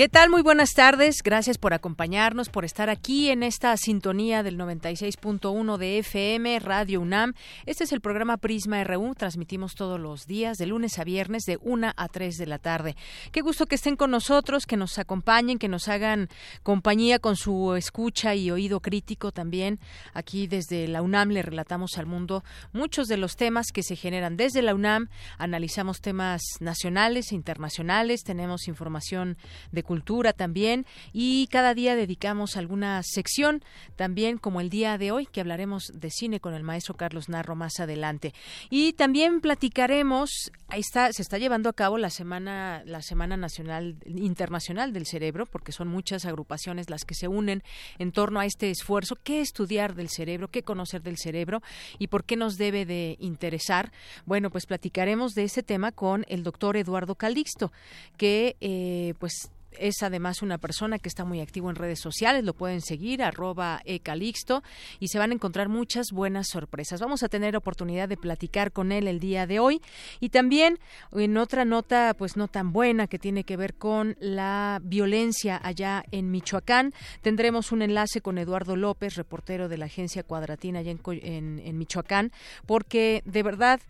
¿Qué 0.00 0.08
tal? 0.08 0.30
Muy 0.30 0.40
buenas 0.40 0.72
tardes. 0.72 1.16
Gracias 1.22 1.58
por 1.58 1.74
acompañarnos, 1.74 2.48
por 2.48 2.64
estar 2.64 2.88
aquí 2.88 3.28
en 3.28 3.42
esta 3.42 3.76
sintonía 3.76 4.42
del 4.42 4.56
96.1 4.56 5.76
de 5.76 5.98
FM 5.98 6.58
Radio 6.60 7.02
UNAM. 7.02 7.34
Este 7.66 7.84
es 7.84 7.92
el 7.92 8.00
programa 8.00 8.38
Prisma 8.38 8.82
RU. 8.82 9.14
Transmitimos 9.14 9.74
todos 9.74 10.00
los 10.00 10.26
días, 10.26 10.56
de 10.56 10.64
lunes 10.64 10.98
a 10.98 11.04
viernes, 11.04 11.42
de 11.44 11.58
1 11.60 11.92
a 11.94 12.08
3 12.08 12.38
de 12.38 12.46
la 12.46 12.58
tarde. 12.58 12.96
Qué 13.30 13.42
gusto 13.42 13.66
que 13.66 13.74
estén 13.74 13.96
con 13.96 14.10
nosotros, 14.10 14.64
que 14.64 14.78
nos 14.78 14.98
acompañen, 14.98 15.58
que 15.58 15.68
nos 15.68 15.86
hagan 15.86 16.30
compañía 16.62 17.18
con 17.18 17.36
su 17.36 17.74
escucha 17.74 18.34
y 18.34 18.50
oído 18.50 18.80
crítico 18.80 19.32
también. 19.32 19.80
Aquí 20.14 20.46
desde 20.46 20.88
la 20.88 21.02
UNAM 21.02 21.28
le 21.28 21.42
relatamos 21.42 21.98
al 21.98 22.06
mundo 22.06 22.42
muchos 22.72 23.06
de 23.06 23.18
los 23.18 23.36
temas 23.36 23.66
que 23.70 23.82
se 23.82 23.96
generan 23.96 24.38
desde 24.38 24.62
la 24.62 24.74
UNAM. 24.74 25.10
Analizamos 25.36 26.00
temas 26.00 26.40
nacionales 26.58 27.32
e 27.32 27.34
internacionales. 27.34 28.22
Tenemos 28.24 28.66
información 28.66 29.36
de 29.72 29.89
cultura 29.90 30.32
también 30.32 30.86
y 31.12 31.48
cada 31.48 31.74
día 31.74 31.96
dedicamos 31.96 32.56
alguna 32.56 33.02
sección 33.02 33.60
también 33.96 34.38
como 34.38 34.60
el 34.60 34.70
día 34.70 34.96
de 34.98 35.10
hoy 35.10 35.26
que 35.26 35.40
hablaremos 35.40 35.90
de 35.92 36.10
cine 36.12 36.38
con 36.38 36.54
el 36.54 36.62
maestro 36.62 36.94
Carlos 36.94 37.28
Narro 37.28 37.56
más 37.56 37.80
adelante. 37.80 38.32
Y 38.70 38.92
también 38.92 39.40
platicaremos 39.40 40.52
ahí 40.68 40.78
está 40.78 41.12
se 41.12 41.22
está 41.22 41.38
llevando 41.38 41.68
a 41.68 41.72
cabo 41.72 41.98
la 41.98 42.10
semana 42.10 42.84
la 42.86 43.02
semana 43.02 43.36
nacional 43.36 43.96
internacional 44.06 44.92
del 44.92 45.06
cerebro 45.06 45.44
porque 45.44 45.72
son 45.72 45.88
muchas 45.88 46.24
agrupaciones 46.24 46.88
las 46.88 47.04
que 47.04 47.16
se 47.16 47.26
unen 47.26 47.64
en 47.98 48.12
torno 48.12 48.38
a 48.38 48.46
este 48.46 48.70
esfuerzo 48.70 49.16
qué 49.24 49.40
estudiar 49.40 49.96
del 49.96 50.08
cerebro 50.08 50.46
qué 50.46 50.62
conocer 50.62 51.02
del 51.02 51.16
cerebro 51.16 51.62
y 51.98 52.06
por 52.06 52.22
qué 52.22 52.36
nos 52.36 52.58
debe 52.58 52.86
de 52.86 53.16
interesar. 53.18 53.90
Bueno 54.24 54.50
pues 54.50 54.66
platicaremos 54.66 55.34
de 55.34 55.42
ese 55.42 55.64
tema 55.64 55.90
con 55.90 56.24
el 56.28 56.44
doctor 56.44 56.76
Eduardo 56.76 57.16
Calixto 57.16 57.72
que 58.16 58.54
eh, 58.60 59.14
pues 59.18 59.50
es 59.78 60.02
además 60.02 60.42
una 60.42 60.58
persona 60.58 60.98
que 60.98 61.08
está 61.08 61.24
muy 61.24 61.40
activo 61.40 61.70
en 61.70 61.76
redes 61.76 62.00
sociales, 62.00 62.44
lo 62.44 62.54
pueden 62.54 62.80
seguir, 62.80 63.22
arroba 63.22 63.80
ecalixto, 63.84 64.62
y 64.98 65.08
se 65.08 65.18
van 65.18 65.30
a 65.30 65.34
encontrar 65.34 65.68
muchas 65.68 66.08
buenas 66.12 66.48
sorpresas. 66.48 67.00
Vamos 67.00 67.22
a 67.22 67.28
tener 67.28 67.56
oportunidad 67.56 68.08
de 68.08 68.16
platicar 68.16 68.72
con 68.72 68.92
él 68.92 69.08
el 69.08 69.20
día 69.20 69.46
de 69.46 69.58
hoy 69.58 69.80
y 70.20 70.30
también 70.30 70.78
en 71.12 71.36
otra 71.36 71.64
nota, 71.64 72.14
pues 72.16 72.36
no 72.36 72.48
tan 72.48 72.72
buena, 72.72 73.06
que 73.06 73.18
tiene 73.18 73.44
que 73.44 73.56
ver 73.56 73.74
con 73.74 74.16
la 74.20 74.80
violencia 74.82 75.60
allá 75.62 76.04
en 76.10 76.30
Michoacán. 76.30 76.92
Tendremos 77.22 77.72
un 77.72 77.82
enlace 77.82 78.20
con 78.20 78.38
Eduardo 78.38 78.76
López, 78.76 79.14
reportero 79.16 79.68
de 79.68 79.78
la 79.78 79.86
agencia 79.86 80.22
Cuadratina 80.22 80.80
allá 80.80 80.92
en, 80.92 81.78
Michoacán, 81.78 82.32
porque 82.66 83.22
de 83.24 83.42
verdad 83.42 83.80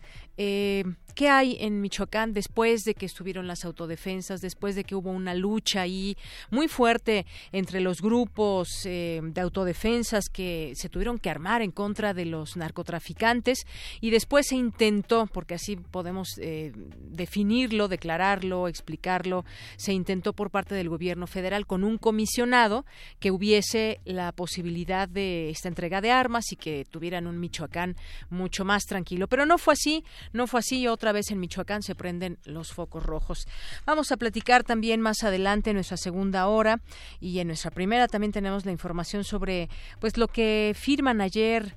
eh, 0.43 0.83
¿Qué 1.13 1.29
hay 1.29 1.57
en 1.59 1.81
Michoacán 1.81 2.33
después 2.33 2.83
de 2.83 2.93
que 2.93 3.05
estuvieron 3.05 3.47
las 3.47 3.65
autodefensas, 3.65 4.41
después 4.41 4.75
de 4.75 4.83
que 4.83 4.95
hubo 4.95 5.11
una 5.11 5.33
lucha 5.33 5.81
ahí 5.81 6.15
muy 6.49 6.67
fuerte 6.67 7.25
entre 7.51 7.81
los 7.81 8.01
grupos 8.01 8.69
eh, 8.85 9.19
de 9.23 9.41
autodefensas 9.41 10.29
que 10.29 10.73
se 10.75 10.89
tuvieron 10.89 11.19
que 11.19 11.29
armar 11.29 11.61
en 11.61 11.71
contra 11.71 12.13
de 12.13 12.25
los 12.25 12.55
narcotraficantes 12.55 13.65
y 13.99 14.09
después 14.09 14.47
se 14.47 14.55
intentó, 14.55 15.27
porque 15.27 15.55
así 15.55 15.75
podemos 15.75 16.37
eh, 16.37 16.71
definirlo, 16.75 17.87
declararlo, 17.87 18.67
explicarlo, 18.67 19.43
se 19.75 19.93
intentó 19.93 20.33
por 20.33 20.49
parte 20.49 20.75
del 20.75 20.89
gobierno 20.89 21.27
federal 21.27 21.67
con 21.67 21.83
un 21.83 21.97
comisionado 21.97 22.85
que 23.19 23.31
hubiese 23.31 23.99
la 24.05 24.31
posibilidad 24.31 25.09
de 25.09 25.49
esta 25.49 25.67
entrega 25.67 26.01
de 26.01 26.11
armas 26.11 26.51
y 26.51 26.55
que 26.55 26.85
tuvieran 26.89 27.27
un 27.27 27.39
Michoacán 27.39 27.95
mucho 28.29 28.63
más 28.63 28.83
tranquilo. 28.85 29.27
Pero 29.27 29.45
no 29.45 29.57
fue 29.57 29.73
así, 29.73 30.03
no 30.33 30.47
fue 30.47 30.59
así 30.59 30.87
otra 30.87 31.11
vez 31.11 31.31
en 31.31 31.39
Michoacán 31.39 31.83
se 31.83 31.95
prenden 31.95 32.37
los 32.45 32.71
focos 32.71 33.03
rojos. 33.03 33.47
Vamos 33.85 34.11
a 34.11 34.17
platicar 34.17 34.63
también 34.63 35.01
más 35.01 35.23
adelante 35.23 35.71
en 35.71 35.75
nuestra 35.75 35.97
segunda 35.97 36.47
hora 36.47 36.81
y 37.19 37.39
en 37.39 37.47
nuestra 37.47 37.71
primera 37.71 38.07
también 38.07 38.31
tenemos 38.31 38.65
la 38.65 38.71
información 38.71 39.23
sobre 39.23 39.69
pues 39.99 40.17
lo 40.17 40.27
que 40.27 40.73
firman 40.75 41.21
ayer 41.21 41.75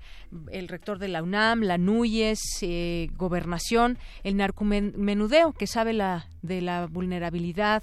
el 0.50 0.69
rector 0.69 0.98
de 0.98 1.09
la 1.09 1.22
UNAM, 1.22 1.62
la 1.62 1.78
NUYES, 1.78 2.41
eh, 2.62 3.09
Gobernación, 3.16 3.98
el 4.22 4.37
narcomenudeo 4.37 5.53
que 5.53 5.66
sabe 5.66 5.92
la 5.92 6.28
de 6.42 6.60
la 6.60 6.86
vulnerabilidad 6.86 7.82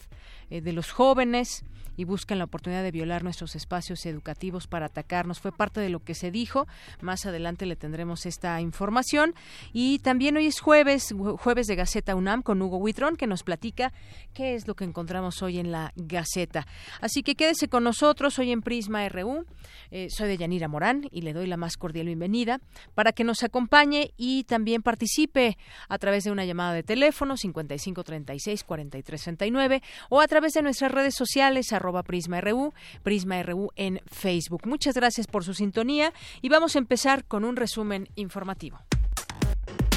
eh, 0.49 0.61
de 0.61 0.73
los 0.73 0.91
jóvenes 0.91 1.63
y 2.01 2.03
buscan 2.03 2.39
la 2.39 2.45
oportunidad 2.45 2.81
de 2.81 2.89
violar 2.89 3.23
nuestros 3.23 3.55
espacios 3.55 4.07
educativos 4.07 4.65
para 4.65 4.87
atacarnos. 4.87 5.39
Fue 5.39 5.51
parte 5.51 5.79
de 5.81 5.89
lo 5.89 5.99
que 5.99 6.15
se 6.15 6.31
dijo. 6.31 6.65
Más 6.99 7.27
adelante 7.27 7.67
le 7.67 7.75
tendremos 7.75 8.25
esta 8.25 8.59
información. 8.59 9.35
Y 9.71 9.99
también 9.99 10.35
hoy 10.35 10.47
es 10.47 10.59
jueves, 10.59 11.13
jueves 11.37 11.67
de 11.67 11.75
Gaceta 11.75 12.15
UNAM 12.15 12.41
con 12.41 12.59
Hugo 12.59 12.77
Huitrón, 12.77 13.17
que 13.17 13.27
nos 13.27 13.43
platica 13.43 13.93
qué 14.33 14.55
es 14.55 14.67
lo 14.67 14.73
que 14.73 14.83
encontramos 14.83 15.43
hoy 15.43 15.59
en 15.59 15.71
la 15.71 15.93
Gaceta. 15.95 16.65
Así 17.01 17.21
que 17.21 17.35
quédese 17.35 17.67
con 17.67 17.83
nosotros 17.83 18.39
hoy 18.39 18.51
en 18.51 18.63
Prisma 18.63 19.07
RU. 19.07 19.45
Eh, 19.91 20.07
soy 20.09 20.29
de 20.29 20.37
Yanira 20.37 20.67
Morán 20.67 21.07
y 21.11 21.21
le 21.21 21.33
doy 21.33 21.45
la 21.45 21.57
más 21.57 21.77
cordial 21.77 22.07
bienvenida 22.07 22.61
para 22.95 23.11
que 23.11 23.23
nos 23.23 23.43
acompañe 23.43 24.13
y 24.17 24.45
también 24.45 24.81
participe 24.81 25.57
a 25.87 25.99
través 25.99 26.23
de 26.23 26.31
una 26.31 26.45
llamada 26.45 26.73
de 26.73 26.81
teléfono 26.81 27.37
5536 27.37 28.63
4339 28.63 29.83
o 30.09 30.19
a 30.19 30.27
través 30.27 30.53
de 30.53 30.63
nuestras 30.63 30.91
redes 30.91 31.13
sociales 31.13 31.73
Prisma 32.03 32.41
RU, 32.41 32.73
Prisma 33.03 33.43
RU 33.43 33.69
en 33.75 34.01
Facebook. 34.07 34.65
Muchas 34.65 34.95
gracias 34.95 35.27
por 35.27 35.43
su 35.43 35.53
sintonía 35.53 36.13
y 36.41 36.49
vamos 36.49 36.75
a 36.75 36.79
empezar 36.79 37.25
con 37.25 37.43
un 37.43 37.55
resumen 37.55 38.09
informativo. 38.15 38.79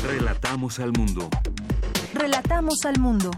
Relatamos 0.05 0.81
al 0.81 0.93
mundo. 0.93 1.29
Relatamos 2.13 2.85
al 2.85 2.99
mundo. 2.99 3.31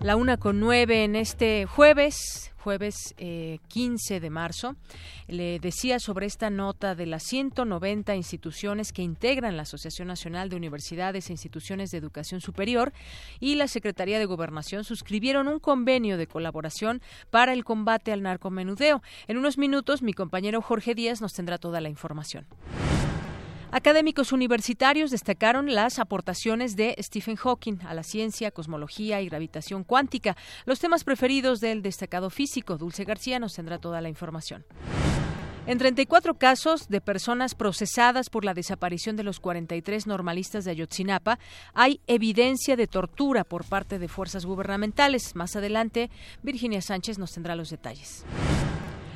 La 0.00 0.16
una 0.16 0.36
con 0.36 0.60
nueve 0.60 1.04
en 1.04 1.16
este 1.16 1.66
jueves, 1.66 2.52
jueves 2.68 3.14
15 3.16 4.16
eh, 4.16 4.20
de 4.20 4.28
marzo. 4.28 4.76
Le 5.26 5.58
decía 5.58 5.98
sobre 5.98 6.26
esta 6.26 6.50
nota 6.50 6.94
de 6.94 7.06
las 7.06 7.22
190 7.22 8.14
instituciones 8.14 8.92
que 8.92 9.00
integran 9.00 9.56
la 9.56 9.62
Asociación 9.62 10.06
Nacional 10.06 10.50
de 10.50 10.56
Universidades 10.56 11.30
e 11.30 11.32
Instituciones 11.32 11.90
de 11.90 11.96
Educación 11.96 12.42
Superior 12.42 12.92
y 13.40 13.54
la 13.54 13.68
Secretaría 13.68 14.18
de 14.18 14.26
Gobernación 14.26 14.84
suscribieron 14.84 15.48
un 15.48 15.60
convenio 15.60 16.18
de 16.18 16.26
colaboración 16.26 17.00
para 17.30 17.54
el 17.54 17.64
combate 17.64 18.12
al 18.12 18.20
narcomenudeo. 18.20 19.00
En 19.28 19.38
unos 19.38 19.56
minutos, 19.56 20.02
mi 20.02 20.12
compañero 20.12 20.60
Jorge 20.60 20.94
Díaz 20.94 21.22
nos 21.22 21.32
tendrá 21.32 21.56
toda 21.56 21.80
la 21.80 21.88
información. 21.88 22.44
Académicos 23.70 24.32
universitarios 24.32 25.10
destacaron 25.10 25.74
las 25.74 25.98
aportaciones 25.98 26.74
de 26.74 26.96
Stephen 27.00 27.36
Hawking 27.36 27.80
a 27.86 27.92
la 27.92 28.02
ciencia, 28.02 28.50
cosmología 28.50 29.20
y 29.20 29.28
gravitación 29.28 29.84
cuántica, 29.84 30.38
los 30.64 30.78
temas 30.78 31.04
preferidos 31.04 31.60
del 31.60 31.82
destacado 31.82 32.30
físico. 32.30 32.78
Dulce 32.78 33.04
García 33.04 33.38
nos 33.38 33.52
tendrá 33.52 33.78
toda 33.78 34.00
la 34.00 34.08
información. 34.08 34.64
En 35.66 35.76
34 35.76 36.38
casos 36.38 36.88
de 36.88 37.02
personas 37.02 37.54
procesadas 37.54 38.30
por 38.30 38.46
la 38.46 38.54
desaparición 38.54 39.16
de 39.16 39.24
los 39.24 39.38
43 39.38 40.06
normalistas 40.06 40.64
de 40.64 40.70
Ayotzinapa, 40.70 41.38
hay 41.74 42.00
evidencia 42.06 42.74
de 42.74 42.86
tortura 42.86 43.44
por 43.44 43.64
parte 43.66 43.98
de 43.98 44.08
fuerzas 44.08 44.46
gubernamentales. 44.46 45.36
Más 45.36 45.56
adelante, 45.56 46.10
Virginia 46.42 46.80
Sánchez 46.80 47.18
nos 47.18 47.32
tendrá 47.32 47.54
los 47.54 47.68
detalles. 47.68 48.24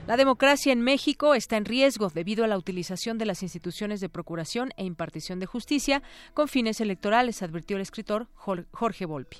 La 0.06 0.16
democracia 0.16 0.72
en 0.72 0.80
México 0.80 1.34
está 1.34 1.56
en 1.56 1.64
riesgo 1.64 2.10
debido 2.12 2.44
a 2.44 2.48
la 2.48 2.58
utilización 2.58 3.18
de 3.18 3.26
las 3.26 3.44
instituciones 3.44 4.00
de 4.00 4.08
procuración 4.08 4.70
e 4.76 4.84
impartición 4.84 5.38
de 5.38 5.46
justicia 5.46 6.02
con 6.34 6.48
fines 6.48 6.80
electorales, 6.80 7.40
advirtió 7.40 7.76
el 7.76 7.82
escritor 7.82 8.26
Jorge 8.34 9.06
Volpi. 9.06 9.38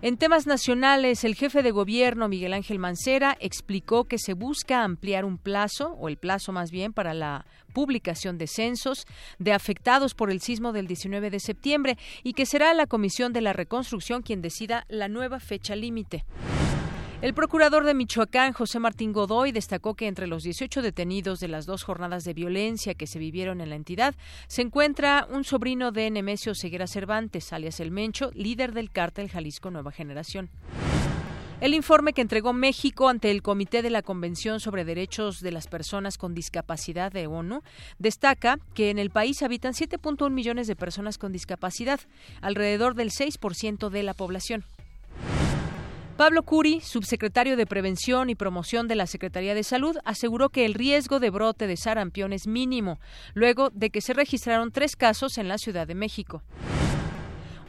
En 0.00 0.16
temas 0.16 0.46
nacionales, 0.46 1.24
el 1.24 1.34
jefe 1.34 1.62
de 1.62 1.70
gobierno, 1.70 2.28
Miguel 2.28 2.54
Ángel 2.54 2.78
Mancera, 2.78 3.36
explicó 3.40 4.04
que 4.04 4.18
se 4.18 4.32
busca 4.32 4.84
ampliar 4.84 5.24
un 5.24 5.36
plazo, 5.36 5.92
o 5.98 6.08
el 6.08 6.16
plazo 6.16 6.52
más 6.52 6.70
bien, 6.70 6.94
para 6.94 7.12
la 7.12 7.44
publicación 7.74 8.38
de 8.38 8.46
censos 8.46 9.06
de 9.38 9.52
afectados 9.52 10.14
por 10.14 10.30
el 10.30 10.40
sismo 10.40 10.72
del 10.72 10.86
19 10.86 11.28
de 11.28 11.40
septiembre 11.40 11.98
y 12.22 12.32
que 12.32 12.46
será 12.46 12.72
la 12.72 12.86
Comisión 12.86 13.34
de 13.34 13.42
la 13.42 13.52
Reconstrucción 13.52 14.22
quien 14.22 14.40
decida 14.40 14.86
la 14.88 15.08
nueva 15.08 15.40
fecha 15.40 15.76
límite. 15.76 16.24
El 17.22 17.32
procurador 17.32 17.86
de 17.86 17.94
Michoacán, 17.94 18.52
José 18.52 18.78
Martín 18.78 19.14
Godoy, 19.14 19.50
destacó 19.50 19.94
que 19.94 20.06
entre 20.06 20.26
los 20.26 20.42
18 20.42 20.82
detenidos 20.82 21.40
de 21.40 21.48
las 21.48 21.64
dos 21.64 21.82
jornadas 21.82 22.24
de 22.24 22.34
violencia 22.34 22.92
que 22.92 23.06
se 23.06 23.18
vivieron 23.18 23.62
en 23.62 23.70
la 23.70 23.76
entidad 23.76 24.14
se 24.48 24.60
encuentra 24.60 25.26
un 25.30 25.42
sobrino 25.42 25.92
de 25.92 26.10
Nemesio 26.10 26.54
Ceguera 26.54 26.86
Cervantes, 26.86 27.54
alias 27.54 27.80
El 27.80 27.90
Mencho, 27.90 28.30
líder 28.34 28.74
del 28.74 28.90
cártel 28.90 29.30
Jalisco 29.30 29.70
Nueva 29.70 29.92
Generación. 29.92 30.50
El 31.62 31.72
informe 31.72 32.12
que 32.12 32.20
entregó 32.20 32.52
México 32.52 33.08
ante 33.08 33.30
el 33.30 33.40
Comité 33.40 33.80
de 33.80 33.88
la 33.88 34.02
Convención 34.02 34.60
sobre 34.60 34.84
Derechos 34.84 35.40
de 35.40 35.52
las 35.52 35.68
Personas 35.68 36.18
con 36.18 36.34
Discapacidad 36.34 37.10
de 37.10 37.26
ONU 37.26 37.62
destaca 37.98 38.58
que 38.74 38.90
en 38.90 38.98
el 38.98 39.08
país 39.08 39.42
habitan 39.42 39.72
7.1 39.72 40.30
millones 40.30 40.66
de 40.66 40.76
personas 40.76 41.16
con 41.16 41.32
discapacidad, 41.32 41.98
alrededor 42.42 42.94
del 42.94 43.08
6% 43.08 43.88
de 43.88 44.02
la 44.02 44.12
población. 44.12 44.64
Pablo 46.16 46.44
Curi, 46.44 46.80
subsecretario 46.80 47.58
de 47.58 47.66
Prevención 47.66 48.30
y 48.30 48.34
Promoción 48.34 48.88
de 48.88 48.94
la 48.94 49.06
Secretaría 49.06 49.54
de 49.54 49.62
Salud, 49.62 49.98
aseguró 50.06 50.48
que 50.48 50.64
el 50.64 50.72
riesgo 50.72 51.20
de 51.20 51.28
brote 51.28 51.66
de 51.66 51.76
sarampión 51.76 52.32
es 52.32 52.46
mínimo, 52.46 52.98
luego 53.34 53.68
de 53.68 53.90
que 53.90 54.00
se 54.00 54.14
registraron 54.14 54.72
tres 54.72 54.96
casos 54.96 55.36
en 55.36 55.46
la 55.46 55.58
Ciudad 55.58 55.86
de 55.86 55.94
México. 55.94 56.42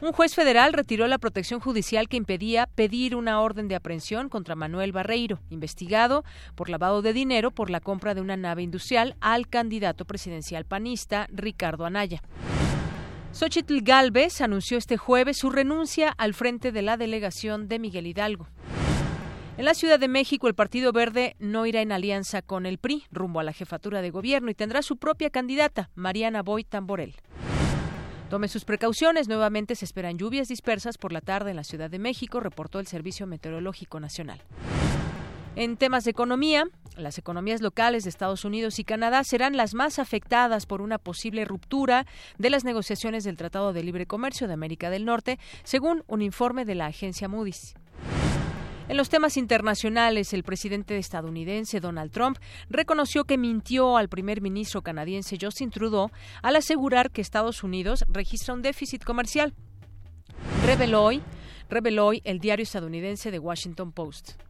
Un 0.00 0.12
juez 0.12 0.34
federal 0.34 0.72
retiró 0.72 1.06
la 1.08 1.18
protección 1.18 1.60
judicial 1.60 2.08
que 2.08 2.16
impedía 2.16 2.66
pedir 2.74 3.16
una 3.16 3.38
orden 3.42 3.68
de 3.68 3.74
aprehensión 3.74 4.30
contra 4.30 4.54
Manuel 4.54 4.92
Barreiro, 4.92 5.40
investigado 5.50 6.24
por 6.54 6.70
lavado 6.70 7.02
de 7.02 7.12
dinero 7.12 7.50
por 7.50 7.68
la 7.68 7.80
compra 7.80 8.14
de 8.14 8.22
una 8.22 8.38
nave 8.38 8.62
industrial 8.62 9.14
al 9.20 9.48
candidato 9.48 10.06
presidencial 10.06 10.64
panista 10.64 11.26
Ricardo 11.30 11.84
Anaya. 11.84 12.22
Xochitl 13.38 13.82
Galvez 13.82 14.40
anunció 14.40 14.78
este 14.78 14.96
jueves 14.96 15.36
su 15.38 15.48
renuncia 15.48 16.12
al 16.18 16.34
frente 16.34 16.72
de 16.72 16.82
la 16.82 16.96
delegación 16.96 17.68
de 17.68 17.78
Miguel 17.78 18.08
Hidalgo. 18.08 18.48
En 19.56 19.64
la 19.64 19.74
Ciudad 19.74 20.00
de 20.00 20.08
México, 20.08 20.48
el 20.48 20.56
Partido 20.56 20.90
Verde 20.90 21.36
no 21.38 21.64
irá 21.64 21.80
en 21.80 21.92
alianza 21.92 22.42
con 22.42 22.66
el 22.66 22.78
PRI 22.78 23.04
rumbo 23.12 23.38
a 23.38 23.44
la 23.44 23.52
jefatura 23.52 24.02
de 24.02 24.10
gobierno 24.10 24.50
y 24.50 24.56
tendrá 24.56 24.82
su 24.82 24.96
propia 24.96 25.30
candidata, 25.30 25.88
Mariana 25.94 26.42
Boy 26.42 26.64
Tamborel. 26.64 27.14
Tome 28.28 28.48
sus 28.48 28.64
precauciones. 28.64 29.28
Nuevamente 29.28 29.76
se 29.76 29.84
esperan 29.84 30.18
lluvias 30.18 30.48
dispersas 30.48 30.98
por 30.98 31.12
la 31.12 31.20
tarde 31.20 31.50
en 31.50 31.56
la 31.56 31.64
Ciudad 31.64 31.88
de 31.88 32.00
México, 32.00 32.40
reportó 32.40 32.80
el 32.80 32.88
Servicio 32.88 33.28
Meteorológico 33.28 34.00
Nacional. 34.00 34.42
En 35.58 35.76
temas 35.76 36.04
de 36.04 36.12
economía, 36.12 36.68
las 36.96 37.18
economías 37.18 37.60
locales 37.60 38.04
de 38.04 38.10
Estados 38.10 38.44
Unidos 38.44 38.78
y 38.78 38.84
Canadá 38.84 39.24
serán 39.24 39.56
las 39.56 39.74
más 39.74 39.98
afectadas 39.98 40.66
por 40.66 40.80
una 40.80 40.98
posible 40.98 41.44
ruptura 41.44 42.06
de 42.38 42.48
las 42.48 42.62
negociaciones 42.62 43.24
del 43.24 43.36
Tratado 43.36 43.72
de 43.72 43.82
Libre 43.82 44.06
Comercio 44.06 44.46
de 44.46 44.52
América 44.52 44.88
del 44.88 45.04
Norte, 45.04 45.40
según 45.64 46.04
un 46.06 46.22
informe 46.22 46.64
de 46.64 46.76
la 46.76 46.86
agencia 46.86 47.26
Moody's. 47.26 47.74
En 48.88 48.96
los 48.96 49.08
temas 49.08 49.36
internacionales, 49.36 50.32
el 50.32 50.44
presidente 50.44 50.96
estadounidense 50.96 51.80
Donald 51.80 52.12
Trump 52.12 52.38
reconoció 52.70 53.24
que 53.24 53.36
mintió 53.36 53.96
al 53.96 54.08
primer 54.08 54.40
ministro 54.40 54.82
canadiense 54.82 55.38
Justin 55.40 55.70
Trudeau 55.70 56.12
al 56.40 56.54
asegurar 56.54 57.10
que 57.10 57.20
Estados 57.20 57.64
Unidos 57.64 58.04
registra 58.06 58.54
un 58.54 58.62
déficit 58.62 59.02
comercial. 59.02 59.52
Reveló 60.64 61.02
hoy, 61.02 61.20
reveló 61.68 62.06
hoy 62.06 62.22
el 62.22 62.38
diario 62.38 62.62
estadounidense 62.62 63.32
The 63.32 63.40
Washington 63.40 63.90
Post. 63.90 64.47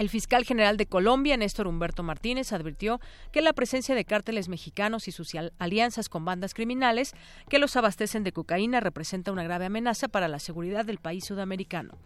El 0.00 0.08
fiscal 0.08 0.46
general 0.46 0.78
de 0.78 0.86
Colombia, 0.86 1.36
Néstor 1.36 1.66
Humberto 1.66 2.02
Martínez, 2.02 2.54
advirtió 2.54 3.02
que 3.32 3.42
la 3.42 3.52
presencia 3.52 3.94
de 3.94 4.06
cárteles 4.06 4.48
mexicanos 4.48 5.08
y 5.08 5.12
sus 5.12 5.32
alianzas 5.58 6.08
con 6.08 6.24
bandas 6.24 6.54
criminales 6.54 7.12
que 7.50 7.58
los 7.58 7.76
abastecen 7.76 8.24
de 8.24 8.32
cocaína 8.32 8.80
representa 8.80 9.30
una 9.30 9.44
grave 9.44 9.66
amenaza 9.66 10.08
para 10.08 10.26
la 10.26 10.38
seguridad 10.38 10.86
del 10.86 10.96
país 10.96 11.26
sudamericano. 11.26 11.98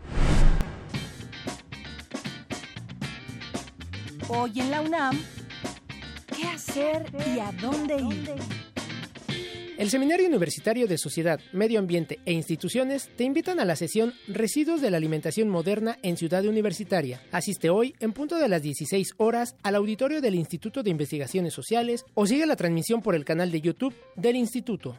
Hoy 4.27 4.59
en 4.59 4.73
la 4.73 4.81
UNAM, 4.81 5.17
¿qué 6.37 6.49
hacer 6.49 7.07
y 7.33 7.39
a 7.39 7.53
dónde 7.53 7.99
ir? 7.99 8.74
El 9.77 9.91
Seminario 9.91 10.29
Universitario 10.29 10.87
de 10.87 10.99
Sociedad, 10.99 11.41
Medio 11.53 11.81
Ambiente 11.81 12.21
e 12.25 12.33
Instituciones 12.33 13.11
te 13.17 13.25
invitan 13.25 13.59
a 13.59 13.65
la 13.65 13.75
sesión 13.75 14.15
Residuos 14.29 14.81
de 14.81 14.89
la 14.89 14.99
Alimentación 14.99 15.49
Moderna 15.49 15.99
en 16.03 16.17
Ciudad 16.17 16.47
Universitaria. 16.47 17.21
Asiste 17.33 17.71
hoy, 17.71 17.97
en 17.99 18.13
punto 18.13 18.39
de 18.39 18.49
las 18.49 18.63
16 18.63 19.15
horas, 19.17 19.57
al 19.65 19.75
auditorio 19.75 20.21
del 20.21 20.37
Instituto 20.37 20.85
de 20.85 20.91
Investigaciones 20.91 21.55
Sociales 21.55 22.07
o 22.15 22.25
sigue 22.25 22.47
la 22.47 22.55
transmisión 22.55 23.03
por 23.03 23.17
el 23.17 23.25
canal 23.25 23.51
de 23.51 23.63
YouTube 23.63 23.97
del 24.15 24.37
Instituto. 24.37 24.97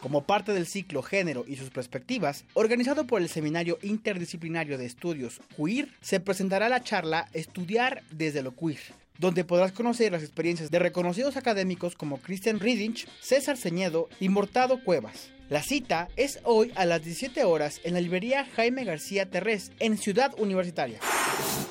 Como 0.00 0.22
parte 0.26 0.52
del 0.52 0.66
ciclo 0.66 1.02
Género 1.02 1.44
y 1.48 1.56
sus 1.56 1.70
perspectivas, 1.70 2.44
organizado 2.54 3.04
por 3.08 3.20
el 3.20 3.28
Seminario 3.28 3.78
Interdisciplinario 3.82 4.78
de 4.78 4.86
Estudios 4.86 5.40
QUEER, 5.56 5.88
se 6.00 6.20
presentará 6.20 6.68
la 6.68 6.84
charla 6.84 7.28
Estudiar 7.32 8.04
desde 8.12 8.42
lo 8.42 8.54
queer 8.54 9.01
donde 9.18 9.44
podrás 9.44 9.72
conocer 9.72 10.12
las 10.12 10.22
experiencias 10.22 10.70
de 10.70 10.78
reconocidos 10.78 11.36
académicos 11.36 11.96
como 11.96 12.18
Christian 12.18 12.60
Riedinch, 12.60 13.06
César 13.20 13.56
Ceñedo 13.56 14.08
y 14.20 14.28
Mortado 14.28 14.82
Cuevas. 14.82 15.30
La 15.52 15.62
cita 15.62 16.08
es 16.16 16.40
hoy 16.44 16.72
a 16.76 16.86
las 16.86 17.04
17 17.04 17.44
horas 17.44 17.80
en 17.84 17.92
la 17.92 18.00
librería 18.00 18.46
Jaime 18.56 18.84
García 18.84 19.28
Terrés, 19.28 19.70
en 19.80 19.98
Ciudad 19.98 20.32
Universitaria. 20.38 20.98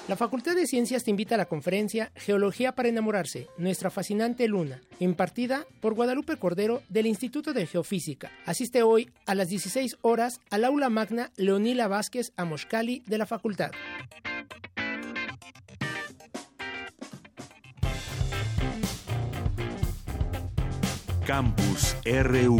La 0.08 0.16
Facultad 0.16 0.56
de 0.56 0.68
Ciencias 0.68 1.04
te 1.04 1.10
invita 1.10 1.34
a 1.34 1.38
la 1.38 1.48
conferencia 1.48 2.12
Geología 2.16 2.74
para 2.74 2.90
enamorarse, 2.90 3.48
nuestra 3.58 3.90
fascinante 3.90 4.48
luna, 4.48 4.82
impartida 5.00 5.66
por 5.80 5.96
Guadalupe 5.96 6.38
Cordero 6.38 6.84
del 6.90 7.08
Instituto 7.08 7.54
de 7.54 7.66
Geofísica. 7.66 8.32
Asiste 8.46 8.84
hoy 8.84 9.10
a 9.26 9.36
las 9.36 9.50
16 9.50 9.98
horas 10.02 10.42
al 10.50 10.66
aula 10.66 10.90
magna 10.90 11.32
Leonila 11.36 11.88
Vázquez 11.88 12.34
Amoshkali 12.36 13.04
de 13.08 13.18
la 13.18 13.26
facultad. 13.26 13.72
Campus 21.34 21.96
RU. 22.04 22.60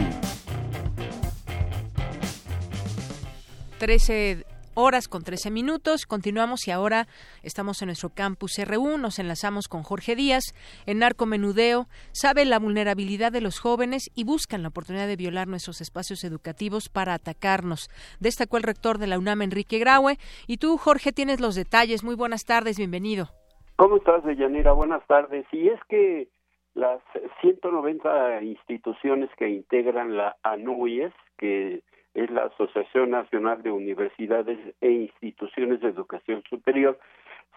13 3.80 4.46
horas 4.76 5.10
con 5.10 5.24
13 5.24 5.52
minutos. 5.52 6.06
Continuamos 6.06 6.66
y 6.70 6.72
ahora 6.72 7.08
estamos 7.44 7.82
en 7.82 7.88
nuestro 7.88 8.12
campus 8.12 8.54
RU. 8.66 8.98
Nos 8.98 9.20
enlazamos 9.20 9.68
con 9.68 9.84
Jorge 9.84 10.16
Díaz 10.16 10.56
en 10.86 11.00
Narcomenudeo. 11.00 11.88
Sabe 12.14 12.46
la 12.46 12.60
vulnerabilidad 12.60 13.34
de 13.34 13.42
los 13.42 13.60
jóvenes 13.60 14.10
y 14.16 14.24
buscan 14.24 14.62
la 14.62 14.70
oportunidad 14.70 15.08
de 15.08 15.18
violar 15.18 15.50
nuestros 15.50 15.82
espacios 15.82 16.24
educativos 16.24 16.88
para 16.88 17.14
atacarnos. 17.14 17.90
Destacó 18.22 18.56
el 18.56 18.64
rector 18.64 19.00
de 19.00 19.08
la 19.08 19.20
UNAM, 19.20 19.42
Enrique 19.42 19.80
Graue. 19.80 20.16
Y 20.48 20.60
tú, 20.60 20.78
Jorge, 20.78 21.12
tienes 21.12 21.42
los 21.42 21.56
detalles. 21.56 22.06
Muy 22.06 22.16
buenas 22.16 22.46
tardes, 22.46 22.78
bienvenido. 22.78 23.32
¿Cómo 23.76 23.98
estás, 23.98 24.24
Deyanira? 24.24 24.72
Buenas 24.72 25.06
tardes. 25.08 25.46
Y 25.52 25.68
es 25.68 25.80
que 25.90 26.30
las 26.74 27.02
190 27.42 28.42
instituciones 28.44 29.30
que 29.38 29.50
integran 29.50 30.16
la 30.16 30.38
ANUIES, 30.44 31.14
que 31.38 31.84
es 32.14 32.30
la 32.30 32.46
Asociación 32.46 33.12
Nacional 33.12 33.62
de 33.62 33.72
Universidades 33.72 34.60
e 34.82 34.92
Instituciones 34.92 35.82
de 35.82 35.90
Educación 35.90 36.44
Superior, 36.50 36.98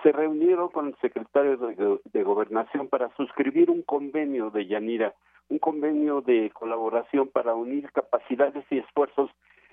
se 0.03 0.13
reunieron 0.13 0.69
con 0.69 0.89
el 0.89 0.97
secretario 1.01 1.57
de, 1.57 2.23
Gobernación 2.23 2.89
para 2.89 3.15
suscribir 3.17 3.71
un 3.71 3.83
convenio 3.83 4.51
de 4.51 4.67
Yanira, 4.67 5.15
un 5.49 5.59
convenio 5.59 6.21
de 6.21 6.51
colaboración 6.51 7.29
para 7.29 7.55
unir 7.55 7.91
capacidades 7.93 8.65
y 8.71 8.79
esfuerzos 8.79 9.31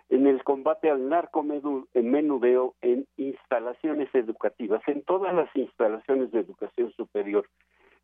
en 0.09 0.27
el 0.27 0.43
combate 0.43 0.89
al 0.89 1.07
narcomenudeo 1.09 2.75
en 2.81 3.07
instalaciones 3.17 4.13
educativas, 4.13 4.81
en 4.87 5.01
todas 5.03 5.33
las 5.33 5.49
instalaciones 5.55 6.31
de 6.31 6.41
educación 6.41 6.91
superior. 6.91 7.47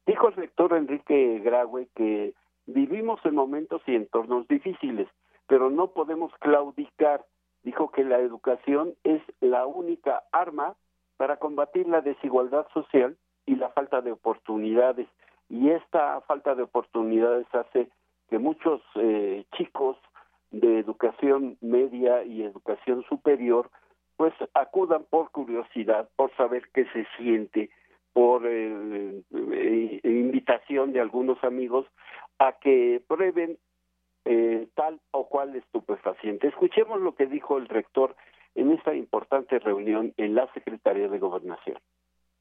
Dijo 0.07 0.29
el 0.29 0.35
rector 0.35 0.73
Enrique 0.73 1.41
Graue 1.43 1.89
que 1.93 2.33
vivimos 2.65 3.19
en 3.25 3.35
momentos 3.35 3.81
y 3.85 3.93
entornos 3.93 4.47
difíciles, 4.47 5.09
pero 5.47 5.69
no 5.69 5.87
podemos 5.87 6.31
claudicar. 6.39 7.25
Dijo 7.63 7.91
que 7.91 8.05
la 8.05 8.19
educación 8.19 8.93
es 9.03 9.21
la 9.41 9.65
única 9.65 10.23
arma 10.31 10.75
para 11.17 11.35
combatir 11.37 11.89
la 11.89 11.99
desigualdad 11.99 12.65
social 12.73 13.17
y 13.45 13.57
la 13.57 13.67
falta 13.69 13.99
de 13.99 14.13
oportunidades. 14.13 15.09
Y 15.49 15.71
esta 15.71 16.21
falta 16.21 16.55
de 16.55 16.63
oportunidades 16.63 17.45
hace 17.53 17.89
que 18.29 18.39
muchos 18.39 18.81
eh, 18.95 19.43
chicos 19.57 19.97
de 20.51 20.79
educación 20.79 21.57
media 21.59 22.23
y 22.23 22.43
educación 22.43 23.03
superior 23.09 23.69
pues 24.15 24.33
acudan 24.53 25.03
por 25.09 25.31
curiosidad, 25.31 26.07
por 26.15 26.33
saber 26.37 26.63
qué 26.73 26.85
se 26.93 27.05
siente 27.17 27.69
por 28.17 28.47
eh, 28.47 29.21
eh, 29.31 30.01
invitación 30.03 30.91
de 30.91 30.99
algunos 30.99 31.37
amigos 31.43 31.85
a 32.39 32.53
que 32.59 32.99
prueben 33.07 33.59
eh, 34.25 34.67
tal 34.73 34.99
o 35.11 35.29
cual 35.29 35.55
estupefaciente. 35.55 36.47
Escuchemos 36.47 36.99
lo 36.99 37.13
que 37.13 37.27
dijo 37.27 37.59
el 37.59 37.67
rector 37.67 38.15
en 38.55 38.71
esta 38.71 38.95
importante 38.95 39.59
reunión 39.59 40.15
en 40.17 40.33
la 40.33 40.51
Secretaría 40.55 41.07
de 41.09 41.19
Gobernación. 41.19 41.77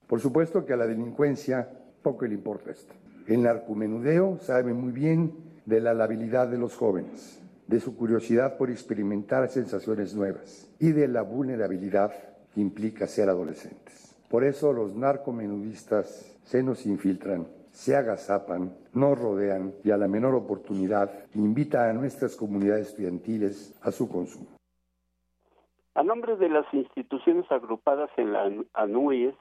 Por 0.07 0.19
supuesto 0.19 0.65
que 0.65 0.73
a 0.73 0.79
la 0.79 0.87
delincuencia 0.87 1.69
poco 2.03 2.25
le 2.25 2.33
importa 2.33 2.71
esto. 2.71 2.95
El 3.29 3.43
narcomenudeo 3.43 4.39
sabe 4.39 4.73
muy 4.73 4.93
bien 4.93 5.35
de 5.67 5.83
la 5.83 5.93
labilidad 5.93 6.49
de 6.49 6.57
los 6.57 6.75
jóvenes, 6.75 7.45
de 7.67 7.81
su 7.81 7.99
curiosidad 7.99 8.57
por 8.57 8.71
experimentar 8.71 9.47
sensaciones 9.51 10.15
nuevas 10.15 10.75
y 10.81 10.93
de 10.93 11.07
la 11.07 11.21
vulnerabilidad 11.21 12.15
que 12.55 12.63
implica 12.63 13.07
ser 13.07 13.29
adolescentes. 13.29 14.06
Por 14.29 14.45
eso 14.45 14.73
los 14.73 14.95
narcomenudistas 14.95 16.39
se 16.43 16.63
nos 16.63 16.85
infiltran, 16.87 17.47
se 17.71 17.95
agazapan, 17.95 18.77
nos 18.93 19.19
rodean 19.19 19.75
y 19.85 19.91
a 19.91 19.97
la 19.97 20.09
menor 20.09 20.35
oportunidad 20.35 21.11
invitan 21.35 21.91
a 21.91 21.93
nuestras 21.93 22.35
comunidades 22.35 22.89
estudiantiles 22.89 23.79
a 23.83 23.93
su 23.93 24.09
consumo. 24.09 24.47
A 25.95 26.03
nombre 26.03 26.37
de 26.37 26.49
las 26.49 26.67
instituciones 26.75 27.51
agrupadas 27.51 28.11
en 28.17 28.33
la 28.33 28.51
ANUIES, 28.75 29.35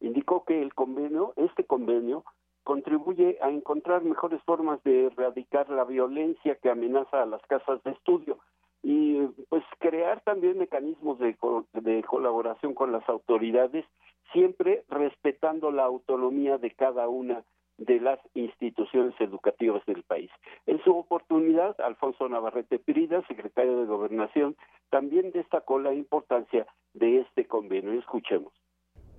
indicó 0.00 0.44
que 0.44 0.62
el 0.62 0.72
convenio, 0.74 1.32
este 1.36 1.64
convenio, 1.64 2.24
contribuye 2.62 3.38
a 3.42 3.48
encontrar 3.48 4.04
mejores 4.04 4.42
formas 4.42 4.82
de 4.84 5.06
erradicar 5.06 5.68
la 5.70 5.84
violencia 5.84 6.54
que 6.56 6.70
amenaza 6.70 7.22
a 7.22 7.26
las 7.26 7.42
casas 7.46 7.82
de 7.82 7.90
estudio 7.92 8.38
y 8.82 9.20
pues 9.48 9.64
crear 9.78 10.20
también 10.20 10.58
mecanismos 10.58 11.18
de, 11.18 11.36
de 11.72 12.04
colaboración 12.04 12.74
con 12.74 12.92
las 12.92 13.08
autoridades, 13.08 13.84
siempre 14.32 14.84
respetando 14.88 15.70
la 15.70 15.84
autonomía 15.84 16.58
de 16.58 16.70
cada 16.72 17.08
una 17.08 17.44
de 17.78 18.00
las 18.00 18.18
instituciones 18.34 19.14
educativas 19.20 19.84
del 19.86 20.02
país. 20.02 20.30
En 20.66 20.82
su 20.82 20.90
oportunidad, 20.96 21.80
Alfonso 21.80 22.28
Navarrete 22.28 22.78
Pirida, 22.78 23.24
secretario 23.28 23.78
de 23.80 23.86
Gobernación, 23.86 24.56
también 24.90 25.30
destacó 25.30 25.78
la 25.78 25.94
importancia 25.94 26.66
de 26.94 27.20
este 27.20 27.46
convenio. 27.46 27.92
Escuchemos. 27.92 28.52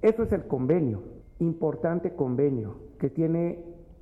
Eso 0.01 0.23
es 0.23 0.31
el 0.33 0.45
convenio, 0.47 1.03
importante 1.39 2.13
convenio, 2.15 2.75
que 2.99 3.09
tiene 3.09 3.59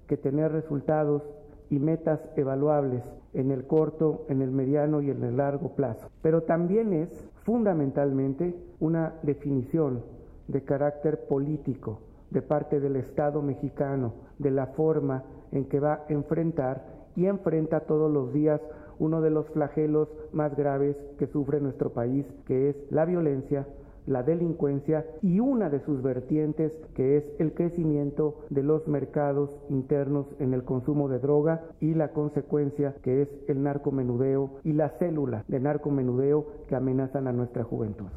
que 0.08 0.18
tener 0.18 0.52
resultados 0.52 1.24
y 1.70 1.80
metas 1.80 2.20
evaluables 2.36 3.04
en 3.34 3.52
el 3.52 3.68
corto, 3.68 4.26
en 4.30 4.42
el 4.42 4.52
mediano 4.52 5.02
y 5.02 5.12
en 5.12 5.24
el 5.24 5.38
largo 5.38 5.76
plazo. 5.76 6.10
Pero 6.22 6.44
también 6.44 6.94
es 6.94 7.30
fundamentalmente 7.44 8.56
una 8.80 9.20
definición 9.22 10.04
de 10.48 10.64
carácter 10.64 11.28
político 11.28 12.00
de 12.32 12.42
parte 12.42 12.80
del 12.80 12.96
Estado 12.96 13.42
mexicano 13.42 14.14
de 14.38 14.52
la 14.52 14.68
forma 14.68 15.24
en 15.52 15.66
que 15.66 15.80
va 15.80 15.94
a 15.94 16.06
enfrentar 16.10 16.86
y 17.16 17.26
enfrenta 17.26 17.82
todos 17.82 18.12
los 18.12 18.34
días 18.34 18.62
uno 19.00 19.22
de 19.22 19.30
los 19.30 19.48
flagelos 19.50 20.10
más 20.32 20.56
graves 20.56 20.98
que 21.20 21.28
sufre 21.28 21.62
nuestro 21.62 21.92
país, 21.92 22.26
que 22.46 22.70
es 22.70 22.76
la 22.90 23.06
violencia, 23.06 23.68
la 24.08 24.24
delincuencia 24.24 25.06
y 25.22 25.40
una 25.40 25.70
de 25.70 25.82
sus 25.82 26.02
vertientes 26.02 26.72
que 26.96 27.18
es 27.18 27.24
el 27.40 27.54
crecimiento 27.54 28.40
de 28.50 28.64
los 28.64 28.88
mercados 28.88 29.56
internos 29.70 30.28
en 30.40 30.54
el 30.54 30.64
consumo 30.64 31.10
de 31.10 31.20
droga 31.20 31.66
y 31.82 31.94
la 31.94 32.10
consecuencia 32.14 32.96
que 33.04 33.24
es 33.24 33.30
el 33.48 33.62
narcomenudeo 33.64 34.62
y 34.64 34.74
las 34.74 34.94
células 34.98 35.46
de 35.48 35.60
narcomenudeo 35.60 36.48
que 36.68 36.76
amenazan 36.76 37.28
a 37.28 37.34
nuestra 37.34 37.64
juventud. 37.64 38.08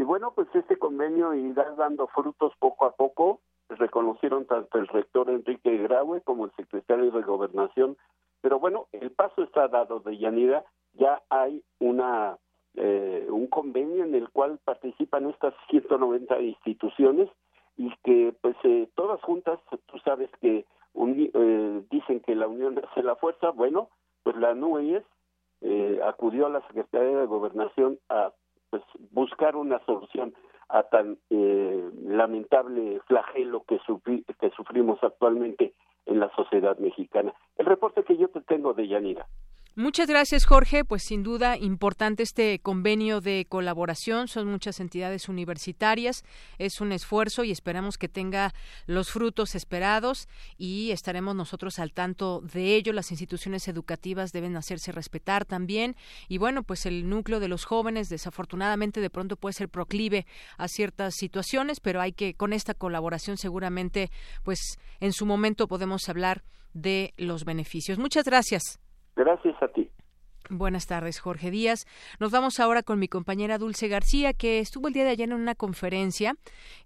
Y 0.00 0.02
bueno, 0.02 0.32
pues 0.34 0.48
este 0.54 0.78
convenio 0.78 1.34
irá 1.34 1.74
dando 1.76 2.06
frutos 2.06 2.54
poco 2.58 2.86
a 2.86 2.92
poco. 2.92 3.42
Reconocieron 3.68 4.46
tanto 4.46 4.78
el 4.78 4.88
rector 4.88 5.28
Enrique 5.28 5.76
Graue 5.76 6.22
como 6.22 6.46
el 6.46 6.52
secretario 6.52 7.10
de 7.10 7.20
Gobernación. 7.20 7.98
Pero 8.40 8.58
bueno, 8.58 8.86
el 8.92 9.10
paso 9.10 9.42
está 9.42 9.68
dado 9.68 10.00
de 10.00 10.16
Yanira. 10.16 10.64
Ya 10.94 11.22
hay 11.28 11.62
una 11.80 12.38
eh, 12.76 13.26
un 13.28 13.48
convenio 13.48 14.02
en 14.04 14.14
el 14.14 14.30
cual 14.30 14.58
participan 14.64 15.28
estas 15.28 15.52
190 15.68 16.40
instituciones 16.40 17.28
y 17.76 17.94
que 18.02 18.34
pues 18.40 18.56
eh, 18.64 18.88
todas 18.94 19.20
juntas, 19.20 19.60
tú 19.84 19.98
sabes 19.98 20.30
que 20.40 20.64
eh, 20.94 21.82
dicen 21.90 22.20
que 22.20 22.34
la 22.34 22.48
unión 22.48 22.80
hace 22.90 23.02
la 23.02 23.16
fuerza, 23.16 23.50
bueno, 23.50 23.90
pues 24.22 24.34
la 24.36 24.54
NUES 24.54 25.04
eh, 25.60 26.00
acudió 26.02 26.46
a 26.46 26.50
la 26.50 26.66
Secretaría 26.68 27.18
de 27.18 27.26
Gobernación 27.26 27.98
a 28.08 28.32
pues 28.70 28.82
buscar 29.10 29.56
una 29.56 29.84
solución 29.84 30.34
a 30.68 30.84
tan 30.84 31.18
eh, 31.30 31.90
lamentable 32.04 33.00
flagelo 33.06 33.64
que, 33.64 33.80
que 34.40 34.50
sufrimos 34.50 35.02
actualmente 35.02 35.74
en 36.06 36.20
la 36.20 36.30
sociedad 36.34 36.78
mexicana. 36.78 37.34
El 37.56 37.66
reporte 37.66 38.04
que 38.04 38.16
yo 38.16 38.28
te 38.28 38.40
tengo 38.40 38.72
de 38.72 38.88
Yanira. 38.88 39.26
Muchas 39.76 40.08
gracias, 40.08 40.46
Jorge. 40.46 40.84
Pues 40.84 41.04
sin 41.04 41.22
duda 41.22 41.56
importante 41.56 42.24
este 42.24 42.58
convenio 42.58 43.20
de 43.20 43.46
colaboración. 43.48 44.26
Son 44.26 44.48
muchas 44.48 44.80
entidades 44.80 45.28
universitarias. 45.28 46.24
Es 46.58 46.80
un 46.80 46.90
esfuerzo 46.90 47.44
y 47.44 47.52
esperamos 47.52 47.96
que 47.96 48.08
tenga 48.08 48.52
los 48.86 49.10
frutos 49.10 49.54
esperados 49.54 50.28
y 50.58 50.90
estaremos 50.90 51.36
nosotros 51.36 51.78
al 51.78 51.92
tanto 51.92 52.40
de 52.52 52.74
ello. 52.74 52.92
Las 52.92 53.12
instituciones 53.12 53.68
educativas 53.68 54.32
deben 54.32 54.56
hacerse 54.56 54.90
respetar 54.90 55.44
también. 55.44 55.94
Y 56.28 56.38
bueno, 56.38 56.64
pues 56.64 56.84
el 56.84 57.08
núcleo 57.08 57.38
de 57.38 57.48
los 57.48 57.64
jóvenes 57.64 58.08
desafortunadamente 58.08 59.00
de 59.00 59.08
pronto 59.08 59.36
puede 59.36 59.52
ser 59.52 59.68
proclive 59.68 60.26
a 60.58 60.66
ciertas 60.66 61.14
situaciones, 61.14 61.78
pero 61.78 62.00
hay 62.00 62.12
que 62.12 62.34
con 62.34 62.52
esta 62.52 62.74
colaboración 62.74 63.36
seguramente 63.36 64.10
pues 64.42 64.78
en 64.98 65.12
su 65.12 65.26
momento 65.26 65.68
podemos 65.68 66.08
hablar 66.08 66.42
de 66.74 67.14
los 67.16 67.44
beneficios. 67.44 67.98
Muchas 67.98 68.24
gracias. 68.24 68.80
Gracias 69.20 69.62
a 69.62 69.68
ti. 69.68 69.90
Buenas 70.48 70.86
tardes, 70.86 71.20
Jorge 71.20 71.50
Díaz. 71.50 71.86
Nos 72.18 72.30
vamos 72.30 72.58
ahora 72.58 72.82
con 72.82 72.98
mi 72.98 73.06
compañera 73.06 73.58
Dulce 73.58 73.86
García, 73.86 74.32
que 74.32 74.60
estuvo 74.60 74.88
el 74.88 74.94
día 74.94 75.04
de 75.04 75.10
ayer 75.10 75.28
en 75.28 75.34
una 75.34 75.54
conferencia, 75.54 76.36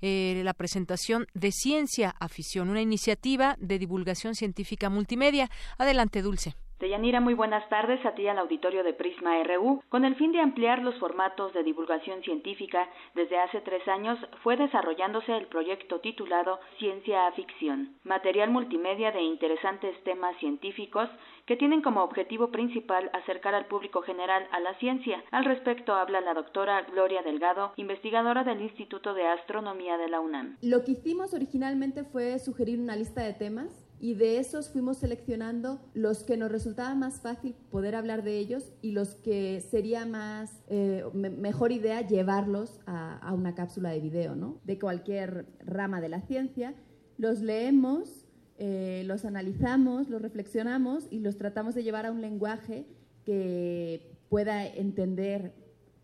eh, 0.02 0.42
la 0.44 0.52
presentación 0.52 1.26
de 1.32 1.52
Ciencia 1.52 2.12
Afición, 2.18 2.70
una 2.70 2.82
iniciativa 2.82 3.54
de 3.60 3.78
divulgación 3.78 4.34
científica 4.34 4.90
multimedia. 4.90 5.48
Adelante, 5.78 6.22
Dulce. 6.22 6.56
Deyanira, 6.84 7.18
muy 7.18 7.32
buenas 7.32 7.66
tardes 7.70 8.04
a 8.04 8.14
ti 8.14 8.28
al 8.28 8.38
auditorio 8.38 8.84
de 8.84 8.92
Prisma 8.92 9.42
RU. 9.42 9.82
Con 9.88 10.04
el 10.04 10.16
fin 10.16 10.32
de 10.32 10.42
ampliar 10.42 10.82
los 10.82 10.94
formatos 10.96 11.54
de 11.54 11.62
divulgación 11.62 12.22
científica, 12.22 12.90
desde 13.14 13.38
hace 13.38 13.62
tres 13.62 13.88
años 13.88 14.18
fue 14.42 14.58
desarrollándose 14.58 15.34
el 15.34 15.46
proyecto 15.46 16.00
titulado 16.00 16.60
Ciencia 16.78 17.26
a 17.26 17.32
Ficción, 17.32 17.96
material 18.04 18.50
multimedia 18.50 19.12
de 19.12 19.22
interesantes 19.22 19.96
temas 20.04 20.36
científicos 20.40 21.08
que 21.46 21.56
tienen 21.56 21.80
como 21.80 22.02
objetivo 22.02 22.50
principal 22.50 23.08
acercar 23.14 23.54
al 23.54 23.64
público 23.64 24.02
general 24.02 24.46
a 24.52 24.60
la 24.60 24.74
ciencia. 24.74 25.24
Al 25.30 25.46
respecto 25.46 25.94
habla 25.94 26.20
la 26.20 26.34
doctora 26.34 26.82
Gloria 26.82 27.22
Delgado, 27.22 27.72
investigadora 27.76 28.44
del 28.44 28.60
Instituto 28.60 29.14
de 29.14 29.26
Astronomía 29.26 29.96
de 29.96 30.08
la 30.08 30.20
UNAM. 30.20 30.58
Lo 30.60 30.84
que 30.84 30.92
hicimos 30.92 31.32
originalmente 31.32 32.04
fue 32.04 32.38
sugerir 32.38 32.78
una 32.78 32.94
lista 32.94 33.22
de 33.22 33.32
temas 33.32 33.83
y 34.04 34.12
de 34.12 34.36
esos 34.36 34.68
fuimos 34.68 34.98
seleccionando 34.98 35.80
los 35.94 36.24
que 36.24 36.36
nos 36.36 36.52
resultaba 36.52 36.94
más 36.94 37.22
fácil 37.22 37.54
poder 37.70 37.94
hablar 37.94 38.22
de 38.22 38.36
ellos 38.36 38.70
y 38.82 38.92
los 38.92 39.14
que 39.14 39.62
sería 39.62 40.04
más 40.04 40.62
eh, 40.68 41.02
mejor 41.14 41.72
idea 41.72 42.06
llevarlos 42.06 42.80
a, 42.84 43.32
una 43.32 43.54
cápsula 43.54 43.92
de 43.92 44.00
video, 44.00 44.36
¿no? 44.36 44.60
De 44.62 44.78
cualquier 44.78 45.46
rama 45.64 46.02
de 46.02 46.10
la 46.10 46.20
ciencia. 46.20 46.74
Los 47.16 47.40
leemos, 47.40 48.26
eh, 48.58 49.04
los 49.06 49.24
analizamos, 49.24 50.10
los 50.10 50.20
reflexionamos 50.20 51.06
y 51.10 51.20
los 51.20 51.38
tratamos 51.38 51.74
de 51.74 51.82
llevar 51.82 52.04
a 52.04 52.12
un 52.12 52.20
lenguaje 52.20 52.84
que 53.24 54.18
pueda 54.28 54.66
entender 54.66 55.54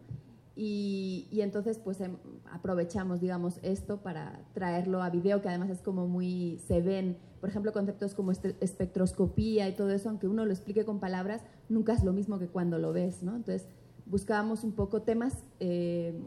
Y, 0.57 1.29
y 1.31 1.43
entonces 1.43 1.79
pues 1.79 2.01
em, 2.01 2.17
aprovechamos, 2.51 3.21
digamos, 3.21 3.59
esto 3.63 4.03
para 4.03 4.41
traerlo 4.53 5.03
a 5.03 5.11
video, 5.11 5.41
que 5.41 5.49
además 5.49 5.71
es 5.71 5.81
como 5.81 6.07
muy, 6.07 6.59
se 6.67 6.81
ven, 6.83 7.17
por 7.41 7.49
ejemplo, 7.49 7.73
conceptos 7.73 8.15
como 8.15 8.33
espectroscopía 8.33 9.69
y 9.69 9.75
todo 9.75 9.91
eso, 9.91 10.09
aunque 10.09 10.29
uno 10.29 10.45
lo 10.45 10.53
explique 10.53 10.85
con 10.85 11.01
palabras, 11.01 11.43
nunca 11.69 11.93
es 11.95 12.05
lo 12.05 12.13
mismo 12.13 12.39
que 12.39 12.49
cuando 12.49 12.79
lo 12.79 12.93
ves, 12.93 13.23
¿no? 13.23 13.37
Entonces 13.37 13.69
buscábamos 14.07 14.65
un 14.65 14.73
poco 14.73 15.03
temas 15.03 15.45
eh, 15.61 16.21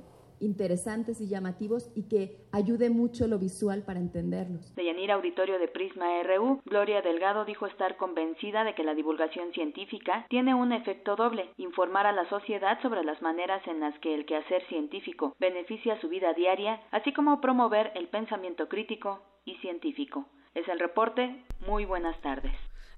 interesantes 0.44 1.20
y 1.22 1.28
llamativos 1.28 1.92
y 1.96 2.08
que 2.08 2.38
ayude 2.52 2.90
mucho 2.90 3.28
lo 3.28 3.40
visual 3.40 3.84
para 3.84 4.00
entenderlos. 4.00 4.76
De 4.76 4.86
Yanira 4.86 5.16
Auditorio 5.16 5.60
de 5.60 5.68
Prisma 5.68 6.06
RU, 6.24 6.62
Gloria 6.66 7.02
Delgado 7.02 7.46
dijo 7.46 7.66
estar 7.66 7.98
convencida 7.98 8.64
de 8.64 8.76
que 8.76 8.84
la 8.84 8.96
divulgación 8.96 9.52
científica 9.54 10.26
tiene 10.30 10.54
un 10.54 10.72
efecto 10.72 11.16
doble, 11.16 11.50
informar 11.58 12.06
a 12.06 12.12
la 12.12 12.28
sociedad 12.30 12.82
sobre 12.82 13.04
las 13.04 13.22
maneras 13.22 13.66
en 13.68 13.80
las 13.80 13.98
que 14.00 14.14
el 14.14 14.26
quehacer 14.26 14.66
científico 14.68 15.36
beneficia 15.40 16.00
su 16.02 16.10
vida 16.10 16.34
diaria, 16.34 16.82
así 16.92 17.14
como 17.14 17.42
promover 17.42 17.92
el 17.96 18.08
pensamiento 18.08 18.68
crítico 18.68 19.22
y 19.46 19.56
científico. 19.56 20.26
Es 20.54 20.68
el 20.68 20.80
reporte. 20.80 21.44
Muy 21.68 21.86
buenas 21.86 22.20
tardes. 22.22 22.54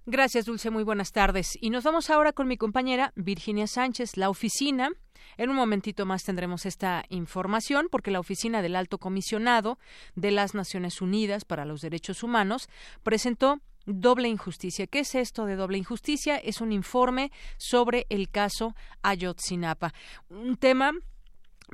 Gracias, 0.07 0.45
Dulce. 0.45 0.69
Muy 0.69 0.83
buenas 0.83 1.12
tardes. 1.12 1.57
Y 1.59 1.71
nos 1.71 1.83
vamos 1.83 2.12
ahora 2.12 2.31
con 2.31 2.47
mi 2.47 2.57
compañera 2.57 3.12
Virginia 3.15 3.65
Sánchez, 3.65 4.17
la 4.17 4.29
oficina. 4.29 4.91
En 5.35 5.50
un 5.50 5.55
momentito 5.55 6.05
más 6.05 6.24
tendremos 6.24 6.67
esta 6.67 7.05
información 7.09 7.88
porque 7.89 8.12
la 8.12 8.19
oficina 8.19 8.62
del 8.62 8.75
Alto 8.75 9.00
Comisionado 9.00 9.79
de 10.13 10.29
las 10.29 10.53
Naciones 10.53 11.01
Unidas 11.01 11.43
para 11.43 11.65
los 11.65 11.81
Derechos 11.81 12.21
Humanos 12.21 12.69
presentó 13.01 13.62
doble 13.88 14.27
injusticia. 14.27 14.85
¿Qué 14.85 15.00
es 15.00 15.15
esto 15.15 15.47
de 15.47 15.55
doble 15.55 15.79
injusticia? 15.79 16.38
Es 16.38 16.62
un 16.62 16.71
informe 16.71 17.31
sobre 17.57 18.05
el 18.09 18.29
caso 18.29 18.75
Ayotzinapa. 19.01 19.91
Un 20.29 20.55
tema, 20.55 20.91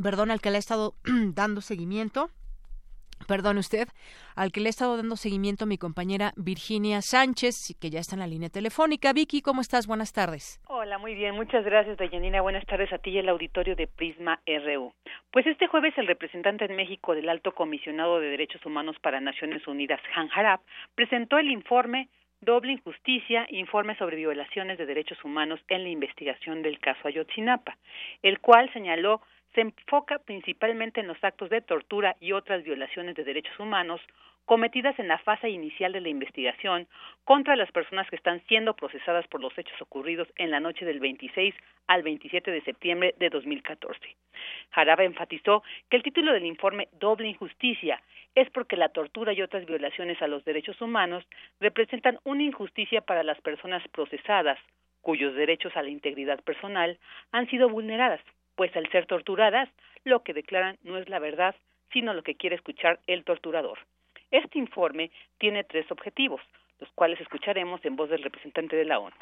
perdón, 0.01 0.31
al 0.31 0.39
que 0.39 0.51
le 0.51 0.55
ha 0.55 0.59
estado 0.59 0.95
dando 1.03 1.59
seguimiento 1.59 2.31
perdone 3.27 3.59
usted, 3.59 3.87
al 4.35 4.51
que 4.51 4.59
le 4.61 4.67
ha 4.67 4.69
estado 4.69 4.97
dando 4.97 5.15
seguimiento 5.15 5.65
mi 5.65 5.77
compañera 5.77 6.33
Virginia 6.35 7.01
Sánchez, 7.01 7.77
que 7.79 7.89
ya 7.89 7.99
está 7.99 8.15
en 8.15 8.21
la 8.21 8.27
línea 8.27 8.49
telefónica. 8.49 9.13
Vicky, 9.13 9.41
¿cómo 9.41 9.61
estás? 9.61 9.87
Buenas 9.87 10.13
tardes. 10.13 10.59
Hola, 10.67 10.97
muy 10.97 11.15
bien. 11.15 11.35
Muchas 11.35 11.65
gracias, 11.65 11.97
Dayanina. 11.97 12.41
Buenas 12.41 12.65
tardes 12.65 12.91
a 12.93 12.97
ti 12.97 13.11
y 13.11 13.19
al 13.19 13.29
auditorio 13.29 13.75
de 13.75 13.87
Prisma 13.87 14.41
RU. 14.45 14.93
Pues 15.31 15.47
este 15.47 15.67
jueves 15.67 15.93
el 15.97 16.07
representante 16.07 16.65
en 16.65 16.75
México 16.75 17.15
del 17.15 17.29
Alto 17.29 17.53
Comisionado 17.53 18.19
de 18.19 18.29
Derechos 18.29 18.65
Humanos 18.65 18.95
para 19.01 19.21
Naciones 19.21 19.65
Unidas, 19.67 19.99
Han 20.15 20.29
Harab, 20.33 20.59
presentó 20.95 21.37
el 21.37 21.49
informe 21.51 22.09
Doble 22.41 22.71
Injusticia, 22.71 23.45
informe 23.49 23.95
sobre 23.97 24.15
violaciones 24.15 24.79
de 24.79 24.87
derechos 24.87 25.23
humanos 25.23 25.59
en 25.67 25.83
la 25.83 25.89
investigación 25.89 26.63
del 26.63 26.79
caso 26.79 27.07
Ayotzinapa, 27.07 27.77
el 28.23 28.39
cual 28.39 28.71
señaló 28.73 29.21
se 29.53 29.61
enfoca 29.61 30.19
principalmente 30.19 31.01
en 31.01 31.07
los 31.07 31.21
actos 31.23 31.49
de 31.49 31.61
tortura 31.61 32.15
y 32.19 32.31
otras 32.31 32.63
violaciones 32.63 33.15
de 33.15 33.23
derechos 33.23 33.59
humanos 33.59 34.01
cometidas 34.45 34.97
en 34.99 35.07
la 35.07 35.19
fase 35.19 35.49
inicial 35.49 35.93
de 35.93 36.01
la 36.01 36.09
investigación 36.09 36.87
contra 37.23 37.55
las 37.55 37.71
personas 37.71 38.09
que 38.09 38.15
están 38.15 38.41
siendo 38.47 38.75
procesadas 38.75 39.27
por 39.27 39.39
los 39.39 39.57
hechos 39.57 39.79
ocurridos 39.81 40.27
en 40.37 40.51
la 40.51 40.59
noche 40.59 40.85
del 40.85 40.99
26 40.99 41.53
al 41.87 42.03
27 42.03 42.51
de 42.51 42.61
septiembre 42.61 43.15
de 43.17 43.29
2014. 43.29 44.15
Jaraba 44.71 45.03
enfatizó 45.03 45.63
que 45.89 45.97
el 45.97 46.03
título 46.03 46.33
del 46.33 46.45
informe 46.45 46.87
Doble 46.93 47.27
Injusticia 47.27 48.01
es 48.35 48.49
porque 48.49 48.77
la 48.77 48.89
tortura 48.89 49.33
y 49.33 49.41
otras 49.41 49.65
violaciones 49.65 50.21
a 50.21 50.27
los 50.27 50.43
derechos 50.43 50.81
humanos 50.81 51.23
representan 51.59 52.19
una 52.23 52.43
injusticia 52.43 53.01
para 53.01 53.23
las 53.23 53.39
personas 53.41 53.87
procesadas, 53.89 54.57
cuyos 55.01 55.35
derechos 55.35 55.75
a 55.75 55.83
la 55.83 55.89
integridad 55.89 56.39
personal 56.43 56.97
han 57.31 57.49
sido 57.49 57.69
vulneradas 57.69 58.21
pues 58.55 58.75
al 58.75 58.89
ser 58.91 59.05
torturadas, 59.05 59.69
lo 60.03 60.23
que 60.23 60.33
declaran 60.33 60.77
no 60.83 60.97
es 60.97 61.09
la 61.09 61.19
verdad, 61.19 61.55
sino 61.91 62.13
lo 62.13 62.23
que 62.23 62.35
quiere 62.35 62.55
escuchar 62.55 62.99
el 63.07 63.23
torturador. 63.23 63.79
Este 64.31 64.59
informe 64.59 65.11
tiene 65.37 65.63
tres 65.63 65.91
objetivos, 65.91 66.41
los 66.79 66.89
cuales 66.93 67.19
escucharemos 67.19 67.83
en 67.85 67.95
voz 67.95 68.09
del 68.09 68.23
representante 68.23 68.75
de 68.75 68.85
la 68.85 68.99
ONU. 68.99 69.15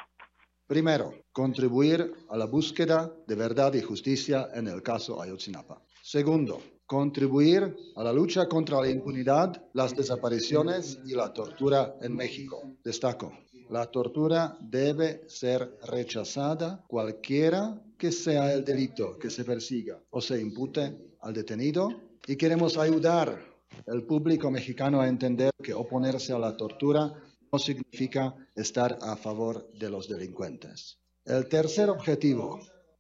Primero, 0.68 1.14
contribuir 1.32 2.12
a 2.30 2.38
la 2.38 2.46
búsqueda 2.46 3.12
de 3.26 3.36
verdad 3.36 3.74
y 3.74 3.82
justicia 3.82 4.50
en 4.54 4.68
el 4.68 4.84
caso 4.84 5.20
Ayotzinapa. 5.20 5.82
Segundo, 6.02 6.62
contribuir 6.86 7.76
a 7.96 8.04
la 8.04 8.14
lucha 8.14 8.48
contra 8.48 8.80
la 8.80 8.90
impunidad, 8.90 9.64
las 9.74 9.96
desapariciones 9.96 11.00
y 11.06 11.16
la 11.16 11.34
tortura 11.34 11.96
en 12.02 12.16
México. 12.16 12.62
Destaco, 12.84 13.32
la 13.70 13.86
tortura 13.86 14.58
debe 14.60 15.24
ser 15.28 15.78
rechazada 15.84 16.84
cualquiera 16.88 17.80
que 17.98 18.12
sea 18.12 18.52
el 18.54 18.66
delito 18.66 19.18
que 19.18 19.30
se 19.30 19.44
persiga 19.44 20.00
o 20.10 20.22
se 20.22 20.42
impute 20.42 21.16
al 21.22 21.34
detenido 21.34 21.90
y 22.26 22.36
queremos 22.36 22.78
ayudar 22.78 23.40
al 23.88 24.04
público 24.04 24.50
mexicano 24.50 25.02
a 25.02 25.08
entender 25.08 25.52
que 25.62 25.74
oponerse 25.74 26.34
a 26.34 26.40
la 26.40 26.58
tortura 26.58 27.14
no 27.52 27.60
significa 27.60 28.36
estar 28.56 28.98
a 29.02 29.16
favor 29.16 29.72
de 29.74 29.90
los 29.90 30.08
delincuentes. 30.08 30.98
El 31.26 31.48
tercer 31.48 31.90
objetivo 31.90 32.60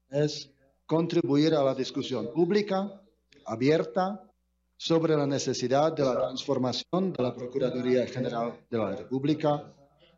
es 0.09 0.51
contribuir 0.85 1.53
a 1.55 1.63
la 1.63 1.73
discusión 1.73 2.31
pública 2.33 3.01
abierta 3.45 4.23
sobre 4.77 5.15
la 5.15 5.27
necesidad 5.27 5.93
de 5.93 6.03
la 6.03 6.15
transformación 6.15 7.13
de 7.13 7.23
la 7.23 7.35
Procuraduría 7.35 8.05
General 8.07 8.59
de 8.69 8.77
la 8.77 8.95
República 8.95 9.73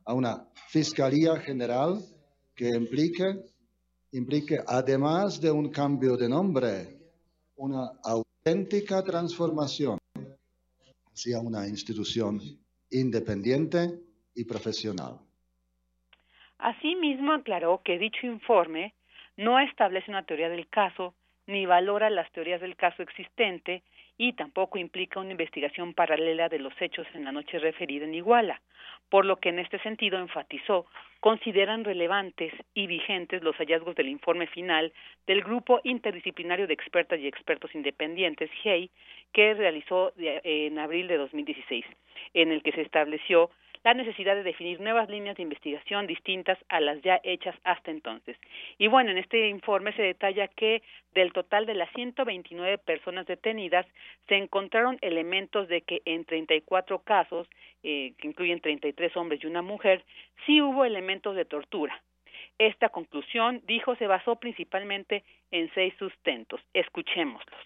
a 0.06 0.14
una 0.14 0.46
Fiscalía 0.68 1.38
General 1.38 2.00
que 2.56 2.70
implique, 2.70 3.36
implique, 4.12 4.60
además 4.68 5.40
de 5.42 5.52
un 5.52 5.70
cambio 5.70 6.18
de 6.18 6.30
nombre, 6.30 7.00
una 7.56 7.92
auténtica 8.04 9.04
transformación 9.04 9.98
hacia 11.14 11.40
una 11.40 11.68
institución 11.68 12.40
independiente 12.90 14.00
y 14.36 14.46
profesional. 14.46 15.20
Asimismo, 16.58 17.34
aclaró 17.34 17.82
que 17.84 17.98
dicho 17.98 18.26
informe 18.26 18.94
no 19.38 19.60
establece 19.60 20.12
una 20.12 20.26
teoría 20.26 20.50
del 20.50 20.68
caso 20.70 21.16
ni 21.48 21.66
valora 21.66 22.10
las 22.10 22.32
teorías 22.32 22.62
del 22.62 22.76
caso 22.76 23.02
existente 23.02 23.84
y 24.22 24.34
tampoco 24.34 24.78
implica 24.78 25.20
una 25.20 25.32
investigación 25.32 25.96
paralela 25.96 26.48
de 26.48 26.60
los 26.60 26.80
hechos 26.80 27.08
en 27.16 27.24
la 27.26 27.32
noche 27.32 27.58
referida 27.58 28.06
en 28.06 28.14
Iguala, 28.14 28.62
por 29.10 29.26
lo 29.26 29.38
que 29.38 29.50
en 29.50 29.58
este 29.58 29.80
sentido 29.80 30.20
enfatizó 30.20 30.86
consideran 31.22 31.84
relevantes 31.84 32.54
y 32.76 32.86
vigentes 32.86 33.42
los 33.42 33.56
hallazgos 33.56 33.96
del 33.96 34.10
informe 34.10 34.46
final 34.46 34.94
del 35.26 35.42
Grupo 35.42 35.82
Interdisciplinario 35.84 36.68
de 36.68 36.74
Expertas 36.76 37.20
y 37.20 37.26
Expertos 37.26 37.74
Independientes, 37.74 38.52
GEI, 38.62 38.92
que 39.34 39.56
realizó 39.56 40.14
en 40.18 40.78
abril 40.78 41.08
de 41.08 41.18
2016, 41.18 41.84
en 42.36 42.52
el 42.52 42.62
que 42.62 42.74
se 42.74 42.82
estableció 42.82 43.50
la 43.84 43.94
necesidad 43.94 44.36
de 44.36 44.44
definir 44.44 44.80
nuevas 44.80 45.10
líneas 45.10 45.38
de 45.38 45.44
investigación 45.44 46.08
distintas 46.08 46.58
a 46.70 46.80
las 46.80 47.02
ya 47.02 47.20
hechas 47.24 47.56
hasta 47.64 47.92
entonces. 47.92 48.38
Y 48.78 48.88
bueno, 48.88 49.12
en 49.12 49.18
este 49.18 49.48
informe 49.48 49.94
se 49.94 50.04
detalla 50.04 50.48
que 50.48 50.84
del 51.14 51.34
total 51.34 51.66
de 51.66 51.74
las 51.74 51.90
129 51.94 52.78
personas 52.80 53.26
detenidas 53.26 53.86
se 54.28 54.36
encontraron 54.36 54.98
elementos 55.02 55.68
de 55.68 55.82
que 55.82 56.02
en 56.06 56.26
34 56.26 57.00
casos, 57.00 57.48
eh, 57.84 58.14
que 58.18 58.28
incluyen 58.28 58.62
33 58.62 59.18
hombres 59.18 59.44
y 59.44 59.48
una 59.48 59.62
mujer, 59.62 60.04
sí 60.46 60.62
hubo 60.62 60.86
elementos 60.86 61.36
de 61.36 61.46
tortura. 61.46 62.02
Esta 62.58 62.90
conclusión, 62.90 63.62
dijo, 63.66 63.96
se 63.96 64.06
basó 64.06 64.36
principalmente 64.36 65.24
en 65.50 65.74
seis 65.74 65.94
sustentos. 65.98 66.62
Escuchémoslos. 66.74 67.60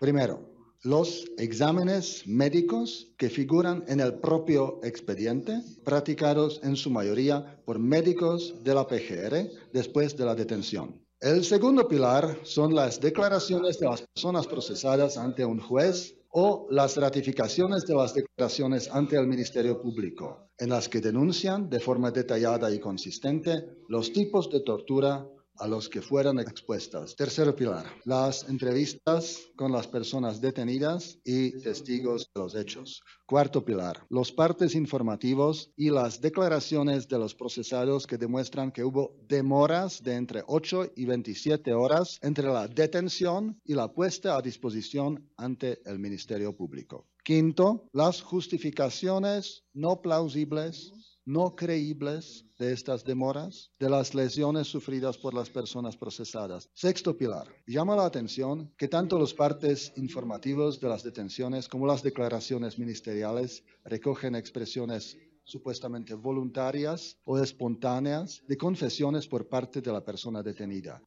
Primero, 0.00 0.57
los 0.82 1.26
exámenes 1.38 2.22
médicos 2.26 3.12
que 3.18 3.28
figuran 3.28 3.84
en 3.88 4.00
el 4.00 4.14
propio 4.20 4.80
expediente, 4.84 5.60
practicados 5.84 6.60
en 6.62 6.76
su 6.76 6.90
mayoría 6.90 7.60
por 7.64 7.78
médicos 7.78 8.54
de 8.62 8.74
la 8.74 8.86
PGR 8.86 9.50
después 9.72 10.16
de 10.16 10.24
la 10.24 10.34
detención. 10.34 11.02
El 11.20 11.44
segundo 11.44 11.88
pilar 11.88 12.38
son 12.44 12.74
las 12.76 13.00
declaraciones 13.00 13.80
de 13.80 13.86
las 13.86 14.02
personas 14.02 14.46
procesadas 14.46 15.16
ante 15.16 15.44
un 15.44 15.58
juez 15.58 16.14
o 16.30 16.68
las 16.70 16.96
ratificaciones 16.96 17.84
de 17.86 17.94
las 17.94 18.14
declaraciones 18.14 18.88
ante 18.92 19.16
el 19.16 19.26
Ministerio 19.26 19.80
Público, 19.80 20.50
en 20.58 20.68
las 20.68 20.88
que 20.88 21.00
denuncian 21.00 21.68
de 21.68 21.80
forma 21.80 22.12
detallada 22.12 22.72
y 22.72 22.78
consistente 22.78 23.64
los 23.88 24.12
tipos 24.12 24.48
de 24.50 24.60
tortura 24.60 25.26
a 25.58 25.66
los 25.66 25.88
que 25.88 26.02
fueran 26.02 26.38
expuestas. 26.38 27.16
Tercer 27.16 27.54
pilar, 27.54 27.84
las 28.04 28.48
entrevistas 28.48 29.40
con 29.56 29.72
las 29.72 29.86
personas 29.86 30.40
detenidas 30.40 31.18
y 31.24 31.52
testigos 31.60 32.30
de 32.34 32.40
los 32.40 32.54
hechos. 32.54 33.02
Cuarto 33.26 33.64
pilar, 33.64 34.04
los 34.08 34.32
partes 34.32 34.74
informativos 34.74 35.70
y 35.76 35.90
las 35.90 36.20
declaraciones 36.20 37.08
de 37.08 37.18
los 37.18 37.34
procesados 37.34 38.06
que 38.06 38.18
demuestran 38.18 38.72
que 38.72 38.84
hubo 38.84 39.16
demoras 39.28 40.02
de 40.02 40.14
entre 40.14 40.42
8 40.46 40.92
y 40.96 41.04
27 41.04 41.74
horas 41.74 42.18
entre 42.22 42.48
la 42.48 42.68
detención 42.68 43.60
y 43.64 43.74
la 43.74 43.92
puesta 43.92 44.36
a 44.36 44.42
disposición 44.42 45.28
ante 45.36 45.80
el 45.84 45.98
Ministerio 45.98 46.56
Público. 46.56 47.06
Quinto, 47.24 47.88
las 47.92 48.22
justificaciones 48.22 49.64
no 49.74 50.00
plausibles 50.00 50.92
no 51.28 51.54
creíbles 51.54 52.46
de 52.58 52.72
estas 52.72 53.04
demoras, 53.04 53.70
de 53.78 53.90
las 53.90 54.14
lesiones 54.14 54.66
sufridas 54.66 55.18
por 55.18 55.34
las 55.34 55.50
personas 55.50 55.94
procesadas. 55.94 56.70
Sexto 56.72 57.18
pilar. 57.18 57.46
Llama 57.66 57.94
la 57.96 58.06
atención 58.06 58.72
que 58.78 58.88
tanto 58.88 59.18
los 59.18 59.34
partes 59.34 59.92
informativos 59.98 60.80
de 60.80 60.88
las 60.88 61.04
detenciones 61.04 61.68
como 61.68 61.86
las 61.86 62.02
declaraciones 62.02 62.78
ministeriales 62.78 63.62
recogen 63.84 64.36
expresiones 64.36 65.18
supuestamente 65.44 66.14
voluntarias 66.14 67.20
o 67.24 67.38
espontáneas 67.38 68.42
de 68.48 68.56
confesiones 68.56 69.28
por 69.28 69.50
parte 69.50 69.82
de 69.82 69.92
la 69.92 70.02
persona 70.02 70.42
detenida. 70.42 71.02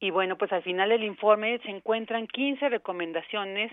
Y 0.00 0.10
bueno, 0.10 0.38
pues 0.38 0.50
al 0.50 0.62
final 0.62 0.88
del 0.88 1.04
informe 1.04 1.58
se 1.58 1.68
encuentran 1.68 2.26
15 2.26 2.70
recomendaciones 2.70 3.70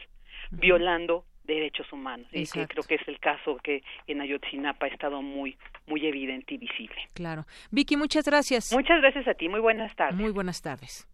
violando 0.50 1.24
derechos 1.54 1.92
humanos 1.92 2.26
y 2.32 2.46
que 2.46 2.66
creo 2.66 2.84
que 2.84 2.96
es 2.96 3.08
el 3.08 3.18
caso 3.18 3.56
que 3.62 3.82
en 4.06 4.20
Ayotzinapa 4.20 4.86
ha 4.86 4.88
estado 4.88 5.22
muy 5.22 5.56
muy 5.86 6.06
evidente 6.06 6.54
y 6.54 6.58
visible. 6.58 6.96
Claro. 7.14 7.46
Vicky, 7.70 7.96
muchas 7.96 8.24
gracias. 8.24 8.72
Muchas 8.72 9.00
gracias 9.00 9.26
a 9.26 9.34
ti. 9.34 9.48
Muy 9.48 9.60
buenas 9.60 9.94
tardes. 9.96 10.16
Muy 10.16 10.30
buenas 10.30 10.62
tardes. 10.62 11.08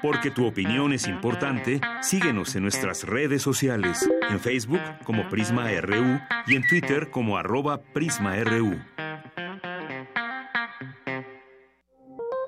Porque 0.00 0.30
tu 0.30 0.46
opinión 0.46 0.92
es 0.92 1.08
importante, 1.08 1.80
síguenos 2.00 2.54
en 2.54 2.62
nuestras 2.62 3.04
redes 3.04 3.42
sociales, 3.42 4.08
en 4.30 4.38
Facebook 4.38 4.80
como 5.04 5.28
Prisma 5.28 5.68
RU 5.80 6.20
y 6.46 6.54
en 6.54 6.66
Twitter 6.68 7.10
como 7.10 7.36
arroba 7.36 7.82
PrismaRU. 7.92 8.78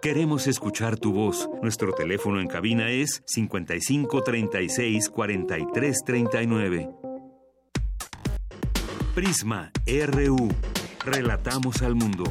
Queremos 0.00 0.46
escuchar 0.46 0.96
tu 0.96 1.12
voz. 1.12 1.50
Nuestro 1.60 1.92
teléfono 1.92 2.40
en 2.40 2.46
cabina 2.46 2.88
es 2.88 3.20
55 3.26 4.22
36 4.22 5.08
43 5.08 5.98
39. 6.06 6.90
Prisma 9.12 9.72
RU. 10.06 10.48
Relatamos 11.04 11.82
al 11.82 11.96
mundo. 11.96 12.22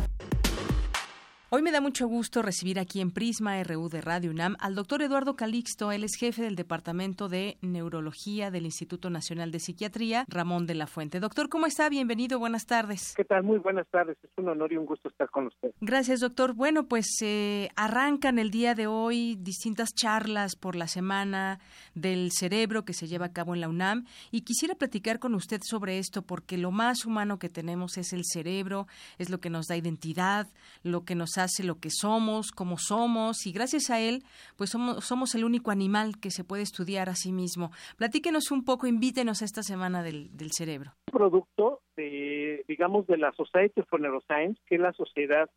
Hoy 1.49 1.61
me 1.61 1.71
da 1.71 1.79
mucho 1.79 2.09
gusto 2.09 2.41
recibir 2.41 2.77
aquí 2.77 2.99
en 2.99 3.11
Prisma 3.11 3.63
RU 3.63 3.87
de 3.87 4.01
Radio 4.01 4.31
UNAM 4.31 4.57
al 4.59 4.75
doctor 4.75 5.01
Eduardo 5.01 5.37
Calixto. 5.37 5.93
Él 5.93 6.03
es 6.03 6.17
jefe 6.19 6.41
del 6.41 6.57
Departamento 6.57 7.29
de 7.29 7.57
Neurología 7.61 8.51
del 8.51 8.65
Instituto 8.65 9.09
Nacional 9.09 9.49
de 9.53 9.61
Psiquiatría, 9.61 10.25
Ramón 10.27 10.65
de 10.65 10.75
la 10.75 10.87
Fuente. 10.87 11.21
Doctor, 11.21 11.47
¿cómo 11.47 11.65
está? 11.65 11.87
Bienvenido, 11.87 12.37
buenas 12.37 12.65
tardes. 12.65 13.13
¿Qué 13.15 13.23
tal? 13.23 13.43
Muy 13.43 13.59
buenas 13.59 13.87
tardes. 13.87 14.17
Es 14.21 14.29
un 14.35 14.49
honor 14.49 14.73
y 14.73 14.75
un 14.75 14.85
gusto 14.85 15.07
estar 15.07 15.29
con 15.29 15.47
usted. 15.47 15.71
Gracias, 15.79 16.19
doctor. 16.19 16.53
Bueno, 16.53 16.89
pues 16.89 17.07
eh, 17.21 17.69
arrancan 17.77 18.39
el 18.39 18.51
día 18.51 18.75
de 18.75 18.87
hoy 18.87 19.37
distintas 19.39 19.93
charlas 19.93 20.57
por 20.57 20.75
la 20.75 20.89
semana 20.89 21.61
del 21.95 22.33
cerebro 22.33 22.83
que 22.83 22.91
se 22.91 23.07
lleva 23.07 23.27
a 23.27 23.31
cabo 23.31 23.55
en 23.55 23.61
la 23.61 23.69
UNAM 23.69 24.03
y 24.31 24.41
quisiera 24.41 24.75
platicar 24.75 25.19
con 25.19 25.33
usted 25.33 25.61
sobre 25.63 25.97
esto 25.97 26.23
porque 26.23 26.57
lo 26.57 26.71
más 26.71 27.05
humano 27.05 27.39
que 27.39 27.47
tenemos 27.47 27.97
es 27.97 28.11
el 28.11 28.23
cerebro, 28.25 28.85
es 29.17 29.29
lo 29.29 29.39
que 29.39 29.49
nos 29.49 29.67
da 29.67 29.77
identidad, 29.77 30.49
lo 30.83 31.05
que 31.05 31.15
nos 31.15 31.36
hace 31.37 31.63
lo 31.63 31.75
que 31.79 31.89
somos, 31.89 32.51
cómo 32.51 32.77
somos, 32.77 33.45
y 33.45 33.51
gracias 33.51 33.89
a 33.89 33.99
él, 33.99 34.23
pues 34.57 34.69
somos, 34.69 35.05
somos 35.05 35.35
el 35.35 35.43
único 35.43 35.71
animal 35.71 36.19
que 36.21 36.31
se 36.31 36.43
puede 36.43 36.63
estudiar 36.63 37.09
a 37.09 37.15
sí 37.15 37.31
mismo. 37.31 37.71
Platíquenos 37.97 38.51
un 38.51 38.63
poco, 38.63 38.87
invítenos 38.87 39.41
a 39.41 39.45
esta 39.45 39.63
semana 39.63 40.03
del, 40.03 40.35
del 40.35 40.51
cerebro. 40.51 40.93
Producto 41.11 41.81
de, 41.95 42.63
digamos, 42.67 43.07
de 43.07 43.17
la 43.17 43.31
Society 43.33 43.81
for 43.89 43.99
Neuroscience, 43.99 44.61
que 44.65 44.75
es 44.75 44.81
la 44.81 44.93
Sociedad 44.93 45.49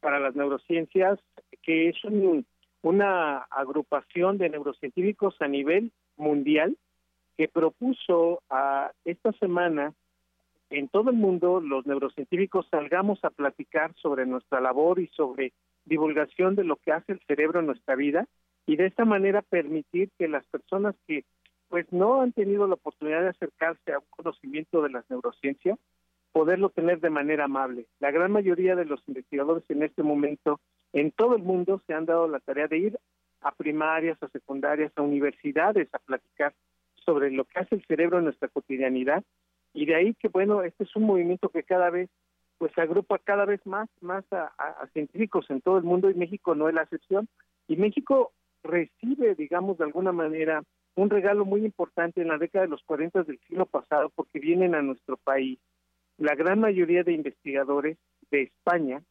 para 0.00 0.20
las 0.20 0.34
Neurociencias, 0.36 1.18
que 1.62 1.88
es 1.88 1.96
una 2.82 3.38
agrupación 3.50 4.38
de 4.38 4.48
neurocientíficos 4.48 5.34
a 5.40 5.48
nivel 5.48 5.92
mundial 6.16 6.76
que 7.36 7.48
propuso 7.48 8.42
a 8.50 8.92
esta 9.04 9.32
semana 9.32 9.94
en 10.70 10.88
todo 10.88 11.10
el 11.10 11.16
mundo 11.16 11.60
los 11.60 11.86
neurocientíficos 11.86 12.66
salgamos 12.70 13.24
a 13.24 13.30
platicar 13.30 13.94
sobre 13.96 14.26
nuestra 14.26 14.60
labor 14.60 15.00
y 15.00 15.08
sobre 15.08 15.52
divulgación 15.84 16.54
de 16.54 16.64
lo 16.64 16.76
que 16.76 16.92
hace 16.92 17.12
el 17.12 17.20
cerebro 17.26 17.60
en 17.60 17.66
nuestra 17.66 17.94
vida 17.94 18.26
y 18.66 18.76
de 18.76 18.86
esta 18.86 19.04
manera 19.04 19.42
permitir 19.42 20.10
que 20.18 20.28
las 20.28 20.44
personas 20.46 20.94
que 21.06 21.24
pues 21.68 21.90
no 21.92 22.20
han 22.20 22.32
tenido 22.32 22.66
la 22.66 22.74
oportunidad 22.74 23.22
de 23.22 23.28
acercarse 23.28 23.92
a 23.92 23.98
un 23.98 24.04
conocimiento 24.10 24.82
de 24.82 24.90
las 24.90 25.08
neurociencias 25.10 25.78
poderlo 26.32 26.68
tener 26.70 27.00
de 27.00 27.10
manera 27.10 27.44
amable. 27.44 27.86
La 28.00 28.10
gran 28.10 28.30
mayoría 28.30 28.76
de 28.76 28.84
los 28.84 29.02
investigadores 29.08 29.64
en 29.70 29.82
este 29.82 30.02
momento 30.02 30.60
en 30.92 31.10
todo 31.12 31.36
el 31.36 31.42
mundo 31.42 31.82
se 31.86 31.94
han 31.94 32.06
dado 32.06 32.28
la 32.28 32.40
tarea 32.40 32.68
de 32.68 32.78
ir 32.78 32.98
a 33.40 33.52
primarias, 33.52 34.22
a 34.22 34.28
secundarias, 34.28 34.92
a 34.96 35.02
universidades 35.02 35.88
a 35.92 35.98
platicar 35.98 36.54
sobre 36.94 37.30
lo 37.30 37.44
que 37.44 37.58
hace 37.58 37.74
el 37.74 37.84
cerebro 37.86 38.18
en 38.18 38.24
nuestra 38.24 38.48
cotidianidad 38.48 39.24
y 39.72 39.86
de 39.86 39.94
ahí 39.94 40.14
que 40.14 40.28
bueno 40.28 40.62
este 40.62 40.84
es 40.84 40.96
un 40.96 41.04
movimiento 41.04 41.48
que 41.48 41.62
cada 41.62 41.90
vez 41.90 42.10
pues 42.58 42.76
agrupa 42.76 43.18
cada 43.18 43.44
vez 43.44 43.64
más 43.66 43.88
más 44.00 44.24
a, 44.32 44.50
científicos 44.92 45.46
en 45.50 45.60
todo 45.60 45.78
el 45.78 45.84
mundo 45.84 46.10
y 46.10 46.14
México 46.14 46.54
no 46.54 46.68
es 46.68 46.74
la 46.74 46.82
excepción. 46.82 47.28
Y 47.68 47.76
México 47.76 48.32
recibe 48.62 49.34
digamos 49.34 49.78
de 49.78 49.84
alguna 49.84 50.12
manera 50.12 50.62
un 50.96 51.10
regalo 51.10 51.44
muy 51.44 51.64
importante 51.64 52.20
en 52.20 52.28
la 52.28 52.38
década 52.38 52.64
de 52.64 52.70
los 52.70 52.82
40 52.82 53.22
del 53.22 53.38
siglo 53.46 53.66
pasado 53.66 54.10
porque 54.14 54.40
vienen 54.40 54.74
a 54.74 54.82
nuestro 54.82 55.16
país 55.16 55.58
la 56.16 56.34
gran 56.34 56.58
mayoría 56.58 57.04
de 57.04 57.12
investigadores 57.12 57.96
de 58.30 58.42
España 58.42 59.02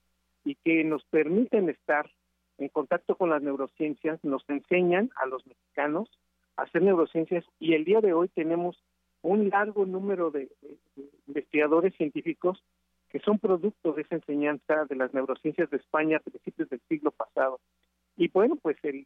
y 0.43 0.55
que 0.55 0.83
nos 0.83 1.03
permiten 1.05 1.69
estar 1.69 2.09
en 2.57 2.69
contacto 2.69 3.15
con 3.15 3.29
las 3.29 3.41
neurociencias, 3.41 4.23
nos 4.23 4.43
enseñan 4.49 5.09
a 5.15 5.25
los 5.27 5.45
mexicanos 5.45 6.09
a 6.57 6.63
hacer 6.63 6.81
neurociencias 6.81 7.45
y 7.59 7.73
el 7.73 7.85
día 7.85 8.01
de 8.01 8.13
hoy 8.13 8.29
tenemos 8.29 8.83
un 9.21 9.49
largo 9.49 9.85
número 9.85 10.31
de, 10.31 10.49
investigadores 11.27 11.95
científicos 11.95 12.63
que 13.09 13.19
son 13.19 13.39
producto 13.39 13.93
de 13.93 14.01
esa 14.01 14.15
enseñanza 14.15 14.85
de 14.85 14.95
las 14.95 15.13
neurociencias 15.13 15.69
de 15.69 15.77
España 15.77 16.17
a 16.17 16.21
principios 16.21 16.69
del 16.69 16.81
siglo 16.87 17.11
pasado. 17.11 17.59
Y 18.17 18.29
bueno, 18.29 18.55
pues 18.55 18.77
el, 18.83 19.05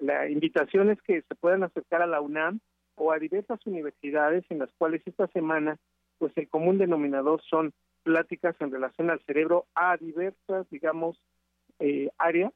la, 0.00 0.28
invitación 0.28 0.90
es 0.90 1.02
que 1.02 1.22
se 1.22 1.34
puedan 1.34 1.62
acercar 1.62 2.02
a 2.02 2.06
la 2.06 2.20
UNAM 2.20 2.60
o 2.94 3.12
a 3.12 3.18
diversas 3.18 3.58
universidades 3.66 4.44
en 4.48 4.60
las 4.60 4.70
cuales 4.78 5.02
esta 5.04 5.26
semana, 5.28 5.78
pues 6.18 6.32
el 6.36 6.48
común 6.48 6.78
denominador 6.78 7.42
son 7.42 7.72
pláticas 8.02 8.56
en 8.60 8.70
relación 8.70 9.10
al 9.10 9.20
cerebro 9.24 9.66
a 9.74 9.96
diversas, 9.96 10.68
digamos, 10.70 11.20
eh, 11.80 12.10
áreas, 12.18 12.52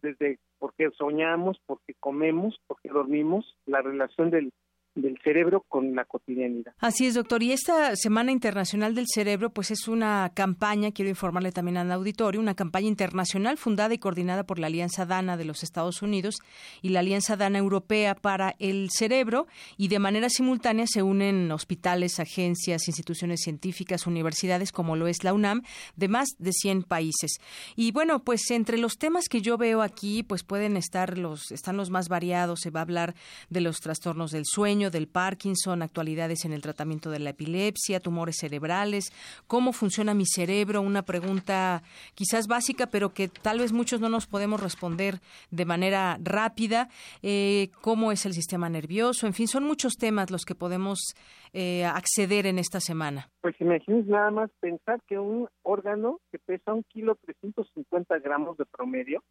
desde 0.00 0.38
porque 0.58 0.90
soñamos, 0.96 1.60
porque 1.66 1.94
comemos, 1.98 2.60
porque 2.66 2.88
dormimos, 2.88 3.56
la 3.66 3.82
relación 3.82 4.30
del 4.30 4.52
del 4.94 5.18
cerebro 5.22 5.62
con 5.68 5.94
la 5.94 6.04
cotidianidad. 6.04 6.74
Así 6.78 7.06
es, 7.06 7.14
doctor. 7.14 7.42
Y 7.42 7.52
esta 7.52 7.96
Semana 7.96 8.32
Internacional 8.32 8.94
del 8.94 9.06
Cerebro, 9.08 9.50
pues 9.50 9.70
es 9.70 9.88
una 9.88 10.30
campaña, 10.34 10.92
quiero 10.92 11.08
informarle 11.08 11.52
también 11.52 11.78
al 11.78 11.90
auditorio, 11.92 12.40
una 12.40 12.54
campaña 12.54 12.88
internacional 12.88 13.56
fundada 13.56 13.94
y 13.94 13.98
coordinada 13.98 14.44
por 14.44 14.58
la 14.58 14.66
Alianza 14.66 15.06
Dana 15.06 15.36
de 15.36 15.44
los 15.44 15.62
Estados 15.62 16.02
Unidos 16.02 16.36
y 16.82 16.90
la 16.90 17.00
Alianza 17.00 17.36
Dana 17.36 17.58
Europea 17.58 18.14
para 18.14 18.54
el 18.58 18.88
Cerebro, 18.90 19.46
y 19.76 19.88
de 19.88 19.98
manera 19.98 20.28
simultánea 20.28 20.86
se 20.86 21.02
unen 21.02 21.50
hospitales, 21.52 22.20
agencias, 22.20 22.88
instituciones 22.88 23.40
científicas, 23.40 24.06
universidades, 24.06 24.72
como 24.72 24.96
lo 24.96 25.06
es 25.06 25.24
la 25.24 25.32
UNAM, 25.32 25.62
de 25.96 26.08
más 26.08 26.28
de 26.38 26.52
100 26.52 26.82
países. 26.84 27.38
Y 27.76 27.92
bueno, 27.92 28.24
pues 28.24 28.50
entre 28.50 28.78
los 28.78 28.98
temas 28.98 29.28
que 29.28 29.40
yo 29.40 29.56
veo 29.56 29.82
aquí, 29.82 30.22
pues 30.22 30.44
pueden 30.44 30.76
estar 30.76 31.18
los, 31.18 31.50
están 31.50 31.76
los 31.76 31.90
más 31.90 32.08
variados, 32.08 32.60
se 32.60 32.70
va 32.70 32.80
a 32.80 32.82
hablar 32.82 33.14
de 33.48 33.60
los 33.60 33.80
trastornos 33.80 34.30
del 34.30 34.44
sueño, 34.44 34.81
del 34.90 35.08
Parkinson, 35.08 35.82
actualidades 35.82 36.44
en 36.44 36.52
el 36.52 36.62
tratamiento 36.62 37.10
de 37.10 37.18
la 37.18 37.30
epilepsia, 37.30 38.00
tumores 38.00 38.36
cerebrales, 38.38 39.12
cómo 39.46 39.72
funciona 39.72 40.14
mi 40.14 40.26
cerebro, 40.26 40.80
una 40.80 41.02
pregunta 41.02 41.82
quizás 42.14 42.46
básica, 42.46 42.86
pero 42.86 43.14
que 43.14 43.28
tal 43.28 43.58
vez 43.58 43.72
muchos 43.72 44.00
no 44.00 44.08
nos 44.08 44.26
podemos 44.26 44.62
responder 44.62 45.20
de 45.50 45.64
manera 45.64 46.18
rápida, 46.22 46.88
eh, 47.22 47.70
cómo 47.80 48.12
es 48.12 48.26
el 48.26 48.32
sistema 48.32 48.68
nervioso, 48.68 49.26
en 49.26 49.34
fin, 49.34 49.48
son 49.48 49.64
muchos 49.64 49.94
temas 49.94 50.30
los 50.30 50.44
que 50.44 50.54
podemos 50.54 51.14
eh, 51.52 51.84
acceder 51.84 52.46
en 52.46 52.58
esta 52.58 52.80
semana. 52.80 53.28
Pues 53.42 53.54
imagínense 53.60 54.10
nada 54.10 54.30
más 54.30 54.50
pensar 54.60 55.00
que 55.06 55.18
un 55.18 55.48
órgano 55.62 56.18
que 56.30 56.38
pesa 56.38 56.72
un 56.72 56.82
kilo 56.84 57.16
350 57.16 58.18
gramos 58.20 58.56
de 58.56 58.64
promedio, 58.64 59.22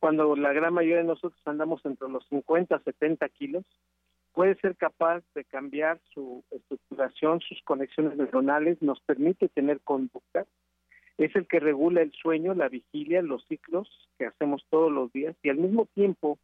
cuando 0.00 0.34
la 0.36 0.52
gran 0.52 0.74
mayoría 0.74 0.98
de 0.98 1.04
nosotros 1.04 1.40
andamos 1.46 1.80
entre 1.86 2.08
los 2.08 2.26
50 2.28 2.74
a 2.74 2.80
70 2.80 3.28
kilos, 3.30 3.64
puede 4.34 4.56
ser 4.56 4.76
capaz 4.76 5.22
de 5.34 5.44
cambiar 5.44 6.00
su 6.12 6.44
estructuración, 6.50 7.40
sus 7.40 7.62
conexiones 7.62 8.16
neuronales, 8.16 8.82
nos 8.82 9.00
permite 9.00 9.48
tener 9.48 9.80
conducta, 9.80 10.44
es 11.16 11.34
el 11.36 11.46
que 11.46 11.60
regula 11.60 12.02
el 12.02 12.12
sueño, 12.12 12.54
la 12.54 12.68
vigilia, 12.68 13.22
los 13.22 13.46
ciclos 13.46 13.88
que 14.18 14.26
hacemos 14.26 14.66
todos 14.68 14.90
los 14.90 15.12
días 15.12 15.36
y 15.42 15.48
al 15.48 15.58
mismo 15.58 15.86
tiempo 15.94 16.38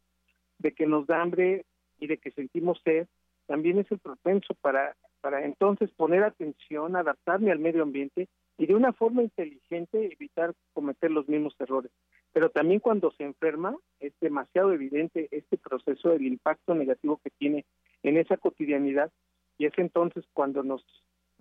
de 0.59 0.71
que 0.71 0.87
nos 0.87 1.05
da 1.05 1.21
hambre 1.21 1.65
y 1.99 2.07
de 2.07 2.17
que 2.17 2.31
sentimos 2.31 2.79
sed, 2.83 3.07
también 3.47 3.79
es 3.79 3.91
el 3.91 3.99
propenso 3.99 4.53
para, 4.61 4.95
para 5.19 5.43
entonces 5.43 5.91
poner 5.91 6.23
atención, 6.23 6.95
adaptarme 6.95 7.51
al 7.51 7.59
medio 7.59 7.83
ambiente 7.83 8.29
y 8.57 8.67
de 8.67 8.75
una 8.75 8.93
forma 8.93 9.23
inteligente 9.23 10.13
evitar 10.13 10.53
cometer 10.73 11.11
los 11.11 11.27
mismos 11.27 11.53
errores 11.59 11.91
pero 12.33 12.49
también 12.49 12.79
cuando 12.79 13.11
se 13.11 13.23
enferma 13.23 13.75
es 13.99 14.13
demasiado 14.19 14.73
evidente 14.73 15.27
este 15.31 15.57
proceso 15.57 16.09
del 16.09 16.25
impacto 16.25 16.73
negativo 16.73 17.19
que 17.23 17.29
tiene 17.31 17.65
en 18.03 18.17
esa 18.17 18.37
cotidianidad 18.37 19.11
y 19.57 19.65
es 19.65 19.73
entonces 19.77 20.23
cuando 20.33 20.63
nos 20.63 20.85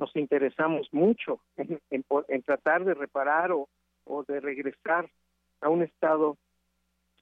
nos 0.00 0.16
interesamos 0.16 0.88
mucho 0.92 1.40
en, 1.57 2.42
tratar 2.42 2.85
de 2.85 2.94
reparar 2.94 3.53
o, 3.53 3.68
o 4.05 4.24
de 4.24 4.40
regresar 4.40 5.11
a 5.61 5.68
un 5.68 5.83
estado 5.83 6.38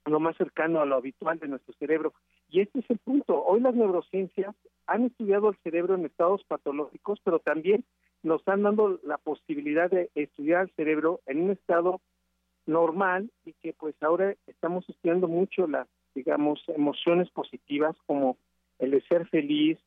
lo 0.06 0.20
más 0.20 0.36
cercano 0.36 0.80
a 0.80 0.86
lo 0.86 0.96
habitual 0.96 1.38
de 1.38 1.48
nuestro 1.48 1.74
cerebro. 1.74 2.14
Y 2.48 2.60
este 2.60 2.78
es 2.78 2.88
el 2.88 2.98
punto. 2.98 3.44
Hoy 3.44 3.60
las 3.60 3.74
neurociencias 3.74 4.54
han 4.86 5.04
estudiado 5.04 5.50
el 5.50 5.56
cerebro 5.58 5.96
en 5.96 6.06
estados 6.06 6.44
patológicos, 6.44 7.20
pero 7.24 7.40
también 7.40 7.84
nos 8.22 8.46
han 8.48 8.62
dado 8.62 9.00
la 9.02 9.18
posibilidad 9.18 9.90
de 9.90 10.08
estudiar 10.14 10.62
el 10.62 10.74
cerebro 10.74 11.20
en 11.26 11.42
un 11.42 11.50
estado 11.50 12.00
normal 12.68 13.30
y 13.44 13.54
que 13.54 13.72
pues 13.72 13.94
ahora 14.02 14.34
estamos 14.46 14.88
estudiando 14.88 15.26
mucho 15.26 15.66
las, 15.66 15.88
digamos, 16.14 16.62
emociones 16.68 17.30
positivas 17.30 17.96
como 18.06 18.36
el 18.78 18.92
de 18.92 19.00
ser 19.02 19.26
feliz, 19.28 19.78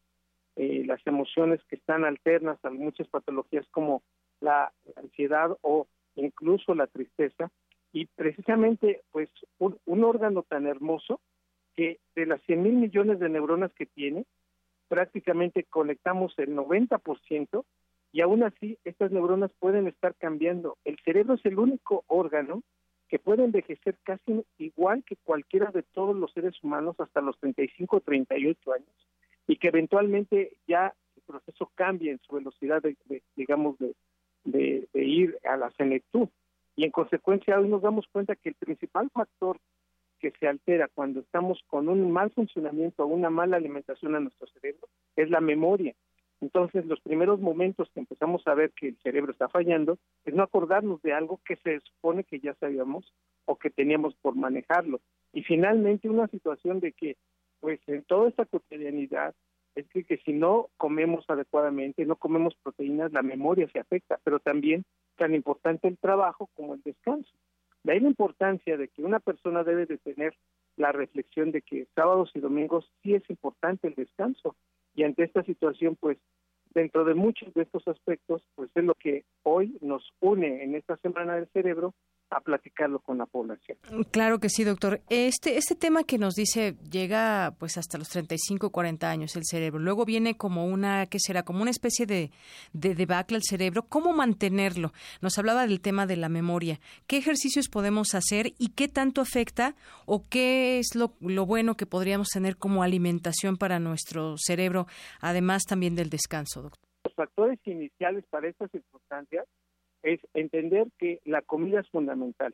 eh, 0.56 0.84
las 0.86 1.06
emociones 1.06 1.64
que 1.70 1.78
están 1.78 2.04
alternas 2.04 2.58
a 2.66 2.70
muchas 2.72 3.08
patologías 3.08 3.66
como 3.72 4.02
la 4.42 4.74
ansiedad 4.96 5.56
o 5.62 5.88
incluso 6.16 6.76
la 6.76 6.88
tristeza. 6.88 7.52
Y 7.94 8.08
precisamente 8.08 9.02
pues 9.12 9.30
un, 9.60 9.78
un 9.86 10.04
órgano 10.04 10.44
tan 10.44 10.66
hermoso 10.66 11.22
que 11.76 12.00
de 12.16 12.26
las 12.26 12.42
100 12.44 12.64
mil 12.64 12.74
millones 12.74 13.20
de 13.20 13.30
neuronas 13.30 13.72
que 13.74 13.86
tiene 13.86 14.26
prácticamente 14.88 15.64
conectamos 15.64 16.34
el 16.38 16.56
90% 16.56 17.64
y 18.12 18.22
aún 18.22 18.44
así 18.44 18.78
estas 18.84 19.12
neuronas 19.12 19.52
pueden 19.60 19.88
estar 19.88 20.16
cambiando. 20.16 20.78
El 20.84 20.98
cerebro 21.04 21.36
es 21.36 21.46
el 21.46 21.58
único 21.58 22.04
órgano 22.08 22.62
que 23.08 23.20
puede 23.20 23.44
envejecer 23.44 23.98
casi 24.04 24.46
igual 24.58 25.04
que 25.04 25.18
cualquiera 25.18 25.72
de 25.72 25.84
todos 25.84 26.16
los 26.16 26.32
seres 26.34 26.56
humanos 26.64 27.00
hasta 27.00 27.22
los 27.22 27.38
35 27.40 27.98
o 27.98 28.02
38 28.02 28.74
años. 28.74 29.08
Y 29.48 29.58
que 29.58 29.70
eventualmente 29.70 30.58
ya 30.68 30.94
el 31.16 31.22
proceso 31.24 31.72
cambie 31.76 32.12
en 32.12 32.20
su 32.20 32.36
velocidad 32.36 32.82
de, 32.82 32.96
digamos 33.36 33.78
de, 33.80 33.96
de, 34.46 34.88
ir 34.94 35.38
a 35.44 35.58
la 35.58 35.72
senectud. 35.72 36.30
Y 36.76 36.86
en 36.86 36.92
consecuencia 36.92 37.60
hoy 37.60 37.68
nos 37.68 37.82
damos 37.82 38.08
cuenta 38.12 38.36
que 38.36 38.50
el 38.50 38.56
principal 38.56 39.10
factor 39.10 39.58
que 40.20 40.32
se 40.40 40.48
altera 40.48 40.88
cuando 40.94 41.22
estamos 41.22 41.60
con 41.68 41.90
un 41.90 42.12
mal 42.12 42.32
funcionamiento 42.32 43.04
o 43.04 43.08
una 43.08 43.30
mala 43.30 43.58
alimentación 43.58 44.16
a 44.16 44.20
nuestro 44.20 44.48
cerebro 44.48 44.88
es 45.16 45.30
la 45.30 45.42
memoria 45.42 45.96
entonces, 46.42 46.86
los 46.88 47.00
primeros 47.02 47.40
momentos 47.40 47.90
que 47.94 48.00
empezamos 48.00 48.46
a 48.48 48.56
ver 48.56 48.72
que 48.72 48.90
el 48.90 48.98
cerebro 49.04 49.32
está 49.32 49.48
fallando 49.48 50.00
es 50.26 50.34
no 50.34 50.42
acordarnos 50.42 51.00
de 51.04 51.14
algo 51.14 51.40
que 51.46 51.56
se 51.58 51.80
supone 51.82 52.24
que 52.24 52.40
ya 52.40 52.56
sabíamos 52.56 53.14
o 53.46 53.58
que 53.58 53.70
teníamos 53.70 54.16
por 54.16 54.36
manejarlo. 54.36 55.00
Y 55.34 55.44
finalmente, 55.44 56.10
una 56.10 56.28
situación 56.28 56.80
de 56.80 56.94
que, 56.94 57.16
pues, 57.60 57.80
en 57.88 58.04
toda 58.04 58.28
esta 58.28 58.46
cotidianidad, 58.46 59.36
es 59.76 59.88
que, 59.88 60.18
si 60.26 60.34
no 60.34 60.70
comemos 60.78 61.24
adecuadamente, 61.30 62.06
no 62.06 62.16
comemos 62.16 62.56
proteínas, 62.64 63.14
la 63.14 63.22
memoria 63.22 63.70
se 63.72 63.80
afecta, 63.80 64.20
pero 64.24 64.40
también 64.40 64.84
tan 65.18 65.36
importante 65.36 65.88
el 65.88 65.98
trabajo 66.00 66.50
como 66.56 66.74
el 66.74 66.82
descanso. 66.82 67.32
De 67.84 67.94
ahí 67.94 68.00
la 68.00 68.10
importancia 68.10 68.78
de 68.78 68.88
que 68.88 69.04
una 69.04 69.20
persona 69.20 69.64
debe 69.64 69.86
de 69.86 70.00
tener 70.00 70.36
la 70.76 70.92
reflexión 70.92 71.52
de 71.52 71.62
que 71.62 71.88
sábados 71.96 72.32
y 72.34 72.40
domingos 72.40 72.92
sí 73.04 73.14
es 73.14 73.28
importante 73.30 73.88
el 73.88 73.96
descanso 73.96 74.56
y 74.96 75.04
ante 75.04 75.24
esta 75.24 75.44
situación, 75.44 75.96
pues 76.00 76.18
dentro 76.74 77.04
de 77.06 77.14
muchos 77.14 77.54
de 77.54 77.64
estos 77.64 77.88
aspectos, 77.88 78.44
pues 78.56 78.70
es 78.76 78.84
lo 78.84 78.96
que 78.96 79.26
hoy 79.44 79.78
nos 79.82 80.14
une 80.20 80.64
en 80.64 80.76
esta 80.76 80.98
Semana 80.98 81.36
del 81.36 81.48
Cerebro 81.48 81.94
a 82.32 82.40
platicarlo 82.40 83.00
con 83.00 83.18
la 83.18 83.26
población. 83.26 83.78
Claro 84.12 84.40
que 84.40 84.50
sí, 84.50 84.64
doctor. 84.64 85.02
Este 85.10 85.58
este 85.58 85.76
tema 85.76 86.04
que 86.06 86.18
nos 86.18 86.34
dice 86.34 86.78
llega 86.90 87.54
pues 87.60 87.78
hasta 87.78 87.98
los 87.98 88.10
35, 88.10 88.72
40 88.72 89.10
años 89.10 89.36
el 89.36 89.44
cerebro. 89.46 89.80
Luego 89.80 90.06
viene 90.06 90.38
como 90.38 90.66
una 90.66 91.06
¿qué 91.08 91.20
será? 91.20 91.44
Como 91.44 91.62
una 91.62 91.72
especie 91.72 92.06
de 92.06 92.32
de 92.72 92.96
debacle 92.96 93.36
al 93.36 93.44
cerebro. 93.44 93.84
¿Cómo 93.84 94.14
mantenerlo? 94.14 94.94
Nos 95.22 95.38
hablaba 95.38 95.68
del 95.68 95.82
tema 95.82 96.08
de 96.08 96.16
la 96.16 96.30
memoria. 96.30 96.80
¿Qué 97.06 97.18
ejercicios 97.18 97.68
podemos 97.68 98.16
hacer 98.16 98.54
y 98.58 98.70
qué 98.70 98.88
tanto 98.88 99.20
afecta 99.20 99.76
o 100.06 100.26
qué 100.30 100.80
es 100.80 100.96
lo, 100.96 101.14
lo 101.20 101.46
bueno 101.46 101.76
que 101.76 101.86
podríamos 101.86 102.30
tener 102.30 102.56
como 102.56 102.82
alimentación 102.82 103.58
para 103.58 103.80
nuestro 103.80 104.36
cerebro, 104.38 104.88
además 105.20 105.64
también 105.64 105.96
del 105.96 106.10
descanso, 106.10 106.62
doctor? 106.62 106.82
Los 107.04 107.14
factores 107.16 107.60
iniciales 107.66 108.24
para 108.30 108.48
estas 108.48 108.72
circunstancias 108.72 109.46
es 110.04 110.20
entender 110.34 110.88
que 110.98 111.22
la 111.26 111.42
comida 111.42 111.80
es 111.80 111.90
fundamental, 111.90 112.54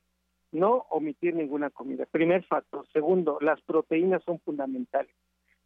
no 0.51 0.85
omitir 0.89 1.35
ninguna 1.35 1.69
comida. 1.69 2.05
Primer 2.05 2.43
factor. 2.43 2.87
Segundo, 2.93 3.37
las 3.41 3.61
proteínas 3.61 4.23
son 4.23 4.39
fundamentales. 4.39 5.13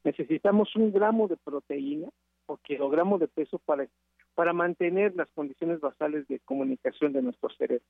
Necesitamos 0.04 0.76
un 0.76 0.92
gramo 0.92 1.28
de 1.28 1.38
proteína 1.38 2.10
o 2.48 2.58
kilogramo 2.58 3.18
de 3.20 3.28
peso 3.28 3.60
para, 3.60 3.88
para 4.34 4.54
mantener 4.54 5.16
las 5.16 5.30
condiciones 5.32 5.80
basales 5.80 6.28
de 6.28 6.40
comunicación 6.40 7.14
de 7.14 7.22
nuestro 7.22 7.50
cerebro. 7.52 7.86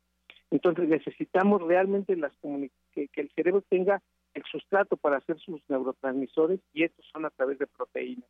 Entonces 0.50 0.90
necesitamos 0.90 1.62
realmente 1.62 2.16
las 2.18 2.34
que, 2.92 3.08
que 3.08 3.22
el 3.22 3.32
cerebro 3.32 3.62
tenga 3.70 4.02
el 4.34 4.44
sustrato 4.44 4.98
para 4.98 5.18
hacer 5.18 5.40
sus 5.40 5.62
neurotransmisores 5.70 6.60
y 6.74 6.84
estos 6.84 7.06
son 7.12 7.26
a 7.26 7.30
través 7.30 7.60
de 7.60 7.68
proteínas. 7.68 8.30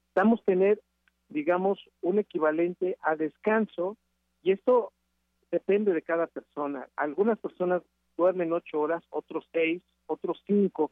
Necesitamos 0.00 0.42
tener, 0.44 0.80
digamos, 1.28 1.78
un 2.00 2.18
equivalente 2.18 2.96
a 3.02 3.16
descanso 3.16 3.96
y 4.42 4.52
esto 4.52 4.92
depende 5.50 5.92
de 5.92 6.02
cada 6.02 6.26
persona. 6.26 6.88
Algunas 6.96 7.38
personas 7.38 7.82
duermen 8.16 8.52
ocho 8.52 8.80
horas, 8.80 9.02
otros 9.10 9.48
seis, 9.52 9.82
otros 10.06 10.42
cinco, 10.46 10.90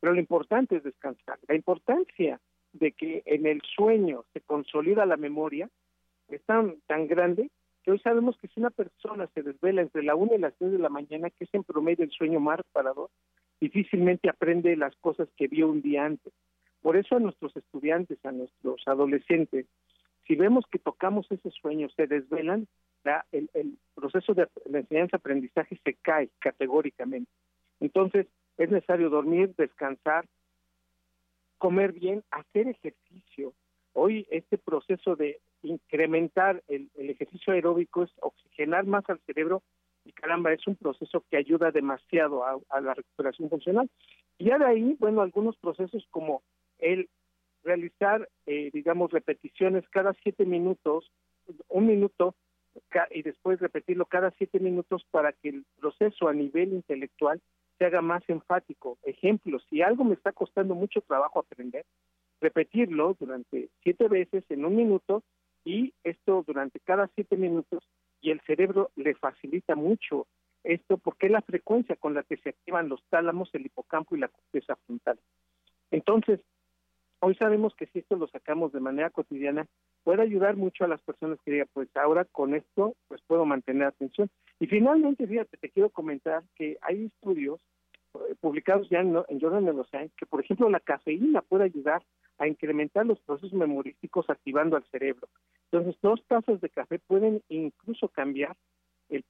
pero 0.00 0.12
lo 0.12 0.20
importante 0.20 0.76
es 0.76 0.84
descansar. 0.84 1.38
La 1.48 1.54
importancia 1.54 2.40
de 2.72 2.92
que 2.92 3.22
en 3.26 3.46
el 3.46 3.60
sueño 3.62 4.24
se 4.32 4.40
consolida 4.40 5.06
la 5.06 5.16
memoria 5.16 5.68
es 6.28 6.42
tan, 6.42 6.76
tan 6.86 7.06
grande 7.08 7.50
que 7.82 7.90
hoy 7.90 7.98
sabemos 8.00 8.36
que 8.38 8.48
si 8.48 8.60
una 8.60 8.70
persona 8.70 9.28
se 9.34 9.42
desvela 9.42 9.82
entre 9.82 10.02
la 10.02 10.14
una 10.14 10.34
y 10.34 10.38
las 10.38 10.54
tres 10.56 10.72
de 10.72 10.78
la 10.78 10.90
mañana, 10.90 11.30
que 11.30 11.44
es 11.44 11.54
en 11.54 11.64
promedio 11.64 12.04
el 12.04 12.10
sueño 12.10 12.38
más 12.38 12.58
reparador, 12.58 13.10
difícilmente 13.60 14.28
aprende 14.28 14.76
las 14.76 14.94
cosas 14.96 15.28
que 15.36 15.48
vio 15.48 15.68
un 15.68 15.82
día 15.82 16.04
antes. 16.04 16.32
Por 16.82 16.96
eso 16.96 17.16
a 17.16 17.20
nuestros 17.20 17.56
estudiantes, 17.56 18.24
a 18.24 18.32
nuestros 18.32 18.86
adolescentes, 18.86 19.66
si 20.26 20.36
vemos 20.36 20.64
que 20.70 20.78
tocamos 20.78 21.26
ese 21.30 21.50
sueño, 21.50 21.88
se 21.96 22.06
desvelan, 22.06 22.68
el, 23.32 23.78
proceso 23.94 24.34
de 24.34 24.48
la 24.66 24.78
enseñanza-aprendizaje 24.78 25.78
se 25.84 25.94
cae 25.94 26.28
categóricamente. 26.38 27.30
Entonces, 27.80 28.26
es 28.56 28.70
necesario 28.70 29.10
dormir, 29.10 29.54
descansar, 29.56 30.26
comer 31.58 31.92
bien, 31.92 32.22
hacer 32.30 32.68
ejercicio. 32.68 33.52
Hoy 33.92 34.26
este 34.30 34.58
proceso 34.58 35.16
de 35.16 35.40
incrementar 35.62 36.62
el, 36.68 36.90
ejercicio 36.96 37.52
aeróbico 37.52 38.04
es 38.04 38.10
oxigenar 38.20 38.84
más 38.84 39.08
al 39.08 39.20
cerebro 39.26 39.62
y 40.04 40.12
caramba, 40.12 40.52
es 40.52 40.66
un 40.66 40.76
proceso 40.76 41.24
que 41.30 41.36
ayuda 41.36 41.70
demasiado 41.70 42.44
a, 42.44 42.58
a 42.70 42.80
la 42.80 42.94
recuperación 42.94 43.50
funcional. 43.50 43.90
Y 44.38 44.46
ya 44.46 44.58
de 44.58 44.66
ahí, 44.66 44.96
bueno, 44.98 45.20
algunos 45.20 45.56
procesos 45.56 46.06
como 46.10 46.42
el 46.78 47.08
realizar, 47.64 48.28
eh, 48.46 48.70
digamos, 48.72 49.10
repeticiones 49.10 49.88
cada 49.90 50.14
siete 50.22 50.44
minutos, 50.44 51.10
un 51.68 51.86
minuto, 51.86 52.34
y 53.10 53.22
después 53.22 53.60
repetirlo 53.60 54.06
cada 54.06 54.30
siete 54.32 54.60
minutos 54.60 55.04
para 55.10 55.32
que 55.32 55.50
el 55.50 55.64
proceso 55.80 56.28
a 56.28 56.32
nivel 56.32 56.72
intelectual 56.72 57.40
se 57.78 57.84
haga 57.84 58.02
más 58.02 58.22
enfático. 58.28 58.98
Ejemplo, 59.04 59.58
si 59.70 59.82
algo 59.82 60.04
me 60.04 60.14
está 60.14 60.32
costando 60.32 60.74
mucho 60.74 61.00
trabajo 61.00 61.40
aprender, 61.40 61.84
repetirlo 62.40 63.16
durante 63.18 63.68
siete 63.82 64.08
veces 64.08 64.44
en 64.48 64.64
un 64.64 64.76
minuto 64.76 65.22
y 65.64 65.92
esto 66.04 66.44
durante 66.46 66.80
cada 66.80 67.08
siete 67.14 67.36
minutos 67.36 67.84
y 68.20 68.30
el 68.30 68.40
cerebro 68.42 68.90
le 68.96 69.14
facilita 69.14 69.74
mucho 69.74 70.26
esto 70.64 70.98
porque 70.98 71.26
es 71.26 71.32
la 71.32 71.42
frecuencia 71.42 71.96
con 71.96 72.14
la 72.14 72.22
que 72.22 72.36
se 72.38 72.50
activan 72.50 72.88
los 72.88 73.02
tálamos, 73.08 73.48
el 73.54 73.66
hipocampo 73.66 74.16
y 74.16 74.20
la 74.20 74.28
corteza 74.28 74.76
frontal. 74.86 75.18
Entonces, 75.90 76.40
hoy 77.20 77.34
sabemos 77.36 77.74
que 77.74 77.86
si 77.86 78.00
esto 78.00 78.16
lo 78.16 78.28
sacamos 78.28 78.72
de 78.72 78.80
manera 78.80 79.10
cotidiana, 79.10 79.66
puede 80.08 80.22
ayudar 80.22 80.56
mucho 80.56 80.84
a 80.84 80.88
las 80.88 81.02
personas 81.02 81.38
que 81.44 81.50
digan, 81.50 81.68
pues 81.74 81.94
ahora 81.94 82.24
con 82.24 82.54
esto, 82.54 82.96
pues 83.08 83.20
puedo 83.26 83.44
mantener 83.44 83.88
atención. 83.88 84.30
Y 84.58 84.66
finalmente, 84.66 85.26
fíjate, 85.26 85.58
te 85.58 85.68
quiero 85.68 85.90
comentar 85.90 86.44
que 86.54 86.78
hay 86.80 87.04
estudios 87.04 87.60
eh, 88.14 88.34
publicados 88.40 88.88
ya 88.88 89.00
en, 89.00 89.14
en 89.28 89.38
Journal 89.38 89.66
Neuroscience 89.66 90.14
que, 90.16 90.24
por 90.24 90.40
ejemplo, 90.40 90.70
la 90.70 90.80
cafeína 90.80 91.42
puede 91.42 91.64
ayudar 91.64 92.02
a 92.38 92.48
incrementar 92.48 93.04
los 93.04 93.20
procesos 93.20 93.52
memorísticos 93.52 94.30
activando 94.30 94.78
al 94.78 94.84
cerebro. 94.84 95.28
Entonces, 95.70 96.00
dos 96.00 96.24
tazas 96.26 96.58
de 96.62 96.70
café 96.70 96.98
pueden 97.00 97.42
incluso 97.50 98.08
cambiar 98.08 98.56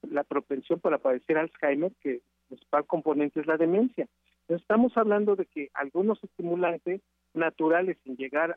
la 0.02 0.22
propensión 0.22 0.78
para 0.78 0.98
padecer 0.98 1.38
Alzheimer, 1.38 1.90
que 2.00 2.10
el 2.10 2.22
principal 2.46 2.86
componente 2.86 3.40
es 3.40 3.48
la 3.48 3.56
demencia. 3.56 4.06
Entonces, 4.42 4.62
estamos 4.62 4.96
hablando 4.96 5.34
de 5.34 5.46
que 5.46 5.70
algunos 5.74 6.22
estimulantes 6.22 7.00
naturales 7.34 7.96
sin 8.04 8.16
llegar 8.16 8.56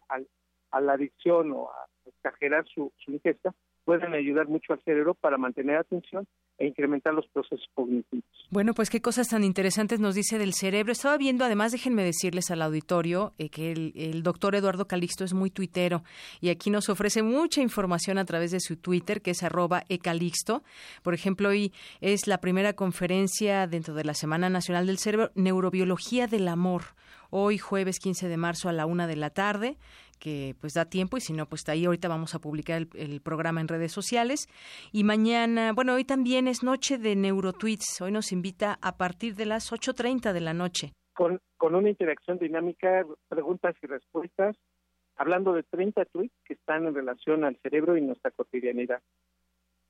a 0.72 0.82
la 0.82 0.94
adicción 0.94 1.52
o 1.52 1.70
a 1.70 1.88
exagerar 2.06 2.66
su, 2.74 2.92
su 3.04 3.12
ingesta 3.12 3.54
pueden 3.84 4.14
ayudar 4.14 4.48
mucho 4.48 4.74
al 4.74 4.82
cerebro 4.84 5.14
para 5.16 5.38
mantener 5.38 5.78
atención 5.78 6.28
e 6.58 6.68
incrementar 6.68 7.14
los 7.14 7.28
procesos 7.28 7.66
cognitivos. 7.74 8.24
Bueno, 8.52 8.74
pues 8.74 8.90
qué 8.90 9.02
cosas 9.02 9.30
tan 9.30 9.44
interesantes 9.44 10.00
nos 10.00 10.14
dice 10.14 10.38
del 10.38 10.54
cerebro. 10.54 10.92
Estaba 10.92 11.18
viendo, 11.18 11.44
además, 11.44 11.72
déjenme 11.72 12.04
decirles 12.04 12.52
al 12.52 12.62
auditorio 12.62 13.34
eh, 13.38 13.50
que 13.50 13.72
el, 13.72 14.24
doctor 14.24 14.56
Eduardo 14.56 14.88
Calixto 14.88 15.24
es 15.24 15.34
muy 15.34 15.50
tuitero 15.50 16.04
y 16.40 16.50
aquí 16.50 16.70
nos 16.70 16.90
ofrece 16.90 17.24
mucha 17.24 17.62
información 17.62 18.18
a 18.18 18.26
través 18.26 18.52
de 18.52 18.60
su 18.60 18.78
Twitter, 18.78 19.22
que 19.22 19.32
es 19.32 19.42
arroba 19.42 19.84
ecalixto. 19.90 20.64
Por 21.02 21.14
ejemplo, 21.14 21.50
hoy 21.50 21.74
es 22.02 22.28
la 22.28 22.40
primera 22.40 22.74
conferencia 22.74 23.66
dentro 23.66 23.96
de 23.96 24.04
la 24.04 24.14
Semana 24.14 24.50
Nacional 24.50 24.86
del 24.86 25.00
Cerebro, 25.00 25.32
Neurobiología 25.36 26.28
del 26.28 26.48
Amor 26.48 26.84
hoy 27.32 27.58
jueves 27.58 28.00
15 28.00 28.28
de 28.28 28.38
marzo 28.38 28.68
a 28.70 28.74
la 28.74 28.86
una 28.86 29.08
de 29.08 29.16
la 29.16 29.30
tarde 29.30 29.78
que 30.22 30.56
pues 30.62 30.76
da 30.76 30.86
tiempo 30.86 31.18
y 31.18 31.22
si 31.22 31.34
no 31.34 31.48
pues 31.48 31.68
ahí 31.68 31.86
ahorita 31.86 32.08
vamos 32.08 32.36
a 32.36 32.40
publicar 32.40 32.88
el, 32.94 33.22
programa 33.22 33.60
en 33.60 33.68
redes 33.68 33.92
sociales. 33.92 34.48
Y 34.94 35.04
mañana 35.04 35.74
bueno 35.74 35.96
hoy 35.96 36.06
también 36.06 36.48
es 36.48 36.64
noche 36.64 36.98
de 36.98 37.16
neurotweets 37.16 38.00
hoy 38.02 38.12
nos 38.12 38.32
invita 38.32 38.78
a 38.82 38.98
partir 38.98 39.36
de 39.36 39.48
las 39.48 39.72
8.30 39.72 40.32
de 40.32 40.42
la 40.42 40.54
noche. 40.54 40.94
Con, 41.14 41.42
con 41.58 41.76
una 41.76 41.90
interacción 41.90 42.38
dinámica 42.38 43.06
preguntas 43.28 43.76
y 43.82 43.88
respuestas 43.88 44.56
hablando 45.16 45.54
de 45.54 45.64
30 45.64 46.06
tweets 46.06 46.36
que 46.46 46.54
están 46.54 46.86
en 46.86 46.96
relación 46.96 47.44
al 47.44 47.58
cerebro 47.58 47.98
y 47.98 48.02
nuestra 48.02 48.32
cotidianidad. 48.32 49.02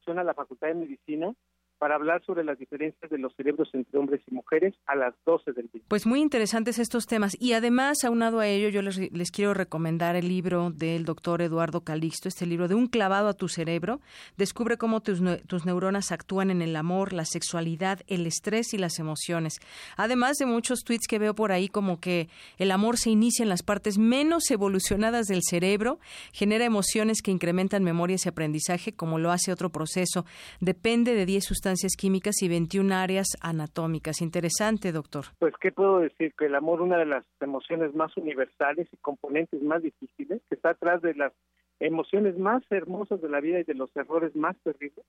Son 0.05 0.17
a 0.17 0.23
la 0.23 0.33
Facultad 0.33 0.69
de 0.69 0.75
Medicina 0.75 1.33
para 1.81 1.95
hablar 1.95 2.23
sobre 2.27 2.43
las 2.43 2.59
diferencias 2.59 3.09
de 3.09 3.17
los 3.17 3.35
cerebros 3.35 3.67
entre 3.73 3.97
hombres 3.97 4.21
y 4.27 4.35
mujeres 4.35 4.75
a 4.85 4.95
las 4.95 5.15
12 5.25 5.51
del 5.53 5.67
día. 5.73 5.81
Pues 5.87 6.05
muy 6.05 6.21
interesantes 6.21 6.77
estos 6.77 7.07
temas. 7.07 7.35
Y 7.39 7.53
además, 7.53 8.03
aunado 8.03 8.39
a 8.39 8.47
ello, 8.47 8.69
yo 8.69 8.83
les, 8.83 8.99
les 9.11 9.31
quiero 9.31 9.55
recomendar 9.55 10.15
el 10.15 10.27
libro 10.27 10.69
del 10.69 11.05
doctor 11.05 11.41
Eduardo 11.41 11.81
Calixto, 11.81 12.29
este 12.29 12.45
libro 12.45 12.67
de 12.67 12.75
Un 12.75 12.85
clavado 12.85 13.29
a 13.29 13.33
tu 13.33 13.47
cerebro. 13.47 13.99
Descubre 14.37 14.77
cómo 14.77 15.01
tus, 15.01 15.23
tus 15.47 15.65
neuronas 15.65 16.11
actúan 16.11 16.51
en 16.51 16.61
el 16.61 16.75
amor, 16.75 17.13
la 17.13 17.25
sexualidad, 17.25 18.01
el 18.05 18.27
estrés 18.27 18.75
y 18.75 18.77
las 18.77 18.99
emociones. 18.99 19.59
Además 19.97 20.37
de 20.37 20.45
muchos 20.45 20.83
tweets 20.83 21.07
que 21.07 21.17
veo 21.17 21.33
por 21.33 21.51
ahí 21.51 21.67
como 21.67 21.99
que 21.99 22.29
el 22.59 22.69
amor 22.69 22.99
se 22.99 23.09
inicia 23.09 23.41
en 23.41 23.49
las 23.49 23.63
partes 23.63 23.97
menos 23.97 24.51
evolucionadas 24.51 25.25
del 25.25 25.41
cerebro, 25.41 25.97
genera 26.31 26.63
emociones 26.63 27.23
que 27.23 27.31
incrementan 27.31 27.83
memorias 27.83 28.27
y 28.27 28.29
aprendizaje, 28.29 28.93
como 28.93 29.17
lo 29.17 29.31
hace 29.31 29.51
otro 29.51 29.71
proceso. 29.71 30.27
Depende 30.59 31.15
de 31.15 31.25
10 31.25 31.43
sustancias 31.43 31.70
químicas 31.97 32.41
y 32.41 32.49
21 32.49 32.93
áreas 32.93 33.27
anatómicas. 33.41 34.21
Interesante, 34.21 34.91
doctor. 34.91 35.25
Pues, 35.39 35.53
¿qué 35.59 35.71
puedo 35.71 35.99
decir? 35.99 36.33
Que 36.37 36.45
el 36.45 36.55
amor, 36.55 36.81
una 36.81 36.97
de 36.97 37.05
las 37.05 37.25
emociones 37.39 37.93
más 37.95 38.15
universales 38.17 38.87
y 38.91 38.97
componentes 38.97 39.61
más 39.61 39.81
difíciles, 39.81 40.41
que 40.49 40.55
está 40.55 40.71
atrás 40.71 41.01
de 41.01 41.15
las 41.15 41.33
emociones 41.79 42.37
más 42.37 42.63
hermosas 42.69 43.21
de 43.21 43.29
la 43.29 43.39
vida 43.39 43.59
y 43.59 43.63
de 43.63 43.73
los 43.73 43.89
errores 43.95 44.35
más 44.35 44.55
terribles, 44.63 45.05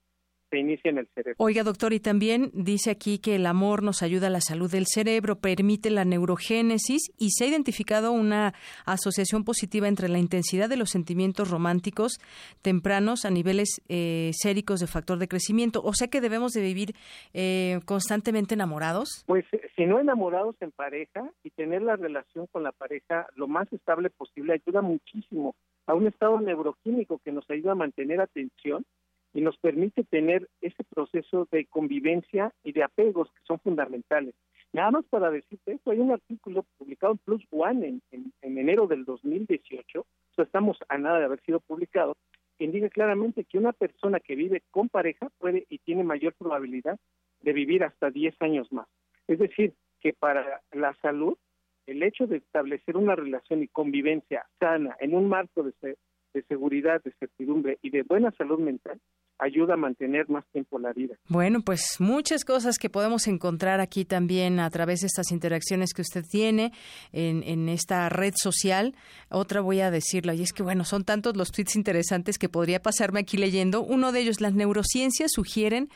se 0.53 0.59
inicia 0.59 0.91
en 0.91 0.99
el 0.99 1.09
cerebro. 1.15 1.35
Oiga, 1.39 1.63
doctor, 1.63 1.95
y 1.95 2.01
también 2.01 2.51
dice 2.53 2.91
aquí 2.91 3.19
que 3.19 3.37
el 3.37 3.47
amor 3.47 3.83
nos 3.83 4.03
ayuda 4.03 4.27
a 4.27 4.31
la 4.31 4.43
salud 4.43 4.71
del 4.71 4.85
cerebro, 4.87 5.37
permite 5.37 5.91
la 5.91 6.05
neurogénesis 6.05 7.11
y 7.19 7.31
se 7.31 7.45
ha 7.45 7.49
identificado 7.49 8.13
una 8.13 8.53
asociación 8.85 9.45
positiva 9.45 9.89
entre 9.89 10.11
la 10.11 10.19
intensidad 10.19 10.69
de 10.69 10.77
los 10.77 10.91
sentimientos 10.91 11.51
románticos 11.51 12.19
tempranos 12.61 13.25
a 13.25 13.31
niveles 13.31 13.81
eh, 13.89 14.31
séricos 14.35 14.81
de 14.81 14.87
factor 14.87 15.19
de 15.19 15.27
crecimiento. 15.27 15.81
O 15.83 15.95
sea 15.95 16.09
que 16.09 16.21
debemos 16.21 16.53
de 16.53 16.61
vivir 16.61 16.95
eh, 17.33 17.81
constantemente 17.87 18.55
enamorados. 18.55 19.25
Pues 19.27 19.47
si 19.75 19.87
no 19.87 20.01
enamorados 20.01 20.55
en 20.61 20.71
pareja 20.71 21.31
y 21.43 21.51
tener 21.51 21.81
la 21.81 21.97
relación 21.97 22.47
con 22.53 22.63
la 22.63 22.73
pareja 22.73 23.27
lo 23.37 23.49
más 23.49 23.73
estable 23.73 24.11
posible 24.11 24.53
ayuda 24.53 24.83
muchísimo 24.83 25.55
a 25.87 25.95
un 25.95 26.07
estado 26.07 26.39
neuroquímico 26.41 27.21
que 27.25 27.33
nos 27.33 27.49
ayuda 27.51 27.73
a 27.73 27.77
mantener 27.77 28.21
atención 28.21 28.85
y 29.35 29.41
nos 29.41 29.57
permite 29.59 30.05
tener 30.05 30.49
ese 30.61 30.85
proceso 30.85 31.49
de 31.51 31.67
convivencia 31.67 32.53
y 32.63 32.73
de 32.73 32.83
apegos 32.83 33.31
que 33.33 33.41
son 33.45 33.59
fundamentales. 33.61 34.35
Nada 34.73 34.91
más 34.91 35.05
para 35.07 35.31
decirte 35.31 35.73
esto, 35.73 35.91
hay 35.91 35.99
un 35.99 36.13
artículo 36.13 36.65
publicado 36.79 37.13
en 37.13 37.19
Plus 37.19 37.45
One 37.51 38.01
en, 38.11 38.33
enero 38.41 38.87
del 38.87 39.05
2018, 39.05 40.01
o 40.01 40.07
sea, 40.35 40.45
estamos 40.45 40.79
a 40.89 40.97
nada 40.99 41.19
de 41.19 41.27
haber 41.27 41.41
sido 41.43 41.61
publicado, 41.61 42.17
que 42.59 42.65
indica 42.65 42.89
claramente 42.89 43.45
que 43.45 43.59
una 43.59 43.73
persona 43.73 44.21
que 44.21 44.35
vive 44.35 44.63
con 44.71 44.89
pareja 44.89 45.29
puede 45.39 45.67
y 45.69 45.79
tiene 45.79 46.05
mayor 46.05 46.35
probabilidad 46.35 46.99
de 47.43 47.53
vivir 47.53 47.85
hasta 47.85 48.11
10 48.11 48.35
años 48.41 48.73
más. 48.73 48.87
Es 49.29 49.39
decir, 49.39 49.75
que 50.01 50.15
para 50.15 50.63
la 50.73 50.95
salud, 51.03 51.37
el 51.87 52.03
hecho 52.03 52.27
de 52.27 52.39
establecer 52.39 52.97
una 52.97 53.15
relación 53.15 53.63
y 53.63 53.69
convivencia 53.69 54.47
sana 54.59 54.97
en 55.01 55.15
un 55.15 55.29
marco 55.29 55.63
de, 55.65 55.97
de 56.33 56.43
seguridad, 56.45 57.03
de 57.03 57.13
certidumbre 57.13 57.79
y 57.83 57.91
de 57.91 58.05
buena 58.05 58.31
salud 58.33 58.59
mental 58.59 59.01
ayuda 59.43 59.75
a 59.75 59.77
mantener 59.77 60.29
más 60.31 60.45
tiempo 60.53 60.79
la 60.79 60.93
vida. 60.93 61.17
Bueno, 61.29 61.63
pues 61.63 61.97
muchas 61.99 62.45
cosas 62.45 62.79
que 62.79 62.89
podemos 62.89 63.27
encontrar 63.27 63.81
aquí 63.81 64.05
también 64.05 64.61
a 64.61 64.71
través 64.71 65.01
de 65.01 65.09
estas 65.09 65.33
interacciones 65.33 65.93
que 65.93 66.03
usted 66.03 66.25
tiene 66.25 66.73
en, 67.11 67.43
en 67.43 67.69
esta 67.69 68.09
red 68.09 68.35
social. 68.37 68.95
Otra 69.31 69.61
voy 69.61 69.81
a 69.81 69.91
decirlo, 69.91 70.33
y 70.33 70.43
es 70.43 70.53
que 70.53 70.63
bueno, 70.63 70.85
son 70.85 71.05
tantos 71.05 71.37
los 71.37 71.51
tweets 71.51 71.75
interesantes 71.75 72.39
que 72.39 72.49
podría 72.49 72.81
pasarme 72.81 73.21
aquí 73.21 73.37
leyendo. 73.37 73.83
Uno 73.83 74.13
de 74.13 74.21
ellos, 74.21 74.41
las 74.41 74.55
neurociencias 74.55 75.33
sugieren 75.33 75.89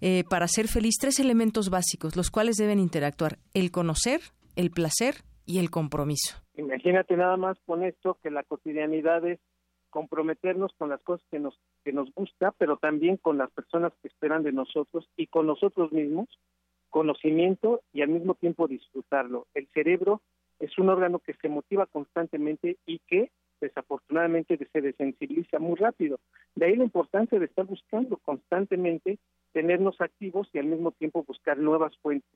eh, 0.00 0.24
para 0.28 0.46
ser 0.46 0.68
feliz 0.68 0.96
tres 1.00 1.18
elementos 1.20 1.70
básicos, 1.70 2.16
los 2.16 2.30
cuales 2.30 2.56
deben 2.56 2.78
interactuar, 2.78 3.38
el 3.54 3.70
conocer, 3.70 4.20
el 4.56 4.70
placer 4.70 5.14
y 5.46 5.58
el 5.58 5.70
compromiso. 5.70 6.36
Imagínate 6.54 7.16
nada 7.16 7.38
más 7.38 7.56
con 7.64 7.82
esto 7.82 8.18
que 8.22 8.30
la 8.30 8.42
cotidianidad 8.42 9.26
es 9.26 9.40
comprometernos 9.88 10.72
con 10.78 10.88
las 10.88 11.00
cosas 11.00 11.26
que 11.30 11.38
nos 11.40 11.58
que 11.84 11.92
nos 11.92 12.12
gusta, 12.14 12.52
pero 12.52 12.76
también 12.76 13.16
con 13.16 13.38
las 13.38 13.50
personas 13.50 13.92
que 14.00 14.08
esperan 14.08 14.42
de 14.42 14.52
nosotros 14.52 15.08
y 15.16 15.26
con 15.26 15.46
nosotros 15.46 15.92
mismos, 15.92 16.28
conocimiento 16.90 17.82
y 17.92 18.02
al 18.02 18.08
mismo 18.08 18.34
tiempo 18.34 18.68
disfrutarlo. 18.68 19.46
El 19.54 19.68
cerebro 19.68 20.20
es 20.58 20.76
un 20.78 20.88
órgano 20.88 21.18
que 21.20 21.34
se 21.34 21.48
motiva 21.48 21.86
constantemente 21.86 22.76
y 22.86 22.98
que 23.00 23.30
desafortunadamente 23.60 24.58
se 24.72 24.80
desensibiliza 24.80 25.58
muy 25.58 25.76
rápido. 25.76 26.18
De 26.54 26.66
ahí 26.66 26.76
la 26.76 26.84
importancia 26.84 27.38
de 27.38 27.46
estar 27.46 27.66
buscando 27.66 28.16
constantemente 28.18 29.18
tenernos 29.52 30.00
activos 30.00 30.48
y 30.52 30.58
al 30.58 30.66
mismo 30.66 30.92
tiempo 30.92 31.24
buscar 31.26 31.58
nuevas 31.58 31.96
fuentes 31.98 32.30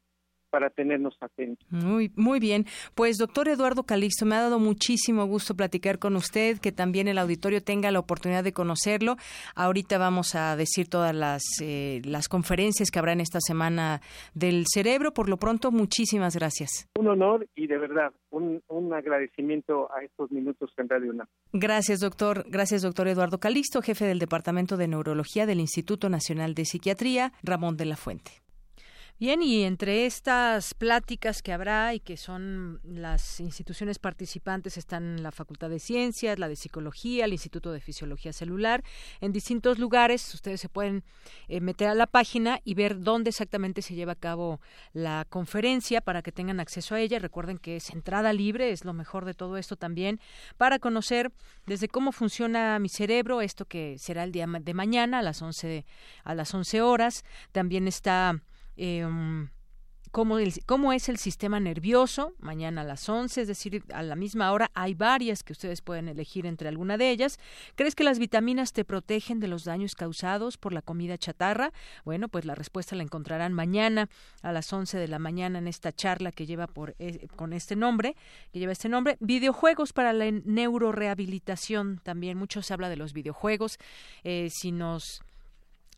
para 0.54 0.70
tenernos 0.70 1.16
atentos. 1.20 1.66
Muy, 1.68 2.12
muy 2.14 2.38
bien. 2.38 2.64
Pues 2.94 3.18
doctor 3.18 3.48
Eduardo 3.48 3.82
Calixto, 3.82 4.24
me 4.24 4.36
ha 4.36 4.42
dado 4.42 4.60
muchísimo 4.60 5.24
gusto 5.24 5.56
platicar 5.56 5.98
con 5.98 6.14
usted, 6.14 6.60
que 6.60 6.70
también 6.70 7.08
el 7.08 7.18
auditorio 7.18 7.60
tenga 7.60 7.90
la 7.90 7.98
oportunidad 7.98 8.44
de 8.44 8.52
conocerlo. 8.52 9.16
Ahorita 9.56 9.98
vamos 9.98 10.36
a 10.36 10.54
decir 10.54 10.88
todas 10.88 11.12
las, 11.12 11.42
eh, 11.60 12.02
las 12.04 12.28
conferencias 12.28 12.92
que 12.92 13.00
habrá 13.00 13.14
en 13.14 13.20
esta 13.20 13.40
semana 13.40 14.00
del 14.34 14.66
cerebro. 14.72 15.12
Por 15.12 15.28
lo 15.28 15.38
pronto, 15.38 15.72
muchísimas 15.72 16.36
gracias. 16.36 16.88
Un 17.00 17.08
honor 17.08 17.48
y 17.56 17.66
de 17.66 17.76
verdad 17.76 18.12
un, 18.30 18.62
un 18.68 18.94
agradecimiento 18.94 19.92
a 19.92 20.04
estos 20.04 20.30
minutos 20.30 20.70
en 20.76 20.88
Radio 20.88 21.10
UNAM. 21.10 21.26
Gracias, 21.52 21.98
doctor. 21.98 22.44
Gracias, 22.48 22.82
doctor 22.82 23.08
Eduardo 23.08 23.40
Calixto, 23.40 23.82
jefe 23.82 24.04
del 24.04 24.20
Departamento 24.20 24.76
de 24.76 24.87
Neurología 24.87 25.46
del 25.46 25.58
Instituto 25.58 26.08
Nacional 26.08 26.54
de 26.54 26.64
Psiquiatría, 26.64 27.33
Ramón 27.42 27.76
de 27.76 27.87
la 27.87 27.96
Fuente. 27.96 28.44
Bien, 29.21 29.42
y 29.42 29.62
entre 29.62 30.06
estas 30.06 30.75
pláticas 30.75 31.40
que 31.40 31.52
habrá 31.52 31.94
y 31.94 32.00
que 32.00 32.17
son 32.17 32.81
las 32.83 33.38
instituciones 33.38 34.00
participantes 34.00 34.77
están 34.77 35.23
la 35.23 35.31
Facultad 35.31 35.71
de 35.71 35.79
Ciencias, 35.79 36.37
la 36.40 36.48
de 36.48 36.56
Psicología, 36.56 37.25
el 37.25 37.33
Instituto 37.33 37.71
de 37.71 37.81
Fisiología 37.81 38.33
Celular, 38.33 38.83
en 39.21 39.31
distintos 39.31 39.79
lugares. 39.79 40.35
Ustedes 40.35 40.60
se 40.60 40.69
pueden 40.69 41.04
eh, 41.46 41.60
meter 41.60 41.87
a 41.87 41.94
la 41.94 42.08
página 42.08 42.60
y 42.65 42.75
ver 42.75 42.98
dónde 42.98 43.31
exactamente 43.31 43.83
se 43.83 43.94
lleva 43.94 44.12
a 44.12 44.17
cabo 44.17 44.60
la 44.92 45.25
conferencia 45.31 46.00
para 46.00 46.21
que 46.21 46.33
tengan 46.33 46.58
acceso 46.58 46.96
a 46.96 47.00
ella. 47.00 47.21
Recuerden 47.21 47.58
que 47.58 47.77
es 47.77 47.90
entrada 47.90 48.33
libre, 48.33 48.73
es 48.73 48.85
lo 48.85 48.94
mejor 48.94 49.27
de 49.27 49.35
todo 49.35 49.58
esto 49.58 49.77
también, 49.77 50.19
para 50.56 50.81
conocer 50.81 51.31
desde 51.67 51.87
cómo 51.87 52.10
funciona 52.10 52.81
mi 52.81 52.88
cerebro, 52.88 53.42
esto 53.42 53.65
que 53.65 53.96
será 53.96 54.25
el 54.25 54.33
día 54.33 54.48
de 54.48 54.75
mañana 54.75 55.21
a 55.21 55.23
las 55.23 55.40
11, 55.40 55.87
a 56.25 56.35
las 56.35 56.52
11 56.52 56.83
horas. 56.83 57.25
También 57.52 57.87
está 57.87 58.42
eh, 58.77 59.06
cómo, 60.14 60.38
cómo 60.64 60.92
es 60.92 61.08
el 61.08 61.18
sistema 61.18 61.58
nervioso, 61.58 62.35
mañana 62.38 62.83
a 62.83 62.85
las 62.85 63.08
11, 63.08 63.42
es 63.42 63.48
decir, 63.48 63.83
a 63.92 64.00
la 64.04 64.14
misma 64.14 64.52
hora. 64.52 64.70
Hay 64.72 64.94
varias 64.94 65.42
que 65.42 65.52
ustedes 65.52 65.83
pueden 65.83 66.08
elegir 66.08 66.46
entre 66.46 66.68
alguna 66.68 66.96
de 66.96 67.10
ellas. 67.10 67.40
¿Crees 67.75 67.96
que 67.96 68.04
las 68.04 68.20
vitaminas 68.20 68.72
te 68.72 68.85
protegen 68.85 69.40
de 69.40 69.48
los 69.48 69.64
daños 69.64 69.96
causados 69.96 70.56
por 70.56 70.72
la 70.72 70.83
comida 70.83 71.18
chatarra? 71.18 71.72
Bueno, 72.04 72.29
pues 72.29 72.44
la 72.44 72.54
respuesta 72.54 72.94
la 72.94 73.02
encontrarán 73.02 73.52
mañana 73.52 74.08
a 74.42 74.52
las 74.52 74.72
11 74.72 74.98
de 74.98 75.08
la 75.08 75.18
mañana 75.18 75.58
en 75.58 75.66
esta 75.66 75.90
charla 75.90 76.31
que 76.31 76.46
lleva 76.46 76.68
por, 76.68 76.94
eh, 77.00 77.27
con 77.35 77.52
este 77.52 77.75
nombre, 77.75 78.14
que 78.52 78.60
lleva 78.60 78.70
este 78.70 78.88
nombre. 78.88 79.16
Videojuegos 79.18 79.92
para 79.92 80.12
la 80.12 80.31
neurorehabilitación 80.31 81.98
también. 82.04 82.38
Mucho 82.38 82.62
se 82.62 82.72
habla 82.72 82.88
de 82.88 82.96
los 82.96 83.14
videojuegos. 83.14 83.79
Eh, 84.22 84.48
si 84.52 84.70
nos 84.70 85.22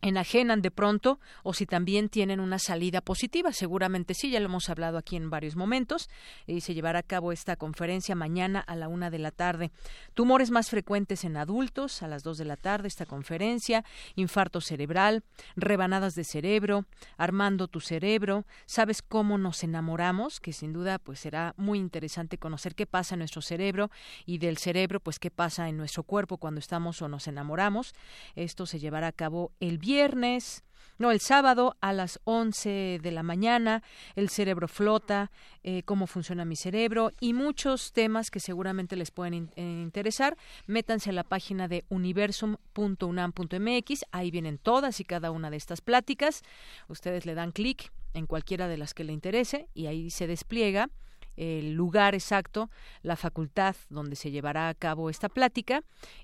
enajenan 0.03 0.62
de 0.62 0.70
pronto 0.70 1.18
o 1.42 1.55
si 1.55 1.66
también 1.66 2.09
tienen 2.09 2.40
una 2.40 2.59
salida 2.59 3.01
positiva. 3.01 3.53
Seguramente 3.53 4.14
sí, 4.14 4.30
ya 4.30 4.40
lo 4.40 4.47
hemos 4.47 4.68
hablado 4.68 4.99
aquí 4.99 5.16
en 5.16 5.30
varios 5.30 5.57
momentos 5.57 6.09
y 6.47 6.61
se 6.61 6.74
llevará 6.74 7.01
a 7.01 7.03
cabo 7.03 7.32
esta 7.32 7.57
conferencia 7.57 8.14
mañana 8.14 8.61
a 8.61 8.76
la 8.76 8.88
una 8.88 9.11
de 9.11 9.18
la 9.18 9.30
tarde. 9.30 9.70
Tumores 10.14 10.51
más 10.51 10.70
frecuentes 10.70 11.24
en 11.24 11.36
adultos 11.36 12.03
a 12.03 12.09
las 12.09 12.22
dos 12.22 12.38
de 12.38 12.44
la 12.44 12.57
tarde 12.57 12.88
esta 12.88 13.07
conferencia, 13.07 13.84
infarto 14.14 14.61
cerebral, 14.61 15.22
rebanadas 15.57 16.14
de 16.14 16.24
cerebro, 16.24 16.84
armando 17.16 17.68
tu 17.68 17.80
cerebro, 17.80 18.44
sabes 18.66 19.03
cómo 19.03 19.38
nos 19.38 19.62
enamoramos, 19.64 20.40
que 20.40 20.53
sin 20.53 20.72
duda 20.72 20.99
pues 20.99 21.20
será 21.20 21.55
muy 21.57 21.78
interesante 21.78 22.38
conocer 22.38 22.74
qué 22.74 22.86
pasa 22.86 23.14
en 23.14 23.20
nuestro 23.20 23.42
cerebro 23.42 23.90
y 24.24 24.38
del 24.38 24.59
cerebro 24.59 25.01
pues 25.01 25.18
qué 25.18 25.30
pasa 25.30 25.68
en 25.68 25.76
nuestro 25.76 26.03
cuerpo 26.03 26.38
cuando 26.38 26.61
estamos 26.61 27.03
o 27.03 27.09
nos 27.09 27.28
enamoramos. 27.28 27.94
Esto 28.34 28.66
se 28.66 28.78
llevará 28.78 29.09
a 29.09 29.12
cabo 29.12 29.53
el 29.61 29.78
viernes, 29.87 30.64
no, 30.99 31.11
el 31.11 31.20
sábado 31.20 31.76
a 31.80 31.93
las 31.93 32.20
11 32.24 33.01
de 33.03 33.12
la 33.12 33.22
mañana, 33.22 33.82
el 34.14 34.30
cerebro 34.30 34.66
flota, 34.66 35.30
eh, 35.62 35.82
cómo 35.84 36.07
funciona 36.07 36.47
mi 36.47 36.57
cerebro 36.57 37.11
y 37.20 37.34
muchos 37.34 37.93
temas 37.93 38.30
que 38.30 38.41
seguramente 38.41 38.97
les 38.97 39.11
pueden 39.11 39.51
eh, 39.57 39.62
interesar. 39.62 40.39
Métanse 40.66 41.11
a 41.11 41.12
la 41.12 41.22
página 41.22 41.68
de 41.68 41.84
universum.unam.mx, 41.91 44.05
ahí 44.11 44.30
vienen 44.30 44.57
todas 44.59 44.99
y 45.01 45.05
cada 45.05 45.30
una 45.30 45.51
de 45.51 45.59
estas 45.59 45.82
pláticas. 45.82 46.43
Ustedes 46.89 47.26
le 47.26 47.34
dan 47.34 47.53
clic 47.53 47.93
en 48.14 48.26
cualquiera 48.26 48.66
de 48.66 48.78
las 48.78 48.95
que 48.95 49.05
le 49.05 49.12
interese 49.12 49.68
y 49.74 49.87
ahí 49.87 50.11
se 50.11 50.26
despliega 50.26 50.89
el 51.37 51.74
lugar 51.74 52.14
exacto, 52.14 52.70
la 53.03 53.16
facultad 53.16 53.76
donde 53.89 54.16
se 54.16 54.30
llevará 54.30 54.68
a 54.68 54.74
cabo 54.74 55.11
esta 55.11 55.28
plática 55.28 55.82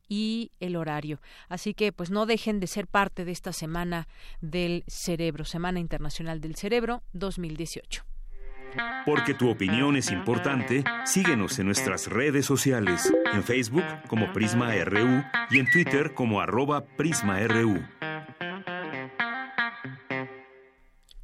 y 0.08 0.50
el 0.60 0.76
horario. 0.76 1.20
Así 1.48 1.74
que 1.74 1.92
pues 1.92 2.10
no 2.10 2.26
dejen 2.26 2.60
de 2.60 2.66
ser 2.66 2.86
parte 2.86 3.24
de 3.24 3.32
esta 3.32 3.52
semana 3.52 4.08
del 4.40 4.84
cerebro, 4.86 5.44
Semana 5.44 5.80
Internacional 5.80 6.40
del 6.40 6.56
Cerebro 6.56 7.02
2018. 7.12 8.04
Porque 9.04 9.34
tu 9.34 9.50
opinión 9.50 9.96
es 9.96 10.10
importante, 10.10 10.84
síguenos 11.04 11.58
en 11.58 11.66
nuestras 11.66 12.06
redes 12.06 12.46
sociales, 12.46 13.12
en 13.32 13.42
Facebook 13.42 13.84
como 14.08 14.32
Prisma 14.32 14.72
RU 14.84 15.22
y 15.50 15.58
en 15.58 15.70
Twitter 15.70 16.14
como 16.14 16.40
arroba 16.40 16.84
PrismaRU. 16.96 18.01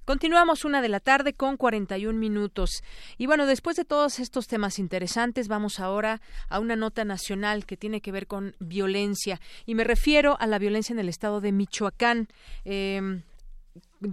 Continuamos 0.09 0.65
una 0.65 0.81
de 0.81 0.89
la 0.89 1.01
tarde 1.01 1.35
con 1.35 1.59
41 1.59 2.19
minutos. 2.19 2.83
Y 3.19 3.27
bueno, 3.27 3.45
después 3.45 3.77
de 3.77 3.85
todos 3.85 4.21
estos 4.21 4.47
temas 4.47 4.79
interesantes, 4.79 5.49
vamos 5.49 5.81
ahora 5.81 6.23
a 6.49 6.61
una 6.61 6.77
nota 6.77 7.05
nacional 7.05 7.67
que 7.67 7.77
tiene 7.77 8.01
que 8.01 8.11
ver 8.11 8.27
con 8.27 8.57
violencia. 8.59 9.39
Y 9.67 9.75
me 9.75 9.85
refiero 9.85 10.39
a 10.41 10.47
la 10.47 10.59
violencia 10.59 10.95
en 10.95 10.99
el 10.99 11.11
estado 11.11 11.43
de 11.43 11.53
Michoacán. 11.53 12.29
Eh, 12.65 13.21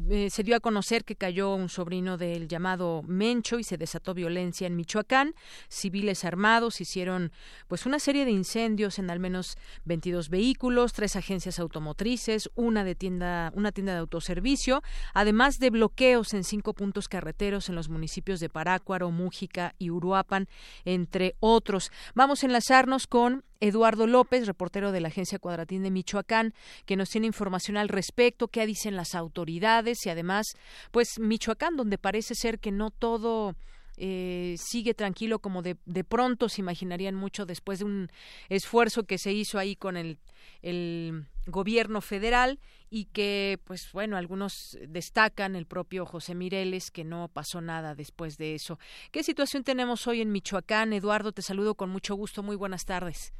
eh, 0.09 0.31
se 0.31 0.41
dio 0.41 0.55
a 0.55 0.59
conocer 0.59 1.05
que 1.05 1.15
cayó 1.15 1.53
un 1.53 1.69
sobrino 1.69 2.17
del 2.17 2.47
llamado 2.47 3.03
Mencho 3.03 3.59
y 3.59 3.63
se 3.63 3.77
desató 3.77 4.15
violencia 4.15 4.65
en 4.65 4.75
Michoacán. 4.75 5.35
Civiles 5.69 6.25
armados 6.25 6.81
hicieron 6.81 7.31
pues 7.67 7.85
una 7.85 7.99
serie 7.99 8.25
de 8.25 8.31
incendios 8.31 8.97
en 8.97 9.11
al 9.11 9.19
menos 9.19 9.57
22 9.83 10.29
vehículos, 10.29 10.93
tres 10.93 11.15
agencias 11.15 11.59
automotrices, 11.59 12.49
una 12.55 12.83
de 12.83 12.95
tienda, 12.95 13.51
una 13.53 13.71
tienda 13.71 13.93
de 13.93 13.99
autoservicio, 13.99 14.81
además 15.13 15.59
de 15.59 15.69
bloqueos 15.69 16.33
en 16.33 16.43
cinco 16.43 16.73
puntos 16.73 17.07
carreteros 17.07 17.69
en 17.69 17.75
los 17.75 17.87
municipios 17.87 18.39
de 18.39 18.49
Parácuaro, 18.49 19.11
Mújica 19.11 19.75
y 19.77 19.91
Uruapan, 19.91 20.47
entre 20.85 21.35
otros. 21.39 21.91
Vamos 22.15 22.41
a 22.41 22.47
enlazarnos 22.47 23.05
con 23.05 23.43
Eduardo 23.61 24.05
López, 24.05 24.47
reportero 24.47 24.91
de 24.91 24.99
la 24.99 25.07
agencia 25.07 25.39
Cuadratín 25.39 25.81
de 25.81 25.89
Michoacán, 25.91 26.53
que 26.85 26.97
nos 26.97 27.09
tiene 27.09 27.27
información 27.27 27.77
al 27.77 27.87
respecto, 27.87 28.49
qué 28.49 28.65
dicen 28.65 28.95
las 28.95 29.15
autoridades 29.15 29.74
y 29.83 30.09
además, 30.09 30.47
pues 30.91 31.19
Michoacán, 31.19 31.75
donde 31.75 31.97
parece 31.97 32.35
ser 32.35 32.59
que 32.59 32.71
no 32.71 32.91
todo 32.91 33.55
eh, 33.97 34.55
sigue 34.57 34.93
tranquilo 34.93 35.39
como 35.39 35.61
de, 35.61 35.77
de, 35.85 36.03
pronto 36.03 36.49
se 36.49 36.61
imaginarían 36.61 37.15
mucho 37.15 37.45
después 37.45 37.79
de 37.79 37.85
un 37.85 38.11
esfuerzo 38.49 39.03
que 39.03 39.17
se 39.17 39.31
hizo 39.31 39.57
ahí 39.57 39.77
con 39.77 39.95
el, 39.95 40.17
el 40.61 41.25
gobierno 41.45 42.01
federal 42.01 42.59
y 42.89 43.05
que 43.05 43.57
pues 43.63 43.89
bueno 43.93 44.17
algunos 44.17 44.77
destacan 44.87 45.55
el 45.55 45.65
propio 45.65 46.05
José 46.05 46.35
Mireles 46.35 46.91
que 46.91 47.05
no 47.05 47.29
pasó 47.29 47.61
nada 47.61 47.95
después 47.95 48.37
de 48.37 48.55
eso. 48.55 48.79
¿Qué 49.11 49.23
situación 49.23 49.63
tenemos 49.63 50.07
hoy 50.07 50.21
en 50.21 50.31
Michoacán? 50.31 50.91
Eduardo, 50.91 51.31
te 51.31 51.41
saludo 51.41 51.75
con 51.75 51.89
mucho 51.89 52.15
gusto. 52.15 52.43
Muy 52.43 52.57
buenas 52.57 52.83
tardes. 52.83 53.33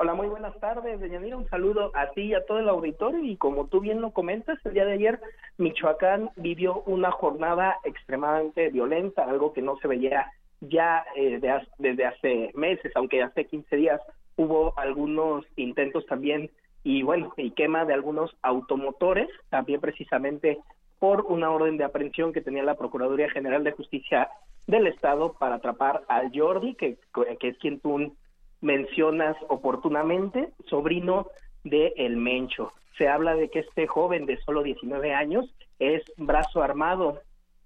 Hola, 0.00 0.14
muy 0.14 0.28
buenas 0.28 0.56
tardes, 0.60 1.00
Deyanira. 1.00 1.36
Un 1.36 1.48
saludo 1.48 1.90
a 1.92 2.12
ti 2.12 2.20
y 2.20 2.34
a 2.34 2.46
todo 2.46 2.60
el 2.60 2.68
auditorio. 2.68 3.18
Y 3.24 3.36
como 3.36 3.66
tú 3.66 3.80
bien 3.80 4.00
lo 4.00 4.12
comentas, 4.12 4.56
el 4.64 4.74
día 4.74 4.84
de 4.84 4.92
ayer 4.92 5.20
Michoacán 5.56 6.30
vivió 6.36 6.84
una 6.86 7.10
jornada 7.10 7.78
extremadamente 7.82 8.68
violenta, 8.68 9.24
algo 9.24 9.52
que 9.52 9.60
no 9.60 9.76
se 9.78 9.88
veía 9.88 10.30
ya 10.60 11.04
eh, 11.16 11.40
desde 11.78 12.04
hace 12.04 12.52
meses, 12.54 12.92
aunque 12.94 13.24
hace 13.24 13.46
15 13.46 13.74
días 13.74 14.00
hubo 14.36 14.72
algunos 14.78 15.44
intentos 15.56 16.06
también 16.06 16.48
y 16.84 17.02
bueno, 17.02 17.34
y 17.36 17.50
quema 17.50 17.84
de 17.84 17.94
algunos 17.94 18.30
automotores, 18.42 19.28
también 19.48 19.80
precisamente 19.80 20.60
por 21.00 21.22
una 21.22 21.50
orden 21.50 21.76
de 21.76 21.82
aprehensión 21.82 22.32
que 22.32 22.40
tenía 22.40 22.62
la 22.62 22.76
Procuraduría 22.76 23.30
General 23.30 23.64
de 23.64 23.72
Justicia 23.72 24.28
del 24.68 24.86
Estado 24.86 25.32
para 25.32 25.56
atrapar 25.56 26.04
al 26.06 26.30
Jordi, 26.32 26.76
que, 26.76 26.98
que 27.40 27.48
es 27.48 27.58
quien 27.58 27.80
tú 27.80 28.12
mencionas 28.60 29.36
oportunamente, 29.48 30.50
sobrino 30.66 31.28
de 31.64 31.92
El 31.96 32.16
Mencho. 32.16 32.72
Se 32.96 33.08
habla 33.08 33.34
de 33.34 33.48
que 33.48 33.60
este 33.60 33.86
joven 33.86 34.26
de 34.26 34.38
solo 34.38 34.62
19 34.62 35.14
años 35.14 35.54
es 35.78 36.02
brazo 36.16 36.62
armado 36.62 37.20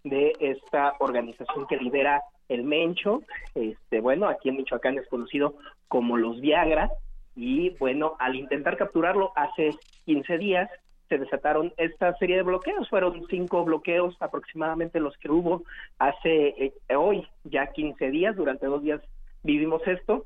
de 0.04 0.32
esta 0.40 0.94
organización 0.98 1.66
que 1.66 1.76
lidera 1.76 2.22
El 2.48 2.64
Mencho. 2.64 3.22
Este, 3.54 4.00
bueno, 4.00 4.28
aquí 4.28 4.50
en 4.50 4.56
Michoacán 4.56 4.98
es 4.98 5.08
conocido 5.08 5.54
como 5.88 6.16
los 6.16 6.40
Viagra. 6.40 6.90
Y 7.34 7.70
bueno, 7.78 8.14
al 8.18 8.36
intentar 8.36 8.76
capturarlo 8.76 9.32
hace 9.36 9.70
15 10.04 10.36
días, 10.36 10.70
se 11.08 11.16
desataron 11.16 11.72
esta 11.78 12.14
serie 12.16 12.36
de 12.36 12.42
bloqueos. 12.42 12.88
Fueron 12.90 13.26
cinco 13.28 13.64
bloqueos 13.64 14.16
aproximadamente 14.20 15.00
los 15.00 15.16
que 15.16 15.30
hubo 15.30 15.62
hace 15.98 16.48
eh, 16.48 16.74
hoy, 16.94 17.26
ya 17.44 17.68
15 17.68 18.10
días, 18.10 18.36
durante 18.36 18.66
dos 18.66 18.82
días 18.82 19.00
vivimos 19.42 19.82
esto 19.86 20.24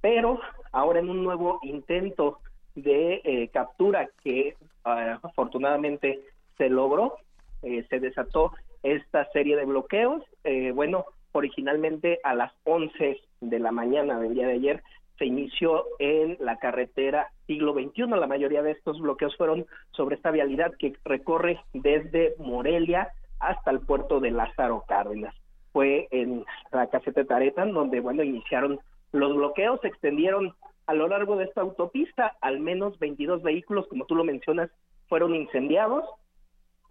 pero 0.00 0.40
ahora 0.72 1.00
en 1.00 1.10
un 1.10 1.24
nuevo 1.24 1.58
intento 1.62 2.38
de 2.74 3.20
eh, 3.24 3.48
captura 3.48 4.08
que 4.22 4.56
ah, 4.84 5.18
afortunadamente 5.22 6.20
se 6.56 6.68
logró, 6.68 7.16
eh, 7.62 7.84
se 7.88 8.00
desató 8.00 8.52
esta 8.82 9.28
serie 9.32 9.56
de 9.56 9.64
bloqueos. 9.64 10.22
Eh, 10.44 10.72
bueno, 10.72 11.06
originalmente 11.32 12.20
a 12.22 12.34
las 12.34 12.52
11 12.64 13.20
de 13.40 13.58
la 13.58 13.72
mañana 13.72 14.18
del 14.18 14.34
día 14.34 14.46
de 14.46 14.54
ayer 14.54 14.82
se 15.18 15.26
inició 15.26 15.84
en 15.98 16.36
la 16.40 16.58
carretera 16.58 17.28
siglo 17.46 17.74
XXI. 17.74 18.06
La 18.06 18.26
mayoría 18.28 18.62
de 18.62 18.70
estos 18.72 19.00
bloqueos 19.00 19.36
fueron 19.36 19.66
sobre 19.90 20.16
esta 20.16 20.30
vialidad 20.30 20.72
que 20.78 20.94
recorre 21.04 21.60
desde 21.72 22.34
Morelia 22.38 23.08
hasta 23.40 23.70
el 23.70 23.80
puerto 23.80 24.20
de 24.20 24.30
Lázaro 24.30 24.84
Cárdenas. 24.86 25.34
Fue 25.72 26.06
en 26.12 26.44
la 26.72 26.86
caseta 26.88 27.24
Taretan 27.24 27.72
donde, 27.72 28.00
bueno, 28.00 28.22
iniciaron 28.22 28.80
los 29.12 29.34
bloqueos 29.34 29.80
se 29.80 29.88
extendieron 29.88 30.54
a 30.86 30.94
lo 30.94 31.08
largo 31.08 31.36
de 31.36 31.44
esta 31.44 31.60
autopista, 31.60 32.36
al 32.40 32.60
menos 32.60 32.98
22 32.98 33.42
vehículos, 33.42 33.86
como 33.88 34.06
tú 34.06 34.14
lo 34.14 34.24
mencionas, 34.24 34.70
fueron 35.08 35.34
incendiados. 35.34 36.04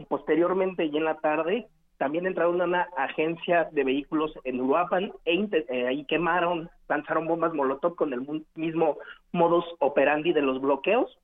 Posteriormente, 0.08 0.86
y 0.86 0.96
en 0.96 1.06
la 1.06 1.18
tarde, 1.18 1.68
también 1.98 2.28
entraron 2.28 2.62
a 2.62 2.66
una 2.66 2.82
agencia 2.96 3.70
de 3.72 3.84
vehículos 3.84 4.34
en 4.44 4.62
Uruapan 4.62 5.12
e 5.26 5.48
eh, 5.52 5.88
ahí 5.88 6.06
quemaron, 6.06 6.70
lanzaron 6.88 7.28
bombas 7.28 7.54
molotov 7.54 7.96
con 7.96 8.14
el 8.14 8.46
mismo 8.56 8.98
modus 9.32 9.66
operandi 9.80 10.32
de 10.32 10.42
los 10.42 10.62
bloqueos. 10.62 11.18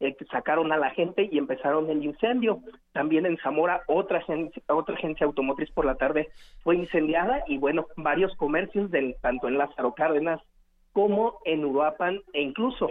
Eh, 0.00 0.16
sacaron 0.30 0.72
a 0.72 0.78
la 0.78 0.90
gente 0.90 1.28
y 1.30 1.36
empezaron 1.36 1.90
el 1.90 2.02
incendio. 2.02 2.60
También 2.92 3.26
en 3.26 3.36
Zamora 3.38 3.82
otra 3.86 4.18
agencia, 4.18 4.62
otra 4.68 4.94
agencia 4.94 5.26
automotriz 5.26 5.70
por 5.72 5.84
la 5.84 5.96
tarde 5.96 6.28
fue 6.62 6.76
incendiada 6.76 7.44
y 7.46 7.58
bueno, 7.58 7.86
varios 7.96 8.34
comercios 8.36 8.90
del 8.90 9.16
tanto 9.20 9.46
en 9.46 9.58
Lázaro 9.58 9.94
Cárdenas 9.94 10.40
como 10.92 11.38
en 11.44 11.64
Uruapan 11.64 12.20
e 12.32 12.40
incluso 12.40 12.90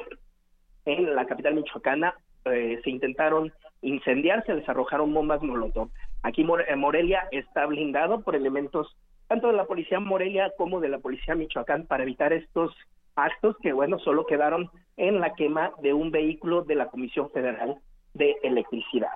en 0.86 1.16
la 1.16 1.26
capital 1.26 1.56
michoacana 1.56 2.14
eh, 2.46 2.80
se 2.84 2.90
intentaron 2.90 3.52
incendiar, 3.82 4.46
se 4.46 4.54
les 4.54 4.70
arrojaron 4.70 5.14
bombas 5.14 5.42
molotov. 5.42 5.90
Aquí 6.22 6.46
eh, 6.68 6.76
Morelia 6.76 7.28
está 7.32 7.66
blindado 7.66 8.22
por 8.22 8.36
elementos 8.36 8.96
tanto 9.28 9.48
de 9.48 9.54
la 9.54 9.66
policía 9.66 10.00
Morelia 10.00 10.52
como 10.58 10.80
de 10.80 10.90
la 10.90 10.98
policía 10.98 11.36
Michoacán 11.36 11.86
para 11.86 12.04
evitar 12.04 12.34
estos 12.34 12.76
actos 13.16 13.56
que, 13.62 13.74
bueno, 13.74 14.00
solo 14.00 14.26
quedaron 14.26 14.70
en 15.00 15.22
la 15.22 15.34
quema 15.34 15.72
de 15.82 15.94
un 15.94 16.12
vehículo 16.12 16.64
de 16.64 16.76
la 16.76 16.90
Comisión 16.90 17.32
Federal 17.32 17.80
de 18.14 18.36
Electricidad. 18.44 19.10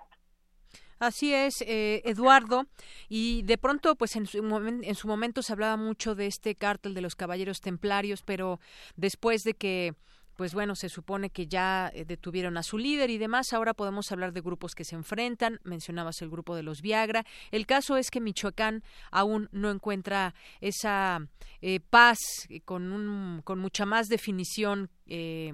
Así 0.97 1.33
es, 1.33 1.61
eh, 1.67 2.01
Eduardo. 2.05 2.65
Y 3.09 3.41
de 3.43 3.57
pronto, 3.57 3.95
pues 3.95 4.15
en 4.15 4.25
su, 4.25 4.37
en 4.37 4.95
su 4.95 5.07
momento 5.07 5.41
se 5.41 5.51
hablaba 5.51 5.75
mucho 5.75 6.15
de 6.15 6.27
este 6.27 6.55
cártel 6.55 6.93
de 6.93 7.01
los 7.01 7.15
caballeros 7.15 7.59
templarios, 7.59 8.23
pero 8.23 8.61
después 8.95 9.43
de 9.43 9.53
que 9.53 9.95
pues 10.35 10.53
bueno, 10.53 10.75
se 10.75 10.89
supone 10.89 11.29
que 11.29 11.47
ya 11.47 11.91
eh, 11.93 12.05
detuvieron 12.05 12.57
a 12.57 12.63
su 12.63 12.77
líder 12.77 13.09
y 13.09 13.17
demás. 13.17 13.53
Ahora 13.53 13.73
podemos 13.73 14.11
hablar 14.11 14.33
de 14.33 14.41
grupos 14.41 14.75
que 14.75 14.83
se 14.83 14.95
enfrentan. 14.95 15.59
Mencionabas 15.63 16.21
el 16.21 16.29
grupo 16.29 16.55
de 16.55 16.63
los 16.63 16.81
Viagra. 16.81 17.25
El 17.51 17.65
caso 17.65 17.97
es 17.97 18.09
que 18.09 18.21
Michoacán 18.21 18.83
aún 19.11 19.49
no 19.51 19.69
encuentra 19.69 20.33
esa 20.61 21.19
eh, 21.61 21.79
paz 21.79 22.17
con, 22.65 22.91
un, 22.91 23.41
con 23.43 23.59
mucha 23.59 23.85
más 23.85 24.07
definición. 24.07 24.89
Eh, 25.05 25.53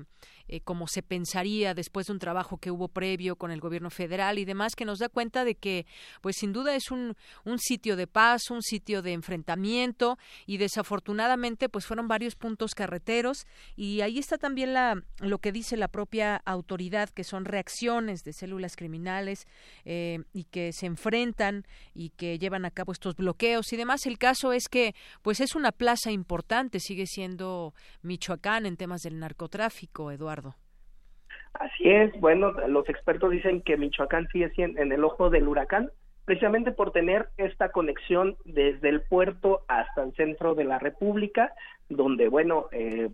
eh, 0.51 0.61
como 0.61 0.87
se 0.87 1.03
pensaría 1.03 1.75
después 1.75 2.07
de 2.07 2.13
un 2.13 2.19
trabajo 2.19 2.57
que 2.57 2.71
hubo 2.71 2.87
previo 2.87 3.35
con 3.35 3.51
el 3.51 3.59
gobierno 3.59 3.91
federal 3.91 4.39
y 4.39 4.45
demás, 4.45 4.75
que 4.75 4.83
nos 4.83 4.97
da 4.97 5.07
cuenta 5.07 5.45
de 5.45 5.53
que, 5.53 5.85
pues 6.21 6.37
sin 6.37 6.53
duda 6.53 6.75
es 6.75 6.89
un, 6.89 7.15
un 7.45 7.59
sitio 7.59 7.95
de 7.95 8.07
paz, 8.07 8.49
un 8.49 8.63
sitio 8.63 9.03
de 9.03 9.13
enfrentamiento 9.13 10.17
y 10.47 10.57
desafortunadamente, 10.57 11.69
pues 11.69 11.85
fueron 11.85 12.07
varios 12.07 12.35
puntos 12.35 12.73
carreteros 12.73 13.45
y 13.75 14.01
ahí 14.01 14.17
está 14.17 14.39
también 14.39 14.73
la, 14.73 15.03
lo 15.19 15.37
que 15.37 15.51
dice 15.51 15.77
la 15.77 15.87
propia 15.87 16.37
autoridad, 16.45 17.09
que 17.09 17.23
son 17.23 17.45
reacciones 17.45 18.23
de 18.23 18.33
células 18.33 18.75
criminales 18.75 19.45
eh, 19.85 20.23
y 20.33 20.45
que 20.45 20.73
se 20.73 20.87
enfrentan 20.87 21.67
y 21.93 22.09
que 22.09 22.39
llevan 22.39 22.65
a 22.65 22.71
cabo 22.71 22.91
estos 22.91 23.15
bloqueos 23.15 23.71
y 23.71 23.77
demás. 23.77 24.07
El 24.07 24.17
caso 24.17 24.51
es 24.51 24.67
que, 24.67 24.95
pues 25.21 25.41
es 25.41 25.53
una 25.53 25.71
plaza 25.71 26.09
importante, 26.09 26.79
sigue 26.79 27.05
siendo 27.05 27.75
Michoacán 28.01 28.65
en 28.65 28.77
temas 28.77 29.01
del 29.01 29.19
narcotráfico, 29.19 30.09
Eduardo. 30.09 30.38
Así 31.53 31.89
es, 31.89 32.17
bueno, 32.19 32.51
los 32.67 32.87
expertos 32.89 33.31
dicen 33.31 33.61
que 33.61 33.77
Michoacán 33.77 34.27
sigue 34.31 34.49
siendo 34.51 34.81
en 34.81 34.91
el 34.91 35.03
ojo 35.03 35.29
del 35.29 35.47
huracán, 35.47 35.91
precisamente 36.25 36.71
por 36.71 36.91
tener 36.91 37.29
esta 37.37 37.69
conexión 37.69 38.37
desde 38.45 38.89
el 38.89 39.01
puerto 39.01 39.63
hasta 39.67 40.03
el 40.03 40.13
centro 40.13 40.53
de 40.53 40.63
la 40.63 40.79
República, 40.79 41.53
donde, 41.89 42.29
bueno, 42.29 42.67
eh, 42.71 43.09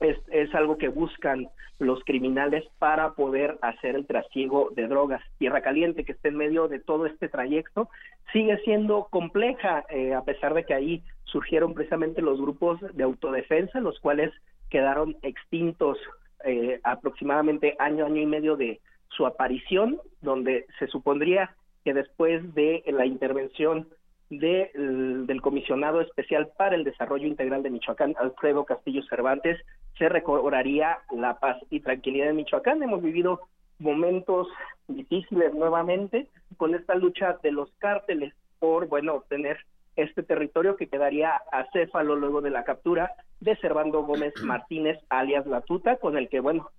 es, 0.00 0.16
es, 0.30 0.52
algo 0.54 0.78
que 0.78 0.88
buscan 0.88 1.48
los 1.78 2.02
criminales 2.04 2.64
para 2.78 3.12
poder 3.12 3.58
hacer 3.62 3.94
el 3.94 4.06
trasiego 4.06 4.70
de 4.74 4.88
drogas. 4.88 5.22
Tierra 5.38 5.60
Caliente, 5.60 6.04
que 6.04 6.12
está 6.12 6.28
en 6.28 6.36
medio 6.36 6.68
de 6.68 6.80
todo 6.80 7.06
este 7.06 7.28
trayecto, 7.28 7.88
sigue 8.32 8.58
siendo 8.64 9.08
compleja, 9.10 9.84
eh, 9.90 10.14
a 10.14 10.22
pesar 10.22 10.54
de 10.54 10.64
que 10.64 10.74
ahí 10.74 11.02
surgieron 11.24 11.74
precisamente 11.74 12.22
los 12.22 12.40
grupos 12.40 12.80
de 12.94 13.04
autodefensa, 13.04 13.80
los 13.80 14.00
cuales 14.00 14.32
quedaron 14.70 15.16
extintos 15.22 15.98
eh, 16.44 16.80
aproximadamente 16.84 17.76
año, 17.78 18.06
año 18.06 18.20
y 18.20 18.26
medio 18.26 18.56
de 18.56 18.80
su 19.08 19.26
aparición, 19.26 20.00
donde 20.20 20.66
se 20.78 20.86
supondría 20.86 21.54
que 21.84 21.94
después 21.94 22.54
de 22.54 22.82
la 22.86 23.06
intervención 23.06 23.88
de, 24.30 24.70
del 24.74 25.42
comisionado 25.42 26.00
especial 26.00 26.50
para 26.56 26.74
el 26.74 26.84
desarrollo 26.84 27.26
integral 27.26 27.62
de 27.62 27.70
Michoacán, 27.70 28.14
Alfredo 28.18 28.64
Castillo 28.64 29.02
Cervantes, 29.08 29.60
se 29.98 30.08
recobraría 30.08 30.98
la 31.10 31.38
paz 31.38 31.58
y 31.70 31.80
tranquilidad 31.80 32.30
en 32.30 32.36
Michoacán. 32.36 32.82
Hemos 32.82 33.02
vivido 33.02 33.40
momentos 33.78 34.48
difíciles 34.88 35.52
nuevamente 35.54 36.28
con 36.56 36.74
esta 36.74 36.94
lucha 36.94 37.38
de 37.42 37.52
los 37.52 37.70
cárteles 37.78 38.32
por, 38.58 38.88
bueno, 38.88 39.24
tener 39.28 39.58
este 39.96 40.22
territorio 40.22 40.76
que 40.76 40.88
quedaría 40.88 41.40
acéfalo 41.50 42.16
luego 42.16 42.40
de 42.40 42.50
la 42.50 42.64
captura 42.64 43.12
de 43.40 43.56
Servando 43.56 44.02
Gómez 44.02 44.34
Martínez, 44.42 44.98
alias 45.08 45.46
La 45.46 45.60
Tuta, 45.60 45.96
con 45.96 46.16
el 46.16 46.28
que, 46.28 46.40
bueno, 46.40 46.70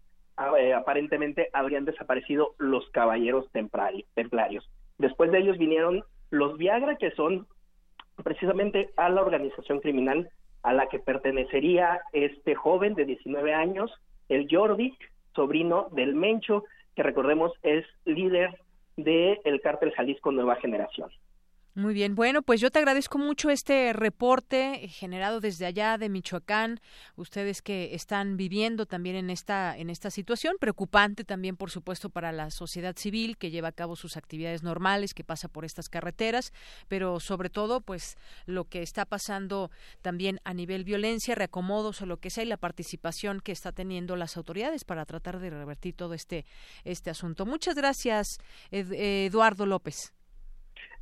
eh, 0.57 0.73
aparentemente 0.73 1.49
habrían 1.53 1.85
desaparecido 1.85 2.55
los 2.57 2.89
caballeros 2.89 3.49
templarios. 3.51 4.69
Después 4.97 5.31
de 5.31 5.39
ellos 5.39 5.57
vinieron 5.57 6.03
los 6.31 6.57
Viagra, 6.57 6.97
que 6.97 7.11
son 7.11 7.47
precisamente 8.23 8.89
a 8.97 9.09
la 9.09 9.21
organización 9.21 9.79
criminal 9.79 10.29
a 10.63 10.73
la 10.73 10.87
que 10.87 10.99
pertenecería 10.99 12.01
este 12.13 12.55
joven 12.55 12.95
de 12.95 13.05
19 13.05 13.53
años, 13.53 13.91
el 14.29 14.47
Jordi, 14.49 14.97
sobrino 15.35 15.89
del 15.91 16.15
Mencho, 16.15 16.63
que 16.95 17.03
recordemos 17.03 17.51
es 17.63 17.85
líder 18.05 18.57
del 18.95 19.39
el 19.43 19.61
cártel 19.61 19.91
Jalisco 19.91 20.31
Nueva 20.31 20.55
Generación. 20.55 21.09
Muy 21.75 21.95
bien, 21.95 22.13
bueno, 22.13 22.43
pues 22.43 22.61
yo 22.61 22.69
te 22.69 22.77
agradezco 22.77 23.17
mucho 23.17 23.49
este 23.49 23.93
reporte 23.93 24.87
generado 24.89 25.39
desde 25.39 25.65
allá 25.65 25.97
de 25.97 26.07
Michoacán, 26.07 26.79
ustedes 27.15 27.63
que 27.63 27.95
están 27.95 28.37
viviendo 28.37 28.85
también 28.85 29.15
en 29.15 29.31
esta 29.31 29.75
en 29.75 29.89
esta 29.89 30.11
situación 30.11 30.57
preocupante 30.59 31.23
también 31.23 31.57
por 31.57 31.71
supuesto 31.71 32.11
para 32.11 32.31
la 32.31 32.51
sociedad 32.51 32.95
civil 32.95 33.37
que 33.37 33.49
lleva 33.49 33.69
a 33.69 33.71
cabo 33.71 33.95
sus 33.95 34.17
actividades 34.17 34.61
normales, 34.61 35.15
que 35.15 35.23
pasa 35.23 35.47
por 35.47 35.65
estas 35.65 35.89
carreteras, 35.89 36.53
pero 36.89 37.19
sobre 37.19 37.49
todo 37.49 37.81
pues 37.81 38.17
lo 38.45 38.65
que 38.65 38.83
está 38.83 39.05
pasando 39.05 39.71
también 40.03 40.39
a 40.43 40.53
nivel 40.53 40.83
violencia, 40.83 41.33
reacomodos 41.33 42.03
o 42.03 42.05
lo 42.05 42.17
que 42.17 42.29
sea 42.29 42.43
y 42.43 42.47
la 42.47 42.57
participación 42.57 43.39
que 43.39 43.51
está 43.51 43.71
teniendo 43.71 44.15
las 44.15 44.37
autoridades 44.37 44.83
para 44.83 45.05
tratar 45.05 45.39
de 45.39 45.49
revertir 45.49 45.95
todo 45.95 46.13
este 46.13 46.45
este 46.83 47.09
asunto. 47.09 47.47
Muchas 47.47 47.73
gracias, 47.73 48.37
Eduardo 48.69 49.65
López. 49.65 50.13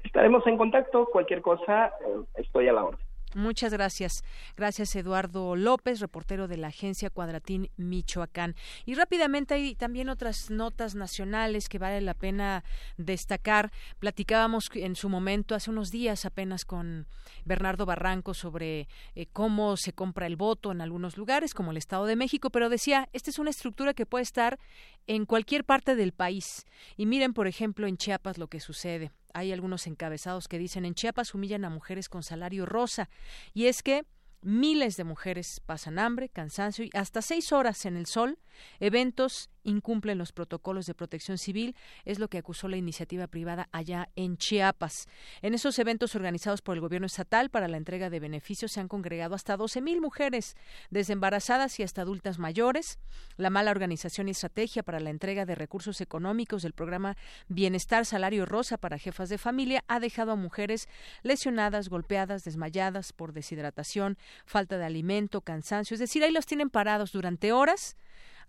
Estaremos 0.04 0.46
en 0.48 0.58
contacto, 0.58 1.06
cualquier 1.06 1.42
cosa, 1.42 1.88
eh, 1.88 2.24
estoy 2.36 2.68
a 2.68 2.74
la 2.74 2.86
orden. 2.86 3.12
Muchas 3.34 3.72
gracias. 3.72 4.24
Gracias, 4.58 4.94
Eduardo 4.94 5.56
López, 5.56 6.02
reportero 6.02 6.50
de 6.50 6.58
la 6.58 6.68
agencia 6.68 7.10
Cuadratín 7.10 7.70
Michoacán. 7.78 8.56
Y 8.86 8.96
rápidamente 8.96 9.54
hay 9.54 9.76
también 9.76 10.10
otras 10.10 10.50
notas 10.50 10.96
nacionales 10.96 11.70
que 11.70 11.80
vale 11.80 12.02
la 12.02 12.14
pena 12.14 12.66
destacar. 12.98 13.72
Platicábamos 14.00 14.70
en 14.74 14.96
su 14.96 15.08
momento, 15.08 15.56
hace 15.56 15.70
unos 15.70 15.92
días 15.92 16.26
apenas 16.26 16.66
con 16.66 17.08
Bernardo 17.46 17.86
Barranco 17.86 18.34
sobre 18.34 18.90
eh, 19.16 19.28
cómo 19.32 19.78
se 19.78 19.94
compra 19.94 20.28
el 20.28 20.36
voto 20.36 20.74
en 20.74 20.82
algunos 20.82 21.16
lugares, 21.16 21.54
como 21.54 21.72
el 21.72 21.78
Estado 21.78 22.08
de 22.08 22.18
México, 22.18 22.50
pero 22.50 22.68
decía, 22.68 23.08
esta 23.14 23.30
es 23.30 23.40
una 23.40 23.52
estructura 23.52 23.94
que 23.94 24.06
puede 24.06 24.24
estar 24.24 24.60
en 25.08 25.26
cualquier 25.26 25.64
parte 25.64 25.96
del 25.96 26.12
país. 26.12 26.66
Y 26.98 27.06
miren, 27.06 27.34
por 27.34 27.48
ejemplo, 27.48 27.88
en 27.88 27.96
Chiapas 27.96 28.38
lo 28.38 28.48
que 28.48 28.60
sucede 28.60 29.12
hay 29.34 29.52
algunos 29.52 29.88
encabezados 29.88 30.48
que 30.48 30.58
dicen 30.58 30.86
en 30.86 30.96
Chiapas 30.96 31.34
humillan 31.34 31.66
a 31.66 31.70
mujeres 31.70 32.10
con 32.10 32.24
salario 32.24 32.66
rosa. 32.66 33.10
Y 33.54 33.68
es 33.68 33.84
que 33.84 34.06
miles 34.42 34.98
de 34.98 35.04
mujeres 35.04 35.62
pasan 35.66 36.00
hambre, 36.00 36.30
cansancio 36.30 36.86
y 36.86 36.90
hasta 36.94 37.22
seis 37.22 37.52
horas 37.52 37.86
en 37.86 37.96
el 37.96 38.06
sol, 38.06 38.40
eventos 38.80 39.50
incumplen 39.64 40.18
los 40.18 40.32
protocolos 40.32 40.86
de 40.86 40.94
protección 40.94 41.38
civil, 41.38 41.76
es 42.06 42.20
lo 42.20 42.28
que 42.28 42.38
acusó 42.38 42.68
la 42.68 42.78
iniciativa 42.78 43.28
privada 43.28 43.70
allá 43.72 44.10
en 44.16 44.38
Chiapas. 44.38 45.08
En 45.42 45.54
esos 45.54 45.78
eventos 45.80 46.16
organizados 46.16 46.62
por 46.62 46.76
el 46.76 46.82
gobierno 46.82 47.08
estatal 47.08 47.50
para 47.50 47.68
la 47.68 47.78
entrega 47.78 48.10
de 48.10 48.20
beneficios 48.20 48.72
se 48.72 48.80
han 48.80 48.88
congregado 48.88 49.36
hasta 49.36 49.58
12.000 49.58 50.02
mujeres, 50.02 50.56
desde 50.90 51.14
embarazadas 51.14 51.80
y 51.80 51.84
hasta 51.84 52.02
adultas 52.02 52.40
mayores. 52.40 53.00
La 53.38 53.50
mala 53.50 53.72
organización 53.72 54.28
y 54.28 54.32
estrategia 54.32 54.84
para 54.84 55.00
la 55.00 55.10
entrega 55.10 55.46
de 55.46 55.56
recursos 55.56 56.02
económicos 56.02 56.64
del 56.64 56.74
programa 56.74 57.18
Bienestar 57.48 58.06
Salario 58.06 58.46
Rosa 58.46 58.78
para 58.78 58.98
jefas 58.98 59.30
de 59.30 59.38
familia 59.38 59.84
ha 59.88 60.00
dejado 60.00 60.32
a 60.32 60.36
mujeres 60.36 60.88
lesionadas, 61.24 61.90
golpeadas, 61.90 62.44
desmayadas 62.44 63.14
por 63.14 63.34
deshidratación, 63.34 64.18
falta 64.46 64.78
de 64.78 64.86
alimento, 64.86 65.42
cansancio, 65.42 65.96
es 65.96 66.00
decir, 66.00 66.24
ahí 66.24 66.32
los 66.32 66.46
tienen 66.46 66.70
parados 66.70 67.12
durante 67.12 67.52
horas 67.52 67.98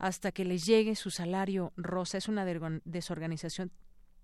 hasta 0.03 0.33
que 0.33 0.45
les 0.45 0.67
llegue 0.67 0.97
su 0.97 1.11
salario 1.11 1.73
rosa. 1.77 2.19
Es 2.19 2.29
una 2.29 2.45
desorganización 2.85 3.71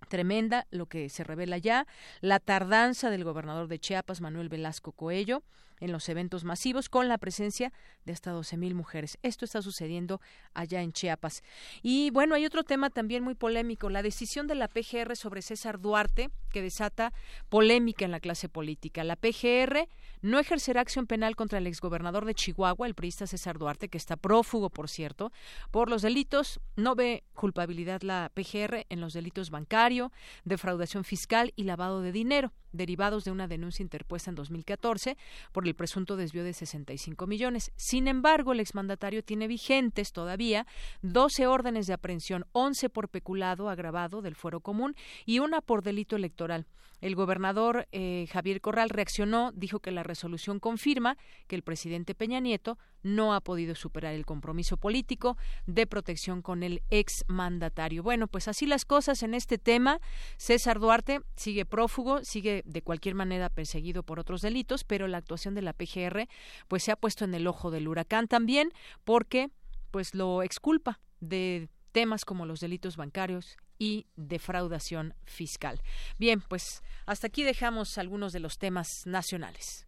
Tremenda 0.09 0.67
lo 0.71 0.87
que 0.87 1.09
se 1.09 1.25
revela 1.25 1.59
ya, 1.59 1.87
la 2.21 2.39
tardanza 2.39 3.11
del 3.11 3.25
gobernador 3.25 3.67
de 3.69 3.81
Chiapas, 3.81 4.21
Manuel 4.21 4.49
Velasco 4.49 4.93
Coello, 4.93 5.43
en 5.81 5.93
los 5.93 6.09
eventos 6.09 6.45
masivos 6.45 6.89
con 6.89 7.09
la 7.09 7.19
presencia 7.19 7.73
de 8.05 8.13
hasta 8.13 8.35
12.000 8.35 8.75
mujeres. 8.75 9.19
Esto 9.23 9.45
está 9.45 9.63
sucediendo 9.63 10.21
allá 10.55 10.83
en 10.83 10.93
Chiapas. 10.93 11.43
Y 11.83 12.11
bueno, 12.11 12.35
hay 12.35 12.47
otro 12.47 12.65
tema 12.65 12.91
también 12.91 13.23
muy 13.23 13.35
polémico, 13.35 13.91
la 13.91 14.03
decisión 14.03 14.47
de 14.47 14.55
la 14.55 14.69
PGR 14.69 15.17
sobre 15.17 15.43
César 15.43 15.81
Duarte, 15.81 16.31
que 16.51 16.63
desata 16.63 17.13
polémica 17.49 18.05
en 18.05 18.11
la 18.11 18.21
clase 18.21 18.49
política. 18.49 19.05
La 19.05 19.17
PGR 19.17 19.89
no 20.23 20.39
ejercerá 20.39 20.81
acción 20.81 21.07
penal 21.07 21.37
contra 21.37 21.59
el 21.59 21.67
exgobernador 21.67 22.25
de 22.25 22.35
Chihuahua, 22.35 22.87
el 22.87 22.95
priista 22.95 23.27
César 23.27 23.59
Duarte, 23.59 23.89
que 23.89 23.99
está 23.99 24.17
prófugo, 24.17 24.71
por 24.71 24.89
cierto, 24.89 25.33
por 25.71 25.91
los 25.91 26.03
delitos. 26.03 26.61
No 26.77 26.95
ve 26.95 27.25
culpabilidad 27.35 28.03
la 28.03 28.31
PGR 28.35 28.87
en 28.89 29.01
los 29.01 29.13
delitos 29.13 29.51
bancario, 29.51 30.13
defraudación 30.45 31.05
fiscal 31.05 31.53
y 31.57 31.65
lavado 31.65 32.01
de 32.01 32.13
dinero 32.13 32.53
derivados 32.73 33.25
de 33.25 33.31
una 33.31 33.49
denuncia 33.49 33.83
interpuesta 33.83 34.31
en 34.31 34.35
2014 34.35 35.17
por 35.53 35.65
el 35.69 35.75
presunto 35.75 36.17
desvío 36.17 36.45
de 36.45 36.53
65 36.53 37.27
millones. 37.27 37.73
Sin 37.77 38.09
embargo, 38.09 38.53
el 38.53 38.61
exmandatario 38.61 39.23
tiene 39.23 39.47
vigentes 39.47 40.13
todavía 40.13 40.67
12 41.03 41.47
órdenes 41.47 41.87
de 41.87 41.93
aprehensión, 41.93 42.47
11 42.53 42.89
por 42.91 43.09
peculado 43.09 43.69
agravado 43.69 44.23
del 44.23 44.35
fuero 44.35 44.61
común 44.61 44.97
y 45.25 45.39
una 45.39 45.61
por 45.61 45.83
delito 45.83 46.17
electoral. 46.17 46.67
El 47.01 47.15
gobernador 47.15 47.87
eh, 47.93 48.27
Javier 48.33 48.61
Corral 48.61 48.91
reaccionó, 48.91 49.53
dijo 49.55 49.79
que 49.79 49.93
la 49.93 50.03
resolución 50.03 50.59
confirma 50.59 51.17
que 51.47 51.55
el 51.55 51.63
presidente 51.63 52.15
Peña 52.15 52.41
Nieto 52.41 52.77
no 53.03 53.35
ha 53.35 53.41
podido 53.41 53.75
superar 53.75 54.15
el 54.15 54.27
compromiso 54.27 54.77
político 54.77 55.37
de 55.67 55.87
protección 55.87 56.43
con 56.43 56.63
el 56.63 56.83
exmandatario. 56.91 58.03
Bueno, 58.03 58.27
pues 58.27 58.49
así 58.49 58.67
las 58.67 58.85
cosas 58.85 59.23
en 59.23 59.35
este 59.35 59.59
tema. 59.59 60.01
César 60.37 60.79
Duarte 60.79 61.21
sigue 61.37 61.65
prófugo, 61.65 62.25
sigue 62.25 62.63
de 62.65 62.83
cualquier 62.83 63.15
manera 63.15 63.49
perseguido 63.49 64.03
por 64.03 64.19
otros 64.19 64.43
delitos, 64.43 64.85
pero 64.85 65.09
la 65.09 65.19
actuación 65.19 65.55
de 65.55 65.63
la 65.63 65.73
PGR 65.73 66.29
pues 66.69 66.83
se 66.83 66.93
ha 66.93 66.97
puesto 66.97 67.25
en 67.25 67.35
el 67.35 67.47
ojo 67.47 67.71
del 67.71 67.89
huracán 67.89 68.29
también 68.29 68.73
porque 69.05 69.51
pues 69.91 70.15
lo 70.15 70.43
exculpa 70.43 71.01
de 71.21 71.69
temas 71.93 72.25
como 72.25 72.47
los 72.47 72.61
delitos 72.61 72.97
bancarios 72.97 73.57
y 73.79 74.07
defraudación 74.17 75.15
fiscal. 75.25 75.81
Bien, 76.19 76.41
pues 76.41 76.83
hasta 77.07 77.29
aquí 77.29 77.45
dejamos 77.45 77.97
algunos 77.99 78.33
de 78.33 78.41
los 78.41 78.59
temas 78.59 78.89
nacionales. 79.07 79.88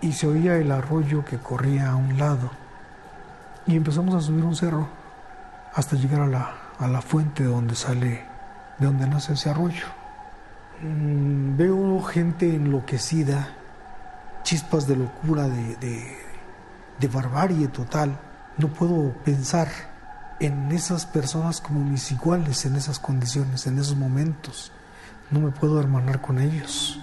Y 0.00 0.12
se 0.12 0.26
oía 0.26 0.56
el 0.56 0.70
arroyo 0.70 1.24
que 1.24 1.38
corría 1.38 1.90
a 1.90 1.96
un 1.96 2.18
lado. 2.18 2.50
Y 3.66 3.76
empezamos 3.76 4.14
a 4.14 4.20
subir 4.20 4.44
un 4.44 4.54
cerro 4.54 4.88
hasta 5.74 5.96
llegar 5.96 6.20
a 6.20 6.26
la, 6.26 6.54
a 6.78 6.86
la 6.86 7.00
fuente 7.00 7.44
donde 7.44 7.74
sale, 7.74 8.24
de 8.78 8.86
donde 8.86 9.08
nace 9.08 9.32
ese 9.32 9.50
arroyo. 9.50 9.86
Mm, 10.82 11.56
veo 11.56 12.02
gente 12.02 12.54
enloquecida, 12.54 13.48
chispas 14.42 14.86
de 14.86 14.96
locura, 14.96 15.44
de, 15.48 15.76
de, 15.76 16.18
de 17.00 17.08
barbarie 17.08 17.68
total. 17.68 18.18
No 18.58 18.68
puedo 18.68 19.12
pensar 19.24 19.68
en 20.40 20.70
esas 20.72 21.06
personas 21.06 21.60
como 21.60 21.80
mis 21.80 22.12
iguales 22.12 22.66
en 22.66 22.76
esas 22.76 22.98
condiciones, 22.98 23.66
en 23.66 23.78
esos 23.78 23.96
momentos. 23.96 24.72
No 25.30 25.40
me 25.40 25.50
puedo 25.50 25.80
hermanar 25.80 26.20
con 26.20 26.38
ellos. 26.38 27.00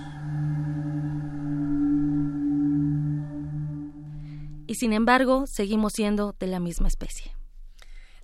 Y 4.72 4.76
sin 4.76 4.94
embargo, 4.94 5.48
seguimos 5.48 5.92
siendo 5.92 6.34
de 6.40 6.48
la 6.48 6.62
misma 6.62 6.88
especie. 6.88 7.36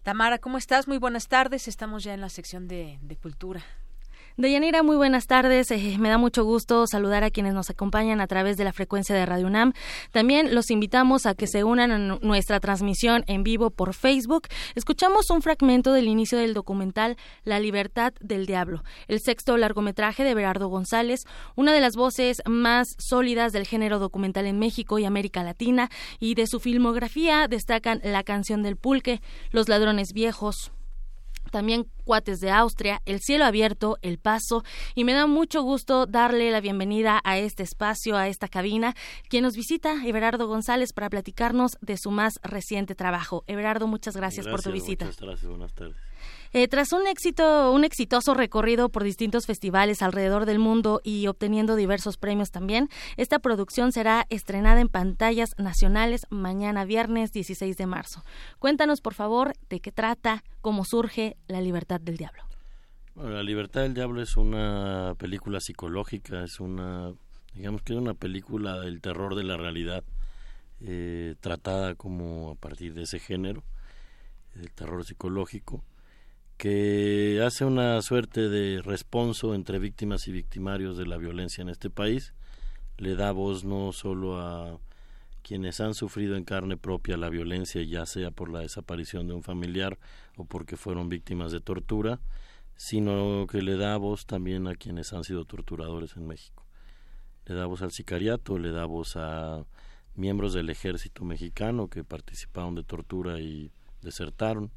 Tamara, 0.02 0.38
¿cómo 0.38 0.58
estás? 0.58 0.88
Muy 0.88 0.98
buenas 0.98 1.28
tardes. 1.28 1.68
Estamos 1.68 2.06
ya 2.06 2.14
en 2.14 2.22
la 2.22 2.30
sección 2.30 2.70
de, 2.70 3.00
de 3.02 3.18
cultura. 3.18 3.66
Deyanira, 4.39 4.83
muy 4.83 4.97
buenas 4.97 5.25
tardes. 5.25 5.71
Eh, 5.71 5.95
me 5.97 6.09
da 6.09 6.19
mucho 6.19 6.43
gusto 6.43 6.85
saludar 6.85 7.23
a 7.23 7.31
quienes 7.31 7.55
nos 7.55 7.71
acompañan 7.71 8.21
a 8.21 8.27
través 8.27 8.55
de 8.55 8.65
la 8.65 8.71
frecuencia 8.71 9.15
de 9.15 9.25
Radio 9.25 9.47
UNAM. 9.47 9.73
También 10.11 10.53
los 10.53 10.69
invitamos 10.69 11.25
a 11.25 11.33
que 11.33 11.47
se 11.47 11.63
unan 11.63 11.89
a 11.89 11.97
nuestra 11.97 12.59
transmisión 12.59 13.23
en 13.25 13.41
vivo 13.41 13.71
por 13.71 13.95
Facebook. 13.95 14.47
Escuchamos 14.75 15.31
un 15.31 15.41
fragmento 15.41 15.91
del 15.91 16.07
inicio 16.07 16.38
del 16.38 16.53
documental 16.53 17.17
La 17.45 17.59
libertad 17.59 18.13
del 18.19 18.45
diablo, 18.45 18.83
el 19.07 19.21
sexto 19.21 19.57
largometraje 19.57 20.23
de 20.23 20.35
Berardo 20.35 20.67
González, 20.67 21.21
una 21.55 21.73
de 21.73 21.81
las 21.81 21.95
voces 21.95 22.43
más 22.45 22.89
sólidas 22.99 23.53
del 23.53 23.65
género 23.65 23.97
documental 23.97 24.45
en 24.45 24.59
México 24.59 24.99
y 24.99 25.05
América 25.05 25.41
Latina, 25.41 25.89
y 26.19 26.35
de 26.35 26.45
su 26.45 26.59
filmografía 26.59 27.47
destacan 27.47 28.01
La 28.03 28.21
canción 28.21 28.61
del 28.61 28.75
pulque, 28.75 29.19
Los 29.49 29.67
ladrones 29.67 30.13
viejos, 30.13 30.71
también 31.50 31.88
Cuates 32.04 32.39
de 32.39 32.52
Austria, 32.52 33.02
El 33.06 33.20
Cielo 33.20 33.45
Abierto, 33.45 33.98
El 34.02 34.18
Paso, 34.18 34.64
y 34.95 35.04
me 35.04 35.14
da 35.14 35.28
mucho 35.28 35.62
gusto 35.62 36.06
darle 36.06 36.52
la 36.52 36.62
bienvenida 36.62 37.20
a 37.24 37.38
este 37.38 37.64
espacio, 37.64 38.16
a 38.18 38.28
esta 38.28 38.48
cabina, 38.48 38.95
quien 39.30 39.43
nos 39.43 39.56
visita, 39.56 40.06
Everardo 40.06 40.48
González, 40.48 40.93
para 40.93 41.10
platicarnos 41.10 41.78
de 41.82 41.98
su 41.98 42.12
más 42.12 42.39
reciente 42.43 42.95
trabajo. 42.95 43.43
Everardo, 43.48 43.88
muchas 43.88 44.16
gracias, 44.16 44.48
por 44.48 44.62
tu 44.62 44.72
visita. 44.72 45.06
Muchas 45.06 45.22
gracias, 45.22 45.50
buenas 45.50 45.74
tardes. 45.74 45.95
Eh, 46.54 46.68
tras 46.68 46.93
un 46.93 47.08
éxito, 47.08 47.72
un 47.72 47.84
exitoso 47.84 48.34
recorrido 48.34 48.89
por 48.89 49.04
distintos 49.04 49.45
festivales 49.45 50.02
alrededor 50.02 50.45
del 50.45 50.60
mundo 50.60 51.02
y 51.04 51.28
obteniendo 51.28 51.76
diversos 51.76 52.18
premios 52.18 52.52
también, 52.52 52.89
esta 53.18 53.39
producción 53.39 53.91
será 53.91 54.26
estrenada 54.30 54.80
en 54.80 54.88
pantallas 54.88 55.50
nacionales 55.58 56.22
mañana 56.30 56.86
viernes 56.86 57.32
16 57.32 57.76
de 57.76 57.86
marzo. 57.86 58.24
Cuéntanos, 58.60 59.02
por 59.02 59.14
favor, 59.14 59.54
de 59.70 59.80
qué 59.80 59.91
trata, 59.91 60.43
cómo 60.62 60.86
surge 60.86 61.38
La 61.48 61.62
Libertad 61.62 62.00
del 62.00 62.18
Diablo. 62.18 62.43
Bueno, 63.16 63.32
La 63.32 63.43
Libertad 63.43 63.82
del 63.82 63.93
Diablo 63.93 64.22
es 64.22 64.38
una 64.38 65.16
película 65.18 65.60
psicológica, 65.60 66.43
es 66.43 66.60
una, 66.60 67.14
digamos 67.54 67.82
que 67.82 67.93
es 67.93 68.00
una 68.00 68.14
película 68.14 68.80
del 68.80 69.02
terror 69.02 69.36
de 69.36 69.43
la 69.43 69.58
realidad, 69.58 70.04
eh, 70.80 71.36
tratada 71.41 71.95
como 71.95 72.52
a 72.52 72.56
partir 72.56 72.93
de 72.93 73.04
ese 73.04 73.20
género, 73.20 73.64
el 74.56 74.72
terror 74.72 75.04
psicológico 75.04 75.84
que 76.58 77.41
hace 77.45 77.66
una 77.66 78.01
suerte 78.01 78.49
de 78.49 78.82
responso 78.82 79.53
entre 79.53 79.80
víctimas 79.80 80.28
y 80.28 80.32
victimarios 80.32 80.97
de 80.97 81.05
la 81.05 81.18
violencia 81.18 81.62
en 81.62 81.70
este 81.70 81.89
país, 81.89 82.34
le 82.97 83.16
da 83.16 83.32
voz 83.32 83.64
no 83.64 83.91
solo 83.91 84.39
a 84.39 84.80
quienes 85.43 85.80
han 85.80 85.93
sufrido 85.93 86.36
en 86.36 86.43
carne 86.43 86.76
propia 86.76 87.16
la 87.16 87.30
violencia, 87.30 87.82
ya 87.84 88.05
sea 88.05 88.32
por 88.32 88.49
la 88.49 88.60
desaparición 88.60 89.28
de 89.28 89.34
un 89.34 89.43
familiar 89.43 89.97
o 90.36 90.45
porque 90.45 90.78
fueron 90.78 91.10
víctimas 91.10 91.51
de 91.51 91.62
tortura, 91.62 92.20
sino 92.76 93.47
que 93.49 93.62
le 93.62 93.78
da 93.78 93.95
voz 93.97 94.26
también 94.26 94.68
a 94.68 94.76
quienes 94.76 95.14
han 95.14 95.24
sido 95.24 95.45
torturadores 95.45 96.18
en 96.18 96.28
México. 96.28 96.66
Le 97.45 97.55
da 97.55 97.66
voz 97.66 97.82
al 97.82 97.91
sicariato, 97.91 98.58
le 98.58 98.72
da 98.72 98.86
voz 98.86 99.16
a 99.16 99.64
miembros 100.16 100.53
del 100.53 100.70
ejército 100.70 101.24
mexicano 101.24 101.88
que 101.88 102.03
participaron 102.03 102.76
de 102.76 102.84
tortura 102.84 103.39
y 103.39 103.72
desertaron, 104.01 104.72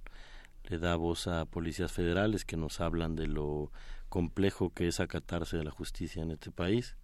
le 0.71 0.79
da 0.79 0.95
voz 0.95 1.27
a 1.27 1.47
policías 1.47 1.91
federales 1.91 2.45
que 2.45 2.57
nos 2.57 2.81
hablan 2.81 3.17
de 3.17 3.27
lo 3.27 3.73
complejo 4.09 4.73
que 4.73 4.87
es 4.87 5.01
acatarse 5.01 5.57
de 5.57 5.65
la 5.65 5.73
justicia 5.73 6.23
en 6.23 6.31
este 6.31 6.53
país 6.53 6.97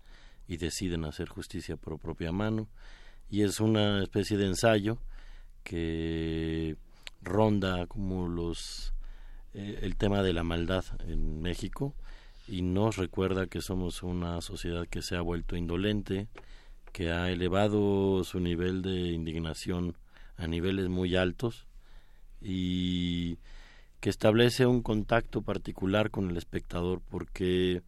y 0.47 0.57
deciden 0.57 1.05
hacer 1.05 1.29
justicia 1.29 1.77
por 1.77 1.99
propia 1.99 2.31
mano. 2.31 2.69
Y 3.29 3.43
es 3.43 3.59
una 3.59 4.03
especie 4.05 4.37
de 4.37 4.47
ensayo 4.47 4.99
que 5.65 6.77
ronda 7.23 7.89
como 7.89 8.29
los 8.29 8.95
eh, 9.53 9.81
el 9.83 9.97
tema 9.97 10.23
de 10.23 10.33
la 10.33 10.45
maldad 10.45 10.85
en 11.09 11.43
México 11.43 11.97
y 12.47 12.63
nos 12.63 12.97
recuerda 12.97 13.49
que 13.49 13.61
somos 13.61 14.05
una 14.05 14.41
sociedad 14.43 14.87
que 14.87 15.03
se 15.03 15.17
ha 15.17 15.23
vuelto 15.23 15.57
indolente, 15.57 16.29
que 16.93 17.11
ha 17.11 17.31
elevado 17.31 18.23
su 18.23 18.39
nivel 18.39 18.83
de 18.83 19.11
indignación 19.11 19.97
a 20.37 20.47
niveles 20.47 20.89
muy 20.89 21.17
altos 21.17 21.67
y 22.41 23.39
que 24.01 24.11
establece 24.11 24.67
un 24.67 24.83
contacto 24.83 25.43
particular 25.43 26.11
con 26.11 26.31
el 26.31 26.37
espectador 26.37 27.01
porque 27.09 27.83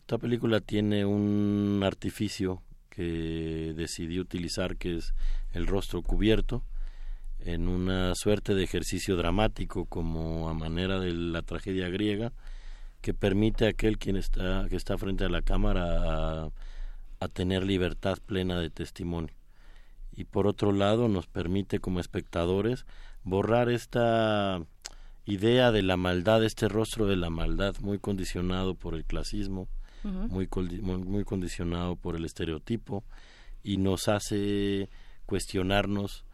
esta 0.00 0.18
película 0.18 0.60
tiene 0.60 1.04
un 1.04 1.80
artificio 1.84 2.62
que 2.88 3.72
decidí 3.76 4.18
utilizar 4.18 4.76
que 4.76 4.96
es 4.96 5.14
el 5.52 5.66
rostro 5.66 6.02
cubierto 6.02 6.62
en 7.40 7.68
una 7.68 8.14
suerte 8.14 8.54
de 8.54 8.64
ejercicio 8.64 9.16
dramático 9.16 9.86
como 9.86 10.48
a 10.48 10.54
manera 10.54 11.00
de 11.00 11.12
la 11.12 11.42
tragedia 11.42 11.88
griega 11.88 12.32
que 13.00 13.14
permite 13.14 13.66
a 13.66 13.70
aquel 13.70 13.98
quien 13.98 14.16
está 14.16 14.66
que 14.68 14.76
está 14.76 14.98
frente 14.98 15.24
a 15.24 15.30
la 15.30 15.42
cámara 15.42 16.44
a, 16.44 16.50
a 17.20 17.28
tener 17.28 17.64
libertad 17.64 18.18
plena 18.26 18.58
de 18.58 18.70
testimonio. 18.70 19.34
Y 20.12 20.24
por 20.24 20.46
otro 20.46 20.72
lado 20.72 21.08
nos 21.08 21.26
permite 21.26 21.78
como 21.78 22.00
espectadores 22.00 22.84
borrar 23.22 23.70
esta 23.70 24.60
idea 25.24 25.72
de 25.72 25.82
la 25.82 25.96
maldad, 25.96 26.44
este 26.44 26.68
rostro 26.68 27.06
de 27.06 27.16
la 27.16 27.30
maldad 27.30 27.74
muy 27.80 27.98
condicionado 27.98 28.74
por 28.74 28.94
el 28.94 29.04
clasismo, 29.04 29.68
muy, 30.02 30.48
muy 30.80 31.24
condicionado 31.24 31.96
por 31.96 32.16
el 32.16 32.24
estereotipo 32.24 33.04
y 33.62 33.76
nos 33.76 34.08
hace 34.08 34.88
cuestionarnos 35.26 36.24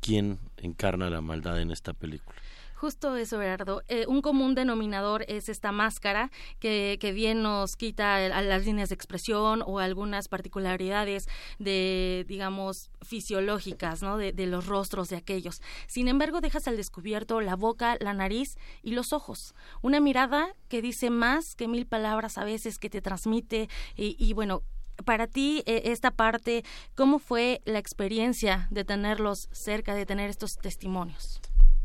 quién 0.00 0.38
encarna 0.56 1.10
la 1.10 1.20
maldad 1.20 1.60
en 1.60 1.70
esta 1.70 1.92
película. 1.92 2.36
Justo 2.80 3.14
eso, 3.16 3.38
Gerardo. 3.38 3.82
Eh, 3.88 4.06
un 4.08 4.22
común 4.22 4.54
denominador 4.54 5.26
es 5.28 5.50
esta 5.50 5.70
máscara 5.70 6.30
que, 6.60 6.96
que 6.98 7.12
bien 7.12 7.42
nos 7.42 7.76
quita 7.76 8.26
las 8.40 8.64
líneas 8.64 8.88
de 8.88 8.94
expresión 8.94 9.62
o 9.66 9.80
algunas 9.80 10.28
particularidades 10.28 11.28
de, 11.58 12.24
digamos, 12.26 12.90
fisiológicas, 13.02 14.02
¿no? 14.02 14.16
De, 14.16 14.32
de, 14.32 14.46
los 14.46 14.64
rostros 14.66 15.10
de 15.10 15.16
aquellos. 15.16 15.60
Sin 15.88 16.08
embargo, 16.08 16.40
dejas 16.40 16.68
al 16.68 16.78
descubierto 16.78 17.42
la 17.42 17.54
boca, 17.54 17.98
la 18.00 18.14
nariz 18.14 18.56
y 18.82 18.92
los 18.92 19.12
ojos. 19.12 19.54
Una 19.82 20.00
mirada 20.00 20.54
que 20.70 20.80
dice 20.80 21.10
más 21.10 21.56
que 21.56 21.68
mil 21.68 21.86
palabras 21.86 22.38
a 22.38 22.44
veces 22.44 22.78
que 22.78 22.88
te 22.88 23.02
transmite 23.02 23.68
y, 23.94 24.16
y 24.18 24.32
bueno, 24.32 24.62
para 25.04 25.26
ti 25.26 25.62
eh, 25.66 25.82
esta 25.84 26.12
parte, 26.12 26.64
¿cómo 26.94 27.18
fue 27.18 27.60
la 27.66 27.78
experiencia 27.78 28.68
de 28.70 28.86
tenerlos 28.86 29.50
cerca, 29.52 29.94
de 29.94 30.06
tener 30.06 30.30
estos 30.30 30.56
testimonios? 30.56 31.39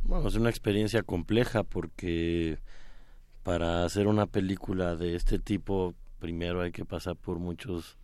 Bueno, 0.07 0.27
es 0.27 0.35
una 0.35 0.51
experiencia 0.51 1.01
compleja 1.01 1.63
porque 1.63 2.59
para 3.41 3.85
hacer 3.85 4.05
una 4.05 4.27
película 4.27 4.95
de 4.95 5.15
este 5.15 5.39
tipo, 5.39 5.95
primero 6.19 6.61
hay 6.61 6.71
que 6.71 6.85
pasar 6.85 7.15
por 7.15 7.39
muchos 7.39 7.97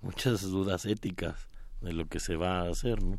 muchas 0.00 0.40
dudas 0.42 0.86
éticas 0.86 1.48
de 1.82 1.92
lo 1.92 2.06
que 2.06 2.18
se 2.18 2.36
va 2.36 2.60
a 2.60 2.70
hacer, 2.70 3.02
¿no? 3.02 3.18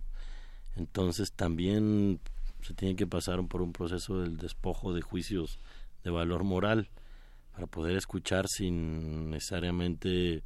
Entonces 0.75 1.33
también 1.33 2.19
se 2.63 2.73
tiene 2.73 2.95
que 2.95 3.05
pasar 3.05 3.45
por 3.47 3.61
un 3.61 3.73
proceso 3.73 4.19
del 4.19 4.37
despojo 4.37 4.91
de 4.93 5.01
juicios 5.01 5.59
de 6.03 6.09
valor 6.09 6.43
moral 6.43 6.89
para 7.53 7.67
poder 7.67 7.95
escuchar 7.95 8.47
sin 8.47 9.29
necesariamente 9.29 10.43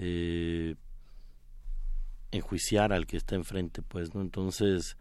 eh, 0.00 0.74
enjuiciar 2.32 2.92
al 2.92 3.06
que 3.06 3.16
está 3.16 3.36
enfrente, 3.36 3.82
pues, 3.82 4.12
¿no? 4.12 4.22
Entonces, 4.22 4.96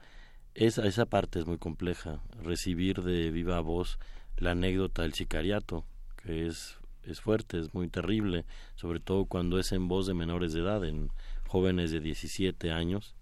esa, 0.55 0.85
esa 0.87 1.05
parte 1.05 1.39
es 1.39 1.45
muy 1.45 1.57
compleja, 1.57 2.21
recibir 2.41 3.03
de 3.03 3.29
viva 3.29 3.59
voz 3.59 3.99
la 4.37 4.51
anécdota 4.51 5.03
del 5.03 5.13
sicariato, 5.13 5.85
que 6.23 6.47
es, 6.47 6.77
es 7.03 7.21
fuerte, 7.21 7.59
es 7.59 7.73
muy 7.73 7.89
terrible, 7.89 8.45
sobre 8.75 8.99
todo 8.99 9.25
cuando 9.25 9.59
es 9.59 9.71
en 9.73 9.87
voz 9.87 10.07
de 10.07 10.13
menores 10.13 10.53
de 10.53 10.61
edad, 10.61 10.83
en 10.85 11.09
jóvenes 11.47 11.91
de 11.91 11.99
17 11.99 12.71
años, 12.71 13.15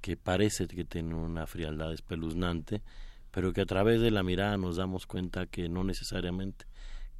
que 0.00 0.16
parece 0.16 0.66
que 0.66 0.84
tienen 0.84 1.14
una 1.14 1.46
frialdad 1.46 1.92
espeluznante, 1.92 2.82
pero 3.30 3.52
que 3.52 3.60
a 3.60 3.66
través 3.66 4.00
de 4.00 4.10
la 4.10 4.22
mirada 4.22 4.56
nos 4.56 4.76
damos 4.76 5.06
cuenta 5.06 5.46
que 5.46 5.68
no 5.68 5.84
necesariamente, 5.84 6.66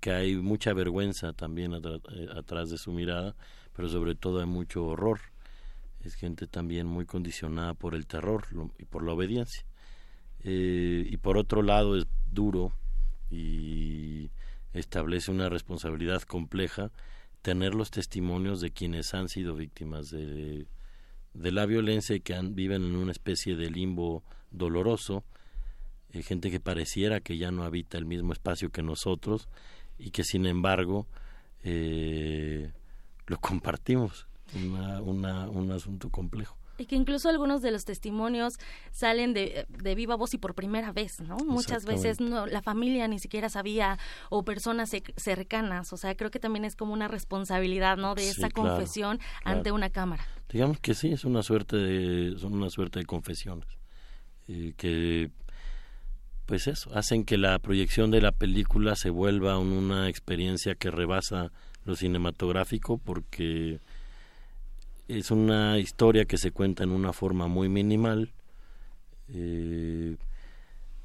que 0.01 0.13
hay 0.13 0.37
mucha 0.37 0.73
vergüenza 0.73 1.33
también 1.33 1.75
eh, 1.75 2.29
atrás 2.35 2.71
de 2.71 2.79
su 2.79 2.93
mirada, 2.93 3.37
pero 3.75 3.89
sobre 3.89 4.15
todo 4.15 4.41
hay 4.41 4.47
mucho 4.47 4.85
horror. 4.85 5.21
Es 6.05 6.15
gente 6.15 6.47
también 6.47 6.87
muy 6.87 7.07
condicionada 7.07 7.75
por 7.75 7.95
el 7.95 8.07
terror 8.07 8.47
y 8.79 8.85
por 8.85 9.05
la 9.05 9.13
obediencia. 9.13 9.65
Eh, 10.45 11.07
y 11.09 11.17
por 11.19 11.39
otro 11.39 11.63
lado 11.63 11.97
es 11.97 12.07
duro 12.31 12.73
y 13.31 14.31
establece 14.73 15.31
una 15.31 15.49
responsabilidad 15.49 16.23
compleja 16.23 16.91
tener 17.43 17.75
los 17.75 17.91
testimonios 17.91 18.61
de 18.61 18.71
quienes 18.71 19.15
han 19.15 19.29
sido 19.29 19.55
víctimas 19.55 20.11
de, 20.11 20.67
de 21.35 21.53
la 21.53 21.67
violencia 21.67 22.17
y 22.17 22.21
que 22.21 22.35
han, 22.35 22.55
viven 22.55 22.85
en 22.85 22.97
una 22.97 23.13
especie 23.13 23.57
de 23.57 23.71
limbo 23.71 24.23
doloroso, 24.51 25.25
eh, 26.13 26.23
gente 26.23 26.51
que 26.51 26.61
pareciera 26.61 27.21
que 27.21 27.39
ya 27.39 27.51
no 27.51 27.65
habita 27.65 27.99
el 27.99 28.05
mismo 28.05 28.33
espacio 28.33 28.71
que 28.71 28.83
nosotros 28.83 29.49
y 29.99 30.11
que 30.11 30.25
sin 30.25 30.47
embargo 30.47 31.07
eh, 31.65 32.73
lo 33.27 33.39
compartimos, 33.39 34.27
una, 34.55 35.49
un 35.49 35.71
asunto 35.71 36.11
complejo. 36.11 36.57
Y 36.79 36.87
que 36.87 36.97
incluso 36.97 37.29
algunos 37.29 37.63
de 37.63 37.71
los 37.71 37.85
testimonios 37.85 38.55
salen 38.91 39.35
de, 39.35 39.67
de 39.69 39.95
viva 39.95 40.17
voz 40.17 40.35
y 40.35 40.39
por 40.39 40.55
primera 40.55 40.91
vez, 40.93 41.21
¿no? 41.21 41.37
Muchas 41.37 41.85
veces 41.85 42.21
no, 42.21 42.47
la 42.47 42.63
familia 42.63 43.07
ni 43.09 43.19
siquiera 43.19 43.49
sabía 43.51 43.99
o 44.31 44.43
personas 44.43 44.91
cercanas, 45.17 45.93
o 45.93 45.97
sea, 45.97 46.17
creo 46.17 46.31
que 46.31 46.41
también 46.41 46.65
es 46.65 46.75
como 46.75 46.93
una 46.93 47.09
responsabilidad, 47.09 47.99
¿no? 47.99 48.15
De 48.15 48.29
esa 48.29 48.51
confesión 48.51 49.21
ante 49.45 49.71
una 49.71 49.91
cámara. 49.91 50.27
Digamos 50.49 50.81
que 50.81 50.95
sí, 50.95 51.13
es 51.13 51.25
una 51.25 51.43
suerte 51.43 51.77
de, 51.77 52.39
son 52.39 52.55
una 52.55 52.71
suerte 52.71 52.99
de 52.99 53.05
confesiones 53.05 53.69
eh, 54.49 54.73
que 54.77 55.31
pues 56.47 56.67
eso, 56.67 56.91
hacen 56.95 57.25
que 57.25 57.39
la 57.39 57.59
proyección 57.61 58.11
de 58.11 58.21
la 58.21 58.33
película 58.33 58.97
se 58.97 59.11
vuelva 59.11 59.59
una 59.59 60.09
experiencia 60.09 60.75
que 60.75 60.91
rebasa 60.91 61.53
lo 61.85 61.95
cinematográfico 61.95 62.99
porque 62.99 63.81
es 65.09 65.31
una 65.31 65.79
historia 65.79 66.25
que 66.25 66.39
se 66.39 66.53
cuenta 66.53 66.85
en 66.85 66.91
una 66.91 67.13
forma 67.13 67.49
muy 67.49 67.69
minimal 67.69 68.33
eh, 69.29 70.17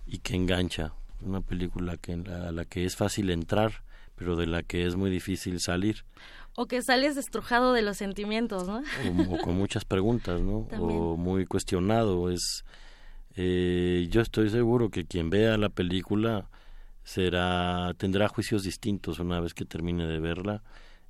y 0.06 0.18
que 0.20 0.36
engancha. 0.36 0.94
Una 1.22 1.42
película 1.42 1.98
que, 1.98 2.14
a 2.14 2.52
la 2.52 2.66
que 2.66 2.86
es 2.86 2.96
fácil 2.96 3.32
entrar, 3.32 3.84
pero 4.16 4.36
de 4.36 4.46
la 4.46 4.62
que 4.62 4.86
es 4.86 4.96
muy 4.96 5.10
difícil 5.10 5.60
salir. 5.60 6.06
O 6.56 6.68
que 6.68 6.82
sales 6.82 7.16
destrujado 7.16 7.74
de 7.74 7.82
los 7.82 7.98
sentimientos, 7.98 8.68
¿no? 8.68 8.84
O, 9.30 9.38
con 9.40 9.56
muchas 9.56 9.86
preguntas, 9.86 10.42
¿no? 10.42 10.68
O 10.80 11.18
muy 11.18 11.46
cuestionado. 11.46 12.30
Es, 12.30 12.66
eh, 13.36 14.08
yo 14.10 14.22
estoy 14.22 14.50
seguro 14.50 14.90
que 14.90 15.06
quien 15.06 15.30
vea 15.30 15.58
la 15.58 15.70
película 15.70 16.50
será 17.04 17.94
tendrá 17.98 18.28
juicios 18.28 18.64
distintos 18.64 19.20
una 19.20 19.40
vez 19.40 19.54
que 19.54 19.64
termine 19.64 20.06
de 20.08 20.20
verla 20.20 20.62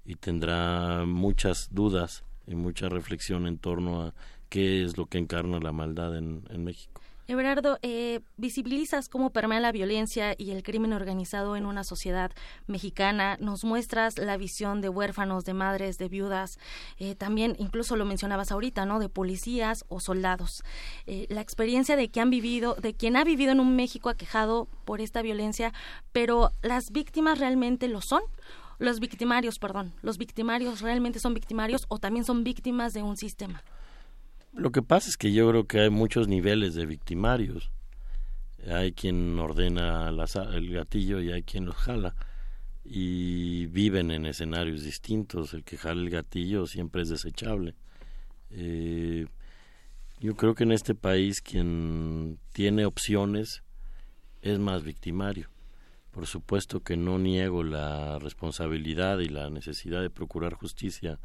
y 0.06 0.16
tendrá 0.16 1.06
muchas 1.06 1.70
dudas 1.72 2.24
y 2.48 2.56
mucha 2.56 2.90
reflexión 2.90 3.46
en 3.46 3.58
torno 3.58 4.02
a 4.02 4.14
qué 4.50 4.84
es 4.84 4.98
lo 4.98 5.06
que 5.06 5.18
encarna 5.18 5.60
la 5.60 5.72
maldad 5.72 6.18
en, 6.18 6.64
México. 6.64 7.02
Everardo, 7.30 7.78
eh, 7.82 8.22
visibilizas 8.38 9.10
cómo 9.10 9.32
permea 9.32 9.60
la 9.60 9.74
violencia 9.74 10.34
y 10.38 10.52
el 10.52 10.64
crimen 10.64 10.94
organizado 10.94 11.58
en 11.58 11.66
una 11.66 11.84
sociedad 11.84 12.32
mexicana, 12.68 13.36
nos 13.42 13.66
muestras 13.66 14.18
la 14.18 14.38
visión 14.38 14.80
de 14.80 14.88
huérfanos, 14.88 15.44
de 15.44 15.54
madres, 15.54 15.98
de 15.98 16.08
viudas, 16.08 16.58
eh, 17.00 17.16
también 17.16 17.58
incluso 17.60 17.98
lo 17.98 18.06
mencionabas 18.06 18.54
ahorita, 18.54 18.86
¿no? 18.86 19.00
De 19.00 19.10
policías 19.10 19.84
o 19.90 20.00
soldados. 20.00 20.64
Eh, 21.06 21.28
la 21.30 21.42
experiencia 21.42 21.98
de 21.98 22.08
que 22.08 22.22
han 22.22 22.30
vivido, 22.30 22.76
de 22.76 22.94
quien 22.94 23.18
ha 23.18 23.26
vivido 23.26 23.52
en 23.52 23.60
un 23.60 23.76
México 23.76 24.08
aquejado 24.08 24.70
por 24.86 25.02
esta 25.02 25.22
violencia, 25.22 25.74
pero 26.14 26.54
las 26.62 26.92
víctimas 26.92 27.40
realmente 27.40 27.90
lo 27.90 28.00
son 28.00 28.22
los 28.80 29.00
victimarios, 29.00 29.60
perdón, 29.60 29.94
los 30.02 30.18
victimarios 30.18 30.82
realmente 30.82 31.20
son 31.20 31.34
victimarios 31.34 31.86
o 31.88 31.98
también 31.98 32.26
son 32.26 32.44
víctimas 32.44 32.94
de 32.94 33.02
un 33.02 33.18
sistema. 33.18 33.64
Lo 34.54 34.72
que 34.72 34.82
pasa 34.82 35.10
es 35.10 35.18
que 35.18 35.32
yo 35.32 35.50
creo 35.50 35.68
que 35.68 35.82
hay 35.82 35.90
muchos 35.90 36.28
niveles 36.28 36.74
de 36.76 36.86
victimarios. 36.86 37.72
Hay 38.68 38.92
quien 38.92 39.38
ordena 39.40 40.10
el 40.10 40.72
gatillo 40.72 41.22
y 41.22 41.32
hay 41.32 41.44
quien 41.44 41.66
los 41.66 41.76
jala. 41.76 42.16
Y 42.84 43.68
viven 43.68 44.12
en 44.12 44.26
escenarios 44.26 44.84
distintos. 44.84 45.54
El 45.54 45.64
que 45.64 45.78
jala 45.78 46.02
el 46.02 46.10
gatillo 46.10 46.66
siempre 46.66 47.04
es 47.04 47.10
desechable. 47.10 47.76
Eh, 48.50 49.28
yo 50.20 50.36
creo 50.36 50.56
que 50.56 50.64
en 50.64 50.72
este 50.72 50.96
país 50.96 51.42
quien 51.42 52.40
tiene 52.52 52.86
opciones 52.86 53.64
es 54.42 54.58
más 54.58 54.84
victimario. 54.84 55.50
Por 56.18 56.26
supuesto 56.26 56.80
que 56.80 56.98
no 56.98 57.20
niego 57.20 57.62
la 57.62 58.18
responsabilidad 58.18 59.20
y 59.20 59.30
la 59.30 59.52
necesidad 59.52 60.02
de 60.02 60.10
procurar 60.10 60.56
justicia 60.56 61.20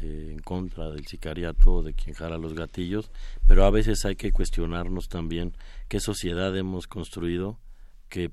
eh, 0.00 0.30
en 0.32 0.38
contra 0.38 0.88
del 0.88 1.06
sicariato 1.06 1.82
de 1.82 1.92
quien 1.92 2.14
jala 2.14 2.38
los 2.38 2.54
gatillos, 2.54 3.10
pero 3.46 3.66
a 3.66 3.70
veces 3.70 4.06
hay 4.06 4.16
que 4.16 4.32
cuestionarnos 4.32 5.10
también 5.10 5.52
qué 5.88 6.00
sociedad 6.00 6.56
hemos 6.56 6.86
construido 6.86 7.58
que 8.08 8.30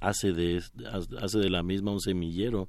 hace 0.00 0.32
de, 0.32 0.62
hace 1.20 1.38
de 1.40 1.50
la 1.50 1.64
misma 1.64 1.90
un 1.90 2.00
semillero 2.00 2.68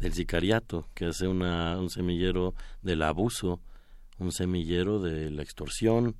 del 0.00 0.12
sicariato, 0.12 0.88
que 0.94 1.04
hace 1.04 1.28
una, 1.28 1.78
un 1.78 1.88
semillero 1.88 2.56
del 2.82 3.02
abuso, 3.02 3.60
un 4.18 4.32
semillero 4.32 4.98
de 4.98 5.30
la 5.30 5.42
extorsión 5.42 6.16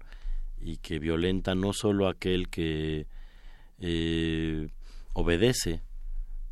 y 0.60 0.76
que 0.76 1.00
violenta 1.00 1.56
no 1.56 1.72
solo 1.72 2.06
aquel 2.06 2.48
que 2.50 3.08
eh, 3.80 4.68
obedece, 5.12 5.82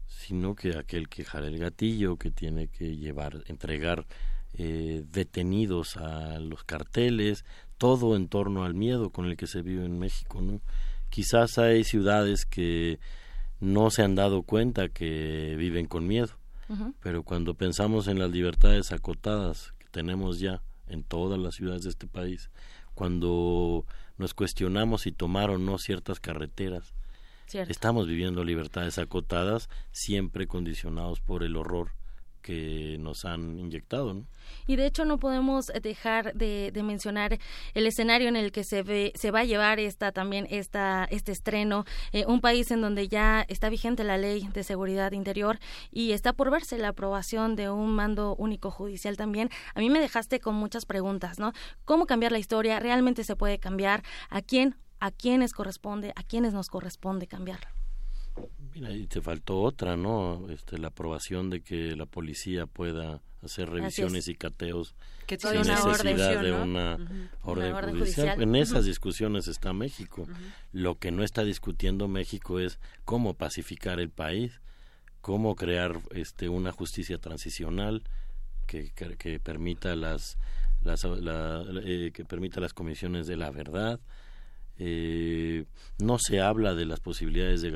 sino 0.06 0.54
que 0.54 0.76
aquel 0.76 1.08
que 1.08 1.24
jala 1.24 1.48
el 1.48 1.58
gatillo, 1.58 2.16
que 2.16 2.30
tiene 2.30 2.68
que 2.68 2.96
llevar, 2.96 3.42
entregar 3.46 4.06
eh, 4.54 5.04
detenidos 5.10 5.96
a 5.96 6.38
los 6.40 6.64
carteles, 6.64 7.44
todo 7.78 8.16
en 8.16 8.28
torno 8.28 8.64
al 8.64 8.74
miedo 8.74 9.10
con 9.10 9.26
el 9.26 9.36
que 9.36 9.46
se 9.46 9.62
vive 9.62 9.84
en 9.84 9.98
México, 9.98 10.42
¿no? 10.42 10.60
Quizás 11.08 11.58
hay 11.58 11.84
ciudades 11.84 12.44
que 12.44 13.00
no 13.60 13.90
se 13.90 14.02
han 14.02 14.14
dado 14.14 14.42
cuenta 14.42 14.88
que 14.88 15.54
viven 15.56 15.86
con 15.86 16.06
miedo, 16.06 16.36
pero 17.00 17.24
cuando 17.24 17.54
pensamos 17.54 18.06
en 18.06 18.18
las 18.18 18.30
libertades 18.30 18.92
acotadas 18.92 19.74
que 19.78 19.88
tenemos 19.90 20.38
ya 20.38 20.62
en 20.86 21.02
todas 21.02 21.38
las 21.38 21.54
ciudades 21.56 21.82
de 21.82 21.90
este 21.90 22.06
país, 22.06 22.50
cuando 22.94 23.86
nos 24.18 24.34
cuestionamos 24.34 25.02
si 25.02 25.12
tomar 25.12 25.50
o 25.50 25.58
no 25.58 25.78
ciertas 25.78 26.20
carreteras, 26.20 26.94
estamos 27.54 28.06
viviendo 28.06 28.44
libertades 28.44 28.98
acotadas 28.98 29.68
siempre 29.92 30.46
condicionados 30.46 31.20
por 31.20 31.42
el 31.42 31.56
horror 31.56 31.92
que 32.40 32.96
nos 32.98 33.24
han 33.24 33.58
inyectado. 33.58 34.14
¿no? 34.14 34.26
Y 34.66 34.76
de 34.76 34.86
hecho 34.86 35.04
no 35.04 35.18
podemos 35.18 35.66
dejar 35.82 36.34
de, 36.34 36.72
mencionar 36.82 37.38
el 37.74 37.86
escenario 37.86 38.28
en 38.28 38.36
el 38.36 38.52
que 38.52 38.64
se 38.64 38.82
ve, 38.82 39.12
se 39.14 39.30
va 39.30 39.40
a 39.40 39.44
llevar 39.44 39.78
esta 39.78 40.12
también 40.12 40.46
esta 40.50 41.06
este 41.10 41.32
estreno, 41.32 41.84
eh, 42.12 42.24
un 42.26 42.40
país 42.40 42.70
en 42.70 42.80
donde 42.80 43.08
ya 43.08 43.44
está 43.48 43.68
vigente 43.68 44.02
la 44.04 44.16
ley 44.16 44.48
de 44.52 44.64
seguridad 44.64 45.12
interior 45.12 45.58
y 45.90 46.12
está 46.12 46.32
por 46.32 46.50
verse 46.50 46.78
la 46.78 46.88
aprobación 46.88 47.56
de 47.56 47.70
un 47.70 47.94
mando 47.94 48.34
único 48.36 48.70
judicial 48.70 49.16
también. 49.16 49.50
A 49.74 49.80
mí 49.80 49.90
me 49.90 50.00
dejaste 50.00 50.40
con 50.40 50.54
muchas 50.54 50.86
preguntas, 50.86 51.38
¿no? 51.38 51.52
¿Cómo 51.84 52.06
cambiar 52.06 52.32
la 52.32 52.38
historia? 52.38 52.80
¿Realmente 52.80 53.24
se 53.24 53.36
puede 53.36 53.58
cambiar? 53.58 54.02
¿A 54.30 54.40
quién? 54.40 54.76
¿A 55.00 55.10
quiénes 55.10 55.52
corresponde? 55.52 56.12
¿A 56.14 56.22
quiénes 56.22 56.52
nos 56.52 56.68
corresponde 56.68 57.26
cambiarla? 57.26 57.72
Mira, 58.74 58.92
y 58.92 59.06
te 59.06 59.20
faltó 59.20 59.60
otra, 59.60 59.96
¿no? 59.96 60.48
Este, 60.50 60.78
la 60.78 60.88
aprobación 60.88 61.50
de 61.50 61.62
que 61.62 61.96
la 61.96 62.06
policía 62.06 62.66
pueda 62.66 63.20
hacer 63.42 63.70
revisiones 63.70 64.28
y 64.28 64.34
cateos 64.34 64.94
sin 65.26 65.62
necesidad 65.62 66.42
de 66.42 66.52
una, 66.52 66.98
orden, 67.42 67.74
judicial. 67.74 68.40
En 68.40 68.54
esas 68.54 68.84
discusiones 68.84 69.48
está 69.48 69.72
México. 69.72 70.26
Lo 70.72 70.98
que 70.98 71.10
no 71.10 71.24
está 71.24 71.42
discutiendo 71.44 72.06
México 72.06 72.60
es 72.60 72.78
cómo 73.04 73.34
pacificar 73.34 73.98
el 73.98 74.10
país, 74.10 74.60
cómo 75.20 75.56
crear 75.56 75.98
este, 76.10 76.48
una 76.48 76.72
justicia 76.72 77.18
transicional 77.18 78.02
que, 78.66 78.92
que, 78.92 79.40
permita 79.40 79.96
las, 79.96 80.36
las 80.82 81.04
eh, 81.04 82.12
que 82.14 82.24
permita 82.24 82.60
las 82.60 82.74
comisiones 82.74 83.26
de 83.26 83.36
la 83.36 83.50
verdad, 83.50 84.00
eh, 84.82 85.66
no 85.98 86.18
se 86.18 86.40
habla 86.40 86.74
de 86.74 86.86
las 86.86 87.00
posibilidades 87.00 87.60
de 87.60 87.70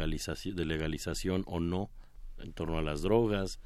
legalización, 0.64 1.44
o 1.46 1.60
no 1.60 1.90
en 2.38 2.54
torno 2.54 2.78
a 2.78 2.82
las 2.82 3.02
drogas. 3.02 3.60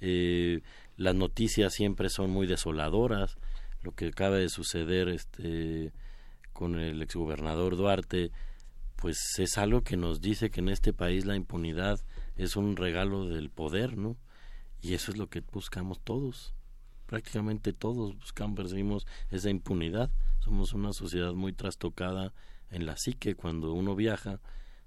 Eh, 0.00 0.62
las 0.96 1.14
noticias 1.14 1.74
siempre 1.74 2.08
son 2.08 2.30
muy 2.30 2.46
desoladoras. 2.46 3.36
Lo 3.82 3.92
que 3.92 4.06
acaba 4.06 4.36
de 4.36 4.48
suceder 4.48 5.10
este, 5.10 5.92
con 6.54 6.80
el 6.80 7.02
exgobernador 7.02 7.76
Duarte, 7.76 8.30
pues 8.96 9.18
es 9.38 9.58
algo 9.58 9.82
que 9.82 9.98
nos 9.98 10.22
dice 10.22 10.48
que 10.48 10.60
en 10.60 10.70
este 10.70 10.94
país 10.94 11.26
la 11.26 11.36
impunidad 11.36 12.00
es 12.36 12.56
un 12.56 12.74
regalo 12.74 13.26
del 13.26 13.50
poder, 13.50 13.98
¿no? 13.98 14.16
Y 14.80 14.94
eso 14.94 15.12
es 15.12 15.18
lo 15.18 15.28
que 15.28 15.40
buscamos 15.40 16.00
todos. 16.00 16.54
Prácticamente 17.04 17.74
todos 17.74 18.16
buscamos, 18.18 18.56
percibimos 18.56 19.06
esa 19.30 19.50
impunidad. 19.50 20.10
Somos 20.38 20.72
una 20.72 20.94
sociedad 20.94 21.34
muy 21.34 21.52
trastocada 21.52 22.32
en 22.70 22.86
la 22.86 22.96
psique 22.96 23.34
cuando 23.34 23.72
uno 23.72 23.94
viaja 23.94 24.40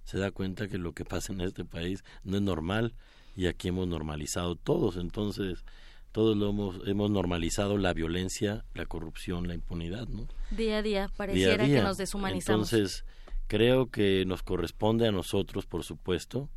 se 0.04 0.18
da 0.18 0.32
cuenta 0.32 0.68
que 0.68 0.78
lo 0.78 0.94
que 0.94 1.06
pasa 1.06 1.34
en 1.34 1.42
este 1.42 1.66
país 1.66 2.04
no 2.24 2.38
es 2.38 2.44
normal 2.44 2.94
y 3.36 3.48
aquí 3.48 3.70
hemos 3.70 3.88
normalizado 3.88 4.56
todos. 4.56 4.98
Entonces 4.98 5.64
todos 6.12 6.36
lo 6.36 6.50
hemos 6.50 6.88
hemos 6.88 7.10
normalizado 7.10 7.78
la 7.78 7.94
violencia 7.94 8.66
la 8.74 8.86
corrupción 8.86 9.48
la 9.48 9.54
impunidad 9.54 10.08
no 10.10 10.28
día 10.52 10.80
a 10.80 10.82
día 10.82 11.10
pareciera 11.16 11.66
que 11.66 11.82
nos 11.82 11.98
deshumanizamos. 11.98 12.74
Entonces 12.74 13.06
creo 13.48 13.90
que 13.90 14.26
nos 14.26 14.44
corresponde 14.44 15.08
a 15.08 15.12
nosotros 15.12 15.66
por 15.66 15.84
supuesto 15.84 16.50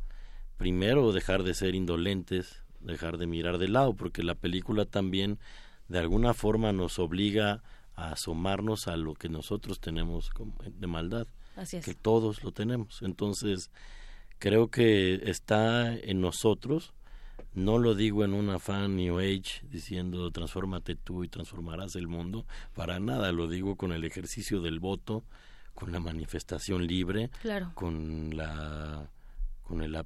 primero 0.57 1.13
dejar 1.13 1.43
de 1.43 1.53
ser 1.53 1.73
indolentes 1.73 2.63
dejar 2.81 3.17
de 3.17 3.27
mirar 3.27 3.57
de 3.57 3.69
lado 3.69 3.95
porque 3.95 4.23
la 4.23 4.35
película 4.35 4.85
también 4.85 5.39
de 5.87 5.99
alguna 5.99 6.33
forma 6.33 6.73
nos 6.73 6.99
obliga 6.99 7.63
a 7.95 8.11
asomarnos 8.11 8.87
a 8.87 8.97
lo 8.97 9.13
que 9.13 9.29
nosotros 9.29 9.79
tenemos 9.79 10.31
de 10.63 10.87
maldad, 10.87 11.27
que 11.83 11.93
todos 11.93 12.43
lo 12.43 12.51
tenemos. 12.51 13.01
Entonces, 13.01 13.71
creo 14.39 14.69
que 14.69 15.29
está 15.29 15.93
en 15.93 16.21
nosotros, 16.21 16.93
no 17.53 17.77
lo 17.77 17.95
digo 17.95 18.25
en 18.25 18.33
un 18.33 18.49
afán 18.49 18.97
New 18.97 19.19
Age 19.19 19.61
diciendo 19.63 20.29
transfórmate 20.31 20.95
tú 20.95 21.23
y 21.23 21.29
transformarás 21.29 21.95
el 21.95 22.07
mundo, 22.07 22.45
para 22.73 22.99
nada, 22.99 23.31
lo 23.31 23.47
digo 23.47 23.75
con 23.75 23.93
el 23.93 24.03
ejercicio 24.03 24.61
del 24.61 24.79
voto, 24.79 25.23
con 25.73 25.91
la 25.91 25.99
manifestación 25.99 26.85
libre, 26.85 27.29
con 27.73 28.35
la 28.35 29.09
con, 29.63 29.81
el, 29.81 30.05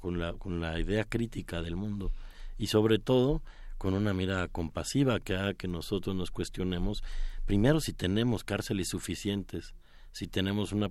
con, 0.00 0.18
la, 0.18 0.32
con 0.32 0.60
la 0.60 0.80
idea 0.80 1.04
crítica 1.04 1.62
del 1.62 1.76
mundo. 1.76 2.12
Y 2.58 2.68
sobre 2.68 2.98
todo 2.98 3.42
con 3.78 3.94
una 3.94 4.12
mirada 4.12 4.48
compasiva 4.48 5.20
que 5.20 5.34
haga 5.34 5.54
que 5.54 5.68
nosotros 5.68 6.16
nos 6.16 6.30
cuestionemos 6.30 7.02
primero 7.44 7.80
si 7.80 7.92
tenemos 7.92 8.44
cárceles 8.44 8.88
suficientes 8.88 9.74
si 10.16 10.26
tenemos 10.28 10.72
una 10.72 10.90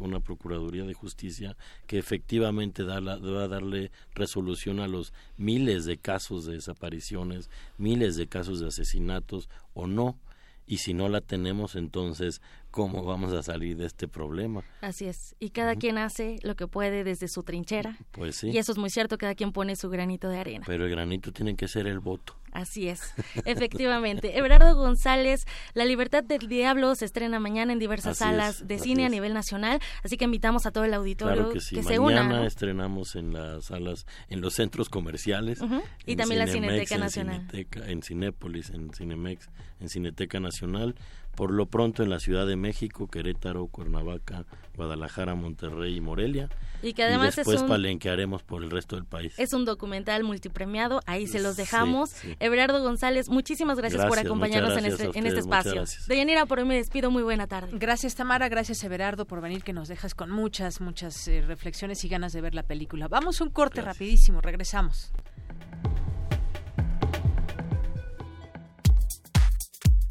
una 0.00 0.20
procuraduría 0.20 0.84
de 0.84 0.92
justicia 0.92 1.56
que 1.86 1.96
efectivamente 1.96 2.84
da 2.84 3.00
va 3.00 3.44
a 3.44 3.48
darle 3.48 3.90
resolución 4.14 4.80
a 4.80 4.86
los 4.86 5.14
miles 5.38 5.86
de 5.86 5.96
casos 5.96 6.44
de 6.44 6.52
desapariciones 6.52 7.48
miles 7.78 8.16
de 8.16 8.26
casos 8.26 8.60
de 8.60 8.68
asesinatos 8.68 9.48
o 9.72 9.86
no. 9.86 10.18
Y 10.66 10.78
si 10.78 10.92
no 10.92 11.08
la 11.08 11.22
tenemos 11.22 11.74
entonces 11.74 12.42
cómo 12.74 13.04
vamos 13.04 13.32
a 13.32 13.40
salir 13.40 13.76
de 13.76 13.86
este 13.86 14.08
problema. 14.08 14.64
Así 14.80 15.06
es, 15.06 15.36
y 15.38 15.50
cada 15.50 15.76
quien 15.76 15.96
hace 15.96 16.38
lo 16.42 16.56
que 16.56 16.66
puede 16.66 17.04
desde 17.04 17.28
su 17.28 17.44
trinchera. 17.44 17.96
Pues 18.10 18.34
sí. 18.34 18.50
Y 18.50 18.58
eso 18.58 18.72
es 18.72 18.78
muy 18.78 18.90
cierto, 18.90 19.16
cada 19.16 19.36
quien 19.36 19.52
pone 19.52 19.76
su 19.76 19.88
granito 19.90 20.28
de 20.28 20.38
arena. 20.38 20.64
Pero 20.66 20.84
el 20.84 20.90
granito 20.90 21.30
tiene 21.30 21.54
que 21.54 21.68
ser 21.68 21.86
el 21.86 22.00
voto. 22.00 22.36
Así 22.50 22.88
es, 22.88 23.14
efectivamente. 23.44 24.36
Everardo 24.36 24.74
González, 24.74 25.46
La 25.74 25.84
Libertad 25.84 26.24
del 26.24 26.48
Diablo 26.48 26.96
se 26.96 27.04
estrena 27.04 27.38
mañana 27.38 27.72
en 27.72 27.78
diversas 27.78 28.18
salas 28.18 28.66
de 28.66 28.80
cine 28.80 29.06
a 29.06 29.08
nivel 29.08 29.34
nacional, 29.34 29.78
así 30.02 30.16
que 30.16 30.24
invitamos 30.24 30.66
a 30.66 30.72
todo 30.72 30.82
el 30.82 30.94
auditorio 30.94 31.50
que, 31.50 31.60
se 31.60 32.00
una. 32.00 32.24
Mañana 32.24 32.44
estrenamos 32.44 33.14
en 33.14 33.32
las 33.34 33.66
salas, 33.66 34.04
en 34.28 34.40
los 34.40 34.54
centros 34.54 34.88
comerciales. 34.88 35.60
Y 36.06 36.16
también 36.16 36.40
la 36.40 36.48
Cineteca 36.48 36.98
Nacional. 36.98 37.46
en 37.52 38.02
Cinépolis, 38.02 38.70
en 38.70 38.92
Cinemex, 38.92 39.48
en 39.78 39.88
Cineteca 39.88 40.40
Nacional 40.40 40.96
por 41.34 41.50
lo 41.52 41.66
pronto 41.66 42.02
en 42.02 42.10
la 42.10 42.20
Ciudad 42.20 42.46
de 42.46 42.56
México, 42.56 43.08
Querétaro, 43.08 43.66
Cuernavaca, 43.66 44.44
Guadalajara, 44.76 45.34
Monterrey 45.34 45.96
y 45.96 46.00
Morelia. 46.00 46.48
Y 46.82 46.92
que 46.92 47.04
además 47.04 47.36
después 47.36 47.62
palenquearemos 47.62 48.42
por 48.42 48.62
el 48.62 48.70
resto 48.70 48.96
del 48.96 49.06
país. 49.06 49.34
Es 49.38 49.52
un 49.52 49.64
documental 49.64 50.22
multipremiado, 50.22 51.00
ahí 51.06 51.26
se 51.26 51.40
los 51.40 51.56
dejamos. 51.56 52.14
Everardo 52.40 52.82
González, 52.82 53.28
muchísimas 53.28 53.78
gracias, 53.78 54.04
por 54.06 54.18
acompañarnos 54.18 54.76
en 54.76 54.86
este, 54.86 55.10
en 55.18 55.26
este 55.26 55.40
espacio. 55.40 55.84
Deyanira, 56.08 56.46
por 56.46 56.58
hoy 56.58 56.66
me 56.66 56.76
despido, 56.76 57.10
muy 57.10 57.22
buena 57.22 57.46
tarde. 57.46 57.70
Gracias 57.78 58.14
Tamara, 58.14 58.48
gracias 58.48 58.84
Everardo 58.84 59.26
por 59.26 59.40
venir, 59.40 59.62
que 59.62 59.72
nos 59.72 59.88
dejas 59.88 60.14
con 60.14 60.30
muchas, 60.30 60.80
muchas 60.80 61.26
eh, 61.28 61.42
reflexiones 61.42 62.04
y 62.04 62.08
ganas 62.08 62.32
de 62.32 62.40
ver 62.40 62.54
la 62.54 62.62
película. 62.62 63.08
Vamos 63.08 63.40
un 63.40 63.50
corte 63.50 63.80
rapidísimo, 63.80 64.40
regresamos. 64.40 65.12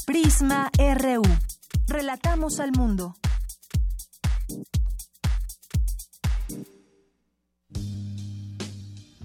Prisma 0.06 0.70
RU. 0.78 1.22
Relatamos 1.88 2.60
al 2.60 2.74
mundo. 2.74 3.16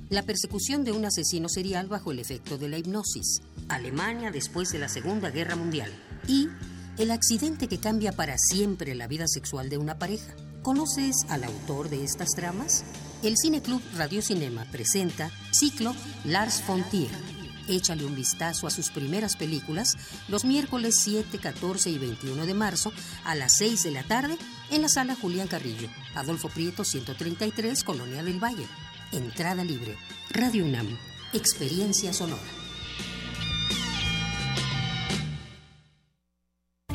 La 0.09 0.23
persecución 0.23 0.85
de 0.85 0.93
un 0.93 1.05
asesino 1.05 1.49
serial 1.49 1.89
bajo 1.89 2.13
el 2.13 2.21
efecto 2.21 2.59
de 2.59 2.69
la 2.69 2.79
hipnosis. 2.79 3.43
Alemania 3.69 4.31
después 4.31 4.71
de 4.71 4.79
la 4.79 4.89
Segunda 4.89 5.31
Guerra 5.31 5.57
Mundial. 5.57 5.93
Y 6.29 6.49
el 6.97 7.11
accidente 7.11 7.67
que 7.67 7.79
cambia 7.79 8.13
para 8.13 8.37
siempre 8.39 8.95
la 8.95 9.09
vida 9.09 9.27
sexual 9.27 9.69
de 9.71 9.79
una 9.79 9.99
pareja. 9.99 10.33
¿Conoces 10.63 11.27
al 11.29 11.43
autor 11.43 11.89
de 11.89 12.05
estas 12.05 12.29
tramas? 12.37 12.85
El 13.25 13.35
Cineclub 13.37 13.83
Radio 13.97 14.23
Cinema 14.23 14.65
presenta 14.71 15.33
Ciclo 15.51 15.93
Lars 16.25 16.63
von 16.69 16.85
Trier 16.89 17.38
échale 17.69 18.05
un 18.05 18.15
vistazo 18.15 18.67
a 18.67 18.71
sus 18.71 18.91
primeras 18.91 19.37
películas 19.37 19.97
los 20.29 20.45
miércoles 20.45 20.97
7, 21.01 21.39
14 21.39 21.91
y 21.91 21.99
21 21.99 22.47
de 22.47 22.55
marzo 22.55 22.93
a 23.25 23.35
las 23.35 23.57
6 23.59 23.83
de 23.85 23.91
la 23.91 24.03
tarde 24.03 24.37
en 24.71 24.83
la 24.83 24.89
sala 24.89 25.15
Julián 25.15 25.49
Carrillo, 25.49 25.89
Adolfo 26.15 26.49
Prieto 26.49 26.85
133, 26.85 27.85
Colonia 27.85 28.23
del 28.23 28.43
Valle. 28.43 28.67
Entrada 29.13 29.65
libre. 29.65 29.97
Radio 30.31 30.65
UNAM. 30.65 30.99
Experiencia 31.33 32.13
sonora. 32.13 32.58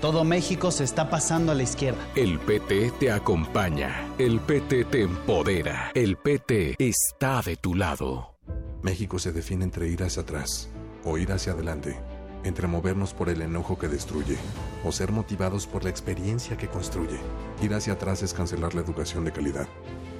Todo 0.00 0.22
México 0.22 0.70
se 0.70 0.84
está 0.84 1.10
pasando 1.10 1.50
a 1.50 1.56
la 1.56 1.64
izquierda. 1.64 1.98
El 2.14 2.38
PT 2.38 2.92
te 3.00 3.10
acompaña. 3.10 4.06
El 4.16 4.38
PT 4.38 4.84
te 4.84 5.02
empodera. 5.02 5.90
El 5.92 6.16
PT 6.16 6.76
está 6.78 7.42
de 7.42 7.56
tu 7.56 7.74
lado. 7.74 8.36
México 8.80 9.18
se 9.18 9.32
define 9.32 9.64
entre 9.64 9.88
ir 9.88 10.04
hacia 10.04 10.22
atrás 10.22 10.68
o 11.04 11.18
ir 11.18 11.32
hacia 11.32 11.50
adelante, 11.50 11.98
entre 12.44 12.68
movernos 12.68 13.12
por 13.12 13.28
el 13.28 13.42
enojo 13.42 13.76
que 13.76 13.88
destruye 13.88 14.36
o 14.84 14.92
ser 14.92 15.10
motivados 15.10 15.66
por 15.66 15.82
la 15.82 15.90
experiencia 15.90 16.56
que 16.56 16.68
construye. 16.68 17.18
Ir 17.60 17.74
hacia 17.74 17.94
atrás 17.94 18.22
es 18.22 18.32
cancelar 18.32 18.76
la 18.76 18.82
educación 18.82 19.24
de 19.24 19.32
calidad. 19.32 19.66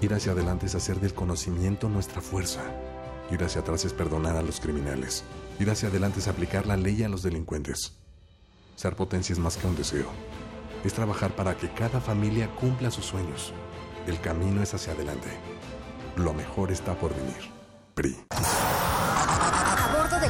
Ir 0.01 0.13
hacia 0.13 0.33
adelante 0.33 0.67
es 0.67 0.75
hacer 0.75 0.99
del 0.99 1.15
conocimiento 1.15 1.89
nuestra 1.89 2.21
fuerza. 2.21 2.63
Ir 3.31 3.45
hacia 3.45 3.61
atrás 3.61 3.85
es 3.85 3.93
perdonar 3.93 4.35
a 4.37 4.43
los 4.43 4.59
criminales. 4.59 5.23
Ir 5.61 5.71
hacia 5.71 5.89
adelante 5.89 6.19
es 6.19 6.27
aplicar 6.27 6.67
la 6.67 6.77
ley 6.77 7.01
a 7.05 7.09
los 7.09 7.23
delincuentes. 7.23 7.97
Ser 8.79 8.95
potencia 8.95 9.33
es 9.33 9.41
más 9.41 9.57
que 9.57 9.67
un 9.67 9.75
deseo. 9.75 10.07
Es 10.85 10.95
trabajar 10.95 11.35
para 11.35 11.57
que 11.57 11.69
cada 11.69 12.01
familia 12.01 12.49
cumpla 12.55 12.93
sus 12.93 13.07
sueños. 13.07 13.53
El 14.07 14.21
camino 14.21 14.63
es 14.63 14.73
hacia 14.73 14.93
adelante. 14.93 15.31
Lo 16.15 16.33
mejor 16.33 16.71
está 16.71 16.95
por 16.95 17.13
venir. 17.13 17.51
PRI. 17.95 18.17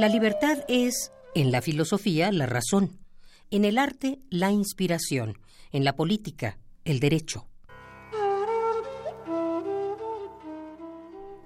La 0.00 0.08
libertad 0.08 0.64
es, 0.66 1.12
en 1.34 1.52
la 1.52 1.60
filosofía, 1.60 2.32
la 2.32 2.46
razón, 2.46 3.00
en 3.50 3.66
el 3.66 3.76
arte, 3.76 4.18
la 4.30 4.50
inspiración, 4.50 5.36
en 5.72 5.84
la 5.84 5.94
política, 5.94 6.56
el 6.86 7.00
derecho. 7.00 7.46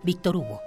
Víctor 0.04 0.36
Hugo. 0.36 0.60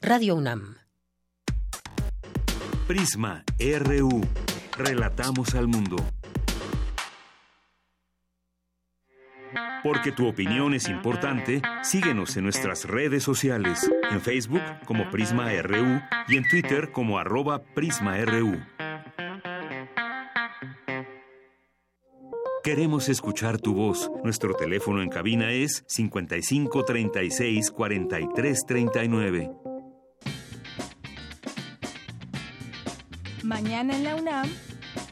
Radio 0.00 0.36
UNAM. 0.36 0.76
Prisma 2.86 3.42
RU. 3.58 4.20
Relatamos 4.78 5.56
al 5.56 5.66
mundo. 5.66 5.96
Porque 9.82 10.12
tu 10.12 10.26
opinión 10.26 10.74
es 10.74 10.88
importante, 10.88 11.62
síguenos 11.82 12.36
en 12.36 12.44
nuestras 12.44 12.84
redes 12.84 13.22
sociales, 13.22 13.90
en 14.10 14.20
Facebook 14.20 14.62
como 14.84 15.10
Prisma 15.10 15.50
RU 15.62 16.00
y 16.28 16.36
en 16.36 16.48
Twitter 16.48 16.92
como 16.92 17.18
arroba 17.18 17.62
PrismaRU. 17.62 18.60
Queremos 22.62 23.08
escuchar 23.08 23.58
tu 23.58 23.72
voz. 23.72 24.10
Nuestro 24.22 24.54
teléfono 24.54 25.00
en 25.00 25.08
cabina 25.08 25.50
es 25.50 25.82
55 25.88 26.84
36 26.84 27.70
43 27.70 28.66
39. 28.66 29.50
Mañana 33.42 33.96
en 33.96 34.04
la 34.04 34.14
UNAM, 34.16 34.48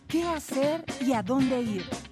¿qué 0.08 0.24
hacer 0.24 0.84
y 1.00 1.14
a 1.14 1.22
dónde 1.22 1.62
ir? 1.62 2.07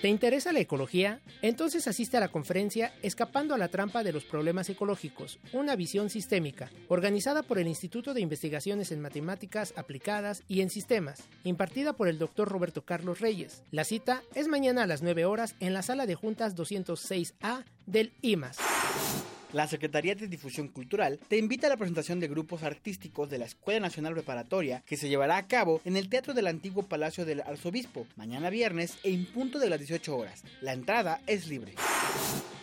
¿Te 0.00 0.06
interesa 0.06 0.52
la 0.52 0.60
ecología? 0.60 1.20
Entonces 1.42 1.88
asiste 1.88 2.16
a 2.16 2.20
la 2.20 2.28
conferencia 2.28 2.92
Escapando 3.02 3.54
a 3.54 3.58
la 3.58 3.66
trampa 3.66 4.04
de 4.04 4.12
los 4.12 4.24
problemas 4.24 4.68
ecológicos, 4.70 5.40
una 5.52 5.74
visión 5.74 6.08
sistémica, 6.08 6.70
organizada 6.86 7.42
por 7.42 7.58
el 7.58 7.66
Instituto 7.66 8.14
de 8.14 8.20
Investigaciones 8.20 8.92
en 8.92 9.00
Matemáticas 9.00 9.74
Aplicadas 9.76 10.44
y 10.46 10.60
en 10.60 10.70
Sistemas, 10.70 11.24
impartida 11.42 11.94
por 11.94 12.06
el 12.06 12.18
doctor 12.18 12.48
Roberto 12.48 12.82
Carlos 12.82 13.18
Reyes. 13.18 13.64
La 13.72 13.82
cita 13.82 14.22
es 14.36 14.46
mañana 14.46 14.84
a 14.84 14.86
las 14.86 15.02
9 15.02 15.24
horas 15.24 15.56
en 15.58 15.74
la 15.74 15.82
sala 15.82 16.06
de 16.06 16.14
juntas 16.14 16.54
206A 16.54 17.64
del 17.86 18.12
IMAS. 18.22 18.58
La 19.52 19.66
Secretaría 19.66 20.14
de 20.14 20.28
Difusión 20.28 20.68
Cultural 20.68 21.18
te 21.26 21.38
invita 21.38 21.68
a 21.68 21.70
la 21.70 21.78
presentación 21.78 22.20
de 22.20 22.28
grupos 22.28 22.62
artísticos 22.62 23.30
de 23.30 23.38
la 23.38 23.46
Escuela 23.46 23.80
Nacional 23.80 24.12
Preparatoria 24.12 24.82
que 24.84 24.98
se 24.98 25.08
llevará 25.08 25.38
a 25.38 25.46
cabo 25.46 25.80
en 25.86 25.96
el 25.96 26.10
Teatro 26.10 26.34
del 26.34 26.48
Antiguo 26.48 26.82
Palacio 26.82 27.24
del 27.24 27.40
Arzobispo, 27.40 28.06
mañana 28.16 28.50
viernes 28.50 28.98
en 29.04 29.24
punto 29.24 29.58
de 29.58 29.70
las 29.70 29.78
18 29.78 30.16
horas. 30.16 30.42
La 30.60 30.74
entrada 30.74 31.22
es 31.26 31.48
libre. 31.48 31.76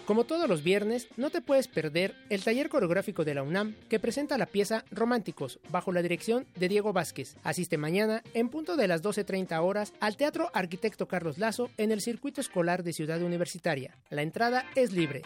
Como 0.05 0.25
todos 0.25 0.47
los 0.47 0.61
viernes, 0.61 1.07
no 1.17 1.31
te 1.31 1.41
puedes 1.41 1.67
perder 1.67 2.13
el 2.29 2.43
taller 2.43 2.69
coreográfico 2.69 3.25
de 3.25 3.33
la 3.33 3.41
UNAM 3.41 3.73
que 3.89 3.99
presenta 3.99 4.37
la 4.37 4.45
pieza 4.45 4.85
Románticos 4.91 5.59
bajo 5.69 5.91
la 5.91 6.03
dirección 6.03 6.45
de 6.55 6.69
Diego 6.69 6.93
Vázquez. 6.93 7.35
Asiste 7.41 7.79
mañana 7.79 8.21
en 8.35 8.49
punto 8.49 8.77
de 8.77 8.87
las 8.87 9.01
12.30 9.01 9.59
horas 9.63 9.93
al 9.99 10.17
Teatro 10.17 10.51
Arquitecto 10.53 11.07
Carlos 11.07 11.39
Lazo 11.39 11.71
en 11.77 11.91
el 11.91 12.01
Circuito 12.01 12.41
Escolar 12.41 12.83
de 12.83 12.93
Ciudad 12.93 13.23
Universitaria. 13.23 13.97
La 14.11 14.21
entrada 14.21 14.65
es 14.75 14.91
libre. 14.91 15.23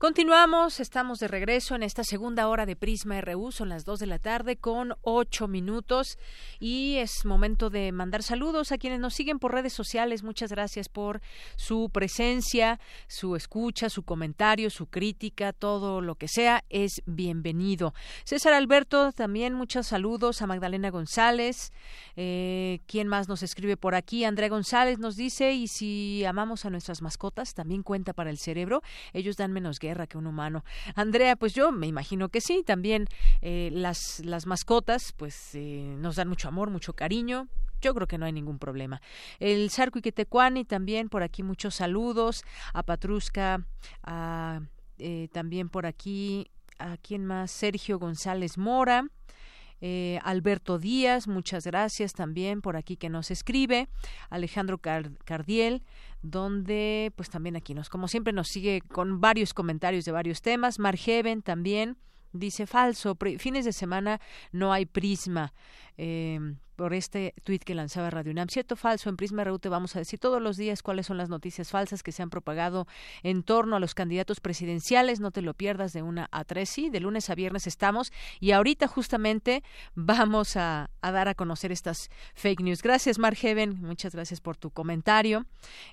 Continuamos, 0.00 0.80
estamos 0.80 1.18
de 1.18 1.28
regreso 1.28 1.74
en 1.74 1.82
esta 1.82 2.04
segunda 2.04 2.48
hora 2.48 2.64
de 2.64 2.74
Prisma 2.74 3.20
RU, 3.20 3.52
son 3.52 3.68
las 3.68 3.84
2 3.84 4.00
de 4.00 4.06
la 4.06 4.18
tarde 4.18 4.56
con 4.56 4.94
8 5.02 5.46
minutos 5.46 6.16
y 6.58 6.96
es 6.96 7.26
momento 7.26 7.68
de 7.68 7.92
mandar 7.92 8.22
saludos 8.22 8.72
a 8.72 8.78
quienes 8.78 8.98
nos 8.98 9.12
siguen 9.12 9.38
por 9.38 9.52
redes 9.52 9.74
sociales. 9.74 10.22
Muchas 10.22 10.50
gracias 10.52 10.88
por 10.88 11.20
su 11.56 11.90
presencia, 11.92 12.80
su 13.08 13.36
escucha, 13.36 13.90
su 13.90 14.02
comentario, 14.02 14.70
su 14.70 14.86
crítica, 14.86 15.52
todo 15.52 16.00
lo 16.00 16.14
que 16.14 16.28
sea 16.28 16.64
es 16.70 17.02
bienvenido. 17.04 17.92
César 18.24 18.54
Alberto, 18.54 19.12
también 19.12 19.52
muchos 19.52 19.88
saludos 19.88 20.40
a 20.40 20.46
Magdalena 20.46 20.88
González. 20.88 21.74
Eh, 22.16 22.80
¿Quién 22.86 23.06
más 23.06 23.28
nos 23.28 23.42
escribe 23.42 23.76
por 23.76 23.94
aquí? 23.94 24.24
Andrea 24.24 24.48
González 24.48 24.98
nos 24.98 25.14
dice, 25.14 25.52
y 25.52 25.68
si 25.68 26.24
amamos 26.24 26.64
a 26.64 26.70
nuestras 26.70 27.02
mascotas, 27.02 27.52
también 27.52 27.82
cuenta 27.82 28.14
para 28.14 28.30
el 28.30 28.38
cerebro. 28.38 28.80
Ellos 29.12 29.36
dan 29.36 29.52
menos 29.52 29.78
guerra 29.78 29.89
que 30.06 30.18
un 30.18 30.26
humano. 30.26 30.64
Andrea, 30.94 31.36
pues 31.36 31.54
yo 31.54 31.72
me 31.72 31.86
imagino 31.86 32.28
que 32.28 32.40
sí. 32.40 32.62
También 32.64 33.06
eh, 33.42 33.70
las, 33.72 34.20
las 34.24 34.46
mascotas, 34.46 35.12
pues 35.16 35.54
eh, 35.54 35.94
nos 35.98 36.16
dan 36.16 36.28
mucho 36.28 36.48
amor, 36.48 36.70
mucho 36.70 36.94
cariño 36.94 37.48
yo 37.80 37.94
creo 37.94 38.06
que 38.06 38.18
no 38.18 38.26
hay 38.26 38.32
ningún 38.32 38.58
problema. 38.58 39.00
El 39.38 39.70
Sarco 39.70 39.98
Iquetecuani 39.98 40.64
también, 40.64 41.08
por 41.08 41.22
aquí 41.22 41.42
muchos 41.42 41.76
saludos, 41.76 42.44
a 42.74 42.82
Patrusca, 42.82 43.64
a, 44.02 44.60
eh, 44.98 45.28
también 45.32 45.68
por 45.68 45.86
aquí, 45.86 46.50
a 46.78 46.96
quién 46.98 47.24
más, 47.24 47.50
Sergio 47.50 47.98
González 47.98 48.58
Mora, 48.58 49.06
eh, 49.80 50.18
Alberto 50.22 50.78
Díaz, 50.78 51.26
muchas 51.26 51.66
gracias 51.66 52.12
también 52.12 52.60
por 52.60 52.76
aquí 52.76 52.96
que 52.96 53.08
nos 53.08 53.30
escribe, 53.30 53.88
Alejandro 54.28 54.78
Cardiel, 54.78 55.82
donde 56.22 57.12
pues 57.16 57.30
también 57.30 57.56
aquí 57.56 57.74
nos, 57.74 57.88
como 57.88 58.08
siempre, 58.08 58.32
nos 58.32 58.48
sigue 58.48 58.82
con 58.82 59.20
varios 59.20 59.54
comentarios 59.54 60.04
de 60.04 60.12
varios 60.12 60.42
temas, 60.42 60.78
Margeven 60.78 61.42
también, 61.42 61.96
dice 62.32 62.66
falso, 62.66 63.16
fines 63.38 63.64
de 63.64 63.72
semana 63.72 64.20
no 64.52 64.72
hay 64.72 64.86
prisma. 64.86 65.52
Eh, 66.02 66.40
por 66.80 66.94
este 66.94 67.34
tuit 67.44 67.62
que 67.62 67.74
lanzaba 67.74 68.08
Radio 68.08 68.32
UNAM. 68.32 68.48
Cierto 68.48 68.74
falso, 68.74 69.10
en 69.10 69.18
Prisma 69.18 69.44
RU 69.44 69.58
vamos 69.68 69.96
a 69.96 69.98
decir 69.98 70.18
todos 70.18 70.40
los 70.40 70.56
días 70.56 70.82
cuáles 70.82 71.04
son 71.04 71.18
las 71.18 71.28
noticias 71.28 71.68
falsas 71.68 72.02
que 72.02 72.10
se 72.10 72.22
han 72.22 72.30
propagado 72.30 72.86
en 73.22 73.42
torno 73.42 73.76
a 73.76 73.80
los 73.80 73.92
candidatos 73.92 74.40
presidenciales. 74.40 75.20
No 75.20 75.30
te 75.30 75.42
lo 75.42 75.52
pierdas 75.52 75.92
de 75.92 76.00
una 76.00 76.28
a 76.32 76.42
tres. 76.44 76.70
Sí, 76.70 76.88
de 76.88 77.00
lunes 77.00 77.28
a 77.28 77.34
viernes 77.34 77.66
estamos 77.66 78.14
y 78.40 78.52
ahorita 78.52 78.86
justamente 78.86 79.62
vamos 79.94 80.56
a, 80.56 80.88
dar 81.02 81.28
a 81.28 81.34
conocer 81.34 81.70
estas 81.70 82.08
fake 82.34 82.62
news. 82.62 82.80
Gracias, 82.80 83.18
Mark 83.18 83.36
Heaven. 83.36 83.78
Muchas 83.82 84.14
gracias 84.14 84.40
por 84.40 84.56
tu 84.56 84.70
comentario. 84.70 85.44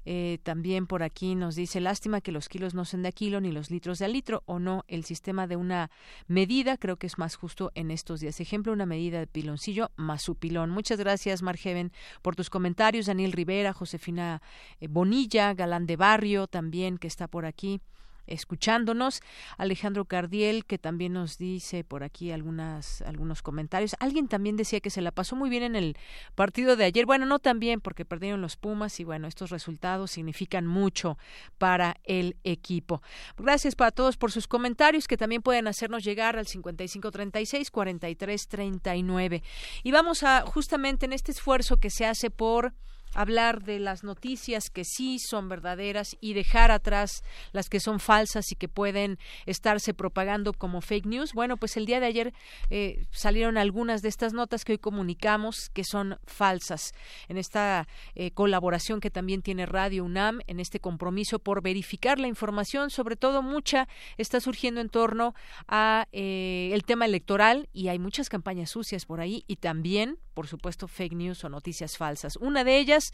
Eh, 0.05 0.39
también 0.43 0.87
por 0.87 1.03
aquí 1.03 1.35
nos 1.35 1.55
dice, 1.55 1.81
lástima 1.81 2.21
que 2.21 2.31
los 2.31 2.47
kilos 2.47 2.75
no 2.75 2.85
sean 2.85 3.03
de 3.03 3.09
a 3.09 3.11
kilo 3.11 3.41
ni 3.41 3.51
los 3.51 3.71
litros 3.71 3.99
de 3.99 4.05
a 4.05 4.07
litro 4.07 4.41
o 4.45 4.57
no. 4.57 4.85
El 4.87 5.03
sistema 5.03 5.47
de 5.47 5.57
una 5.57 5.91
medida 6.27 6.77
creo 6.77 6.95
que 6.95 7.07
es 7.07 7.17
más 7.17 7.35
justo 7.35 7.73
en 7.75 7.91
estos 7.91 8.21
días. 8.21 8.39
Ejemplo, 8.39 8.71
una 8.71 8.85
medida 8.85 9.19
de 9.19 9.27
piloncillo 9.27 9.91
más 9.97 10.21
su 10.21 10.35
pilón. 10.35 10.69
Muchas 10.69 10.99
gracias, 10.99 11.41
Margeven, 11.41 11.91
por 12.21 12.35
tus 12.35 12.49
comentarios. 12.49 13.07
Daniel 13.07 13.33
Rivera, 13.33 13.73
Josefina 13.73 14.41
eh, 14.79 14.87
Bonilla, 14.87 15.53
Galán 15.53 15.85
de 15.85 15.97
Barrio, 15.97 16.47
también 16.47 16.97
que 16.97 17.07
está 17.07 17.27
por 17.27 17.45
aquí 17.45 17.81
escuchándonos. 18.27 19.21
Alejandro 19.57 20.05
Cardiel, 20.05 20.65
que 20.65 20.77
también 20.77 21.13
nos 21.13 21.37
dice 21.37 21.83
por 21.83 22.03
aquí 22.03 22.31
algunas, 22.31 23.01
algunos 23.01 23.41
comentarios. 23.41 23.95
Alguien 23.99 24.27
también 24.27 24.57
decía 24.57 24.79
que 24.79 24.89
se 24.89 25.01
la 25.01 25.11
pasó 25.11 25.35
muy 25.35 25.49
bien 25.49 25.63
en 25.63 25.75
el 25.75 25.97
partido 26.35 26.75
de 26.75 26.85
ayer. 26.85 27.05
Bueno, 27.05 27.25
no 27.25 27.39
tan 27.39 27.59
bien 27.59 27.81
porque 27.81 28.05
perdieron 28.05 28.41
los 28.41 28.57
Pumas 28.57 28.99
y 28.99 29.03
bueno, 29.03 29.27
estos 29.27 29.49
resultados 29.49 30.11
significan 30.11 30.67
mucho 30.67 31.17
para 31.57 31.97
el 32.03 32.37
equipo. 32.43 33.01
Gracias 33.37 33.75
para 33.75 33.91
todos 33.91 34.17
por 34.17 34.31
sus 34.31 34.47
comentarios 34.47 35.07
que 35.07 35.17
también 35.17 35.41
pueden 35.41 35.67
hacernos 35.67 36.03
llegar 36.03 36.37
al 36.37 36.47
5536 36.47 37.71
4339. 37.71 39.43
Y 39.83 39.91
vamos 39.91 40.23
a 40.23 40.41
justamente 40.45 41.05
en 41.05 41.13
este 41.13 41.31
esfuerzo 41.31 41.77
que 41.77 41.89
se 41.89 42.05
hace 42.05 42.29
por 42.29 42.73
hablar 43.13 43.63
de 43.63 43.79
las 43.79 44.03
noticias 44.03 44.69
que 44.69 44.83
sí 44.83 45.19
son 45.19 45.49
verdaderas 45.49 46.15
y 46.21 46.33
dejar 46.33 46.71
atrás 46.71 47.23
las 47.51 47.69
que 47.69 47.79
son 47.79 47.99
falsas 47.99 48.51
y 48.51 48.55
que 48.55 48.67
pueden 48.67 49.17
estarse 49.45 49.93
propagando 49.93 50.53
como 50.53 50.81
fake 50.81 51.05
news. 51.05 51.33
Bueno, 51.33 51.57
pues 51.57 51.77
el 51.77 51.85
día 51.85 51.99
de 51.99 52.05
ayer 52.05 52.33
eh, 52.69 53.05
salieron 53.11 53.57
algunas 53.57 54.01
de 54.01 54.09
estas 54.09 54.33
notas 54.33 54.65
que 54.65 54.73
hoy 54.73 54.77
comunicamos 54.77 55.69
que 55.73 55.83
son 55.83 56.19
falsas. 56.25 56.93
En 57.27 57.37
esta 57.37 57.87
eh, 58.15 58.31
colaboración 58.31 58.99
que 58.99 59.09
también 59.09 59.41
tiene 59.41 59.65
Radio 59.65 60.03
UNAM, 60.03 60.39
en 60.47 60.59
este 60.59 60.79
compromiso 60.79 61.39
por 61.39 61.61
verificar 61.61 62.19
la 62.19 62.27
información, 62.27 62.89
sobre 62.89 63.15
todo 63.15 63.41
mucha 63.41 63.87
está 64.17 64.39
surgiendo 64.39 64.81
en 64.81 64.89
torno 64.89 65.33
a 65.67 66.07
eh, 66.11 66.71
el 66.73 66.83
tema 66.83 67.05
electoral 67.05 67.69
y 67.73 67.87
hay 67.87 67.99
muchas 67.99 68.29
campañas 68.29 68.71
sucias 68.71 69.05
por 69.05 69.19
ahí 69.19 69.43
y 69.47 69.57
también, 69.57 70.17
por 70.33 70.47
supuesto, 70.47 70.87
fake 70.87 71.13
news 71.13 71.43
o 71.43 71.49
noticias 71.49 71.97
falsas. 71.97 72.35
Una 72.37 72.63
de 72.63 72.77
ellas 72.77 72.96
this 72.97 73.11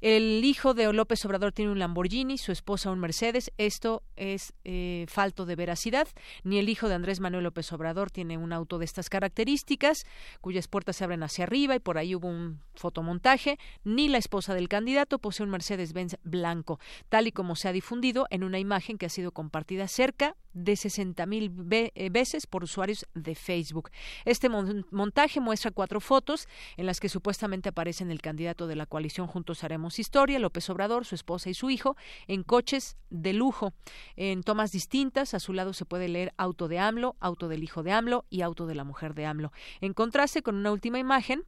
el 0.00 0.44
hijo 0.44 0.74
de 0.74 0.92
López 0.92 1.24
Obrador 1.24 1.52
tiene 1.52 1.72
un 1.72 1.78
Lamborghini, 1.78 2.38
su 2.38 2.52
esposa 2.52 2.90
un 2.90 3.00
Mercedes. 3.00 3.52
Esto 3.58 4.02
es 4.16 4.52
eh, 4.64 5.06
falto 5.08 5.44
de 5.44 5.56
veracidad. 5.56 6.06
Ni 6.44 6.58
el 6.58 6.68
hijo 6.68 6.88
de 6.88 6.94
Andrés 6.94 7.18
Manuel 7.18 7.44
López 7.44 7.72
Obrador 7.72 8.10
tiene 8.10 8.38
un 8.38 8.52
auto 8.52 8.78
de 8.78 8.84
estas 8.84 9.10
características, 9.10 10.04
cuyas 10.40 10.68
puertas 10.68 10.96
se 10.96 11.04
abren 11.04 11.22
hacia 11.22 11.44
arriba 11.44 11.74
y 11.74 11.80
por 11.80 11.98
ahí 11.98 12.14
hubo 12.14 12.28
un 12.28 12.60
fotomontaje. 12.74 13.58
Ni 13.82 14.08
la 14.08 14.18
esposa 14.18 14.54
del 14.54 14.68
candidato 14.68 15.18
posee 15.18 15.44
un 15.44 15.50
Mercedes-Benz 15.50 16.16
blanco, 16.22 16.78
tal 17.08 17.26
y 17.26 17.32
como 17.32 17.56
se 17.56 17.68
ha 17.68 17.72
difundido 17.72 18.26
en 18.30 18.44
una 18.44 18.58
imagen 18.58 18.98
que 18.98 19.06
ha 19.06 19.10
sido 19.10 19.32
compartida 19.32 19.88
cerca 19.88 20.36
de 20.52 20.76
60 20.76 21.26
mil 21.26 21.52
eh, 21.70 22.10
veces 22.10 22.46
por 22.46 22.64
usuarios 22.64 23.06
de 23.14 23.34
Facebook. 23.34 23.90
Este 24.24 24.48
montaje 24.48 25.40
muestra 25.40 25.70
cuatro 25.70 26.00
fotos 26.00 26.48
en 26.76 26.86
las 26.86 27.00
que 27.00 27.08
supuestamente 27.08 27.68
aparecen 27.68 28.10
el 28.10 28.20
candidato 28.20 28.66
de 28.66 28.76
la 28.76 28.86
coalición 28.86 29.26
Juntos 29.26 29.64
Haremos 29.64 29.87
Historia, 29.96 30.38
López 30.38 30.68
Obrador, 30.68 31.04
su 31.04 31.14
esposa 31.14 31.48
y 31.48 31.54
su 31.54 31.70
hijo, 31.70 31.96
en 32.26 32.42
coches 32.42 32.96
de 33.10 33.32
lujo, 33.32 33.72
en 34.16 34.42
tomas 34.42 34.72
distintas. 34.72 35.34
A 35.34 35.40
su 35.40 35.52
lado 35.52 35.72
se 35.72 35.84
puede 35.84 36.08
leer 36.08 36.34
auto 36.36 36.68
de 36.68 36.80
AMLO, 36.80 37.16
auto 37.20 37.48
del 37.48 37.62
hijo 37.62 37.82
de 37.82 37.92
AMLO 37.92 38.26
y 38.28 38.42
auto 38.42 38.66
de 38.66 38.74
la 38.74 38.84
mujer 38.84 39.14
de 39.14 39.26
AMLO. 39.26 39.52
En 39.80 39.94
contraste 39.94 40.42
con 40.42 40.56
una 40.56 40.72
última 40.72 40.98
imagen 40.98 41.44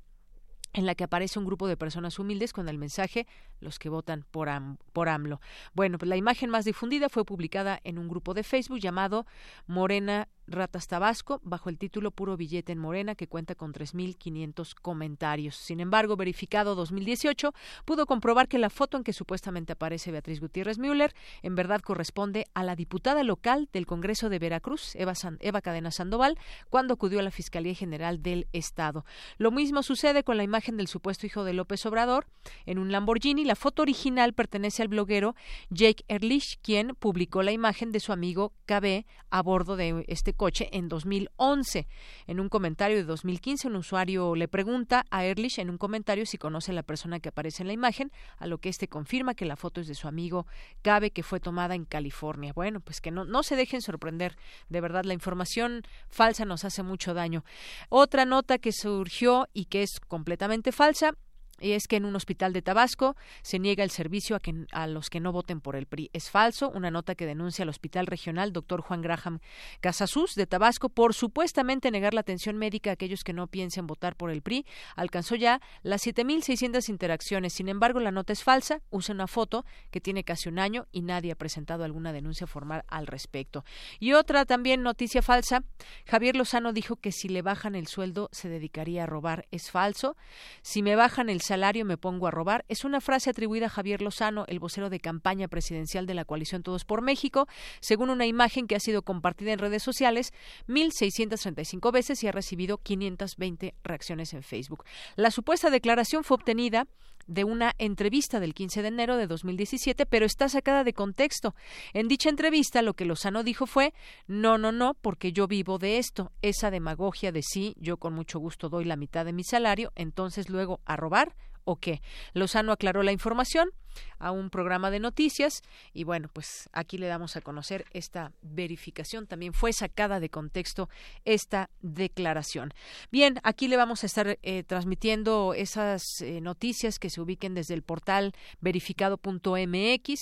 en 0.73 0.87
la 0.87 0.95
que 0.95 1.05
aparece 1.05 1.39
un 1.39 1.45
grupo 1.45 1.67
de 1.67 1.77
personas 1.77 2.19
humildes 2.19 2.53
con 2.53 2.69
el 2.69 2.79
mensaje 2.79 3.27
los 3.61 3.79
que 3.79 3.89
votan 3.89 4.25
por, 4.31 4.49
por 4.93 5.09
AMLO. 5.09 5.41
Bueno, 5.75 5.99
pues 5.99 6.09
la 6.09 6.17
imagen 6.17 6.51
más 6.51 6.65
difundida 6.65 7.09
fue 7.09 7.25
publicada 7.25 7.81
en 7.85 7.99
un 7.99 8.09
grupo 8.09 8.35
de 8.35 8.43
Facebook 8.43 8.81
llamado 8.81 9.27
Morena 9.67 10.29
Ratas 10.51 10.89
Tabasco, 10.89 11.41
bajo 11.45 11.69
el 11.71 11.79
título 11.79 12.11
Puro 12.11 12.37
Billete 12.37 12.73
en 12.73 12.79
Morena, 12.79 13.15
que 13.15 13.29
cuenta 13.29 13.55
con 13.55 13.73
3.500 13.73 14.75
comentarios. 14.75 15.55
Sin 15.55 15.81
embargo, 15.81 16.17
verificado 16.17 16.75
2018, 16.75 17.55
pudo 17.85 18.07
comprobar 18.07 18.49
que 18.49 18.59
la 18.59 18.69
foto 18.69 18.97
en 18.97 19.05
que 19.05 19.13
supuestamente 19.13 19.73
aparece 19.73 20.11
Beatriz 20.11 20.41
Gutiérrez 20.41 20.79
Müller 20.79 21.15
en 21.43 21.55
verdad 21.55 21.81
corresponde 21.81 22.47
a 22.53 22.65
la 22.65 22.75
diputada 22.75 23.23
local 23.23 23.69
del 23.73 23.87
Congreso 23.87 24.29
de 24.29 24.41
Veracruz, 24.41 24.97
Eva, 24.97 25.13
Eva 25.39 25.61
Cadena 25.61 25.93
Sandoval, 25.93 26.37
cuando 26.69 26.95
acudió 26.95 27.21
a 27.21 27.23
la 27.23 27.31
Fiscalía 27.31 27.75
General 27.75 28.21
del 28.21 28.49
Estado. 28.53 29.05
Lo 29.39 29.53
mismo 29.53 29.83
sucede 29.83 30.25
con 30.25 30.37
la 30.37 30.43
imagen 30.43 30.77
del 30.77 30.89
supuesto 30.89 31.27
hijo 31.27 31.45
de 31.45 31.53
López 31.53 31.87
Obrador 31.87 32.27
en 32.67 32.79
un 32.79 32.91
Lamborghini. 32.91 33.45
La 33.51 33.57
foto 33.57 33.83
original 33.83 34.33
pertenece 34.33 34.81
al 34.81 34.87
bloguero 34.87 35.35
Jake 35.71 36.05
Erlich, 36.07 36.61
quien 36.63 36.95
publicó 36.95 37.43
la 37.43 37.51
imagen 37.51 37.91
de 37.91 37.99
su 37.99 38.13
amigo 38.13 38.53
KB 38.67 39.05
a 39.29 39.43
bordo 39.43 39.75
de 39.75 40.05
este 40.07 40.35
coche 40.35 40.69
en 40.71 40.89
2011. 40.89 41.89
En 42.29 42.39
un 42.39 42.49
comentario 42.49 42.97
de 42.97 43.03
2015, 43.03 43.67
un 43.67 43.75
usuario 43.75 44.37
le 44.37 44.47
pregunta 44.47 45.05
a 45.11 45.25
Erlich 45.25 45.59
en 45.59 45.69
un 45.69 45.79
comentario 45.79 46.27
si 46.27 46.39
conoce 46.39 46.71
a 46.71 46.75
la 46.75 46.85
persona 46.85 47.19
que 47.19 47.31
aparece 47.31 47.65
en 47.65 47.67
la 47.67 47.73
imagen, 47.73 48.13
a 48.39 48.47
lo 48.47 48.59
que 48.59 48.69
éste 48.69 48.87
confirma 48.87 49.35
que 49.35 49.47
la 49.47 49.57
foto 49.57 49.81
es 49.81 49.89
de 49.89 49.97
su 49.97 50.07
amigo 50.07 50.47
Cabe, 50.83 51.11
que 51.11 51.25
fue 51.25 51.41
tomada 51.41 51.75
en 51.75 51.87
California. 51.87 52.53
Bueno, 52.53 52.79
pues 52.79 53.01
que 53.01 53.11
no, 53.11 53.25
no 53.25 53.43
se 53.43 53.57
dejen 53.57 53.83
sorprender. 53.83 54.37
De 54.69 54.81
verdad, 54.81 55.03
la 55.03 55.15
información 55.15 55.83
falsa 56.09 56.45
nos 56.45 56.65
hace 56.65 56.85
mucho 56.85 57.15
daño. 57.15 57.43
Otra 57.89 58.27
nota 58.27 58.59
que 58.59 58.71
surgió 58.71 59.49
y 59.53 59.65
que 59.65 59.83
es 59.83 59.99
completamente 60.07 60.71
falsa 60.71 61.17
y 61.61 61.73
es 61.73 61.87
que 61.87 61.97
en 61.97 62.05
un 62.05 62.17
hospital 62.17 62.53
de 62.53 62.63
Tabasco 62.63 63.17
se 63.43 63.59
niega 63.59 63.85
el 63.85 63.91
servicio 63.91 64.37
a, 64.37 64.41
que, 64.41 64.67
a 64.73 64.87
los 64.87 65.11
que 65.11 65.21
no 65.21 65.33
voten 65.33 65.61
por 65.61 65.77
el 65.77 65.87
PRI. 65.87 66.11
Es 66.13 66.31
falso, 66.31 66.71
una 66.71 66.91
nota 66.91 67.15
que 67.15 67.27
denuncia 67.27 67.63
al 67.63 67.69
Hospital 67.69 68.07
Regional 68.07 68.53
Dr. 68.53 68.81
Juan 68.81 69.03
Graham 69.03 69.41
Casasus 69.81 70.35
de 70.35 70.47
Tabasco 70.47 70.89
por 70.89 71.15
supuestamente 71.15 71.91
negar 71.91 72.15
la 72.15 72.21
atención 72.21 72.57
médica 72.57 72.91
a 72.91 72.93
aquellos 72.95 73.25
que 73.25 73.33
no 73.33 73.47
piensen 73.47 73.87
votar 73.87 74.17
por 74.17 74.31
el 74.31 74.43
PRI. 74.43 74.67
Alcanzó 74.97 75.37
ya 75.37 75.61
las 75.83 76.07
7.600 76.07 76.89
interacciones. 76.89 77.53
Sin 77.53 77.69
embargo, 77.69 78.01
la 78.01 78.11
nota 78.11 78.33
es 78.33 78.43
falsa, 78.43 78.81
usa 78.91 79.15
una 79.15 79.27
foto 79.27 79.65
que 79.91 80.01
tiene 80.01 80.25
casi 80.25 80.49
un 80.49 80.59
año 80.59 80.87
y 80.93 81.03
nadie 81.03 81.33
ha 81.33 81.37
presentado 81.37 81.85
alguna 81.85 82.13
denuncia 82.13 82.47
formal 82.47 82.85
al 82.89 83.07
respecto. 83.07 83.65
Y 83.99 84.13
otra 84.13 84.45
también 84.45 84.83
noticia 84.83 85.23
falsa, 85.23 85.65
Javier 86.07 86.37
Lozano 86.37 86.73
dijo 86.73 86.97
que 86.97 87.13
si 87.13 87.29
le 87.29 87.43
bajan 87.43 87.75
el 87.75 87.87
sueldo 87.87 88.29
se 88.33 88.49
dedicaría 88.49 89.05
a 89.05 89.07
robar. 89.07 89.47
Es 89.51 89.71
falso. 89.71 90.17
Si 90.63 90.83
me 90.83 90.97
bajan 90.97 91.29
el 91.29 91.41
salario 91.51 91.85
me 91.85 91.97
pongo 91.97 92.29
a 92.29 92.31
robar 92.31 92.65
es 92.69 92.85
una 92.85 93.01
frase 93.01 93.29
atribuida 93.29 93.67
a 93.67 93.71
Javier 93.71 94.03
Lozano, 94.03 94.45
el 94.47 94.61
vocero 94.61 94.89
de 94.89 95.01
campaña 95.01 95.49
presidencial 95.49 96.07
de 96.07 96.15
la 96.15 96.25
coalición 96.25 96.63
Todos 96.63 96.85
por 96.85 97.03
México, 97.03 97.49
según 97.81 98.09
una 98.11 98.25
imagen 98.25 98.69
que 98.69 98.77
ha 98.77 98.79
sido 98.79 99.03
compartida 99.03 99.53
en 99.53 99.59
redes 99.59 99.83
sociales 99.83 100.33
1.635 100.69 101.91
veces 101.91 102.23
y 102.23 102.29
ha 102.29 102.33
recibido 102.33 102.79
520 102.79 103.75
reacciones 103.83 104.33
en 104.33 104.45
Facebook. 104.45 104.85
La 105.17 105.33
supuesta 105.33 105.71
declaración 105.71 106.23
fue 106.23 106.37
obtenida 106.37 106.87
de 107.27 107.45
una 107.45 107.73
entrevista 107.79 108.41
del 108.41 108.55
15 108.55 108.83
de 108.83 108.89
enero 108.89 109.17
de 109.17 109.27
2017, 109.27 110.07
pero 110.07 110.27
está 110.27 110.49
sacada 110.49 110.85
de 110.85 110.93
contexto. 110.93 111.55
En 111.93 112.09
dicha 112.09 112.29
entrevista 112.29 112.83
lo 112.83 112.95
que 112.95 113.05
Lozano 113.05 113.43
dijo 113.43 113.67
fue, 113.67 113.93
no, 114.27 114.59
no, 114.59 114.73
no, 114.73 114.95
porque 114.95 115.33
yo 115.33 115.47
vivo 115.47 115.79
de 115.79 115.99
esto. 115.99 116.33
Esa 116.43 116.71
demagogia 116.71 117.33
de 117.33 117.43
sí, 117.43 117.75
yo 117.79 117.97
con 117.97 118.15
mucho 118.15 118.39
gusto 118.39 118.69
doy 118.69 118.85
la 118.85 118.97
mitad 118.97 119.25
de 119.25 119.33
mi 119.33 119.45
salario, 119.45 119.93
entonces 119.95 120.49
luego 120.49 120.81
a 120.85 120.97
robar, 120.97 121.35
o 121.65 121.77
qué. 121.77 122.03
Lozano 122.35 122.73
aclaró 122.73 123.03
la 123.03 123.13
información 123.13 123.71
a 124.19 124.31
un 124.31 124.51
programa 124.51 124.91
de 124.91 125.01
noticias 125.01 125.63
y 125.93 126.05
bueno, 126.05 126.29
pues 126.33 126.69
aquí 126.73 126.99
le 126.99 127.07
damos 127.07 127.37
a 127.37 127.41
conocer 127.41 127.87
esta 127.93 128.33
verificación. 128.43 129.27
También 129.27 129.53
fue 129.53 129.73
sacada 129.73 130.21
de 130.21 130.29
contexto 130.29 130.89
esta 131.25 131.71
declaración. 131.81 132.73
Bien, 133.11 133.41
aquí 133.43 133.69
le 133.69 133.77
vamos 133.77 134.03
a 134.03 134.07
estar 134.07 134.39
eh, 134.43 134.63
transmitiendo 134.65 135.55
esas 135.55 136.21
eh, 136.21 136.41
noticias 136.41 136.99
que 136.99 137.11
se 137.11 137.21
ubiquen 137.21 137.55
desde 137.55 137.75
el 137.75 137.83
portal 137.83 138.33
verificado.mx, 138.61 140.21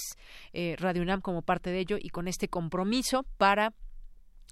eh, 0.52 0.76
Radio 0.78 1.02
UNAM 1.02 1.20
como 1.20 1.42
parte 1.42 1.70
de 1.70 1.80
ello 1.80 1.96
y 2.00 2.10
con 2.10 2.28
este 2.28 2.48
compromiso 2.48 3.24
para 3.36 3.74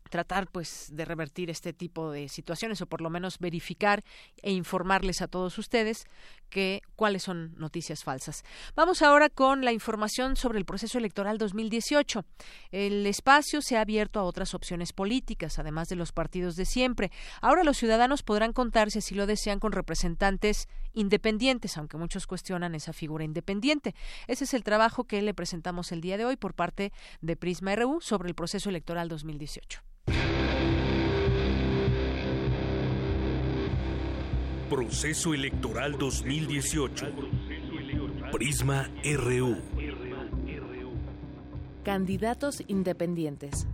tratar 0.09 0.49
pues 0.49 0.89
de 0.93 1.05
revertir 1.05 1.51
este 1.51 1.73
tipo 1.73 2.11
de 2.11 2.29
situaciones 2.29 2.81
o 2.81 2.87
por 2.87 3.01
lo 3.01 3.11
menos 3.11 3.39
verificar 3.39 4.05
e 4.43 4.53
informarles 4.53 5.23
a 5.23 5.29
todos 5.29 5.59
ustedes 5.59 6.07
que 6.49 6.83
cuáles 6.95 7.25
son 7.25 7.55
noticias 7.57 8.05
falsas. 8.05 8.45
Vamos 8.75 9.03
ahora 9.03 9.29
con 9.29 9.65
la 9.65 9.73
información 9.73 10.37
sobre 10.37 10.59
el 10.59 10.65
proceso 10.65 10.99
electoral 10.99 11.39
2018. 11.39 12.25
El 12.71 13.07
espacio 13.07 13.63
se 13.63 13.77
ha 13.77 13.81
abierto 13.81 14.21
a 14.21 14.25
otras 14.25 14.55
opciones 14.55 14.93
políticas, 14.93 15.59
además 15.59 15.89
de 15.89 15.97
los 15.97 16.13
partidos 16.13 16.57
de 16.57 16.65
siempre. 16.65 17.11
Ahora 17.41 17.65
los 17.65 17.77
ciudadanos 17.77 18.23
podrán 18.23 18.53
contarse 18.53 19.01
si 19.01 19.15
lo 19.15 19.27
desean 19.27 19.59
con 19.59 19.73
representantes 19.73 20.69
independientes, 20.97 21.77
aunque 21.77 21.97
muchos 21.97 22.27
cuestionan 22.27 22.75
esa 22.75 22.93
figura 22.93 23.23
independiente. 23.23 23.95
Ese 24.27 24.45
es 24.45 24.55
el 24.55 24.65
trabajo 24.65 25.05
que 25.05 25.23
le 25.23 25.35
presentamos 25.35 25.93
el 25.93 26.01
día 26.01 26.17
de 26.17 26.25
hoy 26.25 26.37
por 26.37 26.55
parte 26.55 26.93
de 27.21 27.37
Prisma 27.37 27.77
RU 27.77 28.01
sobre 28.01 28.29
el 28.29 28.35
proceso 28.35 28.71
electoral 28.71 29.09
2018. 29.09 29.83
Proceso 34.69 35.33
Electoral 35.33 35.97
2018. 35.97 37.07
Prisma 38.33 38.91
RU. 39.05 39.57
Candidatos 41.85 42.65
independientes. 42.67 43.69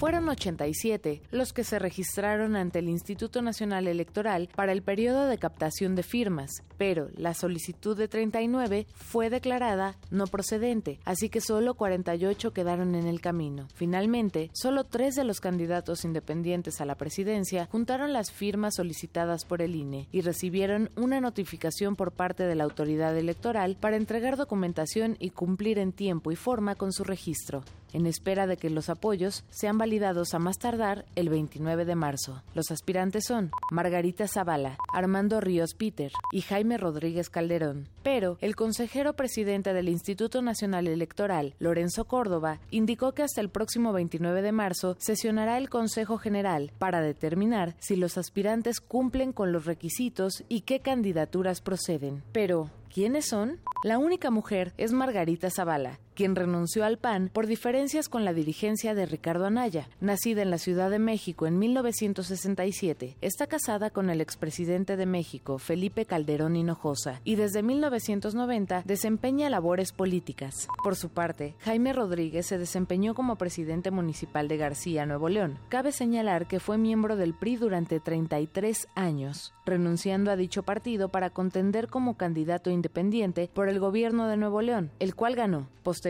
Fueron 0.00 0.30
87 0.30 1.20
los 1.30 1.52
que 1.52 1.62
se 1.62 1.78
registraron 1.78 2.56
ante 2.56 2.78
el 2.78 2.88
Instituto 2.88 3.42
Nacional 3.42 3.86
Electoral 3.86 4.48
para 4.56 4.72
el 4.72 4.80
periodo 4.80 5.26
de 5.26 5.36
captación 5.36 5.94
de 5.94 6.02
firmas, 6.02 6.62
pero 6.78 7.10
la 7.18 7.34
solicitud 7.34 7.98
de 7.98 8.08
39 8.08 8.86
fue 8.94 9.28
declarada 9.28 9.98
no 10.10 10.26
procedente, 10.26 11.00
así 11.04 11.28
que 11.28 11.42
solo 11.42 11.74
48 11.74 12.50
quedaron 12.54 12.94
en 12.94 13.06
el 13.06 13.20
camino. 13.20 13.68
Finalmente, 13.74 14.48
solo 14.54 14.84
tres 14.84 15.16
de 15.16 15.24
los 15.24 15.38
candidatos 15.38 16.06
independientes 16.06 16.80
a 16.80 16.86
la 16.86 16.94
presidencia 16.94 17.68
juntaron 17.70 18.14
las 18.14 18.32
firmas 18.32 18.76
solicitadas 18.76 19.44
por 19.44 19.60
el 19.60 19.76
INE 19.76 20.08
y 20.12 20.22
recibieron 20.22 20.88
una 20.96 21.20
notificación 21.20 21.94
por 21.94 22.12
parte 22.12 22.44
de 22.44 22.54
la 22.54 22.64
autoridad 22.64 23.14
electoral 23.18 23.76
para 23.78 23.98
entregar 23.98 24.38
documentación 24.38 25.18
y 25.20 25.28
cumplir 25.28 25.78
en 25.78 25.92
tiempo 25.92 26.32
y 26.32 26.36
forma 26.36 26.74
con 26.74 26.90
su 26.90 27.04
registro 27.04 27.64
en 27.92 28.06
espera 28.06 28.46
de 28.46 28.56
que 28.56 28.70
los 28.70 28.88
apoyos 28.88 29.44
sean 29.50 29.76
validados 29.76 29.89
a 29.90 30.38
más 30.38 30.58
tardar 30.58 31.04
el 31.16 31.28
29 31.28 31.84
de 31.84 31.94
marzo. 31.96 32.42
Los 32.54 32.70
aspirantes 32.70 33.24
son 33.26 33.50
Margarita 33.72 34.28
Zavala, 34.28 34.78
Armando 34.94 35.40
Ríos 35.40 35.74
Peter 35.74 36.12
y 36.32 36.42
Jaime 36.42 36.76
Rodríguez 36.76 37.28
Calderón. 37.28 37.88
Pero 38.04 38.38
el 38.40 38.54
consejero 38.54 39.14
presidente 39.14 39.72
del 39.72 39.88
Instituto 39.88 40.42
Nacional 40.42 40.86
Electoral, 40.86 41.54
Lorenzo 41.58 42.04
Córdoba, 42.04 42.60
indicó 42.70 43.12
que 43.12 43.24
hasta 43.24 43.40
el 43.40 43.48
próximo 43.48 43.92
29 43.92 44.42
de 44.42 44.52
marzo 44.52 44.96
sesionará 45.00 45.58
el 45.58 45.68
Consejo 45.68 46.18
General 46.18 46.70
para 46.78 47.00
determinar 47.00 47.74
si 47.80 47.96
los 47.96 48.16
aspirantes 48.16 48.80
cumplen 48.80 49.32
con 49.32 49.50
los 49.50 49.64
requisitos 49.64 50.44
y 50.48 50.60
qué 50.60 50.78
candidaturas 50.78 51.60
proceden. 51.60 52.22
Pero, 52.30 52.70
¿quiénes 52.94 53.26
son? 53.26 53.58
La 53.82 53.98
única 53.98 54.30
mujer 54.30 54.72
es 54.76 54.92
Margarita 54.92 55.50
Zavala, 55.50 55.98
quien 56.20 56.36
renunció 56.36 56.84
al 56.84 56.98
PAN 56.98 57.30
por 57.32 57.46
diferencias 57.46 58.10
con 58.10 58.26
la 58.26 58.34
dirigencia 58.34 58.94
de 58.94 59.06
Ricardo 59.06 59.46
Anaya. 59.46 59.88
Nacida 60.02 60.42
en 60.42 60.50
la 60.50 60.58
Ciudad 60.58 60.90
de 60.90 60.98
México 60.98 61.46
en 61.46 61.58
1967, 61.58 63.16
está 63.22 63.46
casada 63.46 63.88
con 63.88 64.10
el 64.10 64.20
expresidente 64.20 64.98
de 64.98 65.06
México, 65.06 65.56
Felipe 65.56 66.04
Calderón 66.04 66.56
Hinojosa, 66.56 67.22
y 67.24 67.36
desde 67.36 67.62
1990 67.62 68.82
desempeña 68.84 69.48
labores 69.48 69.92
políticas. 69.92 70.68
Por 70.84 70.94
su 70.94 71.08
parte, 71.08 71.54
Jaime 71.60 71.94
Rodríguez 71.94 72.44
se 72.44 72.58
desempeñó 72.58 73.14
como 73.14 73.36
presidente 73.36 73.90
municipal 73.90 74.46
de 74.46 74.58
García, 74.58 75.06
Nuevo 75.06 75.30
León. 75.30 75.58
Cabe 75.70 75.90
señalar 75.90 76.46
que 76.48 76.60
fue 76.60 76.76
miembro 76.76 77.16
del 77.16 77.32
PRI 77.32 77.56
durante 77.56 77.98
33 77.98 78.88
años, 78.94 79.54
renunciando 79.64 80.30
a 80.30 80.36
dicho 80.36 80.64
partido 80.64 81.08
para 81.08 81.30
contender 81.30 81.88
como 81.88 82.18
candidato 82.18 82.68
independiente 82.68 83.48
por 83.54 83.70
el 83.70 83.80
gobierno 83.80 84.28
de 84.28 84.36
Nuevo 84.36 84.60
León, 84.60 84.90
el 84.98 85.14
cual 85.14 85.34
ganó. 85.34 85.66
Posteriormente, 85.82 86.09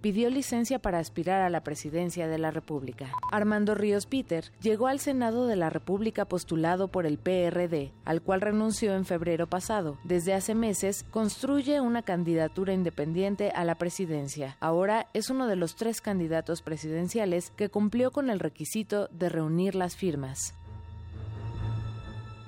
pidió 0.00 0.30
licencia 0.30 0.78
para 0.78 0.98
aspirar 0.98 1.42
a 1.42 1.50
la 1.50 1.62
presidencia 1.62 2.28
de 2.28 2.38
la 2.38 2.50
República. 2.50 3.10
Armando 3.32 3.74
Ríos 3.74 4.06
Peter 4.06 4.44
llegó 4.60 4.86
al 4.86 5.00
Senado 5.00 5.46
de 5.46 5.56
la 5.56 5.70
República 5.70 6.24
postulado 6.24 6.88
por 6.88 7.06
el 7.06 7.18
PRD, 7.18 7.92
al 8.04 8.22
cual 8.22 8.40
renunció 8.40 8.94
en 8.94 9.04
febrero 9.04 9.46
pasado. 9.46 9.98
Desde 10.04 10.34
hace 10.34 10.54
meses 10.54 11.04
construye 11.10 11.80
una 11.80 12.02
candidatura 12.02 12.72
independiente 12.72 13.50
a 13.50 13.64
la 13.64 13.76
presidencia. 13.76 14.56
Ahora 14.60 15.08
es 15.14 15.30
uno 15.30 15.46
de 15.46 15.56
los 15.56 15.76
tres 15.76 16.00
candidatos 16.00 16.62
presidenciales 16.62 17.50
que 17.56 17.68
cumplió 17.68 18.10
con 18.10 18.30
el 18.30 18.40
requisito 18.40 19.08
de 19.08 19.28
reunir 19.28 19.74
las 19.74 19.96
firmas. 19.96 20.54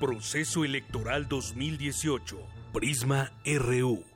Proceso 0.01 0.65
Electoral 0.65 1.27
2018. 1.27 2.39
Prisma 2.73 3.33
RU. 3.47 4.16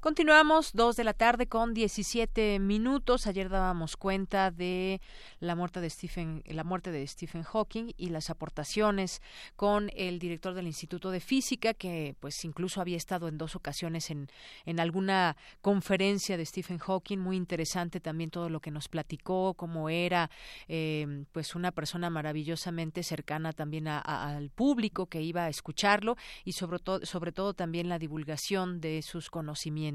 Continuamos, 0.00 0.72
dos 0.72 0.96
de 0.96 1.04
la 1.04 1.12
tarde 1.12 1.46
con 1.46 1.74
17 1.74 2.58
minutos. 2.58 3.26
Ayer 3.26 3.50
dábamos 3.50 3.98
cuenta 3.98 4.50
de 4.50 4.98
la 5.40 5.54
muerte 5.54 5.82
de 5.82 5.90
Stephen, 5.90 6.42
la 6.46 6.64
muerte 6.64 6.90
de 6.90 7.06
Stephen 7.06 7.42
Hawking 7.42 7.92
y 7.98 8.08
las 8.08 8.30
aportaciones 8.30 9.20
con 9.56 9.90
el 9.94 10.18
director 10.18 10.54
del 10.54 10.66
Instituto 10.66 11.10
de 11.10 11.20
Física, 11.20 11.74
que 11.74 12.16
pues 12.18 12.42
incluso 12.46 12.80
había 12.80 12.96
estado 12.96 13.28
en 13.28 13.36
dos 13.36 13.56
ocasiones 13.56 14.10
en, 14.10 14.28
en 14.64 14.80
alguna 14.80 15.36
conferencia 15.60 16.38
de 16.38 16.46
Stephen 16.46 16.78
Hawking. 16.78 17.18
Muy 17.18 17.36
interesante 17.36 18.00
también 18.00 18.30
todo 18.30 18.48
lo 18.48 18.60
que 18.60 18.70
nos 18.70 18.88
platicó, 18.88 19.52
cómo 19.52 19.90
era 19.90 20.30
eh, 20.66 21.26
pues 21.30 21.54
una 21.54 21.72
persona 21.72 22.08
maravillosamente 22.08 23.02
cercana 23.02 23.52
también 23.52 23.86
al 23.86 24.48
público 24.48 25.10
que 25.10 25.20
iba 25.20 25.44
a 25.44 25.50
escucharlo 25.50 26.16
y 26.42 26.52
sobre 26.52 26.78
todo, 26.78 27.04
sobre 27.04 27.32
todo 27.32 27.52
también 27.52 27.90
la 27.90 27.98
divulgación 27.98 28.80
de 28.80 29.02
sus 29.02 29.28
conocimientos 29.28 29.89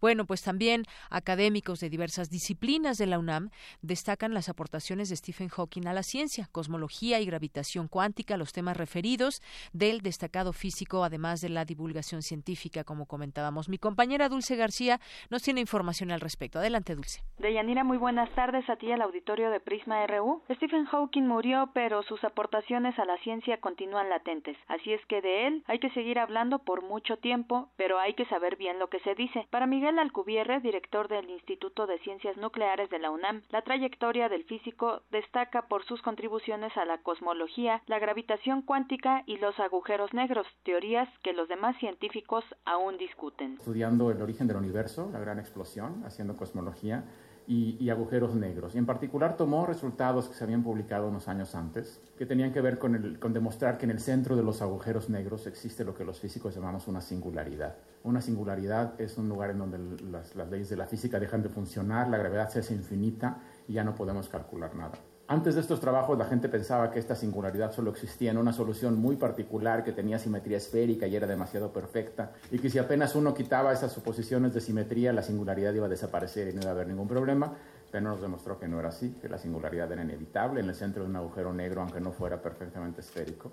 bueno, 0.00 0.26
pues 0.26 0.42
también 0.42 0.84
académicos 1.10 1.80
de 1.80 1.90
diversas 1.90 2.30
disciplinas 2.30 2.98
de 2.98 3.06
la 3.06 3.18
UNAM 3.18 3.50
destacan 3.80 4.34
las 4.34 4.48
aportaciones 4.48 5.08
de 5.08 5.16
Stephen 5.16 5.48
Hawking 5.48 5.86
a 5.86 5.92
la 5.92 6.02
ciencia, 6.02 6.48
cosmología 6.52 7.20
y 7.20 7.26
gravitación 7.26 7.88
cuántica, 7.88 8.36
los 8.36 8.52
temas 8.52 8.76
referidos 8.76 9.42
del 9.72 10.00
destacado 10.00 10.52
físico, 10.52 11.04
además 11.04 11.40
de 11.40 11.48
la 11.48 11.64
divulgación 11.64 12.22
científica, 12.22 12.84
como 12.84 13.06
comentábamos. 13.06 13.68
Mi 13.68 13.78
compañera 13.78 14.28
Dulce 14.28 14.56
García 14.56 15.00
nos 15.30 15.42
tiene 15.42 15.60
información 15.60 16.10
al 16.10 16.20
respecto. 16.20 16.58
Adelante, 16.58 16.94
Dulce. 16.94 17.22
Deyanira, 17.38 17.84
muy 17.84 17.98
buenas 17.98 18.30
tardes 18.34 18.68
a 18.68 18.76
ti 18.76 18.90
al 18.92 19.02
auditorio 19.02 19.50
de 19.50 19.60
Prisma 19.60 20.06
RU. 20.06 20.42
Stephen 20.54 20.84
Hawking 20.86 21.26
murió, 21.26 21.70
pero 21.74 22.02
sus 22.02 22.22
aportaciones 22.24 22.98
a 22.98 23.04
la 23.04 23.16
ciencia 23.18 23.58
continúan 23.58 24.08
latentes. 24.08 24.56
Así 24.68 24.92
es 24.92 25.04
que 25.06 25.20
de 25.20 25.46
él 25.46 25.64
hay 25.66 25.78
que 25.78 25.90
seguir 25.90 26.18
hablando 26.18 26.60
por 26.60 26.82
mucho 26.82 27.16
tiempo, 27.16 27.70
pero 27.76 27.98
hay 27.98 28.14
que 28.14 28.26
saber 28.26 28.56
bien 28.56 28.78
lo 28.78 28.88
que 28.88 29.00
se 29.00 29.14
dice 29.14 29.31
para 29.50 29.66
Miguel 29.66 29.98
Alcubierre, 29.98 30.60
director 30.60 31.08
del 31.08 31.30
Instituto 31.30 31.86
de 31.86 31.98
Ciencias 32.00 32.36
Nucleares 32.36 32.90
de 32.90 32.98
la 32.98 33.10
UNAM, 33.10 33.42
la 33.50 33.62
trayectoria 33.62 34.28
del 34.28 34.44
físico 34.44 35.02
destaca 35.10 35.62
por 35.62 35.84
sus 35.84 36.02
contribuciones 36.02 36.76
a 36.76 36.84
la 36.84 36.98
cosmología, 36.98 37.82
la 37.86 37.98
gravitación 37.98 38.62
cuántica 38.62 39.22
y 39.26 39.38
los 39.38 39.58
agujeros 39.58 40.12
negros, 40.12 40.46
teorías 40.64 41.08
que 41.22 41.32
los 41.32 41.48
demás 41.48 41.76
científicos 41.78 42.44
aún 42.64 42.98
discuten. 42.98 43.54
Estudiando 43.54 44.10
el 44.10 44.20
origen 44.20 44.46
del 44.46 44.56
universo, 44.56 45.08
la 45.12 45.20
gran 45.20 45.38
explosión, 45.38 46.04
haciendo 46.04 46.36
cosmología, 46.36 47.04
y, 47.46 47.90
agujeros 47.90 48.34
negros. 48.34 48.74
Y 48.74 48.78
en 48.78 48.86
particular 48.86 49.36
tomó 49.36 49.66
resultados 49.66 50.28
que 50.28 50.34
se 50.34 50.44
habían 50.44 50.62
publicado 50.62 51.08
unos 51.08 51.28
años 51.28 51.54
antes, 51.54 52.00
que 52.16 52.26
tenían 52.26 52.52
que 52.52 52.60
ver 52.60 52.78
con, 52.78 53.16
con 53.20 53.32
demostrar 53.32 53.78
que 53.78 53.84
en 53.84 53.90
el 53.90 54.00
centro 54.00 54.36
de 54.36 54.42
los 54.42 54.62
agujeros 54.62 55.10
negros 55.10 55.46
existe 55.46 55.84
lo 55.84 55.94
que 55.94 56.04
los 56.04 56.20
físicos 56.20 56.54
llamamos 56.54 56.88
una 56.88 57.00
singularidad. 57.00 57.76
Una 58.04 58.20
singularidad 58.20 59.00
es 59.00 59.18
un 59.18 59.28
lugar 59.28 59.50
en 59.50 59.58
donde 59.58 59.78
las, 60.04 60.34
las 60.34 60.50
leyes 60.50 60.68
de 60.70 60.76
la 60.76 60.86
física 60.86 61.20
dejan 61.20 61.42
de 61.42 61.48
funcionar, 61.48 62.08
la 62.08 62.18
gravedad 62.18 62.48
se 62.48 62.60
hace 62.60 62.74
infinita 62.74 63.40
y 63.68 63.74
ya 63.74 63.84
no 63.84 63.94
podemos 63.94 64.28
calcular 64.28 64.74
nada. 64.74 64.98
Antes 65.28 65.54
de 65.54 65.60
estos 65.60 65.80
trabajos 65.80 66.18
la 66.18 66.24
gente 66.24 66.48
pensaba 66.48 66.90
que 66.90 66.98
esta 66.98 67.14
singularidad 67.14 67.72
solo 67.72 67.90
existía 67.90 68.32
en 68.32 68.38
una 68.38 68.52
solución 68.52 68.98
muy 68.98 69.16
particular 69.16 69.84
que 69.84 69.92
tenía 69.92 70.18
simetría 70.18 70.56
esférica 70.56 71.06
y 71.06 71.14
era 71.14 71.26
demasiado 71.26 71.72
perfecta 71.72 72.32
y 72.50 72.58
que 72.58 72.68
si 72.68 72.78
apenas 72.78 73.14
uno 73.14 73.32
quitaba 73.32 73.72
esas 73.72 73.92
suposiciones 73.92 74.52
de 74.52 74.60
simetría 74.60 75.12
la 75.12 75.22
singularidad 75.22 75.72
iba 75.74 75.86
a 75.86 75.88
desaparecer 75.88 76.48
y 76.48 76.54
no 76.54 76.62
iba 76.62 76.70
a 76.70 76.74
haber 76.74 76.88
ningún 76.88 77.06
problema, 77.06 77.54
pero 77.90 78.04
nos 78.04 78.20
demostró 78.20 78.58
que 78.58 78.66
no 78.66 78.80
era 78.80 78.88
así, 78.88 79.16
que 79.20 79.28
la 79.28 79.38
singularidad 79.38 79.90
era 79.92 80.02
inevitable 80.02 80.60
en 80.60 80.68
el 80.68 80.74
centro 80.74 81.04
de 81.04 81.10
un 81.10 81.16
agujero 81.16 81.52
negro 81.52 81.82
aunque 81.82 82.00
no 82.00 82.10
fuera 82.10 82.42
perfectamente 82.42 83.00
esférico. 83.00 83.52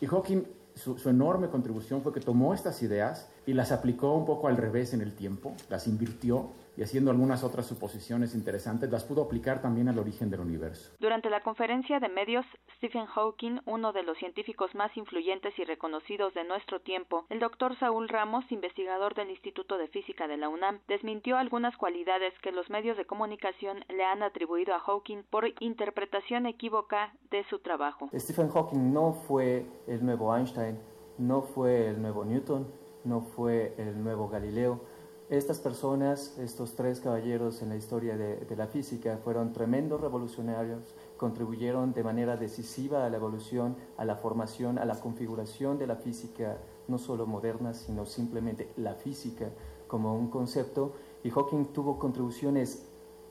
Y 0.00 0.06
Hawking, 0.06 0.42
su, 0.74 0.98
su 0.98 1.10
enorme 1.10 1.48
contribución 1.48 2.02
fue 2.02 2.12
que 2.12 2.20
tomó 2.20 2.54
estas 2.54 2.82
ideas 2.82 3.28
y 3.46 3.52
las 3.52 3.72
aplicó 3.72 4.14
un 4.14 4.24
poco 4.24 4.48
al 4.48 4.56
revés 4.56 4.94
en 4.94 5.02
el 5.02 5.14
tiempo, 5.14 5.54
las 5.68 5.86
invirtió 5.86 6.50
y 6.76 6.82
haciendo 6.82 7.10
algunas 7.10 7.44
otras 7.44 7.66
suposiciones 7.66 8.34
interesantes, 8.34 8.90
las 8.90 9.04
pudo 9.04 9.22
aplicar 9.22 9.62
también 9.62 9.88
al 9.88 9.98
origen 9.98 10.30
del 10.30 10.40
universo. 10.40 10.92
Durante 10.98 11.30
la 11.30 11.42
conferencia 11.42 12.00
de 12.00 12.08
medios, 12.08 12.44
Stephen 12.76 13.06
Hawking, 13.06 13.60
uno 13.66 13.92
de 13.92 14.02
los 14.02 14.18
científicos 14.18 14.74
más 14.74 14.96
influyentes 14.96 15.56
y 15.58 15.64
reconocidos 15.64 16.34
de 16.34 16.44
nuestro 16.44 16.80
tiempo, 16.80 17.26
el 17.30 17.40
doctor 17.40 17.78
Saúl 17.78 18.08
Ramos, 18.08 18.44
investigador 18.50 19.14
del 19.14 19.30
Instituto 19.30 19.78
de 19.78 19.88
Física 19.88 20.26
de 20.26 20.36
la 20.36 20.48
UNAM, 20.48 20.80
desmintió 20.88 21.36
algunas 21.36 21.76
cualidades 21.76 22.32
que 22.42 22.52
los 22.52 22.68
medios 22.70 22.96
de 22.96 23.06
comunicación 23.06 23.84
le 23.88 24.04
han 24.04 24.22
atribuido 24.22 24.74
a 24.74 24.80
Hawking 24.80 25.22
por 25.30 25.44
interpretación 25.60 26.46
equívoca 26.46 27.14
de 27.30 27.44
su 27.50 27.58
trabajo. 27.60 28.10
Stephen 28.14 28.48
Hawking 28.48 28.92
no 28.92 29.12
fue 29.26 29.66
el 29.86 30.04
nuevo 30.04 30.34
Einstein, 30.36 30.78
no 31.18 31.42
fue 31.42 31.88
el 31.88 32.02
nuevo 32.02 32.24
Newton, 32.24 32.66
no 33.04 33.20
fue 33.20 33.74
el 33.78 34.02
nuevo 34.02 34.28
Galileo 34.28 34.93
estas 35.36 35.58
personas, 35.58 36.36
estos 36.38 36.74
tres 36.74 37.00
caballeros 37.00 37.62
en 37.62 37.68
la 37.68 37.76
historia 37.76 38.16
de, 38.16 38.56
la 38.56 38.66
física, 38.66 39.18
fueron 39.22 39.52
tremendos 39.52 40.00
revolucionarios, 40.00 40.94
contribuyeron 41.16 41.92
de 41.92 42.02
manera 42.02 42.36
decisiva 42.36 43.04
a 43.04 43.10
la 43.10 43.16
evolución, 43.16 43.76
a 43.96 44.04
la 44.04 44.16
formación, 44.16 44.78
a 44.78 44.84
la 44.84 45.00
configuración 45.00 45.78
de 45.78 45.86
la 45.86 45.96
física, 45.96 46.58
no 46.88 46.98
solo 46.98 47.26
moderna, 47.26 47.74
sino 47.74 48.06
simplemente 48.06 48.72
la 48.76 48.94
física 48.94 49.50
como 49.86 50.14
un 50.14 50.28
concepto. 50.28 50.92
Y 51.22 51.30
Hawking 51.30 51.66
tuvo 51.66 51.98
contribuciones 51.98 52.86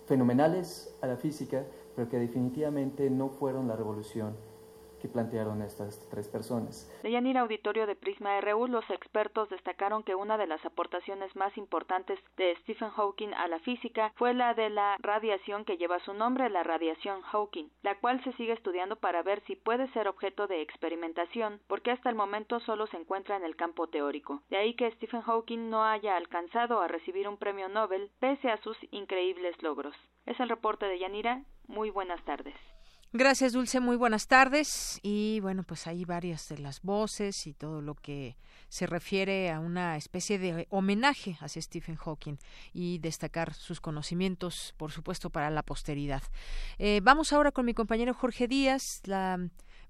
fenomenales 0.06 0.96
a 1.02 1.08
la 1.08 1.18
física, 1.18 1.66
pero 1.96 2.10
que 2.10 2.20
definitivamente 2.20 3.10
no 3.10 3.30
fueron 3.30 3.68
la 3.68 3.76
revolución 3.76 4.36
que 5.04 5.10
plantearon 5.10 5.62
estas 5.62 6.00
tres 6.10 6.30
personas. 6.30 6.90
De 7.04 7.12
Yanir 7.12 7.38
Auditorio 7.38 7.86
de 7.86 7.98
Prisma 7.98 8.40
RU, 8.40 8.68
los 8.68 8.90
expertos 8.90 9.50
destacaron 9.50 10.02
que 10.04 10.16
una 10.16 10.38
de 10.38 10.48
las 10.48 10.66
aportaciones 10.66 11.36
más 11.36 11.58
importantes 11.58 12.18
de 12.38 12.56
Stephen 12.62 12.90
Hawking 12.90 13.34
a 13.34 13.50
la 13.50 13.60
física 13.60 14.14
fue 14.16 14.34
la 14.34 14.54
de 14.54 14.70
la 14.70 14.96
radiación 15.00 15.66
que 15.66 15.76
lleva 15.76 16.00
su 16.00 16.14
nombre, 16.14 16.50
la 16.50 16.64
radiación 16.64 17.22
Hawking, 17.22 17.68
la 17.82 18.00
cual 18.00 18.24
se 18.24 18.32
sigue 18.34 18.54
estudiando 18.54 18.96
para 18.96 19.22
ver 19.24 19.44
si 19.46 19.58
puede 19.58 19.92
ser 19.92 20.08
objeto 20.08 20.48
de 20.48 20.62
experimentación, 20.62 21.60
porque 21.68 21.92
hasta 21.92 22.10
el 22.10 22.16
momento 22.16 22.62
solo 22.62 22.88
se 22.88 22.96
encuentra 22.96 23.36
en 23.36 23.44
el 23.44 23.58
campo 23.58 23.88
teórico. 23.88 24.42
De 24.50 24.56
ahí 24.56 24.74
que 24.74 24.90
Stephen 24.92 25.24
Hawking 25.24 25.70
no 25.70 25.84
haya 25.84 26.16
alcanzado 26.16 26.80
a 26.80 26.88
recibir 26.88 27.28
un 27.28 27.36
premio 27.36 27.68
Nobel 27.68 28.10
pese 28.22 28.50
a 28.50 28.62
sus 28.62 28.78
increíbles 28.92 29.62
logros. 29.62 29.96
Es 30.26 30.40
el 30.40 30.48
reporte 30.48 30.86
de 30.86 31.00
Yanira. 31.00 31.44
Muy 31.68 31.90
buenas 31.90 32.24
tardes. 32.24 32.56
Gracias, 33.16 33.54
Dulce. 33.54 33.80
Muy 33.80 33.96
buenas 33.96 34.26
tardes. 34.26 35.00
Y 35.04 35.40
bueno, 35.42 35.62
pues 35.62 35.86
hay 35.86 36.04
varias 36.04 36.50
de 36.50 36.58
las 36.58 36.82
voces 36.82 37.46
y 37.46 37.54
todo 37.54 37.80
lo 37.80 37.94
que 37.94 38.36
se 38.70 38.88
refiere 38.88 39.52
a 39.52 39.60
una 39.60 39.98
especie 39.98 40.40
de 40.40 40.66
homenaje 40.72 41.38
hacia 41.40 41.62
Stephen 41.62 41.96
Hawking 41.96 42.38
y 42.74 42.98
destacar 42.98 43.54
sus 43.54 43.80
conocimientos, 43.82 44.74
por 44.78 44.92
supuesto, 44.92 45.30
para 45.30 45.52
la 45.52 45.62
posteridad. 45.62 46.24
Eh, 46.80 47.02
vamos 47.04 47.34
ahora 47.34 47.52
con 47.52 47.68
mi 47.68 47.76
compañero 47.76 48.16
Jorge 48.16 48.48
Díaz. 48.48 49.02
La 49.06 49.38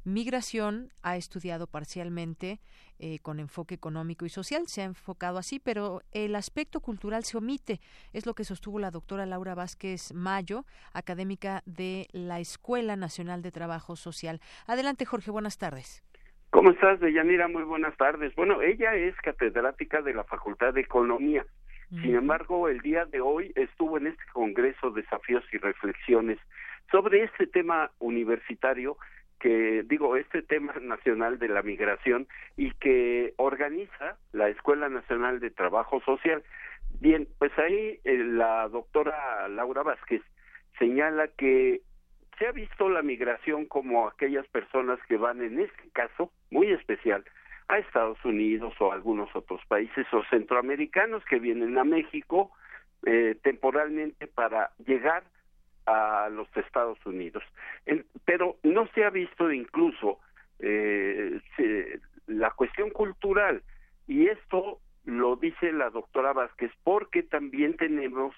migración 0.04 0.90
ha 1.02 1.16
estudiado 1.16 1.68
parcialmente 1.68 2.60
eh, 3.00 3.20
con 3.20 3.40
enfoque 3.40 3.76
económico 3.76 4.26
y 4.26 4.30
social, 4.30 4.64
se 4.68 4.82
ha 4.82 4.86
enfocado 4.86 5.38
así, 5.38 5.60
pero 5.60 6.02
el 6.12 6.36
aspecto 6.36 6.80
cultural 6.80 7.24
se 7.24 7.38
omite, 7.38 7.80
es 8.14 8.26
lo 8.26 8.34
que 8.34 8.44
sostuvo 8.44 8.80
la 8.80 8.92
doctora 8.92 9.26
Laura 9.26 9.56
Vázquez 9.56 10.14
Mayo, 10.14 10.66
académica 10.94 11.64
de 11.66 12.08
la 12.12 12.40
Escuela 12.40 12.96
Nacional 12.96 13.42
de 13.42 13.52
Trabajo 13.52 13.96
Social. 13.96 14.40
Adelante, 14.68 15.06
Jorge, 15.06 15.32
buenas 15.32 15.58
tardes. 15.58 16.04
¿Cómo 16.50 16.70
estás, 16.70 17.00
Deyanira? 17.00 17.48
Muy 17.48 17.64
buenas 17.64 17.98
tardes. 17.98 18.36
Bueno, 18.36 18.62
ella 18.62 18.94
es 18.94 19.16
catedrática 19.18 20.04
de 20.04 20.14
la 20.14 20.24
Facultad 20.24 20.74
de 20.74 20.82
Economía. 20.82 21.46
Sin 22.02 22.16
embargo, 22.16 22.70
el 22.70 22.80
día 22.80 23.06
de 23.06 23.22
hoy 23.22 23.52
estuvo 23.56 23.98
en 23.98 24.08
este 24.08 24.24
Congreso 24.34 24.90
Desafíos 24.90 25.44
y 25.52 25.58
Reflexiones 25.58 26.40
sobre 26.92 27.24
este 27.24 27.46
tema 27.46 27.92
universitario 28.00 28.98
que 29.44 29.84
digo 29.84 30.16
este 30.16 30.42
tema 30.42 30.74
nacional 30.82 31.38
de 31.38 31.50
la 31.50 31.62
migración 31.62 32.28
y 32.56 32.72
que 32.76 33.34
organiza 33.36 34.18
la 34.32 34.48
Escuela 34.48 34.88
Nacional 34.88 35.42
de 35.42 35.52
Trabajo 35.52 36.00
Social. 36.06 36.42
Bien, 37.02 37.28
pues 37.40 37.52
ahí 37.60 38.00
eh, 38.06 38.18
la 38.20 38.70
doctora 38.70 39.50
Laura 39.50 39.84
Vázquez 39.84 40.22
señala 40.80 41.28
que 41.28 41.82
se 42.40 42.48
ha 42.48 42.54
visto 42.54 42.88
la 42.88 43.02
migración 43.02 43.66
como 43.66 44.08
aquellas 44.08 44.48
personas 44.48 44.98
que 45.10 45.18
van 45.18 45.42
en 45.42 45.60
este 45.60 45.90
caso 45.92 46.32
muy 46.50 46.72
especial 46.72 47.26
a 47.68 47.80
Estados 47.80 48.24
Unidos 48.24 48.74
o 48.80 48.94
algunos 48.94 49.36
otros 49.36 49.60
países 49.68 50.08
o 50.14 50.24
centroamericanos 50.30 51.22
que 51.26 51.40
vienen 51.40 51.78
a 51.78 51.84
México 51.84 52.50
eh, 53.06 53.36
temporalmente 53.44 54.26
para 54.26 54.72
llegar 54.86 55.24
a 55.86 56.30
los 56.30 56.48
Estados 56.56 57.04
Unidos. 57.06 57.44
pero 58.26 58.58
no 58.64 58.88
se 58.94 59.04
ha 59.04 59.10
visto 59.10 59.52
incluso 59.52 60.20
eh, 60.60 61.40
la 62.28 62.52
cuestión 62.52 62.90
cultural 62.90 63.64
y 64.08 64.28
esto 64.28 64.80
lo 65.06 65.36
dice 65.36 65.72
la 65.72 65.90
doctora 65.90 66.34
Vázquez 66.34 66.72
porque 66.84 67.24
también 67.24 67.76
tenemos 67.76 68.36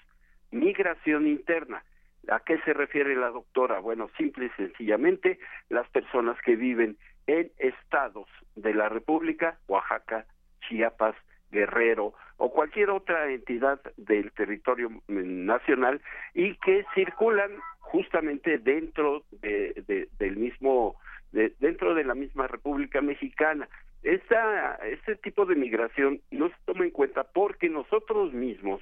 migración 0.50 1.26
interna. 1.26 1.84
¿A 2.28 2.40
qué 2.40 2.58
se 2.62 2.72
refiere 2.72 3.14
la 3.14 3.30
doctora? 3.30 3.78
Bueno, 3.78 4.10
simple 4.16 4.46
y 4.46 4.50
sencillamente 4.56 5.38
las 5.68 5.88
personas 5.90 6.36
que 6.42 6.56
viven 6.56 6.96
en 7.28 7.52
estados 7.58 8.28
de 8.56 8.74
la 8.74 8.88
República, 8.88 9.58
Oaxaca, 9.68 10.26
Chiapas, 10.62 11.14
Guerrero 11.50 12.14
o 12.38 12.52
cualquier 12.52 12.90
otra 12.90 13.30
entidad 13.30 13.80
del 13.96 14.32
territorio 14.32 14.90
nacional 15.08 16.00
y 16.34 16.54
que 16.56 16.84
circulan 16.94 17.50
justamente 17.80 18.58
dentro 18.58 19.22
de, 19.40 20.08
del 20.18 20.36
mismo 20.36 20.96
dentro 21.32 21.94
de 21.94 22.04
la 22.04 22.14
misma 22.14 22.46
República 22.46 23.00
Mexicana. 23.02 23.68
Esta, 24.02 24.76
este 24.76 25.16
tipo 25.16 25.46
de 25.46 25.56
migración 25.56 26.20
no 26.30 26.48
se 26.48 26.54
toma 26.64 26.84
en 26.84 26.92
cuenta 26.92 27.24
porque 27.24 27.68
nosotros 27.68 28.32
mismos, 28.32 28.80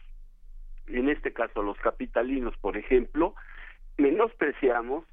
en 0.87 1.09
este 1.09 1.33
caso 1.33 1.63
los 1.63 1.79
capitalinos, 1.79 2.57
por 2.59 2.77
ejemplo, 2.77 3.35
menospreciamos, 3.97 5.05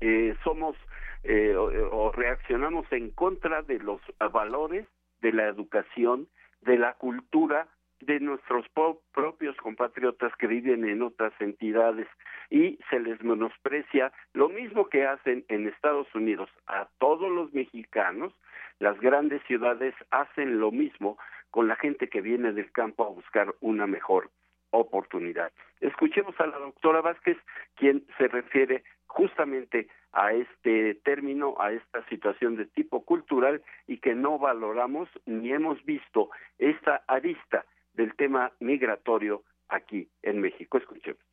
eh, 0.00 0.34
somos 0.44 0.76
eh, 1.24 1.54
o 1.56 2.12
reaccionamos 2.12 2.86
en 2.92 3.10
contra 3.10 3.62
de 3.62 3.78
los 3.80 4.00
valores 4.32 4.86
de 5.20 5.32
la 5.32 5.48
educación, 5.48 6.28
de 6.62 6.78
la 6.78 6.94
cultura 6.94 7.68
de 8.00 8.18
nuestros 8.18 8.66
propios 9.12 9.56
compatriotas 9.58 10.34
que 10.36 10.46
viven 10.46 10.88
en 10.88 11.02
otras 11.02 11.32
entidades. 11.40 12.08
Y 12.48 12.78
se 12.88 12.98
les 12.98 13.22
menosprecia 13.22 14.12
lo 14.32 14.48
mismo 14.48 14.88
que 14.88 15.06
hacen 15.06 15.44
en 15.48 15.68
Estados 15.68 16.12
Unidos 16.14 16.48
a 16.66 16.88
todos 16.98 17.30
los 17.30 17.52
mexicanos, 17.52 18.32
las 18.78 18.98
grandes 19.00 19.42
ciudades 19.46 19.94
hacen 20.10 20.58
lo 20.58 20.72
mismo 20.72 21.18
con 21.50 21.68
la 21.68 21.76
gente 21.76 22.08
que 22.08 22.22
viene 22.22 22.52
del 22.52 22.72
campo 22.72 23.04
a 23.04 23.10
buscar 23.10 23.54
una 23.60 23.86
mejor 23.86 24.30
oportunidad. 24.70 25.52
Escuchemos 25.80 26.38
a 26.40 26.46
la 26.46 26.58
doctora 26.58 27.00
Vázquez, 27.00 27.38
quien 27.76 28.04
se 28.18 28.28
refiere 28.28 28.84
justamente 29.06 29.88
a 30.12 30.32
este 30.32 30.94
término, 30.96 31.56
a 31.58 31.72
esta 31.72 32.06
situación 32.08 32.56
de 32.56 32.66
tipo 32.66 33.04
cultural 33.04 33.62
y 33.86 33.98
que 33.98 34.14
no 34.14 34.38
valoramos 34.38 35.08
ni 35.26 35.52
hemos 35.52 35.84
visto 35.84 36.30
esta 36.58 37.02
arista 37.06 37.64
del 37.94 38.14
tema 38.14 38.52
migratorio 38.60 39.42
aquí 39.68 40.08
en 40.22 40.40
México. 40.40 40.78
Escuchemos 40.78 41.29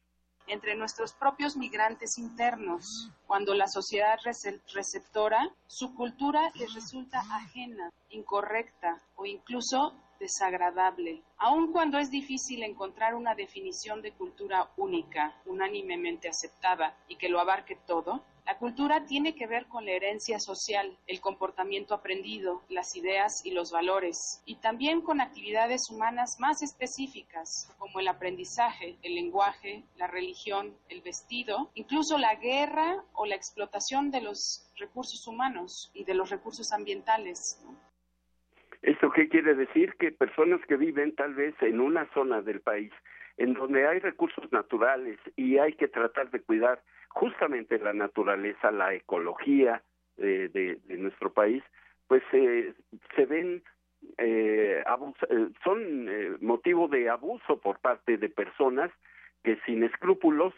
entre 0.48 0.76
nuestros 0.76 1.14
propios 1.14 1.56
migrantes 1.56 2.18
internos, 2.18 3.10
cuando 3.26 3.54
la 3.54 3.68
sociedad 3.68 4.18
receptora, 4.74 5.50
su 5.68 5.94
cultura 5.94 6.52
les 6.56 6.74
resulta 6.74 7.20
ajena, 7.20 7.92
incorrecta 8.10 9.02
o 9.16 9.26
incluso 9.26 9.94
desagradable. 10.20 11.22
Aun 11.38 11.72
cuando 11.72 12.00
es 12.00 12.10
difícil 12.10 12.64
encontrar 12.64 13.14
una 13.14 13.36
definición 13.36 14.02
de 14.02 14.14
cultura 14.14 14.72
única, 14.78 15.36
unánimemente 15.46 16.28
aceptada 16.28 16.98
y 17.08 17.18
que 17.18 17.30
lo 17.30 17.40
abarque 17.40 17.76
todo, 17.86 18.24
La 18.48 18.58
cultura 18.58 19.04
tiene 19.06 19.36
que 19.36 19.46
ver 19.46 19.66
con 19.66 19.84
la 19.84 19.92
herencia 19.92 20.40
social, 20.40 20.98
el 21.06 21.20
comportamiento 21.20 21.94
aprendido, 21.94 22.62
las 22.70 22.96
ideas 22.96 23.46
y 23.46 23.52
los 23.52 23.74
valores, 23.74 24.42
y 24.46 24.56
también 24.62 25.02
con 25.02 25.20
actividades 25.20 25.92
humanas 25.92 26.38
más 26.40 26.64
específicas, 26.64 27.70
como 27.78 28.00
el 28.00 28.08
aprendizaje, 28.08 28.96
el 29.04 29.16
lenguaje, 29.16 29.84
la 29.98 30.08
religión, 30.08 30.74
el 30.88 31.02
vestido, 31.02 31.72
incluso 31.74 32.18
la 32.18 32.36
guerra 32.36 33.04
o 33.12 33.26
la 33.26 33.36
explotación 33.36 34.12
de 34.12 34.22
los 34.22 34.72
recursos 34.78 35.28
humanos 35.28 35.92
y 35.94 36.06
de 36.06 36.14
los 36.14 36.30
recursos 36.30 36.72
ambientales. 36.72 37.62
¿Esto 38.82 39.12
qué 39.12 39.28
quiere 39.28 39.56
decir? 39.56 39.94
Que 40.00 40.14
personas 40.14 40.62
que 40.70 40.78
viven 40.78 41.14
tal 41.16 41.34
vez 41.34 41.54
en 41.60 41.82
una 41.82 42.10
zona 42.14 42.42
del 42.42 42.62
país 42.62 42.94
en 43.36 43.54
donde 43.56 43.86
hay 43.86 44.00
recursos 44.00 44.50
naturales 44.54 45.20
y 45.36 45.58
hay 45.58 45.74
que 45.74 45.90
tratar 45.90 46.32
de 46.32 46.42
cuidar 46.42 46.82
justamente 47.18 47.80
la 47.80 47.94
naturaleza, 47.94 48.72
la 48.72 48.94
ecología 48.94 49.82
de, 50.18 50.50
de, 50.50 50.98
nuestro 50.98 51.32
país, 51.32 51.64
pues 52.08 52.24
eh, 52.32 52.74
se 53.16 53.26
ven 53.26 53.64
eh, 54.18 54.84
eh 54.84 55.50
son 55.64 56.08
eh, 56.10 56.38
motivo 56.42 56.88
de 56.88 57.10
abuso 57.10 57.60
por 57.60 57.80
parte 57.80 58.18
de 58.18 58.30
personas 58.30 58.92
que 59.44 59.58
sin 59.66 59.84
escrúpulos 59.84 60.54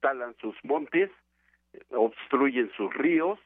talan 0.00 0.34
sus 0.40 0.56
montes, 0.64 1.10
obstruyen 1.90 2.70
sus 2.76 2.92
ríos, 2.92 3.38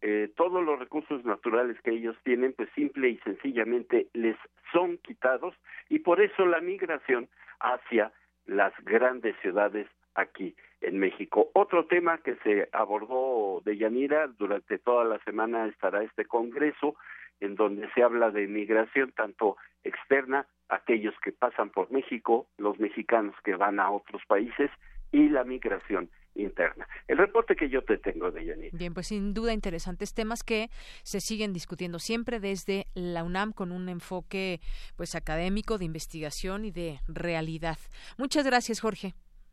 eh, 0.00 0.30
todos 0.36 0.62
los 0.62 0.78
recursos 0.78 1.24
naturales 1.24 1.80
que 1.82 1.90
ellos 1.90 2.16
tienen, 2.24 2.52
pues 2.52 2.68
simple 2.74 3.08
y 3.08 3.18
sencillamente 3.18 4.06
les 4.12 4.36
son 4.72 4.98
quitados 4.98 5.54
y 5.88 6.00
por 6.00 6.20
eso 6.20 6.44
la 6.46 6.60
migración 6.60 7.28
hacia 7.58 8.12
las 8.46 8.72
grandes 8.84 9.34
ciudades 9.40 9.88
aquí 10.14 10.54
en 10.80 10.98
México. 10.98 11.50
Otro 11.54 11.86
tema 11.86 12.18
que 12.18 12.36
se 12.36 12.68
abordó 12.72 13.62
de 13.64 13.76
Yanira 13.76 14.28
durante 14.28 14.78
toda 14.78 15.04
la 15.04 15.18
semana 15.20 15.66
estará 15.66 16.02
este 16.02 16.24
congreso 16.24 16.96
en 17.40 17.56
donde 17.56 17.90
se 17.92 18.02
habla 18.02 18.30
de 18.30 18.46
migración 18.46 19.12
tanto 19.12 19.56
externa, 19.82 20.46
aquellos 20.68 21.14
que 21.22 21.32
pasan 21.32 21.70
por 21.70 21.90
México, 21.90 22.46
los 22.58 22.78
mexicanos 22.78 23.34
que 23.44 23.56
van 23.56 23.80
a 23.80 23.90
otros 23.90 24.22
países 24.26 24.70
y 25.12 25.28
la 25.28 25.44
migración 25.44 26.10
interna. 26.34 26.88
El 27.06 27.18
reporte 27.18 27.54
que 27.54 27.68
yo 27.68 27.82
te 27.82 27.98
tengo 27.98 28.30
de 28.30 28.44
Yanira. 28.44 28.76
Bien, 28.76 28.94
pues 28.94 29.08
sin 29.08 29.34
duda 29.34 29.52
interesantes 29.52 30.14
temas 30.14 30.42
que 30.42 30.68
se 31.02 31.20
siguen 31.20 31.52
discutiendo 31.52 31.98
siempre 31.98 32.40
desde 32.40 32.86
la 32.94 33.22
UNAM 33.22 33.52
con 33.52 33.72
un 33.72 33.88
enfoque 33.88 34.60
pues 34.96 35.14
académico 35.14 35.78
de 35.78 35.84
investigación 35.84 36.64
y 36.64 36.70
de 36.70 36.98
realidad. 37.06 37.78
Muchas 38.18 38.44
gracias, 38.44 38.80
Jorge. 38.80 39.14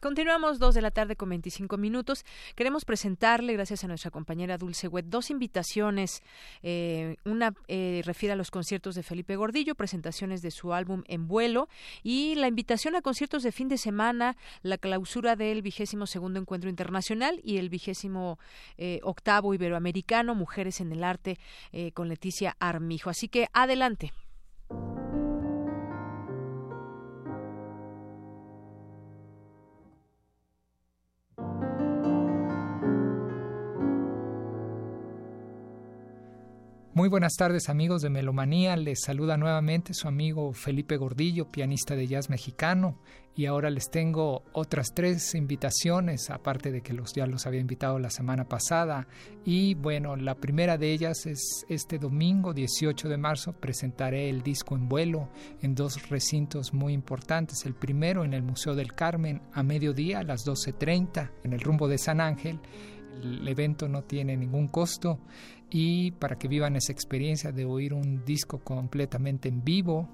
Continuamos 0.00 0.60
dos 0.60 0.76
de 0.76 0.82
la 0.82 0.92
tarde 0.92 1.16
con 1.16 1.28
25 1.28 1.76
minutos. 1.76 2.24
Queremos 2.54 2.84
presentarle, 2.84 3.54
gracias 3.54 3.82
a 3.82 3.88
nuestra 3.88 4.12
compañera 4.12 4.56
Dulce 4.56 4.86
Wet, 4.86 5.06
dos 5.06 5.28
invitaciones. 5.28 6.22
Eh, 6.62 7.16
una 7.24 7.52
eh, 7.66 8.02
refiere 8.04 8.34
a 8.34 8.36
los 8.36 8.52
conciertos 8.52 8.94
de 8.94 9.02
Felipe 9.02 9.34
Gordillo, 9.34 9.74
presentaciones 9.74 10.40
de 10.40 10.52
su 10.52 10.72
álbum 10.72 11.02
En 11.08 11.26
Vuelo, 11.26 11.68
y 12.04 12.36
la 12.36 12.46
invitación 12.46 12.94
a 12.94 13.02
conciertos 13.02 13.42
de 13.42 13.50
fin 13.50 13.66
de 13.66 13.76
semana, 13.76 14.36
la 14.62 14.78
clausura 14.78 15.34
del 15.34 15.62
vigésimo 15.62 16.06
segundo 16.06 16.38
encuentro 16.38 16.70
internacional 16.70 17.40
y 17.42 17.56
el 17.56 17.68
vigésimo 17.68 18.38
eh, 18.76 19.00
octavo 19.02 19.52
iberoamericano 19.52 20.36
Mujeres 20.36 20.80
en 20.80 20.92
el 20.92 21.02
Arte 21.02 21.38
con 21.92 22.08
Leticia 22.08 22.56
Armijo. 22.60 23.10
Así 23.10 23.28
que 23.28 23.48
adelante. 23.52 24.12
Muy 36.98 37.08
buenas 37.08 37.34
tardes 37.36 37.68
amigos 37.68 38.02
de 38.02 38.10
Melomanía, 38.10 38.74
les 38.76 39.02
saluda 39.02 39.36
nuevamente 39.36 39.94
su 39.94 40.08
amigo 40.08 40.52
Felipe 40.52 40.96
Gordillo, 40.96 41.46
pianista 41.48 41.94
de 41.94 42.08
jazz 42.08 42.28
mexicano, 42.28 42.98
y 43.36 43.46
ahora 43.46 43.70
les 43.70 43.88
tengo 43.88 44.42
otras 44.52 44.88
tres 44.96 45.36
invitaciones, 45.36 46.28
aparte 46.28 46.72
de 46.72 46.80
que 46.80 46.94
los, 46.94 47.12
ya 47.14 47.26
los 47.26 47.46
había 47.46 47.60
invitado 47.60 48.00
la 48.00 48.10
semana 48.10 48.48
pasada, 48.48 49.06
y 49.44 49.74
bueno, 49.74 50.16
la 50.16 50.34
primera 50.34 50.76
de 50.76 50.92
ellas 50.92 51.24
es 51.26 51.64
este 51.68 52.00
domingo 52.00 52.52
18 52.52 53.08
de 53.08 53.16
marzo 53.16 53.52
presentaré 53.52 54.28
el 54.28 54.42
disco 54.42 54.74
en 54.74 54.88
vuelo 54.88 55.28
en 55.62 55.76
dos 55.76 56.08
recintos 56.08 56.74
muy 56.74 56.94
importantes, 56.94 57.64
el 57.64 57.74
primero 57.74 58.24
en 58.24 58.34
el 58.34 58.42
Museo 58.42 58.74
del 58.74 58.94
Carmen 58.94 59.40
a 59.52 59.62
mediodía 59.62 60.18
a 60.18 60.24
las 60.24 60.44
12.30 60.44 61.30
en 61.44 61.52
el 61.52 61.60
rumbo 61.60 61.86
de 61.86 61.98
San 61.98 62.20
Ángel, 62.20 62.58
el 63.22 63.46
evento 63.48 63.88
no 63.88 64.02
tiene 64.02 64.36
ningún 64.36 64.68
costo 64.68 65.18
y 65.70 66.12
para 66.12 66.38
que 66.38 66.48
vivan 66.48 66.76
esa 66.76 66.92
experiencia 66.92 67.52
de 67.52 67.64
oír 67.64 67.92
un 67.92 68.24
disco 68.24 68.58
completamente 68.58 69.48
en 69.48 69.64
vivo. 69.64 70.08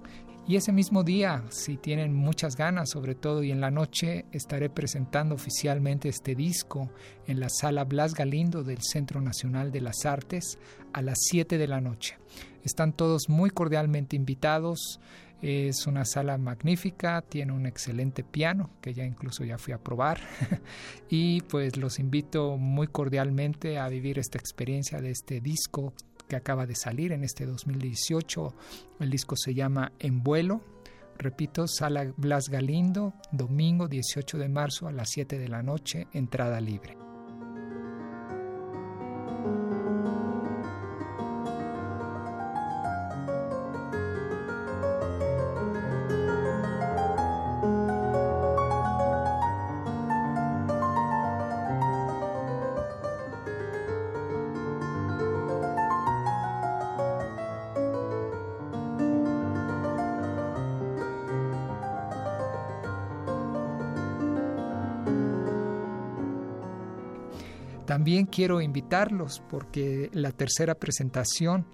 Y 0.47 0.57
ese 0.57 0.73
mismo 0.73 1.05
día, 1.05 1.43
si 1.49 1.79
tienen 1.79 2.15
muchas 2.15 2.55
ganas, 2.55 2.91
sobre 2.91 3.15
todo, 3.15 3.43
y 3.43 3.51
en 3.51 3.63
la 3.63 3.71
noche 3.71 4.27
estaré 4.31 4.69
presentando 4.69 5.35
oficialmente 5.35 6.11
este 6.11 6.35
disco 6.35 6.91
en 7.27 7.41
la 7.41 7.49
sala 7.49 7.85
Blas 7.85 8.13
Galindo 8.13 8.63
del 8.63 8.83
Centro 8.83 9.23
Nacional 9.23 9.73
de 9.73 9.81
las 9.81 10.05
Artes 10.05 10.59
a 10.93 11.01
las 11.01 11.19
7 11.31 11.57
de 11.57 11.67
la 11.67 11.81
noche. 11.81 12.19
Están 12.63 12.93
todos 12.93 13.31
muy 13.31 13.49
cordialmente 13.51 14.17
invitados. 14.17 15.01
Es 15.47 15.87
una 15.87 16.07
sala 16.07 16.39
magnífica, 16.39 17.21
tiene 17.21 17.53
un 17.53 17.66
excelente 17.66 18.25
piano 18.25 18.71
que 18.81 18.95
ya 18.95 19.05
incluso 19.05 19.45
ya 19.45 19.59
fui 19.59 19.75
a 19.75 19.79
probar 19.79 20.19
y 21.11 21.43
pues 21.43 21.77
los 21.77 21.99
invito 21.99 22.57
muy 22.57 22.87
cordialmente 22.87 23.79
a 23.79 23.87
vivir 23.89 24.19
esta 24.19 24.39
experiencia 24.39 25.03
de 25.03 25.11
este 25.11 25.43
disco 25.43 25.93
que 26.31 26.37
acaba 26.37 26.65
de 26.65 26.75
salir 26.75 27.12
en 27.12 27.25
este 27.25 27.45
2018. 27.45 28.55
El 29.01 29.11
disco 29.11 29.37
se 29.37 29.53
llama 29.53 29.93
En 29.99 30.23
vuelo. 30.23 30.62
Repito, 31.19 31.69
Sala 31.69 32.11
Blas 32.16 32.49
Galindo, 32.49 33.12
domingo 33.31 33.87
18 33.87 34.39
de 34.39 34.49
marzo 34.49 34.89
a 34.89 34.93
las 34.93 35.11
7 35.11 35.39
de 35.39 35.49
la 35.49 35.62
noche, 35.62 36.07
entrada 36.15 36.59
libre. 36.59 37.04
También 68.05 68.27
quiero 68.27 68.61
invitarlos 68.61 69.43
porque 69.49 70.11
la 70.13 70.31
tercera 70.31 70.75
presentación 70.75 71.67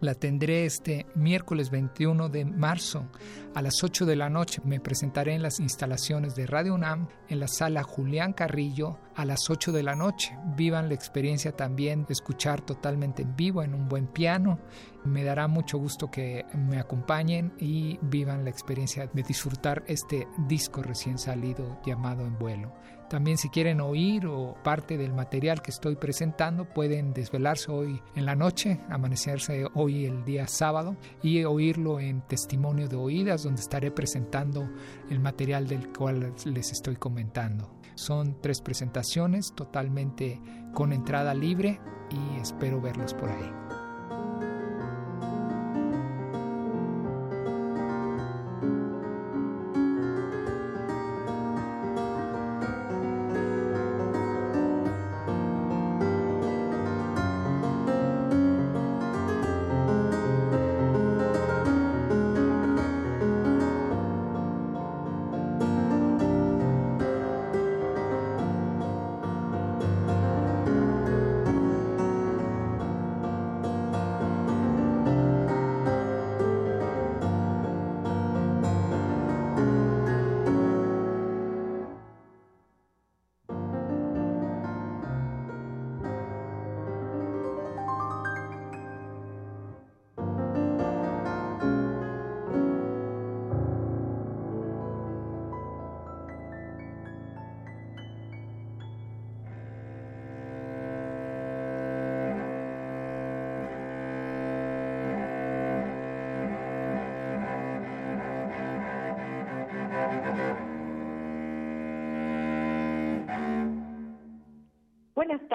la 0.00 0.14
tendré 0.14 0.64
este 0.64 1.06
miércoles 1.14 1.70
21 1.70 2.28
de 2.30 2.44
marzo 2.44 3.06
a 3.54 3.62
las 3.62 3.84
8 3.84 4.04
de 4.04 4.16
la 4.16 4.28
noche. 4.28 4.60
Me 4.64 4.80
presentaré 4.80 5.34
en 5.34 5.42
las 5.42 5.60
instalaciones 5.60 6.34
de 6.34 6.48
Radio 6.48 6.74
UNAM 6.74 7.06
en 7.28 7.38
la 7.38 7.46
sala 7.46 7.84
Julián 7.84 8.32
Carrillo 8.32 8.98
a 9.14 9.24
las 9.24 9.48
8 9.48 9.70
de 9.70 9.84
la 9.84 9.94
noche. 9.94 10.36
Vivan 10.56 10.88
la 10.88 10.94
experiencia 10.94 11.52
también 11.52 12.04
de 12.06 12.12
escuchar 12.12 12.60
totalmente 12.60 13.22
en 13.22 13.36
vivo 13.36 13.62
en 13.62 13.72
un 13.72 13.88
buen 13.88 14.08
piano. 14.08 14.58
Me 15.04 15.22
dará 15.22 15.46
mucho 15.46 15.78
gusto 15.78 16.10
que 16.10 16.44
me 16.56 16.80
acompañen 16.80 17.52
y 17.56 18.00
vivan 18.02 18.42
la 18.42 18.50
experiencia 18.50 19.06
de 19.06 19.22
disfrutar 19.22 19.84
este 19.86 20.26
disco 20.48 20.82
recién 20.82 21.18
salido 21.18 21.80
llamado 21.86 22.26
En 22.26 22.36
vuelo. 22.36 22.72
También 23.08 23.38
si 23.38 23.48
quieren 23.48 23.80
oír 23.80 24.26
o 24.26 24.54
parte 24.62 24.98
del 24.98 25.14
material 25.14 25.62
que 25.62 25.70
estoy 25.70 25.96
presentando, 25.96 26.66
pueden 26.66 27.14
desvelarse 27.14 27.72
hoy 27.72 28.02
en 28.14 28.26
la 28.26 28.34
noche, 28.34 28.80
amanecerse 28.90 29.66
hoy 29.74 30.04
el 30.04 30.24
día 30.24 30.46
sábado 30.46 30.96
y 31.22 31.42
oírlo 31.44 32.00
en 32.00 32.20
Testimonio 32.22 32.86
de 32.86 32.96
Oídas, 32.96 33.44
donde 33.44 33.62
estaré 33.62 33.90
presentando 33.90 34.68
el 35.08 35.20
material 35.20 35.66
del 35.66 35.88
cual 35.92 36.34
les 36.44 36.72
estoy 36.72 36.96
comentando. 36.96 37.70
Son 37.94 38.40
tres 38.40 38.60
presentaciones 38.60 39.54
totalmente 39.54 40.40
con 40.74 40.92
entrada 40.92 41.32
libre 41.34 41.80
y 42.10 42.40
espero 42.40 42.80
verlos 42.80 43.14
por 43.14 43.30
ahí. 43.30 43.67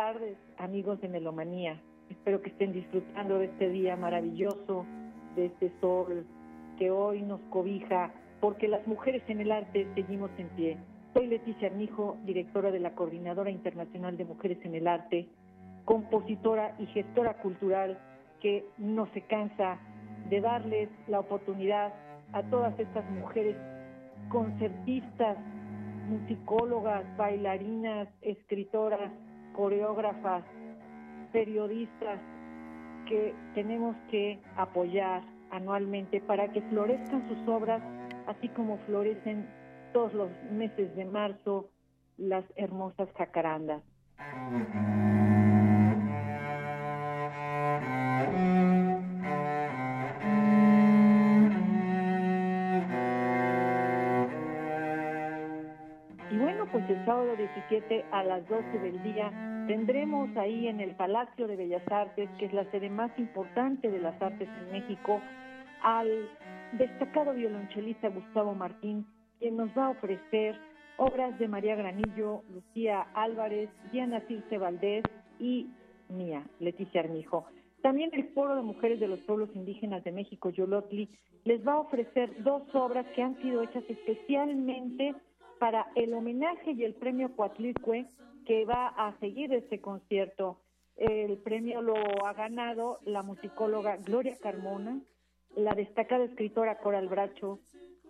Tardes, 0.03 0.37
amigos 0.57 0.99
de 0.99 1.07
Melomanía. 1.07 1.81
Espero 2.09 2.41
que 2.41 2.49
estén 2.49 2.73
disfrutando 2.73 3.39
de 3.39 3.45
este 3.45 3.69
día 3.69 3.95
maravilloso, 3.95 4.85
de 5.37 5.45
este 5.45 5.71
sol 5.79 6.25
que 6.77 6.91
hoy 6.91 7.21
nos 7.21 7.39
cobija, 7.49 8.11
porque 8.41 8.67
las 8.67 8.85
mujeres 8.85 9.23
en 9.29 9.39
el 9.39 9.49
arte 9.49 9.87
seguimos 9.95 10.29
en 10.37 10.49
pie. 10.57 10.77
Soy 11.13 11.27
Leticia 11.27 11.69
Armijo, 11.69 12.17
directora 12.25 12.69
de 12.71 12.81
la 12.81 12.95
Coordinadora 12.95 13.49
Internacional 13.49 14.17
de 14.17 14.25
Mujeres 14.25 14.57
en 14.65 14.75
el 14.75 14.89
Arte, 14.89 15.29
compositora 15.85 16.75
y 16.79 16.85
gestora 16.87 17.35
cultural 17.35 17.97
que 18.41 18.65
no 18.77 19.07
se 19.13 19.21
cansa 19.21 19.79
de 20.29 20.41
darles 20.41 20.89
la 21.07 21.21
oportunidad 21.21 21.93
a 22.33 22.43
todas 22.49 22.77
estas 22.77 23.09
mujeres 23.09 23.55
concertistas, 24.27 25.37
musicólogas, 26.09 27.05
bailarinas, 27.15 28.09
escritoras, 28.21 29.09
coreógrafas, 29.53 30.43
periodistas 31.31 32.19
que 33.07 33.33
tenemos 33.53 33.95
que 34.09 34.39
apoyar 34.57 35.23
anualmente 35.51 36.21
para 36.21 36.51
que 36.51 36.61
florezcan 36.63 37.27
sus 37.27 37.47
obras, 37.47 37.81
así 38.27 38.49
como 38.49 38.77
florecen 38.85 39.47
todos 39.93 40.13
los 40.13 40.29
meses 40.51 40.95
de 40.95 41.05
marzo 41.05 41.69
las 42.17 42.45
hermosas 42.55 43.09
jacarandas. 43.15 43.83
El 57.03 57.07
sábado 57.07 57.35
17 57.35 58.05
a 58.11 58.23
las 58.23 58.47
12 58.47 58.79
del 58.79 59.03
día 59.03 59.29
tendremos 59.67 60.29
ahí 60.37 60.69
en 60.69 60.79
el 60.79 60.95
Palacio 60.95 61.47
de 61.47 61.57
Bellas 61.57 61.83
Artes, 61.91 62.29
que 62.39 62.45
es 62.45 62.53
la 62.53 62.63
sede 62.71 62.89
más 62.89 63.11
importante 63.19 63.91
de 63.91 63.99
las 63.99 64.21
artes 64.21 64.47
en 64.47 64.71
México, 64.71 65.19
al 65.81 66.29
destacado 66.77 67.33
violonchelista 67.33 68.07
Gustavo 68.07 68.55
Martín, 68.55 69.05
quien 69.37 69.57
nos 69.57 69.69
va 69.77 69.87
a 69.87 69.89
ofrecer 69.89 70.55
obras 70.95 71.37
de 71.39 71.49
María 71.49 71.75
Granillo, 71.75 72.43
Lucía 72.53 73.01
Álvarez, 73.15 73.69
Diana 73.91 74.21
Circe 74.29 74.57
Valdés 74.57 75.03
y 75.41 75.67
mía, 76.07 76.47
Leticia 76.61 77.01
Armijo. 77.01 77.45
También 77.81 78.11
el 78.13 78.29
Foro 78.29 78.55
de 78.55 78.61
Mujeres 78.61 79.01
de 79.01 79.09
los 79.09 79.19
Pueblos 79.21 79.49
Indígenas 79.55 80.05
de 80.05 80.13
México, 80.13 80.51
Yolotli, 80.51 81.09
les 81.43 81.67
va 81.67 81.73
a 81.73 81.79
ofrecer 81.79 82.41
dos 82.43 82.63
obras 82.73 83.05
que 83.13 83.21
han 83.21 83.35
sido 83.41 83.61
hechas 83.61 83.83
especialmente 83.89 85.13
para 85.63 85.87
el 85.95 86.13
homenaje 86.13 86.73
y 86.73 86.83
el 86.83 86.93
premio 86.93 87.37
Coatlicue 87.37 88.05
que 88.45 88.65
va 88.65 88.87
a 88.87 89.17
seguir 89.21 89.53
este 89.53 89.79
concierto. 89.79 90.59
El 90.97 91.37
premio 91.37 91.81
lo 91.81 91.95
ha 92.25 92.33
ganado 92.33 92.99
la 93.05 93.23
musicóloga 93.23 93.95
Gloria 93.95 94.35
Carmona, 94.41 94.99
la 95.55 95.73
destacada 95.73 96.25
escritora 96.25 96.79
Coral 96.79 97.07
Bracho, 97.07 97.59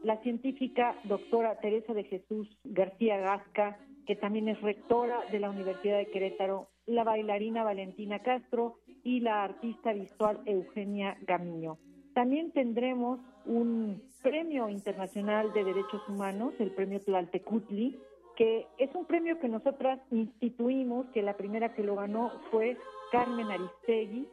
la 0.02 0.18
científica 0.24 0.96
doctora 1.04 1.60
Teresa 1.60 1.94
de 1.94 2.06
Jesús 2.06 2.50
García 2.64 3.18
Gasca, 3.18 3.78
que 4.08 4.16
también 4.16 4.48
es 4.48 4.60
rectora 4.60 5.20
de 5.32 5.40
la 5.40 5.52
Universidad 5.52 6.00
de 6.00 6.08
Querétaro, 6.08 6.70
la 6.88 7.04
bailarina 7.04 7.64
Valentina 7.64 8.24
Castro 8.24 8.80
y 9.04 9.20
la 9.20 9.44
artista 9.44 9.94
visual 9.94 10.42
Eugenia 10.48 11.20
Gamiño. 11.22 11.78
También 12.14 12.52
tendremos 12.52 13.20
un 13.46 14.02
premio 14.22 14.70
internacional 14.70 15.52
de 15.54 15.64
derechos 15.64 16.02
humanos, 16.08 16.54
el 16.60 16.72
premio 16.72 17.02
Tlaltecutli, 17.02 18.00
que 18.36 18.68
es 18.78 18.94
un 18.96 19.06
premio 19.06 19.40
que 19.40 19.50
nosotras 19.50 20.00
instituimos, 20.12 21.08
que 21.14 21.22
la 21.22 21.36
primera 21.36 21.74
que 21.74 21.84
lo 21.84 21.96
ganó 21.96 22.32
fue 22.52 22.78
Carmen 23.12 23.52
Aristegui, 23.52 24.28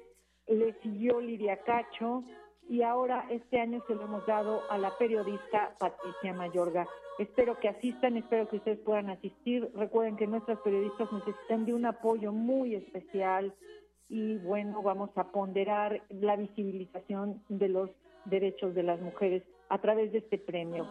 le 0.47 0.73
siguió 0.83 1.21
Lidia 1.21 1.59
Cacho, 1.65 2.25
y 2.69 2.83
ahora 2.83 3.27
este 3.31 3.61
año 3.61 3.83
se 3.89 3.95
lo 3.95 4.03
hemos 4.03 4.25
dado 4.27 4.63
a 4.71 4.79
la 4.79 4.97
periodista 4.97 5.75
Patricia 5.79 6.33
Mayorga. 6.33 6.87
Espero 7.19 7.59
que 7.59 7.69
asistan, 7.69 8.17
espero 8.17 8.49
que 8.49 8.57
ustedes 8.57 8.79
puedan 8.79 9.11
asistir. 9.11 9.71
Recuerden 9.75 10.17
que 10.17 10.27
nuestras 10.27 10.59
periodistas 10.61 11.13
necesitan 11.13 11.67
de 11.67 11.75
un 11.75 11.85
apoyo 11.85 12.33
muy 12.33 12.77
especial 12.77 13.53
y 14.11 14.39
bueno, 14.39 14.83
vamos 14.83 15.11
a 15.15 15.31
ponderar 15.31 16.03
la 16.11 16.35
visibilización 16.35 17.43
de 17.49 17.69
los 17.69 17.91
derechos 18.25 18.75
de 18.75 18.83
las 18.83 19.01
mujeres 19.01 19.45
a 19.69 19.79
través 19.79 20.11
de 20.11 20.19
este 20.19 20.37
premio. 20.37 20.85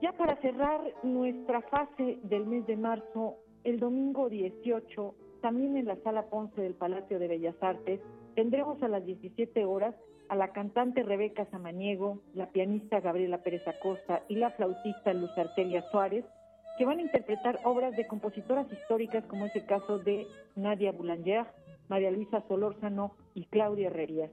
Ya 0.00 0.12
para 0.12 0.36
cerrar 0.40 0.80
nuestra 1.02 1.62
fase 1.62 2.18
del 2.22 2.46
mes 2.46 2.64
de 2.66 2.76
marzo, 2.76 3.38
el 3.64 3.80
domingo 3.80 4.28
18, 4.28 5.14
también 5.40 5.76
en 5.76 5.86
la 5.86 5.96
Sala 5.96 6.26
Ponce 6.26 6.60
del 6.60 6.74
Palacio 6.74 7.18
de 7.18 7.28
Bellas 7.28 7.56
Artes, 7.60 8.00
tendremos 8.34 8.82
a 8.82 8.88
las 8.88 9.04
17 9.04 9.64
horas 9.64 9.94
a 10.28 10.36
la 10.36 10.48
cantante 10.52 11.02
Rebeca 11.02 11.46
Samaniego, 11.50 12.20
la 12.34 12.50
pianista 12.50 13.00
Gabriela 13.00 13.42
Pérez 13.42 13.66
Acosta 13.66 14.22
y 14.28 14.36
la 14.36 14.50
flautista 14.50 15.12
Luz 15.12 15.30
Artelia 15.36 15.82
Suárez, 15.90 16.24
que 16.78 16.84
van 16.84 16.98
a 16.98 17.02
interpretar 17.02 17.60
obras 17.64 17.96
de 17.96 18.06
compositoras 18.06 18.70
históricas 18.72 19.24
como 19.26 19.46
es 19.46 19.56
el 19.56 19.66
caso 19.66 19.98
de 19.98 20.26
Nadia 20.56 20.92
Boulanger, 20.92 21.46
María 21.88 22.10
Luisa 22.10 22.42
Solórzano 22.48 23.14
y 23.34 23.44
Claudia 23.46 23.88
Herrerías. 23.88 24.30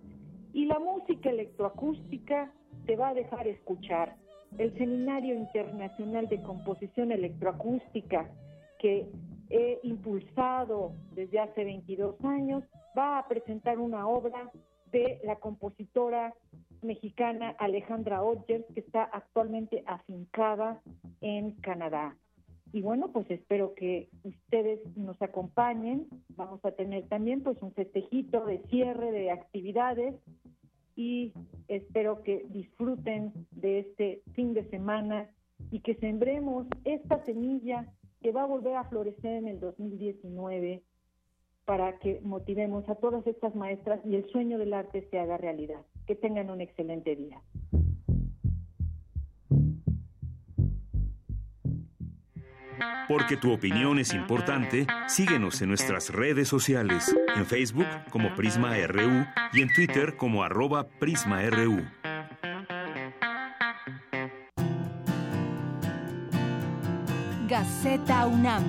Y 0.54 0.66
la 0.66 0.80
música 0.80 1.30
electroacústica 1.30 2.52
te 2.86 2.96
va 2.96 3.10
a 3.10 3.14
dejar 3.14 3.48
escuchar 3.48 4.16
el 4.58 4.74
Seminario 4.78 5.36
Internacional 5.36 6.28
de 6.28 6.42
Composición 6.42 7.12
Electroacústica 7.12 8.30
que 8.82 9.08
he 9.52 9.80
impulsado 9.84 10.94
desde 11.14 11.40
hace 11.40 11.64
22 11.64 12.16
años, 12.26 12.64
va 12.98 13.20
a 13.20 13.28
presentar 13.28 13.78
una 13.78 14.08
obra 14.08 14.52
de 14.92 15.20
la 15.24 15.36
compositora 15.36 16.34
mexicana 16.82 17.56
Alejandra 17.60 18.24
Odgers, 18.24 18.66
que 18.74 18.80
está 18.80 19.04
actualmente 19.04 19.84
afincada 19.86 20.82
en 21.22 21.52
Canadá. 21.62 22.18
Y 22.74 22.82
bueno, 22.82 23.12
pues 23.12 23.30
espero 23.30 23.76
que 23.76 24.10
ustedes 24.24 24.80
nos 24.98 25.22
acompañen. 25.22 26.08
Vamos 26.30 26.64
a 26.66 26.72
tener 26.72 27.08
también 27.08 27.44
pues 27.44 27.62
un 27.62 27.74
festejito 27.74 28.46
de 28.46 28.60
cierre 28.70 29.12
de 29.12 29.30
actividades 29.30 30.16
y 30.96 31.34
espero 31.68 32.24
que 32.24 32.46
disfruten 32.50 33.32
de 33.52 33.80
este 33.80 34.22
fin 34.34 34.54
de 34.54 34.64
semana 34.70 35.30
y 35.70 35.82
que 35.82 35.96
sembremos 35.96 36.66
esta 36.84 37.24
semilla 37.26 37.88
que 38.22 38.32
va 38.32 38.44
a 38.44 38.46
volver 38.46 38.76
a 38.76 38.86
florecer 38.86 39.38
en 39.38 39.48
el 39.48 39.60
2019 39.60 40.84
para 41.66 41.98
que 42.00 42.20
motivemos 42.22 42.88
a 42.90 42.96
todas 42.96 43.26
estas 43.28 43.56
maestras 43.56 44.00
y 44.06 44.16
el 44.16 44.30
sueño 44.32 44.58
del 44.58 44.74
arte 44.74 45.08
se 45.10 45.20
haga 45.20 45.38
realidad. 45.38 45.82
Que 46.06 46.16
tengan 46.16 46.50
un 46.50 46.62
excelente 46.62 47.16
día. 47.16 47.42
Porque 53.08 53.38
tu 53.38 53.52
opinión 53.52 54.00
es 54.00 54.14
importante, 54.14 54.88
síguenos 55.08 55.62
en 55.62 55.70
nuestras 55.70 56.14
redes 56.14 56.48
sociales, 56.48 57.16
en 57.36 57.46
Facebook 57.46 57.88
como 58.10 58.34
Prisma 58.36 58.76
RU 58.88 59.26
y 59.54 59.62
en 59.62 59.74
Twitter 59.74 60.16
como 60.18 60.44
arroba 60.44 60.88
PrismaRU. 61.00 62.01
Gaceta 67.84 68.28
UNAM. 68.28 68.64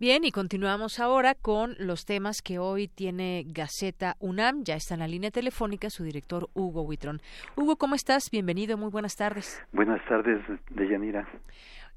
Bien, 0.00 0.24
y 0.24 0.32
continuamos 0.32 0.98
ahora 0.98 1.36
con 1.36 1.76
los 1.78 2.04
temas 2.04 2.42
que 2.42 2.58
hoy 2.58 2.88
tiene 2.88 3.44
Gaceta 3.46 4.16
UNAM. 4.18 4.64
Ya 4.64 4.74
está 4.74 4.94
en 4.94 5.00
la 5.00 5.06
línea 5.06 5.30
telefónica 5.30 5.88
su 5.88 6.02
director 6.02 6.48
Hugo 6.52 6.82
Huitrón. 6.82 7.20
Hugo, 7.54 7.76
¿cómo 7.76 7.94
estás? 7.94 8.28
Bienvenido, 8.28 8.76
muy 8.76 8.90
buenas 8.90 9.14
tardes. 9.14 9.62
Buenas 9.70 10.04
tardes, 10.08 10.40
Deyanira. 10.70 11.28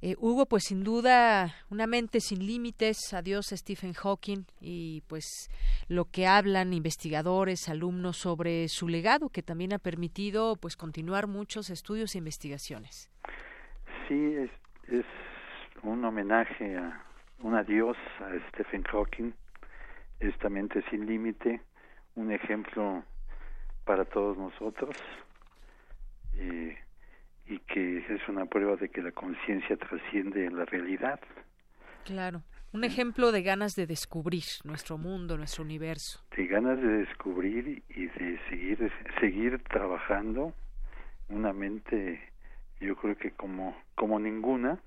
Eh, 0.05 0.17
Hugo, 0.19 0.45
pues 0.47 0.63
sin 0.65 0.83
duda, 0.83 1.55
una 1.69 1.87
mente 1.87 2.19
sin 2.19 2.45
límites, 2.45 3.13
adiós 3.13 3.45
Stephen 3.51 3.93
Hawking 3.93 4.43
y 4.59 4.99
pues 5.07 5.49
lo 5.87 6.11
que 6.11 6.27
hablan 6.27 6.73
investigadores, 6.73 7.69
alumnos 7.69 8.17
sobre 8.17 8.67
su 8.67 8.89
legado 8.89 9.29
que 9.29 9.41
también 9.41 9.71
ha 9.71 9.79
permitido 9.79 10.57
pues 10.57 10.75
continuar 10.75 11.27
muchos 11.27 11.69
estudios 11.69 12.15
e 12.15 12.17
investigaciones. 12.17 13.09
Sí, 14.09 14.35
es, 14.35 14.51
es 14.89 15.05
un 15.83 16.03
homenaje 16.03 16.75
a 16.75 17.01
un 17.39 17.55
adiós 17.55 17.95
a 18.19 18.49
Stephen 18.49 18.83
Hawking, 18.83 19.31
esta 20.19 20.49
mente 20.49 20.83
sin 20.89 21.05
límite, 21.05 21.61
un 22.15 22.33
ejemplo 22.33 23.05
para 23.85 24.03
todos 24.03 24.37
nosotros. 24.37 24.97
Y, 26.33 26.73
y 27.47 27.59
que 27.59 27.97
es 27.97 28.27
una 28.27 28.45
prueba 28.45 28.75
de 28.75 28.89
que 28.89 29.01
la 29.01 29.11
conciencia 29.11 29.75
trasciende 29.77 30.49
la 30.49 30.65
realidad. 30.65 31.19
Claro, 32.05 32.43
un 32.73 32.83
ejemplo 32.83 33.31
de 33.31 33.43
ganas 33.43 33.75
de 33.75 33.85
descubrir 33.85 34.43
nuestro 34.63 34.97
mundo, 34.97 35.37
nuestro 35.37 35.63
universo. 35.63 36.19
De 36.35 36.47
ganas 36.47 36.81
de 36.81 36.87
descubrir 36.87 37.83
y 37.89 38.07
de 38.07 38.39
seguir 38.49 38.91
seguir 39.19 39.59
trabajando 39.63 40.53
una 41.29 41.53
mente, 41.53 42.19
yo 42.79 42.95
creo 42.95 43.15
que 43.17 43.31
como 43.31 43.75
como 43.95 44.19
ninguna, 44.19 44.79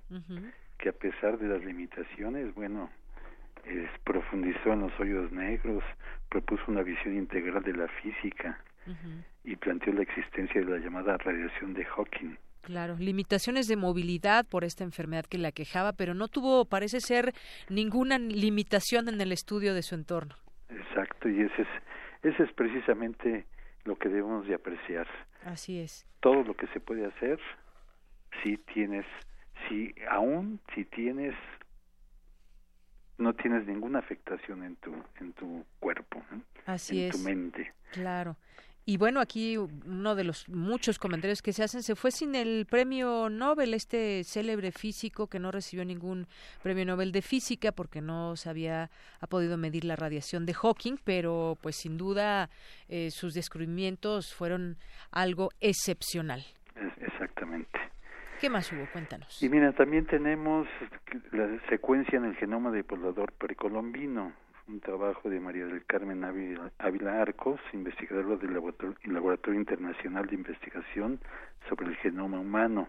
que 0.78 0.88
a 0.88 0.92
pesar 0.92 1.38
de 1.38 1.48
las 1.48 1.64
limitaciones, 1.64 2.54
bueno, 2.54 2.90
es, 3.64 3.88
profundizó 4.04 4.72
en 4.72 4.80
los 4.80 5.00
hoyos 5.00 5.32
negros, 5.32 5.82
propuso 6.28 6.64
una 6.68 6.82
visión 6.82 7.16
integral 7.16 7.62
de 7.62 7.72
la 7.72 7.88
física 7.88 8.60
y 9.44 9.56
planteó 9.56 9.92
la 9.92 10.02
existencia 10.02 10.60
de 10.60 10.66
la 10.66 10.78
llamada 10.78 11.16
radiación 11.16 11.74
de 11.74 11.84
Hawking. 11.84 12.36
Claro, 12.66 12.96
limitaciones 12.98 13.68
de 13.68 13.76
movilidad 13.76 14.44
por 14.44 14.64
esta 14.64 14.82
enfermedad 14.82 15.24
que 15.24 15.38
la 15.38 15.52
quejaba, 15.52 15.92
pero 15.92 16.14
no 16.14 16.26
tuvo, 16.26 16.64
parece 16.64 17.00
ser, 17.00 17.32
ninguna 17.68 18.18
limitación 18.18 19.08
en 19.08 19.20
el 19.20 19.30
estudio 19.30 19.72
de 19.72 19.82
su 19.82 19.94
entorno. 19.94 20.34
Exacto, 20.68 21.28
y 21.28 21.42
ese 21.42 21.62
es, 21.62 21.68
ese 22.24 22.42
es 22.42 22.52
precisamente 22.54 23.46
lo 23.84 23.96
que 23.96 24.08
debemos 24.08 24.48
de 24.48 24.56
apreciar. 24.56 25.06
Así 25.44 25.78
es. 25.78 26.04
Todo 26.18 26.42
lo 26.42 26.54
que 26.56 26.66
se 26.68 26.80
puede 26.80 27.06
hacer 27.06 27.38
si 28.42 28.56
tienes, 28.56 29.06
si 29.68 29.94
aún 30.10 30.58
si 30.74 30.84
tienes 30.86 31.36
no 33.18 33.32
tienes 33.34 33.64
ninguna 33.64 34.00
afectación 34.00 34.64
en 34.64 34.74
tu 34.76 34.92
en 35.20 35.32
tu 35.34 35.64
cuerpo, 35.78 36.20
Así 36.66 37.00
en 37.00 37.08
es. 37.10 37.12
tu 37.12 37.18
mente. 37.18 37.72
Claro. 37.92 38.36
Y 38.88 38.98
bueno, 38.98 39.18
aquí 39.18 39.58
uno 39.58 40.14
de 40.14 40.22
los 40.22 40.48
muchos 40.48 41.00
comentarios 41.00 41.42
que 41.42 41.52
se 41.52 41.64
hacen 41.64 41.82
se 41.82 41.96
fue 41.96 42.12
sin 42.12 42.36
el 42.36 42.66
premio 42.66 43.28
Nobel, 43.28 43.74
este 43.74 44.22
célebre 44.22 44.70
físico 44.70 45.26
que 45.26 45.40
no 45.40 45.50
recibió 45.50 45.84
ningún 45.84 46.28
premio 46.62 46.84
Nobel 46.84 47.10
de 47.10 47.20
física 47.20 47.72
porque 47.72 48.00
no 48.00 48.36
se 48.36 48.48
había 48.48 48.88
ha 49.20 49.26
podido 49.26 49.56
medir 49.58 49.84
la 49.84 49.96
radiación 49.96 50.46
de 50.46 50.54
Hawking, 50.54 50.98
pero 51.02 51.58
pues 51.60 51.74
sin 51.74 51.98
duda 51.98 52.48
eh, 52.88 53.10
sus 53.10 53.34
descubrimientos 53.34 54.32
fueron 54.32 54.76
algo 55.10 55.50
excepcional. 55.60 56.44
Exactamente. 57.00 57.80
¿Qué 58.40 58.48
más 58.48 58.70
hubo? 58.70 58.86
Cuéntanos. 58.92 59.42
Y 59.42 59.48
mira, 59.48 59.72
también 59.72 60.06
tenemos 60.06 60.68
la 61.32 61.58
secuencia 61.68 62.18
en 62.18 62.26
el 62.26 62.36
genoma 62.36 62.70
de 62.70 62.84
poblador 62.84 63.32
precolombino, 63.32 64.32
un 64.68 64.80
trabajo 64.80 65.30
de 65.30 65.38
María 65.38 65.66
del 65.66 65.84
Carmen 65.84 66.24
Ávila, 66.24 66.72
Ávila 66.78 67.22
Arcos, 67.22 67.60
investigadora 67.72 68.36
del 68.36 68.54
laboratorio, 68.54 68.96
laboratorio, 69.04 69.60
Internacional 69.60 70.26
de 70.26 70.34
Investigación 70.34 71.20
sobre 71.68 71.86
el 71.86 71.96
Genoma 71.96 72.40
Humano. 72.40 72.88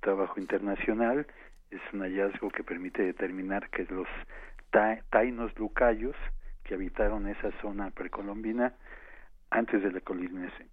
Trabajo 0.00 0.40
internacional 0.40 1.26
es 1.70 1.80
un 1.92 2.00
hallazgo 2.00 2.50
que 2.50 2.64
permite 2.64 3.02
determinar 3.02 3.68
que 3.70 3.84
los 3.90 4.08
ta 4.70 4.98
tainos 5.10 5.56
lucayos 5.58 6.16
que 6.64 6.74
habitaron 6.74 7.28
esa 7.28 7.50
zona 7.60 7.90
precolombina 7.90 8.74
antes 9.50 9.82
de 9.82 9.92
la, 9.92 10.00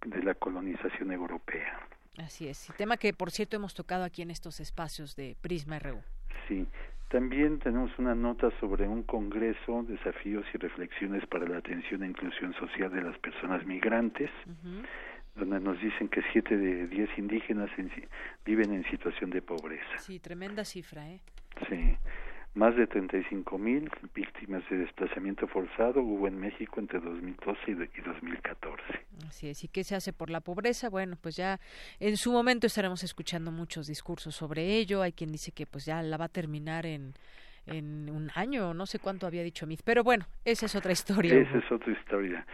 de 0.06 0.22
la 0.22 0.34
colonización 0.34 1.12
europea. 1.12 1.78
Así 2.16 2.48
es, 2.48 2.68
tema 2.76 2.96
que 2.96 3.12
por 3.12 3.30
cierto 3.30 3.56
hemos 3.56 3.74
tocado 3.74 4.04
aquí 4.04 4.22
en 4.22 4.30
estos 4.30 4.60
espacios 4.60 5.14
de 5.14 5.36
Prisma 5.40 5.78
RU. 5.78 6.00
Sí, 6.48 6.66
también 7.08 7.58
tenemos 7.58 7.90
una 7.98 8.14
nota 8.14 8.50
sobre 8.60 8.86
un 8.86 9.02
congreso, 9.02 9.82
desafíos 9.88 10.44
y 10.54 10.58
reflexiones 10.58 11.26
para 11.26 11.46
la 11.46 11.58
atención 11.58 12.02
e 12.02 12.06
inclusión 12.06 12.52
social 12.54 12.92
de 12.92 13.02
las 13.02 13.18
personas 13.18 13.64
migrantes, 13.64 14.30
donde 15.34 15.60
nos 15.60 15.80
dicen 15.80 16.08
que 16.08 16.22
siete 16.32 16.56
de 16.56 16.86
diez 16.86 17.08
indígenas 17.16 17.70
en, 17.78 17.90
viven 18.44 18.72
en 18.72 18.84
situación 18.90 19.30
de 19.30 19.40
pobreza. 19.40 19.98
Sí, 19.98 20.18
tremenda 20.18 20.64
cifra, 20.64 21.08
¿eh? 21.08 21.20
Sí. 21.68 21.96
Más 22.54 22.74
de 22.76 22.86
35 22.86 23.56
mil 23.58 23.90
víctimas 24.14 24.68
de 24.68 24.78
desplazamiento 24.78 25.46
forzado 25.46 26.00
hubo 26.00 26.26
en 26.26 26.40
México 26.40 26.80
entre 26.80 26.98
2012 26.98 27.60
y 27.70 28.00
2014. 28.00 28.82
Así 29.28 29.48
es. 29.48 29.62
¿Y 29.64 29.68
qué 29.68 29.84
se 29.84 29.94
hace 29.94 30.12
por 30.12 30.30
la 30.30 30.40
pobreza? 30.40 30.88
Bueno, 30.88 31.16
pues 31.20 31.36
ya 31.36 31.60
en 32.00 32.16
su 32.16 32.32
momento 32.32 32.66
estaremos 32.66 33.04
escuchando 33.04 33.52
muchos 33.52 33.86
discursos 33.86 34.34
sobre 34.34 34.76
ello. 34.76 35.02
Hay 35.02 35.12
quien 35.12 35.30
dice 35.30 35.52
que 35.52 35.66
pues 35.66 35.84
ya 35.84 36.02
la 36.02 36.16
va 36.16 36.24
a 36.24 36.28
terminar 36.28 36.84
en, 36.86 37.14
en 37.66 38.10
un 38.10 38.30
año, 38.34 38.74
no 38.74 38.86
sé 38.86 38.98
cuánto 38.98 39.26
había 39.26 39.42
dicho 39.42 39.66
Mith. 39.66 39.82
Pero 39.84 40.02
bueno, 40.02 40.26
esa 40.44 40.66
es 40.66 40.74
otra 40.74 40.92
historia. 40.92 41.34
Esa 41.34 41.58
es 41.58 41.70
otra 41.70 41.92
historia. 41.92 42.46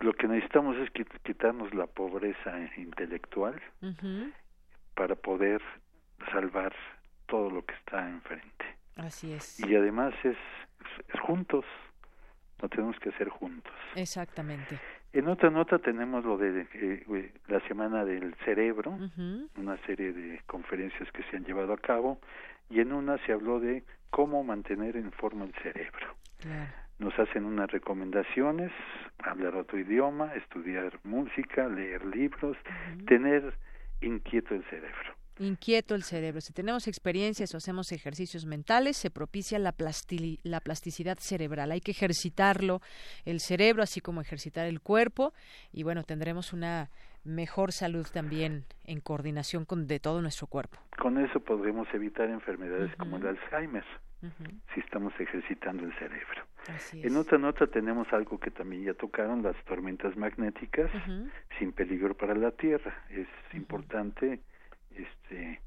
Lo 0.00 0.12
que 0.14 0.26
necesitamos 0.26 0.76
es 0.78 0.90
quitarnos 1.22 1.72
la 1.74 1.86
pobreza 1.86 2.58
intelectual 2.76 3.60
uh 3.82 3.86
-huh. 3.86 4.32
para 4.94 5.14
poder 5.14 5.60
salvar 6.32 6.72
todo 7.26 7.50
lo 7.50 7.64
que 7.64 7.74
está 7.74 8.08
enfrente. 8.08 8.64
Así 8.96 9.32
es. 9.32 9.58
Y 9.60 9.74
además 9.74 10.14
es, 10.22 10.36
es, 11.12 11.20
juntos, 11.20 11.64
lo 12.60 12.68
tenemos 12.68 12.98
que 12.98 13.10
hacer 13.10 13.28
juntos. 13.28 13.72
Exactamente. 13.94 14.78
En 15.12 15.28
otra 15.28 15.50
nota 15.50 15.78
tenemos 15.78 16.24
lo 16.24 16.38
de 16.38 16.66
eh, 16.72 17.32
la 17.48 17.60
Semana 17.68 18.04
del 18.04 18.34
Cerebro, 18.44 18.92
uh 18.92 18.98
-huh. 18.98 19.48
una 19.56 19.76
serie 19.86 20.12
de 20.12 20.40
conferencias 20.46 21.10
que 21.12 21.22
se 21.24 21.36
han 21.36 21.44
llevado 21.44 21.72
a 21.72 21.78
cabo, 21.78 22.18
y 22.70 22.80
en 22.80 22.92
una 22.92 23.18
se 23.26 23.32
habló 23.32 23.60
de 23.60 23.84
cómo 24.10 24.42
mantener 24.42 24.96
en 24.96 25.12
forma 25.12 25.44
el 25.44 25.54
cerebro. 25.62 26.14
Claro. 26.40 26.72
Nos 26.98 27.18
hacen 27.18 27.44
unas 27.44 27.70
recomendaciones, 27.70 28.70
hablar 29.18 29.56
otro 29.56 29.78
idioma, 29.78 30.34
estudiar 30.34 30.98
música, 31.04 31.68
leer 31.68 32.04
libros, 32.06 32.56
uh 32.56 32.98
-huh. 32.98 33.06
tener 33.06 33.54
inquieto 34.00 34.54
el 34.54 34.64
cerebro 34.64 35.21
inquieto 35.38 35.94
el 35.94 36.02
cerebro. 36.02 36.40
Si 36.40 36.52
tenemos 36.52 36.88
experiencias 36.88 37.54
o 37.54 37.56
hacemos 37.56 37.92
ejercicios 37.92 38.46
mentales, 38.46 38.96
se 38.96 39.10
propicia 39.10 39.58
la, 39.58 39.74
la 40.42 40.60
plasticidad 40.60 41.18
cerebral. 41.18 41.70
Hay 41.72 41.80
que 41.80 41.92
ejercitarlo, 41.92 42.80
el 43.24 43.40
cerebro, 43.40 43.82
así 43.82 44.00
como 44.00 44.20
ejercitar 44.20 44.66
el 44.66 44.80
cuerpo, 44.80 45.32
y 45.72 45.82
bueno, 45.82 46.04
tendremos 46.04 46.52
una 46.52 46.90
mejor 47.24 47.72
salud 47.72 48.06
también 48.12 48.64
en 48.84 49.00
coordinación 49.00 49.64
con 49.64 49.86
de 49.86 50.00
todo 50.00 50.20
nuestro 50.20 50.46
cuerpo. 50.46 50.78
Con 50.98 51.18
eso 51.18 51.40
podremos 51.40 51.86
evitar 51.94 52.28
enfermedades 52.28 52.90
uh 52.90 52.94
-huh. 52.94 52.98
como 52.98 53.16
el 53.18 53.26
Alzheimer, 53.28 53.84
uh 54.22 54.26
-huh. 54.26 54.60
si 54.74 54.80
estamos 54.80 55.12
ejercitando 55.20 55.84
el 55.84 55.92
cerebro. 55.98 56.46
Así 56.68 57.00
en 57.02 57.16
otra 57.16 57.38
nota 57.38 57.66
tenemos 57.66 58.12
algo 58.12 58.38
que 58.38 58.50
también 58.50 58.84
ya 58.84 58.94
tocaron, 58.94 59.42
las 59.42 59.56
tormentas 59.64 60.16
magnéticas, 60.16 60.92
uh 60.94 60.98
-huh. 60.98 61.30
sin 61.58 61.72
peligro 61.72 62.16
para 62.16 62.34
la 62.34 62.50
Tierra. 62.50 63.04
Es 63.10 63.28
importante 63.54 64.40
este 64.96 65.60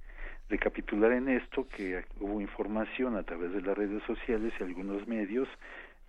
recapitular 0.49 1.11
en 1.11 1.29
esto 1.29 1.67
que 1.67 2.05
hubo 2.19 2.39
información 2.39 3.15
a 3.15 3.23
través 3.23 3.51
de 3.51 3.61
las 3.61 3.77
redes 3.77 4.03
sociales 4.03 4.53
y 4.59 4.63
algunos 4.63 5.07
medios 5.07 5.47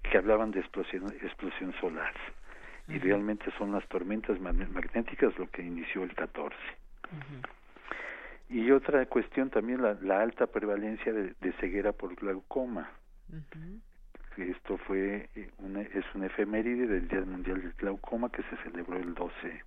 que 0.02 0.18
hablaban 0.18 0.50
de 0.50 0.60
explosión, 0.60 1.06
explosión 1.22 1.72
solar. 1.80 2.12
Uh 2.14 2.92
-huh. 2.92 2.96
Y 2.96 2.98
realmente 2.98 3.50
son 3.58 3.72
las 3.72 3.86
tormentas 3.88 4.38
magnéticas 4.40 5.36
lo 5.38 5.50
que 5.50 5.62
inició 5.62 6.02
el 6.04 6.14
14. 6.14 6.54
Uh 6.54 7.16
-huh. 7.16 7.48
Y 8.48 8.70
otra 8.70 9.04
cuestión 9.06 9.50
también, 9.50 9.82
la, 9.82 9.94
la 9.94 10.20
alta 10.20 10.46
prevalencia 10.46 11.12
de, 11.12 11.34
de, 11.40 11.52
ceguera 11.54 11.92
por 11.92 12.14
glaucoma. 12.14 12.90
Uh 13.32 13.36
-huh. 13.36 13.80
Esto 14.36 14.76
fue 14.76 15.30
una, 15.58 15.80
es 15.80 16.04
una 16.14 16.26
efeméride 16.26 16.86
del 16.86 17.08
Día 17.08 17.22
Mundial 17.22 17.62
del 17.62 17.72
Glaucoma 17.72 18.30
que 18.30 18.42
se 18.42 18.56
celebró 18.58 18.98
el 18.98 19.14
12 19.14 19.64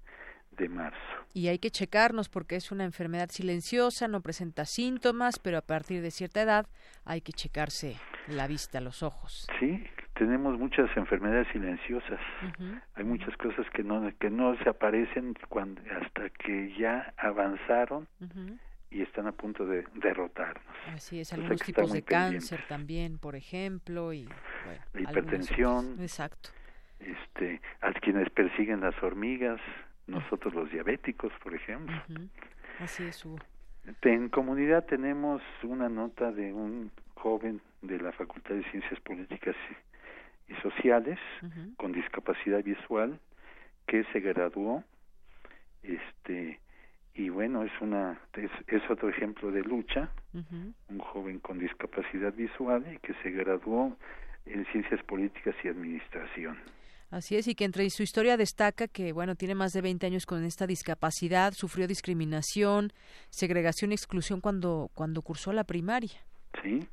de 0.59 0.69
marzo. 0.69 0.97
Y 1.33 1.47
hay 1.47 1.57
que 1.59 1.71
checarnos 1.71 2.29
porque 2.29 2.55
es 2.55 2.71
una 2.71 2.83
enfermedad 2.83 3.29
silenciosa, 3.29 4.07
no 4.07 4.21
presenta 4.21 4.65
síntomas, 4.65 5.39
pero 5.39 5.57
a 5.57 5.61
partir 5.61 6.01
de 6.01 6.11
cierta 6.11 6.41
edad 6.41 6.67
hay 7.05 7.21
que 7.21 7.31
checarse 7.31 7.95
la 8.27 8.47
vista, 8.47 8.81
los 8.81 9.01
ojos. 9.01 9.47
Sí, 9.59 9.83
tenemos 10.15 10.59
muchas 10.59 10.95
enfermedades 10.97 11.47
silenciosas. 11.51 12.19
Uh 12.43 12.61
-huh. 12.61 12.81
Hay 12.95 13.03
muchas 13.05 13.35
cosas 13.37 13.65
que 13.73 13.83
no 13.83 14.11
que 14.19 14.29
no 14.29 14.55
se 14.57 14.69
aparecen 14.69 15.33
cuando 15.47 15.81
hasta 16.01 16.29
que 16.29 16.75
ya 16.77 17.13
avanzaron 17.17 18.07
uh 18.19 18.25
-huh. 18.25 18.59
y 18.91 19.01
están 19.01 19.27
a 19.27 19.31
punto 19.31 19.65
de 19.65 19.85
derrotarnos. 19.95 20.75
Así 20.93 21.21
es, 21.21 21.31
algunos 21.33 21.61
tipos 21.61 21.91
de 21.91 22.01
cáncer 22.01 22.59
también, 22.67 23.17
por 23.17 23.35
ejemplo, 23.35 24.13
y 24.13 24.25
bueno, 24.65 24.81
la 24.93 25.01
hipertensión. 25.01 25.95
Exacto. 26.01 26.49
Este, 26.99 27.61
a 27.79 27.93
quienes 27.93 28.29
persiguen 28.31 28.81
las 28.81 29.01
hormigas, 29.01 29.61
nosotros 30.09 30.53
los 30.53 30.71
diabéticos, 30.71 31.31
por 31.43 31.53
ejemplo. 31.53 31.95
Uh 32.09 32.13
-huh. 32.13 32.29
Así 32.79 33.03
es, 33.03 33.25
Hugo. 33.25 33.39
En 34.01 34.29
comunidad 34.29 34.85
tenemos 34.85 35.41
una 35.63 35.89
nota 35.89 36.31
de 36.31 36.53
un 36.53 36.91
joven 37.15 37.61
de 37.81 37.99
la 37.99 38.11
Facultad 38.11 38.55
de 38.55 38.63
Ciencias 38.71 38.99
Políticas 39.01 39.55
y, 40.47 40.53
Sociales 40.63 41.19
uh 41.43 41.45
-huh. 41.45 41.75
con 41.77 41.91
discapacidad 41.91 42.63
visual 42.63 43.19
que 43.85 44.03
se 44.11 44.19
graduó 44.19 44.83
este 45.83 46.59
y 47.13 47.29
bueno 47.29 47.63
es 47.63 47.71
una 47.81 48.19
es, 48.33 48.51
es 48.67 48.81
otro 48.89 49.09
ejemplo 49.09 49.51
de 49.51 49.61
lucha 49.61 50.09
uh 50.33 50.39
-huh. 50.39 50.73
un 50.89 50.99
joven 50.99 51.39
con 51.39 51.59
discapacidad 51.59 52.33
visual 52.33 52.83
y 52.93 52.97
que 52.97 53.13
se 53.21 53.29
graduó 53.29 53.95
en 54.47 54.65
ciencias 54.71 55.01
políticas 55.03 55.55
y 55.63 55.67
administración 55.67 56.57
Así 57.11 57.35
es, 57.37 57.47
y 57.47 57.55
que 57.55 57.65
entre 57.65 57.89
su 57.89 58.03
historia 58.03 58.37
destaca 58.37 58.87
que, 58.87 59.13
bueno, 59.13 59.33
tiene 59.35 59.55
más 59.55 59.73
de 59.73 59.81
20 59.81 60.05
años 60.05 60.27
con 60.27 60.43
esta 60.43 60.67
discapacidad, 60.67 61.53
sufrió 61.53 61.87
discriminación, 61.87 62.91
segregación 63.29 63.91
y 63.91 63.95
exclusión 63.95 64.41
cuando, 64.41 64.91
cuando 64.93 65.23
cursó 65.23 65.51
la 65.51 65.63
primaria. 65.63 66.21
Sí, 66.61 66.87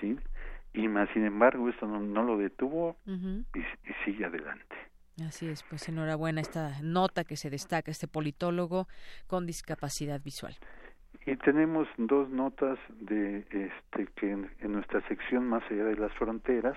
sí, 0.00 0.16
y 0.74 0.88
más 0.88 1.08
sin 1.14 1.24
embargo 1.24 1.68
esto 1.68 1.86
no, 1.86 2.22
lo 2.22 2.36
detuvo 2.36 2.96
y, 3.06 3.62
sigue 4.04 4.24
adelante. 4.24 4.76
Así 5.26 5.48
es, 5.48 5.62
pues 5.62 5.88
enhorabuena 5.88 6.40
esta 6.40 6.82
nota 6.82 7.24
que 7.24 7.36
se 7.36 7.48
destaca, 7.48 7.90
este 7.90 8.08
politólogo 8.08 8.86
con 9.26 9.46
discapacidad 9.46 10.20
visual. 10.20 10.54
Y 11.24 11.36
tenemos 11.36 11.88
dos 11.96 12.28
notas 12.28 12.78
de 13.00 13.38
este 13.38 14.06
que 14.16 14.30
en, 14.30 14.50
nuestra 14.72 15.00
sección 15.08 15.48
más 15.48 15.62
allá 15.70 15.84
de 15.84 15.96
las 15.96 16.12
fronteras, 16.14 16.76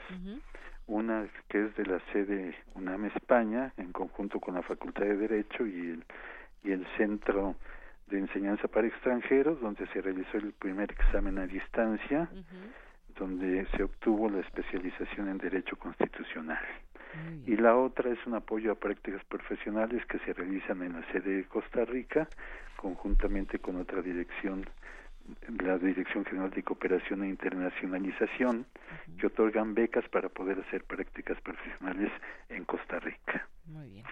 una 0.89 1.27
que 1.47 1.65
es 1.65 1.75
de 1.75 1.85
la 1.85 1.99
sede 2.11 2.55
UNAM 2.75 3.05
España 3.05 3.73
en 3.77 3.91
conjunto 3.91 4.39
con 4.39 4.55
la 4.55 4.63
Facultad 4.63 5.03
de 5.03 5.15
Derecho 5.15 5.65
y 5.65 5.91
el 5.91 6.03
y 6.63 6.71
el 6.71 6.85
Centro 6.97 7.55
de 8.07 8.19
Enseñanza 8.19 8.67
para 8.67 8.87
Extranjeros, 8.87 9.61
donde 9.61 9.85
se 9.87 10.01
realizó 10.01 10.37
el 10.37 10.53
primer 10.53 10.91
examen 10.91 11.37
a 11.37 11.47
distancia, 11.47 12.29
donde 13.17 13.65
se 13.75 13.83
obtuvo 13.83 14.29
la 14.29 14.39
especialización 14.39 15.29
en 15.29 15.37
Derecho 15.37 15.75
Constitucional. 15.77 16.63
Y 17.45 17.55
la 17.55 17.75
otra 17.75 18.11
es 18.11 18.19
un 18.25 18.35
apoyo 18.35 18.71
a 18.71 18.75
prácticas 18.75 19.23
profesionales 19.25 20.05
que 20.05 20.19
se 20.19 20.33
realizan 20.33 20.81
en 20.83 20.93
la 20.93 21.11
sede 21.11 21.37
de 21.37 21.43
Costa 21.45 21.85
Rica, 21.85 22.27
conjuntamente 22.77 23.59
con 23.59 23.77
otra 23.77 24.01
dirección, 24.01 24.65
la 25.63 25.77
Dirección 25.77 26.25
General 26.25 26.49
de 26.51 26.63
Cooperación 26.63 27.23
e 27.23 27.29
Internacionalización, 27.29 28.65
que 29.17 29.27
otorgan 29.27 29.73
becas 29.73 30.07
para 30.09 30.29
poder 30.29 30.59
hacer 30.59 30.83
prácticas 30.83 31.39
profesionales 31.41 32.11
en 32.49 32.65
Costa 32.65 32.99
Rica. 32.99 33.47
Muy 33.65 33.89
bien. 33.89 34.05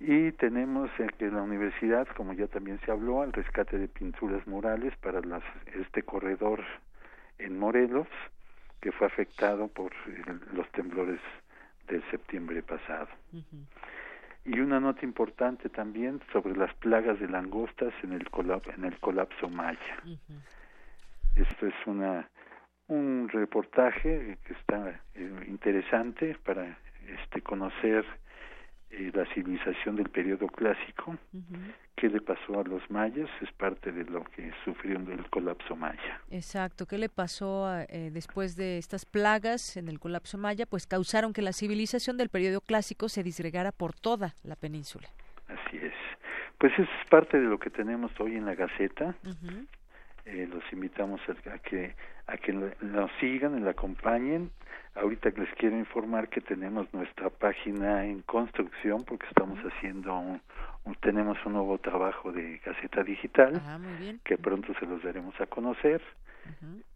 Y 0.00 0.32
tenemos 0.32 0.90
que 1.18 1.30
la 1.30 1.42
universidad, 1.42 2.08
como 2.16 2.32
ya 2.32 2.46
también 2.46 2.80
se 2.86 2.90
habló, 2.90 3.22
el 3.22 3.34
rescate 3.34 3.78
de 3.78 3.86
pinturas 3.86 4.46
murales 4.46 4.96
para 4.96 5.20
las, 5.20 5.42
este 5.74 6.02
corredor 6.02 6.64
en 7.38 7.58
Morelos, 7.58 8.08
que 8.80 8.92
fue 8.92 9.06
afectado 9.06 9.68
por 9.68 9.92
los 10.54 10.66
temblores 10.72 11.20
del 11.86 12.02
septiembre 12.10 12.62
pasado. 12.62 13.08
Y 14.50 14.58
una 14.58 14.80
nota 14.80 15.04
importante 15.04 15.68
también 15.68 16.20
sobre 16.32 16.56
las 16.56 16.74
plagas 16.74 17.20
de 17.20 17.28
langostas 17.28 17.94
en 18.02 18.12
el, 18.12 18.26
en 18.76 18.84
el 18.84 18.98
colapso 18.98 19.48
maya. 19.48 19.96
Esto 21.36 21.66
es 21.68 21.74
una 21.86 22.28
un 22.88 23.28
reportaje 23.28 24.38
que 24.44 24.52
está 24.52 25.00
eh, 25.14 25.44
interesante 25.46 26.36
para 26.44 26.76
este 27.06 27.40
conocer 27.40 28.04
eh, 28.90 29.10
la 29.14 29.24
civilización 29.34 29.96
del 29.96 30.08
periodo 30.08 30.48
clásico, 30.48 31.16
qué 31.96 32.08
le 32.08 32.20
pasó 32.20 32.60
a 32.60 32.64
los 32.64 32.82
mayas, 32.90 33.28
es 33.40 33.52
parte 33.52 33.92
de 33.92 34.04
lo 34.04 34.24
que 34.24 34.52
sufrieron 34.64 35.04
del 35.04 35.28
colapso 35.30 35.76
maya. 35.76 36.20
Exacto, 36.30 36.86
qué 36.86 36.98
le 36.98 37.08
pasó 37.08 37.68
eh, 37.88 38.10
después 38.12 38.56
de 38.56 38.78
estas 38.78 39.04
plagas 39.04 39.76
en 39.76 39.88
el 39.88 40.00
colapso 40.00 40.38
maya, 40.38 40.66
pues 40.66 40.86
causaron 40.86 41.32
que 41.32 41.42
la 41.42 41.52
civilización 41.52 42.16
del 42.16 42.30
periodo 42.30 42.60
clásico 42.60 43.08
se 43.08 43.22
disgregara 43.22 43.70
por 43.70 43.94
toda 43.94 44.34
la 44.42 44.56
península. 44.56 45.08
Así 45.46 45.76
es. 45.76 45.94
Pues 46.58 46.72
es 46.78 46.88
parte 47.08 47.38
de 47.38 47.46
lo 47.46 47.58
que 47.58 47.70
tenemos 47.70 48.10
hoy 48.20 48.36
en 48.36 48.44
la 48.44 48.54
Gaceta. 48.54 49.14
Eh, 50.32 50.46
los 50.48 50.62
invitamos 50.72 51.20
a, 51.28 51.58
que 51.58 51.94
a 52.28 52.36
que 52.36 52.52
nos 52.52 53.10
sigan 53.18 53.64
la 53.64 53.72
acompañen. 53.72 54.50
Ahorita 54.94 55.30
les 55.30 55.52
quiero 55.54 55.76
informar 55.76 56.28
que 56.28 56.40
tenemos 56.40 56.92
nuestra 56.94 57.30
página 57.30 58.06
en 58.06 58.22
construcción 58.22 59.02
porque 59.04 59.26
estamos 59.26 59.58
haciendo 59.58 60.16
un, 60.16 60.40
tenemos 61.00 61.36
un 61.44 61.54
nuevo 61.54 61.78
trabajo 61.78 62.30
de 62.30 62.58
Gaceta 62.64 63.02
Digital 63.02 63.60
ah, 63.64 63.78
que 64.24 64.38
pronto 64.38 64.72
se 64.78 64.86
los 64.86 65.02
daremos 65.02 65.34
a 65.40 65.46
conocer 65.46 66.00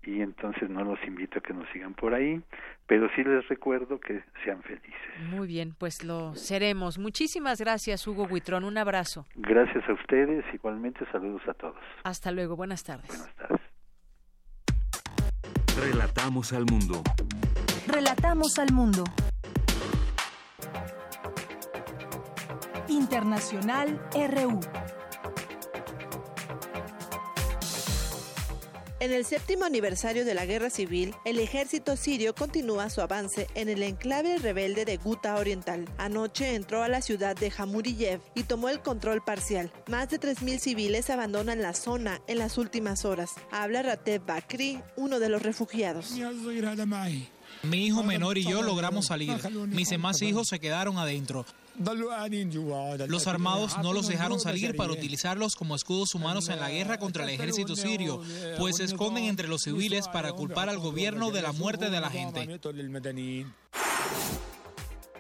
y 0.03 0.21
entonces 0.21 0.69
no 0.69 0.85
los 0.85 0.99
invito 1.07 1.39
a 1.39 1.43
que 1.43 1.55
nos 1.55 1.69
sigan 1.71 1.95
por 1.95 2.15
ahí, 2.15 2.43
pero 2.87 3.09
sí 3.17 3.25
les 3.25 3.47
recuerdo 3.49 3.99
que 3.99 4.23
sean 4.45 4.63
felices. 4.63 4.93
Muy 5.31 5.47
bien, 5.47 5.75
pues 5.79 6.05
lo 6.05 6.35
seremos. 6.35 6.99
Muchísimas 6.99 7.61
gracias, 7.61 8.07
Hugo 8.07 8.25
Huitrón. 8.31 8.65
Un 8.65 8.77
abrazo. 8.79 9.27
Gracias 9.35 9.89
a 9.89 9.93
ustedes. 9.93 10.45
Igualmente, 10.53 11.07
saludos 11.11 11.43
a 11.49 11.55
todos. 11.55 11.77
Hasta 12.05 12.31
luego. 12.33 12.57
Buenas 12.57 12.85
tardes. 12.85 13.09
Buenas 13.09 13.35
tardes. 13.37 13.61
Relatamos 15.79 16.53
al 16.53 16.65
mundo. 16.67 17.03
Relatamos 17.89 18.59
al 18.59 18.73
mundo. 18.73 19.05
Internacional 22.89 24.01
RU. 24.13 24.61
En 29.05 29.13
el 29.13 29.27
séptimo 29.27 29.67
aniversario 29.67 30.25
de 30.25 30.33
la 30.33 30.47
guerra 30.47 30.71
civil, 30.71 31.15
el 31.27 31.39
ejército 31.39 31.95
sirio 31.95 32.35
continúa 32.35 32.89
su 32.89 33.03
avance 33.03 33.49
en 33.55 33.69
el 33.69 33.83
enclave 33.83 34.39
rebelde 34.39 34.87
de 34.87 34.97
Guta 34.97 35.37
Oriental. 35.37 35.85
Anoche 35.99 36.55
entró 36.55 36.83
a 36.83 36.89
la 36.89 37.03
ciudad 37.03 37.37
de 37.37 37.53
Hamuriyev 37.55 38.23
y 38.35 38.45
tomó 38.45 38.71
el 38.71 38.81
control 38.81 39.23
parcial. 39.23 39.71
Más 39.89 40.09
de 40.09 40.19
3.000 40.19 40.59
civiles 40.59 41.11
abandonan 41.11 41.61
la 41.61 41.75
zona 41.75 42.23
en 42.29 42.39
las 42.39 42.57
últimas 42.57 43.05
horas. 43.05 43.33
Habla 43.51 43.83
Rateb 43.83 44.25
Bakri, 44.25 44.81
uno 44.97 45.19
de 45.19 45.29
los 45.29 45.43
refugiados. 45.43 46.15
Mi 47.63 47.85
hijo 47.85 48.03
menor 48.03 48.39
y 48.39 48.45
yo 48.45 48.63
logramos 48.63 49.05
salir. 49.09 49.37
Mis 49.69 49.91
demás 49.91 50.23
hijos 50.23 50.49
se 50.49 50.59
quedaron 50.59 50.97
adentro. 50.97 51.45
Los 53.09 53.27
armados 53.27 53.77
no 53.83 53.93
los 53.93 54.07
dejaron 54.07 54.39
salir 54.41 54.77
para 54.77 54.93
utilizarlos 54.93 55.57
como 55.57 55.75
escudos 55.75 56.15
humanos 56.15 56.49
en 56.49 56.61
la 56.61 56.71
guerra 56.71 56.99
contra 56.99 57.25
el 57.25 57.31
ejército 57.31 57.77
sirio, 57.77 58.23
pues 58.59 58.77
se 58.77 58.85
esconden 58.85 59.25
entre 59.25 59.49
los 59.49 59.63
civiles 59.63 60.09
para 60.09 60.33
culpar 60.33 60.69
al 60.69 60.79
gobierno 60.79 61.31
de 61.31 61.43
la 61.43 61.53
muerte 61.53 61.91
de 61.91 62.01
la 62.01 62.11
gente. 62.11 62.61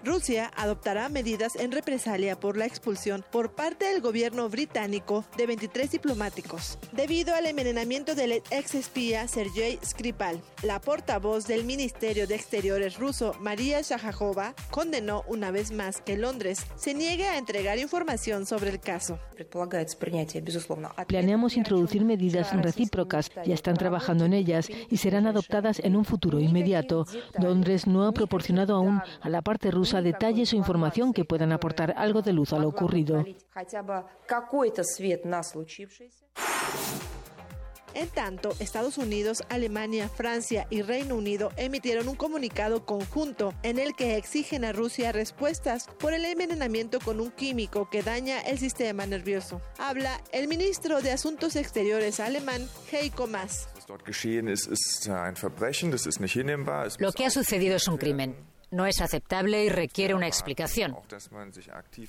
Rusia 0.05 0.51
adoptará 0.55 1.09
medidas 1.09 1.57
en 1.57 1.73
represalia 1.73 2.39
por 2.39 2.59
la 2.59 2.67
expulsión 2.67 3.25
por 3.33 3.55
parte 3.55 3.87
del 3.87 4.03
gobierno 4.03 4.51
británico 4.51 5.25
de 5.39 5.47
23 5.47 5.91
diplomáticos, 5.91 6.79
debido 6.93 7.35
al 7.35 7.47
envenenamiento 7.47 8.15
del 8.15 8.33
ex 8.33 8.75
espía 8.75 9.27
Sergei 9.29 9.79
Skripal. 9.83 10.43
La 10.63 10.81
portavoz 10.81 11.47
del 11.47 11.65
Ministerio 11.65 12.27
de 12.27 12.35
Exteriores 12.35 12.99
ruso, 12.99 13.35
María 13.41 13.81
Shahajova, 13.81 14.55
condenó 14.71 15.25
una 15.27 15.51
vez 15.51 15.73
más 15.73 16.03
que 16.03 16.19
Londres 16.19 16.67
se 16.77 16.93
niegue 16.93 17.27
a 17.27 17.39
entregar 17.39 17.79
información 17.79 18.45
sobre 18.45 18.71
el 18.71 18.81
caso. 18.81 19.19
Planeamos 21.07 21.57
introducir 21.57 22.05
medidas 22.05 22.63
recíprocas, 22.63 23.31
ya 23.47 23.55
están 23.55 23.77
trabajando 23.77 24.27
en 24.27 24.35
ellas 24.35 24.69
y 24.91 24.99
serán 24.99 25.27
adoptadas 25.27 25.81
en 25.81 25.97
un 25.97 26.05
futuro 26.05 26.41
inmediato. 26.41 27.07
Londres 27.39 27.87
no 27.87 28.07
ha 28.07 28.13
proporcionado 28.13 28.77
aún 28.77 29.01
a 29.23 29.29
la 29.31 29.41
parte 29.41 29.71
rusa 29.71 29.94
detalles 30.03 30.53
o 30.53 30.57
información 30.57 31.13
que 31.13 31.25
puedan 31.25 31.53
aportar 31.53 31.95
algo 31.97 32.23
de 32.23 32.33
luz 32.33 32.53
a 32.53 32.59
lo 32.59 32.69
ocurrido. 32.69 33.25
En 37.95 38.09
tanto, 38.09 38.55
Estados 38.59 38.99
Unidos, 38.99 39.45
Alemania, 39.49 40.09
Francia 40.09 40.67
y 40.69 40.83
Reino 40.83 41.15
Unido 41.15 41.53
emitieron 41.57 42.09
un 42.09 42.17
comunicado 42.17 42.85
conjunto 42.85 43.55
en 43.63 43.79
el 43.79 43.95
que 43.95 44.17
exigen 44.17 44.65
a 44.65 44.73
Rusia 44.73 45.13
respuestas 45.13 45.87
por 46.01 46.13
el 46.13 46.25
envenenamiento 46.25 46.99
con 46.99 47.21
un 47.21 47.31
químico 47.31 47.89
que 47.89 48.03
daña 48.03 48.41
el 48.41 48.59
sistema 48.59 49.07
nervioso. 49.07 49.61
Habla 49.79 50.21
el 50.33 50.49
ministro 50.49 51.03
de 51.03 51.13
Asuntos 51.13 51.55
Exteriores 51.55 52.19
alemán, 52.19 52.69
Heiko 52.91 53.29
Maas. 53.29 53.69
Lo 56.99 57.13
que 57.13 57.27
ha 57.27 57.31
sucedido 57.31 57.77
es 57.77 57.89
un 57.89 57.97
crimen 57.97 58.54
no 58.75 58.87
es 58.87 59.01
aceptable 59.01 59.65
y 59.65 59.69
requiere 59.69 60.15
una 60.15 60.27
explicación. 60.27 60.97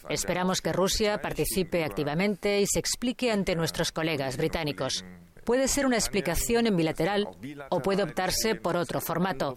Esperamos 0.09 0.61
que 0.61 0.73
Rusia 0.73 1.21
participe 1.21 1.83
activamente 1.83 2.59
y 2.59 2.67
se 2.67 2.79
explique 2.79 3.31
ante 3.31 3.55
nuestros 3.55 3.91
colegas 3.91 4.37
británicos. 4.37 5.05
Puede 5.45 5.67
ser 5.67 5.85
una 5.85 5.95
explicación 5.95 6.65
en 6.65 6.75
bilateral 6.75 7.27
o 7.69 7.79
puede 7.79 8.01
optarse 8.01 8.55
por 8.55 8.75
otro 8.75 8.99
formato, 8.99 9.55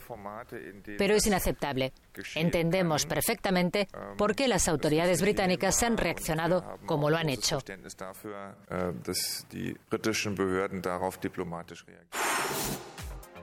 pero 0.98 1.14
es 1.14 1.26
inaceptable. 1.26 1.94
Entendemos 2.34 3.06
perfectamente 3.06 3.88
por 4.18 4.36
qué 4.36 4.48
las 4.48 4.68
autoridades 4.68 5.22
británicas 5.22 5.82
han 5.82 5.96
reaccionado 5.96 6.78
como 6.84 7.08
lo 7.08 7.16
han 7.16 7.30
hecho. 7.30 7.58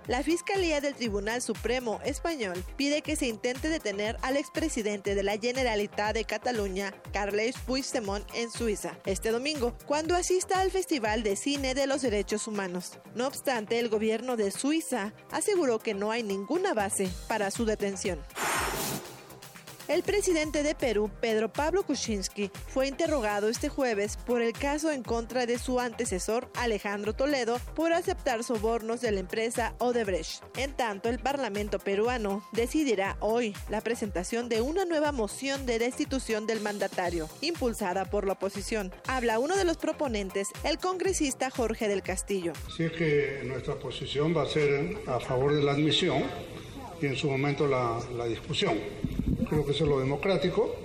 La 0.07 0.22
Fiscalía 0.22 0.82
del 0.82 0.94
Tribunal 0.94 1.41
Supremo 1.41 1.99
Español 2.06 2.64
pide 2.77 3.02
que 3.02 3.15
se 3.15 3.26
intente 3.26 3.69
detener 3.69 4.18
al 4.22 4.38
expresidente 4.38 5.15
de 5.15 5.23
la 5.23 5.38
Generalitat 5.38 6.14
de 6.14 6.26
Cataluña, 6.26 6.94
Carles 7.11 7.56
Puigdemont, 7.65 8.23
en 8.36 8.52
Suiza, 8.52 8.99
este 9.06 9.32
domingo, 9.32 9.76
cuando 9.88 10.15
asista 10.15 10.60
al 10.60 10.69
Festival 10.69 11.23
de 11.23 11.36
Cine 11.36 11.73
de 11.73 11.88
los 11.88 12.03
Derechos 12.03 12.48
Humanos. 12.48 12.99
No 13.15 13.26
obstante, 13.26 13.80
el 13.80 13.90
gobierno 13.90 14.38
de 14.38 14.52
Suiza 14.52 15.11
aseguró 15.32 15.80
que 15.80 15.95
no 15.95 16.11
hay 16.11 16.22
ninguna 16.22 16.76
base 16.76 17.10
para 17.27 17.49
su 17.49 17.65
detención. 17.65 18.19
El 19.88 20.02
presidente 20.02 20.64
de 20.64 20.74
Perú, 20.74 21.12
Pedro 21.22 21.53
Pablo 21.53 21.84
Kuczynski, 21.84 22.49
fue 22.68 22.88
interrogado 22.88 23.49
este 23.49 23.70
jueves 23.70 24.18
por 24.18 24.41
el 24.41 24.52
caso 24.52 24.90
en 24.91 25.03
contra 25.03 25.45
de 25.45 25.60
su 25.60 25.80
antecesor, 25.80 26.49
Alejandro 26.56 27.14
Toledo, 27.14 27.60
por 27.76 27.94
aceptar 27.94 28.44
sobornos 28.44 29.02
de 29.02 29.12
la 29.12 29.20
empresa 29.20 29.76
Odebrecht. 29.78 30.41
En 30.57 30.74
tanto, 30.74 31.07
el 31.07 31.20
Parlamento 31.20 31.78
peruano 31.78 32.44
decidirá 32.52 33.16
hoy 33.20 33.56
la 33.70 33.82
presentación 33.82 34.49
de 34.49 34.62
una 34.62 34.86
nueva 34.86 35.12
moción 35.12 35.68
de 35.68 35.78
destitución 35.78 36.48
del 36.48 36.62
mandatario, 36.62 37.30
impulsada 37.41 38.06
por 38.06 38.26
la 38.26 38.34
oposición. 38.34 38.91
Habla 39.07 39.38
uno 39.38 39.56
de 39.56 39.66
los 39.66 39.78
proponentes, 39.78 40.49
el 40.64 40.80
congresista 40.80 41.52
Jorge 41.52 41.88
del 41.88 42.02
Castillo. 42.02 42.53
Si 42.76 42.86
es 42.86 42.91
que 42.91 43.44
nuestra 43.45 43.76
posición 43.76 44.36
va 44.36 44.44
a 44.44 44.48
ser 44.48 44.98
a 45.06 45.20
favor 45.20 45.53
de 45.53 45.62
la 45.62 45.74
admisión 45.74 46.24
y 47.01 47.05
en 47.05 47.15
su 47.15 47.30
momento 47.30 47.67
la, 47.67 47.99
discusión. 48.27 48.80
Creo 49.49 49.65
que 49.65 49.72
eso 49.72 49.84
es 49.84 49.89
lo 49.89 49.99
democrático. 49.99 50.76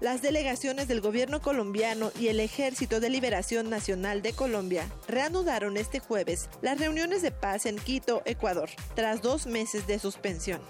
Las 0.00 0.20
delegaciones 0.20 0.88
del 0.88 1.00
gobierno 1.00 1.40
colombiano 1.40 2.10
y 2.18 2.26
el 2.26 2.40
Ejército 2.40 2.98
de 2.98 3.08
Liberación 3.08 3.70
Nacional 3.70 4.20
de 4.20 4.32
Colombia 4.32 4.88
reanudaron 5.06 5.76
este 5.76 6.00
jueves 6.00 6.50
las 6.60 6.80
reuniones 6.80 7.22
de 7.22 7.30
paz 7.30 7.66
en 7.66 7.76
Quito, 7.76 8.22
Ecuador, 8.24 8.68
tras 8.96 9.22
dos 9.22 9.46
meses 9.46 9.86
de 9.86 10.00
suspensión. 10.00 10.60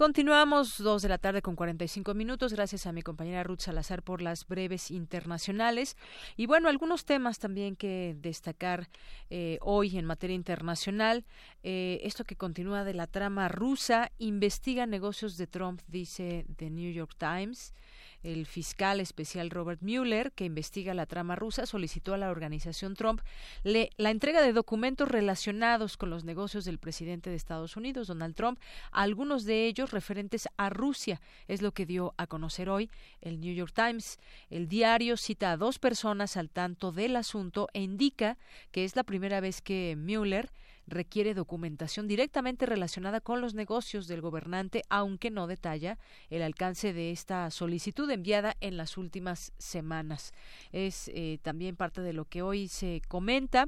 Continuamos 0.00 0.78
dos 0.78 1.02
de 1.02 1.10
la 1.10 1.18
tarde 1.18 1.42
con 1.42 1.56
45 1.56 2.14
minutos. 2.14 2.54
Gracias 2.54 2.86
a 2.86 2.92
mi 2.92 3.02
compañera 3.02 3.42
Ruth 3.42 3.60
Salazar 3.60 4.02
por 4.02 4.22
las 4.22 4.48
breves 4.48 4.90
internacionales. 4.90 5.94
Y 6.38 6.46
bueno, 6.46 6.70
algunos 6.70 7.04
temas 7.04 7.38
también 7.38 7.76
que 7.76 8.16
destacar 8.18 8.88
eh, 9.28 9.58
hoy 9.60 9.98
en 9.98 10.06
materia 10.06 10.34
internacional. 10.34 11.26
Eh, 11.62 12.00
esto 12.02 12.24
que 12.24 12.34
continúa 12.34 12.82
de 12.82 12.94
la 12.94 13.08
trama 13.08 13.48
rusa, 13.48 14.10
investiga 14.16 14.86
negocios 14.86 15.36
de 15.36 15.46
Trump, 15.46 15.82
dice 15.86 16.46
The 16.56 16.70
New 16.70 16.90
York 16.90 17.14
Times. 17.18 17.74
El 18.22 18.44
fiscal 18.46 19.00
especial 19.00 19.50
Robert 19.50 19.80
Mueller, 19.82 20.32
que 20.32 20.44
investiga 20.44 20.92
la 20.92 21.06
trama 21.06 21.36
rusa, 21.36 21.64
solicitó 21.64 22.12
a 22.12 22.18
la 22.18 22.30
organización 22.30 22.94
Trump 22.94 23.22
la 23.62 24.10
entrega 24.10 24.42
de 24.42 24.52
documentos 24.52 25.08
relacionados 25.08 25.96
con 25.96 26.10
los 26.10 26.24
negocios 26.24 26.64
del 26.64 26.78
presidente 26.78 27.30
de 27.30 27.36
Estados 27.36 27.76
Unidos, 27.76 28.08
Donald 28.08 28.34
Trump, 28.34 28.60
algunos 28.92 29.44
de 29.44 29.66
ellos 29.66 29.90
referentes 29.90 30.48
a 30.56 30.68
Rusia. 30.68 31.20
Es 31.48 31.62
lo 31.62 31.72
que 31.72 31.86
dio 31.86 32.14
a 32.18 32.26
conocer 32.26 32.68
hoy 32.68 32.90
el 33.22 33.40
New 33.40 33.54
York 33.54 33.72
Times. 33.74 34.18
El 34.50 34.68
diario 34.68 35.16
cita 35.16 35.52
a 35.52 35.56
dos 35.56 35.78
personas 35.78 36.36
al 36.36 36.50
tanto 36.50 36.92
del 36.92 37.16
asunto 37.16 37.68
e 37.72 37.82
indica 37.82 38.36
que 38.70 38.84
es 38.84 38.96
la 38.96 39.04
primera 39.04 39.40
vez 39.40 39.62
que 39.62 39.96
Mueller 39.98 40.50
requiere 40.90 41.34
documentación 41.34 42.08
directamente 42.08 42.66
relacionada 42.66 43.20
con 43.20 43.40
los 43.40 43.54
negocios 43.54 44.06
del 44.08 44.20
gobernante, 44.20 44.82
aunque 44.90 45.30
no 45.30 45.46
detalla 45.46 45.98
el 46.28 46.42
alcance 46.42 46.92
de 46.92 47.12
esta 47.12 47.50
solicitud 47.50 48.10
enviada 48.10 48.56
en 48.60 48.76
las 48.76 48.98
últimas 48.98 49.52
semanas. 49.58 50.32
Es 50.72 51.10
eh, 51.14 51.38
también 51.42 51.76
parte 51.76 52.02
de 52.02 52.12
lo 52.12 52.24
que 52.24 52.42
hoy 52.42 52.68
se 52.68 53.00
comenta. 53.08 53.66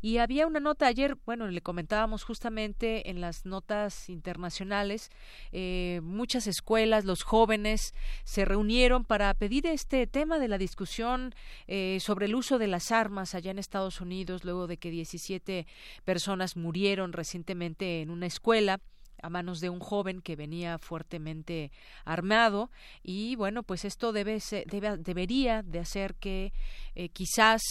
Y 0.00 0.18
había 0.18 0.46
una 0.46 0.60
nota 0.60 0.86
ayer, 0.86 1.16
bueno, 1.26 1.48
le 1.48 1.60
comentábamos 1.60 2.22
justamente 2.22 3.10
en 3.10 3.20
las 3.20 3.46
notas 3.46 4.08
internacionales, 4.08 5.10
eh, 5.52 6.00
muchas 6.02 6.46
escuelas, 6.46 7.04
los 7.04 7.22
jóvenes 7.22 7.94
se 8.24 8.44
reunieron 8.44 9.04
para 9.04 9.32
pedir 9.34 9.66
este 9.66 10.06
tema 10.06 10.38
de 10.38 10.48
la 10.48 10.58
discusión 10.58 11.34
eh, 11.66 11.98
sobre 12.00 12.26
el 12.26 12.34
uso 12.34 12.58
de 12.58 12.66
las 12.66 12.92
armas 12.92 13.34
allá 13.34 13.50
en 13.50 13.58
Estados 13.58 14.00
Unidos, 14.00 14.44
luego 14.44 14.66
de 14.66 14.76
que 14.76 14.90
17 14.90 15.66
personas 16.04 16.56
murieron 16.58 17.12
recientemente 17.12 18.02
en 18.02 18.10
una 18.10 18.26
escuela 18.26 18.80
a 19.22 19.30
manos 19.30 19.60
de 19.60 19.68
un 19.68 19.80
joven 19.80 20.20
que 20.20 20.36
venía 20.36 20.78
fuertemente 20.78 21.72
armado. 22.04 22.70
Y 23.02 23.36
bueno 23.36 23.62
pues 23.62 23.84
esto 23.84 24.12
debe, 24.12 24.38
debe 24.66 24.96
debería 24.98 25.62
de 25.62 25.80
hacer 25.80 26.14
que 26.14 26.52
eh, 26.94 27.08
quizás 27.10 27.62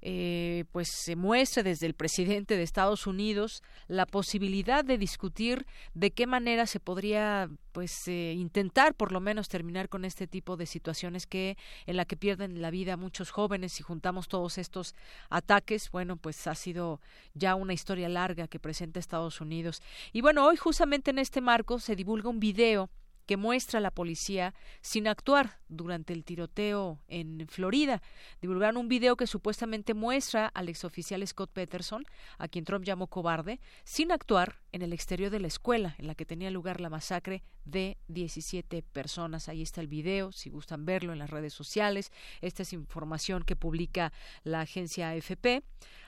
eh, 0.00 0.64
pues 0.72 0.88
se 0.92 1.16
muestre 1.16 1.62
desde 1.62 1.86
el 1.86 1.94
presidente 1.94 2.56
de 2.56 2.62
Estados 2.62 3.06
Unidos 3.06 3.62
la 3.88 4.06
posibilidad 4.06 4.84
de 4.84 4.98
discutir 4.98 5.66
de 5.94 6.12
qué 6.12 6.26
manera 6.26 6.66
se 6.66 6.80
podría 6.80 7.48
pues 7.78 8.08
eh, 8.08 8.34
intentar 8.36 8.96
por 8.96 9.12
lo 9.12 9.20
menos 9.20 9.48
terminar 9.48 9.88
con 9.88 10.04
este 10.04 10.26
tipo 10.26 10.56
de 10.56 10.66
situaciones 10.66 11.28
que 11.28 11.56
en 11.86 11.96
la 11.96 12.06
que 12.06 12.16
pierden 12.16 12.60
la 12.60 12.72
vida 12.72 12.96
muchos 12.96 13.30
jóvenes 13.30 13.72
si 13.72 13.84
juntamos 13.84 14.26
todos 14.26 14.58
estos 14.58 14.96
ataques 15.30 15.88
bueno 15.92 16.16
pues 16.16 16.48
ha 16.48 16.56
sido 16.56 17.00
ya 17.34 17.54
una 17.54 17.74
historia 17.74 18.08
larga 18.08 18.48
que 18.48 18.58
presenta 18.58 18.98
Estados 18.98 19.40
Unidos 19.40 19.80
y 20.12 20.22
bueno 20.22 20.44
hoy 20.44 20.56
justamente 20.56 21.12
en 21.12 21.20
este 21.20 21.40
marco 21.40 21.78
se 21.78 21.94
divulga 21.94 22.28
un 22.28 22.40
video 22.40 22.90
que 23.26 23.36
muestra 23.36 23.78
a 23.78 23.82
la 23.82 23.90
policía 23.90 24.54
sin 24.80 25.06
actuar 25.06 25.60
durante 25.68 26.14
el 26.14 26.24
tiroteo 26.24 26.98
en 27.08 27.46
Florida. 27.46 28.00
Divulgaron 28.40 28.78
un 28.78 28.88
video 28.88 29.16
que 29.16 29.26
supuestamente 29.26 29.92
muestra 29.92 30.46
al 30.46 30.70
exoficial 30.70 31.24
Scott 31.26 31.50
Peterson, 31.52 32.06
a 32.38 32.48
quien 32.48 32.64
Trump 32.64 32.86
llamó 32.86 33.06
cobarde, 33.06 33.60
sin 33.84 34.12
actuar 34.12 34.56
en 34.72 34.82
el 34.82 34.92
exterior 34.92 35.30
de 35.30 35.40
la 35.40 35.48
escuela 35.48 35.94
en 35.98 36.06
la 36.06 36.14
que 36.14 36.26
tenía 36.26 36.50
lugar 36.50 36.80
la 36.80 36.90
masacre 36.90 37.42
de 37.64 37.96
17 38.08 38.82
personas. 38.82 39.48
Ahí 39.48 39.62
está 39.62 39.80
el 39.80 39.88
video, 39.88 40.32
si 40.32 40.50
gustan 40.50 40.84
verlo 40.84 41.12
en 41.12 41.18
las 41.18 41.30
redes 41.30 41.54
sociales. 41.54 42.12
Esta 42.40 42.62
es 42.62 42.72
información 42.72 43.44
que 43.44 43.56
publica 43.56 44.12
la 44.44 44.60
agencia 44.60 45.10
AFP. 45.10 45.62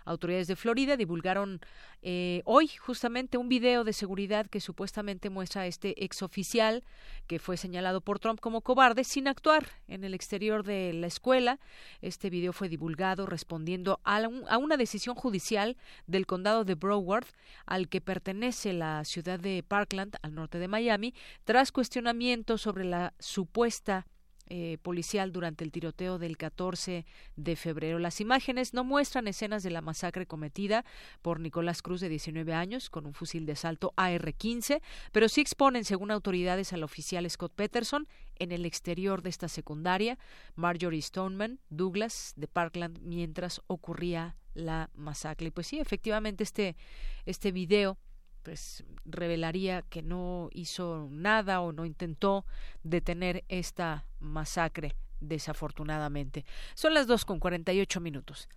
Autoridades 0.05 0.49
de 0.49 0.57
Florida 0.57 0.97
divulgaron 0.97 1.61
eh, 2.03 2.41
hoy 2.47 2.69
justamente 2.69 3.37
un 3.37 3.49
video 3.49 3.85
de 3.85 3.93
seguridad 3.93 4.47
que 4.47 4.61
supuestamente 4.61 5.29
muestra 5.29 5.63
a 5.63 5.67
este 5.67 6.03
exoficial 6.05 6.83
que 7.27 7.39
fue 7.39 7.59
señalado 7.59 8.01
por 8.01 8.19
Trump 8.19 8.41
como 8.41 8.63
cobarde 8.63 9.05
sin 9.05 9.29
actuar 9.29 9.67
en 9.87 10.03
el 10.03 10.15
exterior 10.15 10.65
de 10.65 10.95
la 10.95 11.07
escuela. 11.07 11.61
Este 12.01 12.31
video 12.31 12.55
fue 12.55 12.71
divulgado 12.71 13.27
respondiendo 13.27 14.01
a, 14.05 14.23
a 14.49 14.59
una 14.59 14.77
decisión 14.79 15.15
judicial 15.15 15.77
del 16.07 16.27
condado 16.27 16.65
de 16.65 16.75
Broward 16.75 17.27
al 17.67 17.89
que 17.89 18.01
pertenece 18.01 18.50
la 18.73 19.05
ciudad 19.05 19.39
de 19.39 19.63
Parkland 19.63 20.17
al 20.23 20.35
norte 20.35 20.59
de 20.59 20.69
Miami 20.69 21.15
tras 21.45 21.73
cuestionamientos 21.73 22.63
sobre 22.63 22.85
la 22.85 23.15
supuesta 23.19 24.07
eh, 24.53 24.79
policial 24.83 25.31
durante 25.31 25.63
el 25.63 25.71
tiroteo 25.71 26.19
del 26.19 26.37
14 26.37 27.07
de 27.37 27.55
febrero. 27.55 28.01
Las 28.01 28.21
imágenes 28.21 28.75
no 28.75 28.83
muestran 28.83 29.29
escenas 29.29 29.63
de 29.63 29.71
la 29.71 29.81
masacre 29.81 30.27
cometida 30.27 30.85
por 31.23 31.39
Nicolás 31.39 31.83
Cruz, 31.83 32.01
de 32.01 32.09
19 32.09 32.53
años, 32.53 32.91
con 32.91 33.07
un 33.07 33.15
fusil 33.15 33.47
de 33.47 33.53
asalto 33.53 33.93
AR-15, 33.95 34.83
pero 35.13 35.29
sí 35.29 35.41
exponen, 35.41 35.85
según 35.85 36.11
autoridades, 36.11 36.73
al 36.73 36.83
oficial 36.83 37.31
Scott 37.31 37.53
Peterson 37.55 38.09
en 38.41 38.51
el 38.51 38.67
exterior 38.67 39.23
de 39.23 39.31
esta 39.31 39.47
secundaria, 39.47 40.19
Marjorie 40.57 41.01
Stoneman 41.01 41.61
Douglas, 41.69 42.33
de 42.35 42.49
Parkland, 42.49 42.99
mientras 43.03 43.61
ocurría 43.69 44.35
la 44.55 44.91
masacre. 44.95 45.47
Y 45.47 45.51
pues 45.53 45.69
sí, 45.69 45.79
efectivamente, 45.79 46.43
este, 46.43 46.77
este 47.25 47.53
video 47.53 47.99
pues 48.43 48.85
revelaría 49.05 49.83
que 49.83 50.03
no 50.03 50.49
hizo 50.53 51.09
nada 51.11 51.61
o 51.61 51.73
no 51.73 51.85
intentó 51.85 52.45
detener 52.83 53.45
esta 53.49 54.07
masacre 54.19 54.97
desafortunadamente. 55.21 56.45
Son 56.75 56.95
las 56.95 57.07
dos 57.07 57.25
con 57.25 57.39
cuarenta 57.39 57.73
y 57.73 57.81
ocho 57.81 58.01
minutos. 58.01 58.49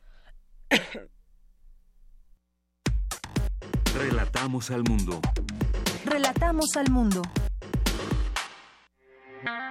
Relatamos 3.95 4.71
al 4.71 4.83
mundo. 4.83 5.21
Relatamos 6.05 6.75
al 6.75 6.89
mundo. 6.89 7.21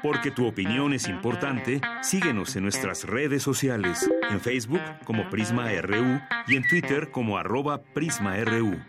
Porque 0.03 0.31
tu 0.31 0.47
opinión 0.47 0.93
es 0.93 1.09
importante, 1.09 1.81
síguenos 2.03 2.57
en 2.57 2.65
nuestras 2.65 3.05
redes 3.05 3.43
sociales, 3.43 4.11
en 4.31 4.41
Facebook 4.41 4.81
como 5.05 5.31
Prisma 5.31 5.71
RU 5.81 6.21
y 6.49 6.57
en 6.57 6.67
Twitter 6.69 7.11
como 7.11 7.39
arroba 7.39 7.83
PrismaRU. 7.83 8.81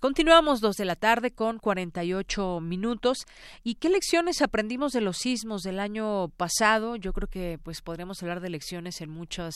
Continuamos 0.00 0.62
dos 0.62 0.76
de 0.76 0.86
la 0.86 0.96
tarde 0.96 1.30
con 1.30 1.58
48 1.58 2.60
minutos. 2.60 3.26
¿Y 3.62 3.74
qué 3.74 3.90
lecciones 3.90 4.40
aprendimos 4.40 4.92
de 4.92 5.02
los 5.02 5.18
sismos 5.18 5.60
del 5.60 5.78
año 5.78 6.30
pasado? 6.38 6.96
Yo 6.96 7.12
creo 7.12 7.28
que 7.28 7.58
pues 7.62 7.82
podríamos 7.82 8.22
hablar 8.22 8.40
de 8.40 8.48
lecciones 8.48 9.02
en 9.02 9.10
muchas 9.10 9.54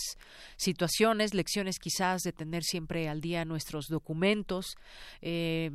situaciones, 0.59 1.33
lecciones 1.33 1.79
quizás 1.79 2.21
de 2.21 2.35
tener 2.35 2.63
siempre 2.63 3.09
al 3.09 3.23
día 3.23 3.47
nuestros 3.47 3.87
documentos, 3.87 4.77
eh, 5.23 5.71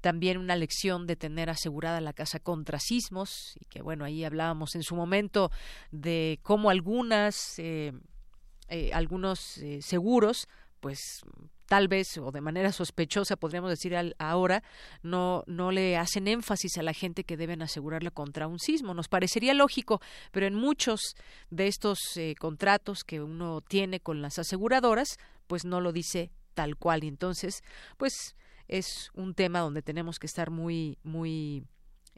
también 0.00 0.38
una 0.38 0.54
lección 0.54 1.08
de 1.08 1.16
tener 1.16 1.50
asegurada 1.50 2.00
la 2.00 2.12
casa 2.12 2.38
contra 2.38 2.78
sismos 2.78 3.56
y 3.58 3.64
que 3.64 3.82
bueno 3.82 4.04
ahí 4.04 4.22
hablábamos 4.22 4.76
en 4.76 4.84
su 4.84 4.94
momento 4.94 5.50
de 5.90 6.38
cómo 6.44 6.70
algunas 6.70 7.58
eh, 7.58 7.92
eh, 8.68 8.92
algunos 8.94 9.60
seguros 9.80 10.46
pues 10.78 11.22
tal 11.72 11.88
vez 11.88 12.18
o 12.18 12.30
de 12.30 12.42
manera 12.42 12.70
sospechosa 12.70 13.36
podríamos 13.36 13.70
decir 13.70 13.96
ahora 14.18 14.62
no 15.02 15.42
no 15.46 15.72
le 15.72 15.96
hacen 15.96 16.28
énfasis 16.28 16.76
a 16.76 16.82
la 16.82 16.92
gente 16.92 17.24
que 17.24 17.38
deben 17.38 17.62
asegurarla 17.62 18.10
contra 18.10 18.46
un 18.46 18.58
sismo 18.58 18.92
nos 18.92 19.08
parecería 19.08 19.54
lógico 19.54 20.02
pero 20.32 20.44
en 20.44 20.54
muchos 20.54 21.00
de 21.48 21.68
estos 21.68 21.98
eh, 22.16 22.34
contratos 22.38 23.04
que 23.04 23.22
uno 23.22 23.62
tiene 23.62 24.00
con 24.00 24.20
las 24.20 24.38
aseguradoras 24.38 25.16
pues 25.46 25.64
no 25.64 25.80
lo 25.80 25.92
dice 25.92 26.30
tal 26.52 26.76
cual. 26.76 27.04
Y 27.04 27.08
entonces, 27.08 27.62
pues 27.96 28.36
es 28.68 29.10
un 29.14 29.34
tema 29.34 29.60
donde 29.60 29.82
tenemos 29.82 30.18
que 30.18 30.26
estar 30.26 30.50
muy, 30.50 30.98
muy 31.02 31.64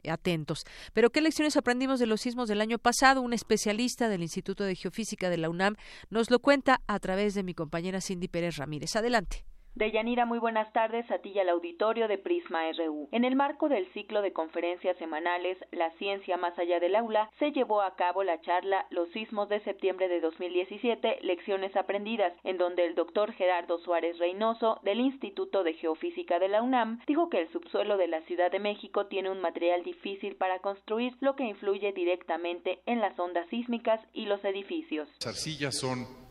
atentos. 0.09 0.65
Pero 0.93 1.09
¿qué 1.09 1.21
lecciones 1.21 1.57
aprendimos 1.57 1.99
de 1.99 2.05
los 2.05 2.21
sismos 2.21 2.47
del 2.47 2.61
año 2.61 2.77
pasado? 2.77 3.21
Un 3.21 3.33
especialista 3.33 4.09
del 4.09 4.21
Instituto 4.21 4.63
de 4.63 4.75
Geofísica 4.75 5.29
de 5.29 5.37
la 5.37 5.49
UNAM 5.49 5.75
nos 6.09 6.29
lo 6.29 6.39
cuenta 6.39 6.81
a 6.87 6.99
través 6.99 7.33
de 7.33 7.43
mi 7.43 7.53
compañera 7.53 8.01
Cindy 8.01 8.27
Pérez 8.27 8.57
Ramírez. 8.57 8.95
Adelante. 8.95 9.45
Deyanira, 9.75 10.25
muy 10.25 10.39
buenas 10.39 10.71
tardes 10.71 11.09
a 11.11 11.17
ti 11.17 11.37
al 11.37 11.49
auditorio 11.49 12.07
de 12.07 12.17
Prisma 12.17 12.61
RU. 12.71 13.09
En 13.11 13.25
el 13.25 13.35
marco 13.35 13.67
del 13.67 13.85
ciclo 13.91 14.21
de 14.21 14.31
conferencias 14.31 14.95
semanales 14.97 15.57
La 15.73 15.91
ciencia 15.97 16.37
más 16.37 16.57
allá 16.57 16.79
del 16.79 16.95
aula, 16.95 17.29
se 17.39 17.51
llevó 17.51 17.81
a 17.81 17.97
cabo 17.97 18.23
la 18.23 18.39
charla 18.39 18.85
Los 18.89 19.09
sismos 19.09 19.49
de 19.49 19.59
septiembre 19.65 20.07
de 20.07 20.21
2017, 20.21 21.19
lecciones 21.23 21.75
aprendidas, 21.75 22.31
en 22.45 22.57
donde 22.57 22.85
el 22.85 22.95
doctor 22.95 23.33
Gerardo 23.33 23.77
Suárez 23.79 24.17
Reynoso, 24.17 24.79
del 24.83 25.01
Instituto 25.01 25.63
de 25.63 25.73
Geofísica 25.73 26.39
de 26.39 26.47
la 26.47 26.61
UNAM, 26.61 27.01
dijo 27.05 27.29
que 27.29 27.41
el 27.41 27.51
subsuelo 27.51 27.97
de 27.97 28.07
la 28.07 28.21
Ciudad 28.21 28.51
de 28.51 28.59
México 28.59 29.07
tiene 29.07 29.29
un 29.29 29.41
material 29.41 29.83
difícil 29.83 30.37
para 30.37 30.59
construir, 30.59 31.17
lo 31.19 31.35
que 31.35 31.43
influye 31.43 31.91
directamente 31.91 32.79
en 32.85 33.01
las 33.01 33.19
ondas 33.19 33.45
sísmicas 33.49 33.99
y 34.13 34.25
los 34.25 34.41
edificios. 34.45 35.09
Las 35.19 35.27
arcillas 35.27 35.75
son 35.75 36.24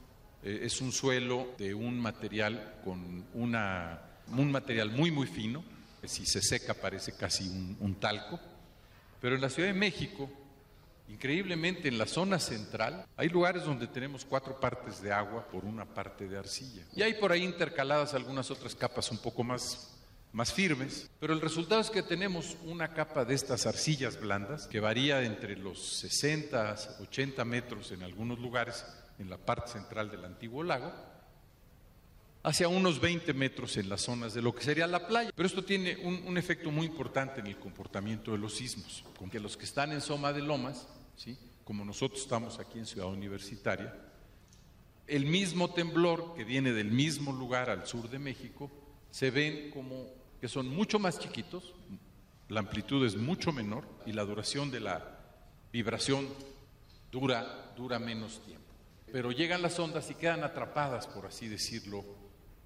eh, 0.45 0.61
es 0.63 0.81
un 0.83 0.93
suelo 0.93 1.49
de 1.57 1.75
un 1.75 1.99
material 1.99 2.81
con 2.85 3.25
una, 3.33 4.03
un 4.29 4.53
material 4.53 4.91
muy 4.91 5.11
muy 5.11 5.27
fino, 5.27 5.65
si 6.07 6.27
se 6.27 6.43
seca 6.43 6.75
parece 6.75 7.13
casi 7.17 7.49
un, 7.49 7.97
talco, 7.99 8.39
pero 9.23 9.37
en 9.37 9.41
la 9.41 9.49
Ciudad 9.49 9.71
de 9.71 9.75
México, 9.75 10.31
increíblemente 11.09 11.89
en 11.89 11.97
la 11.97 12.07
zona 12.07 12.39
central, 12.39 13.07
hay 13.17 13.31
lugares 13.31 13.65
donde 13.65 13.87
tenemos 13.87 14.27
cuatro 14.27 14.61
partes 14.61 15.01
de 15.01 15.13
agua 15.13 15.49
por 15.49 15.65
una 15.65 15.87
parte 15.87 16.29
de 16.29 16.37
arcilla. 16.37 16.83
Y 16.95 17.01
hay 17.01 17.15
por 17.15 17.33
ahí 17.33 17.43
intercaladas 17.43 18.13
algunas 18.13 18.51
otras 18.51 18.75
capas 18.75 19.11
un 19.11 19.19
poco 19.19 19.45
más, 19.45 19.97
más 20.33 20.53
firmes, 20.53 21.09
pero 21.21 21.33
el 21.33 21.41
resultado 21.41 21.81
es 21.81 21.89
que 21.89 22.03
tenemos 22.03 22.59
una 22.65 22.93
capa 22.93 23.25
de 23.25 23.35
estas 23.35 23.65
arcillas 23.65 24.21
blandas 24.21 24.67
que 24.67 24.81
varía 24.81 25.23
entre 25.23 25.57
los 25.57 26.01
60 26.01 26.77
80 27.01 27.45
metros 27.47 27.93
en 27.93 28.03
algunos 28.03 28.39
lugares 28.39 28.85
en 29.19 29.31
la 29.31 29.39
parte 29.39 29.73
central 29.73 30.11
del 30.11 30.25
antiguo 30.25 30.63
lago, 30.63 30.93
hacia 32.45 32.69
unos 32.69 33.01
20 33.01 33.33
metros 33.33 33.77
en 33.79 33.89
las 33.89 34.03
zonas 34.03 34.35
de 34.35 34.43
lo 34.43 34.55
que 34.55 34.63
sería 34.63 34.87
la 34.87 35.07
playa. 35.07 35.31
Pero 35.35 35.47
esto 35.47 35.65
tiene 35.65 35.97
un, 35.97 36.37
efecto 36.37 36.71
muy 36.71 36.87
importante 36.87 37.41
en 37.41 37.47
el 37.47 37.59
comportamiento 37.59 38.33
de 38.33 38.39
los 38.39 38.55
sismos, 38.55 39.05
con 39.19 39.31
que 39.31 39.41
los 39.41 39.57
que 39.57 39.65
están 39.65 39.93
en 39.93 40.03
Soma 40.03 40.33
de 40.33 40.43
Lomas, 40.43 40.87
¿sí? 41.17 41.39
como 41.65 41.85
nosotros 41.85 42.21
estamos 42.21 42.59
aquí 42.59 42.79
en 42.79 42.87
Ciudad 42.87 43.09
Universitaria, 43.09 43.95
el 45.07 45.25
mismo 45.25 45.73
temblor 45.73 46.35
que 46.35 46.45
viene 46.45 46.73
del 46.73 46.91
mismo 46.91 47.33
lugar 47.33 47.71
al 47.71 47.87
sur 47.87 48.11
de 48.11 48.19
México, 48.19 48.71
se 49.11 49.31
ven 49.31 49.71
como 49.71 50.07
que 50.41 50.49
son 50.49 50.69
mucho 50.69 50.99
más 50.99 51.19
chiquitos, 51.19 51.73
la 52.49 52.61
amplitud 52.61 53.07
es 53.07 53.17
mucho 53.17 53.53
menor 53.53 53.87
y 54.05 54.13
la 54.13 54.25
duración 54.25 54.71
de 54.71 54.81
la 54.81 55.19
vibración 55.73 56.29
dura, 57.11 57.73
dura 57.75 57.99
menos 57.99 58.43
tiempo 58.45 58.64
pero 59.15 59.31
llegan 59.31 59.63
las 59.63 59.79
ondas 59.79 60.11
y 60.11 60.17
quedan 60.17 60.43
atrapadas, 60.43 61.07
por 61.07 61.25
así 61.25 61.47
decirlo, 61.47 62.05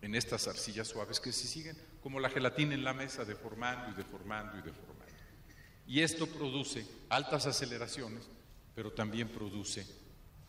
en 0.00 0.14
estas 0.14 0.48
arcillas 0.48 0.88
suaves 0.88 1.20
que 1.20 1.30
se 1.30 1.46
siguen, 1.46 1.76
como 2.02 2.20
la 2.20 2.30
gelatina 2.30 2.72
en 2.72 2.84
la 2.84 2.94
mesa, 2.94 3.26
deformando 3.26 3.90
y 3.90 3.94
deformando 3.94 4.56
y 4.56 4.62
deformando. 4.62 5.12
Y 5.86 6.00
esto 6.00 6.26
produce 6.26 6.86
altas 7.10 7.44
aceleraciones, 7.44 8.30
pero 8.74 8.90
también 8.94 9.28
produce 9.28 9.86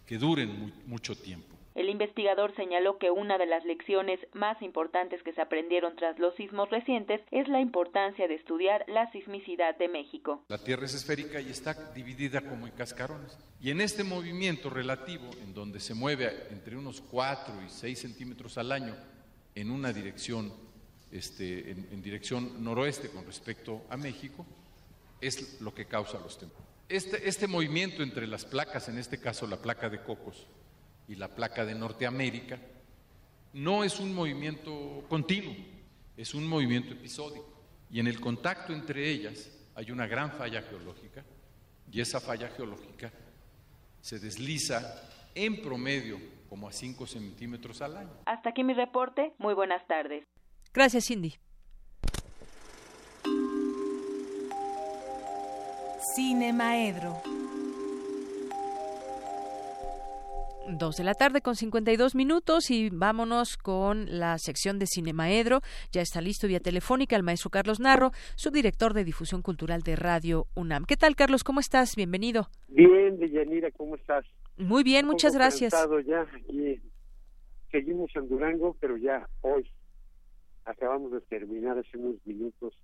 que 0.06 0.18
duren 0.18 0.74
mucho 0.86 1.18
tiempo. 1.18 1.59
El 1.76 1.90
investigador 1.90 2.56
señaló 2.56 2.98
que 2.98 3.12
una 3.12 3.38
de 3.38 3.46
las 3.46 3.64
lecciones 3.64 4.20
más 4.34 4.62
importantes 4.62 5.22
que 5.24 5.34
se 5.34 5.42
aprendieron 5.42 5.96
tras 5.96 6.18
los 6.18 6.36
sismos 6.36 6.70
recientes 6.70 7.22
es 7.32 7.48
la 7.48 7.62
importancia 7.62 8.28
de 8.28 8.36
estudiar 8.36 8.84
la 8.88 9.12
sismicidad 9.12 9.78
de 9.78 9.88
México. 9.88 10.44
La 10.48 10.58
Tierra 10.58 10.86
es 10.86 10.96
esférica 10.96 11.40
y 11.40 11.50
está 11.50 11.94
dividida 11.94 12.42
como 12.42 12.66
en 12.66 12.74
cascarones. 12.74 13.38
Y 13.62 13.70
en 13.70 13.82
este 13.82 14.04
movimiento 14.04 14.70
relativo, 14.70 15.30
en 15.44 15.54
donde 15.54 15.80
se 15.80 15.94
mueve 15.94 16.48
entre 16.50 16.76
unos 16.76 17.02
4 17.02 17.54
y 17.66 17.70
6 17.70 18.00
centímetros 18.00 18.58
al 18.58 18.72
año 18.72 18.96
en 19.54 19.72
una 19.72 19.94
dirección, 19.94 20.52
este, 21.12 21.72
en, 21.72 22.02
dirección 22.02 22.64
noroeste 22.64 23.10
con 23.10 23.26
respecto 23.26 23.84
a 23.90 23.98
México, 23.98 24.46
es 25.22 25.62
lo 25.62 25.74
que 25.74 25.86
causa 25.86 26.20
los 26.20 26.38
temblores. 26.38 26.68
Este, 26.88 27.30
este 27.30 27.48
movimiento 27.48 28.02
entre 28.02 28.26
las 28.26 28.46
placas, 28.46 28.90
en 28.90 28.98
este 28.98 29.20
caso 29.20 29.46
la 29.46 29.58
placa 29.58 29.90
de 29.90 30.02
Cocos, 30.02 30.48
y 31.10 31.16
la 31.16 31.28
placa 31.28 31.66
de 31.66 31.74
Norteamérica, 31.74 32.60
no 33.54 33.84
es 33.84 34.00
un 34.00 34.14
movimiento 34.14 35.04
continuo, 35.10 35.56
es 36.16 36.36
un 36.36 36.48
movimiento 36.48 36.94
episódico. 36.94 37.52
Y 37.90 38.00
en 38.00 38.08
el 38.08 38.20
contacto 38.20 38.74
entre 38.74 39.10
ellas 39.10 39.52
hay 39.74 39.90
una 39.90 40.06
gran 40.06 40.32
falla 40.32 40.62
geológica 40.62 41.26
y 41.92 42.00
esa 42.00 42.20
falla 42.20 42.50
geológica 42.50 43.12
se 44.00 44.20
desliza 44.20 45.10
en 45.34 45.62
promedio 45.64 46.20
como 46.48 46.68
a 46.68 46.72
5 46.72 47.08
centímetros 47.08 47.82
al 47.82 47.98
año. 47.98 48.14
Hasta 48.28 48.52
aquí 48.52 48.64
mi 48.64 48.74
reporte. 48.74 49.34
Muy 49.40 49.56
buenas 49.56 49.86
tardes. 49.88 50.26
Gracias, 50.72 51.08
Cindy. 51.08 51.36
Cine 56.16 56.54
Maedro. 56.54 57.22
Dos 60.78 60.98
de 60.98 61.04
la 61.04 61.16
tarde 61.16 61.42
con 61.42 61.56
52 61.56 62.14
minutos 62.14 62.70
y 62.70 62.90
vámonos 62.92 63.58
con 63.58 64.06
la 64.20 64.38
sección 64.38 64.78
de 64.78 64.86
Cinemaedro. 64.86 65.62
Ya 65.92 66.02
está 66.02 66.22
listo 66.22 66.48
vía 66.48 66.60
telefónica 66.60 67.16
el 67.16 67.24
maestro 67.24 67.50
Carlos 67.50 67.80
Narro, 67.80 68.12
subdirector 68.36 68.94
de 68.94 69.04
difusión 69.04 69.42
cultural 69.42 69.82
de 69.82 69.96
Radio 69.96 70.46
UNAM. 70.56 70.86
¿Qué 70.86 70.96
tal, 70.96 71.16
Carlos? 71.16 71.44
¿Cómo 71.44 71.60
estás? 71.60 71.96
Bienvenido. 71.96 72.50
Bien, 72.68 73.18
Deyanira, 73.18 73.72
¿cómo 73.72 73.96
estás? 73.96 74.26
Muy 74.58 74.84
bien, 74.84 75.08
muchas 75.08 75.34
gracias. 75.34 75.74
Ya 76.06 76.22
aquí. 76.22 76.80
Seguimos 77.72 78.16
en 78.16 78.30
Durango, 78.30 78.76
pero 78.80 78.96
ya 78.98 79.28
hoy 79.42 79.68
acabamos 80.66 81.12
de 81.12 81.22
terminar 81.22 81.80
hace 81.80 81.98
unos 81.98 82.16
minutos 82.26 82.76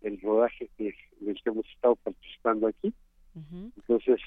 el 0.00 0.18
rodaje 0.22 0.70
que, 0.78 0.94
en 1.20 1.28
el 1.28 1.42
que 1.42 1.50
hemos 1.50 1.66
estado 1.74 1.96
participando 1.96 2.68
aquí. 2.68 2.94
Entonces, 3.76 4.20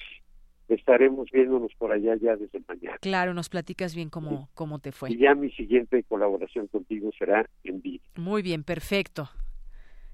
estaremos 0.68 1.30
viéndonos 1.30 1.72
por 1.74 1.92
allá 1.92 2.16
ya 2.16 2.36
desde 2.36 2.60
mañana. 2.66 2.98
Claro, 3.00 3.34
nos 3.34 3.48
platicas 3.48 3.94
bien 3.94 4.10
cómo, 4.10 4.48
cómo 4.54 4.78
te 4.78 4.92
fue. 4.92 5.12
Y 5.12 5.18
ya 5.18 5.34
mi 5.34 5.50
siguiente 5.50 6.02
colaboración 6.04 6.66
contigo 6.68 7.10
será 7.18 7.48
en 7.64 7.80
vivo. 7.80 8.04
Muy 8.16 8.42
bien, 8.42 8.64
perfecto. 8.64 9.28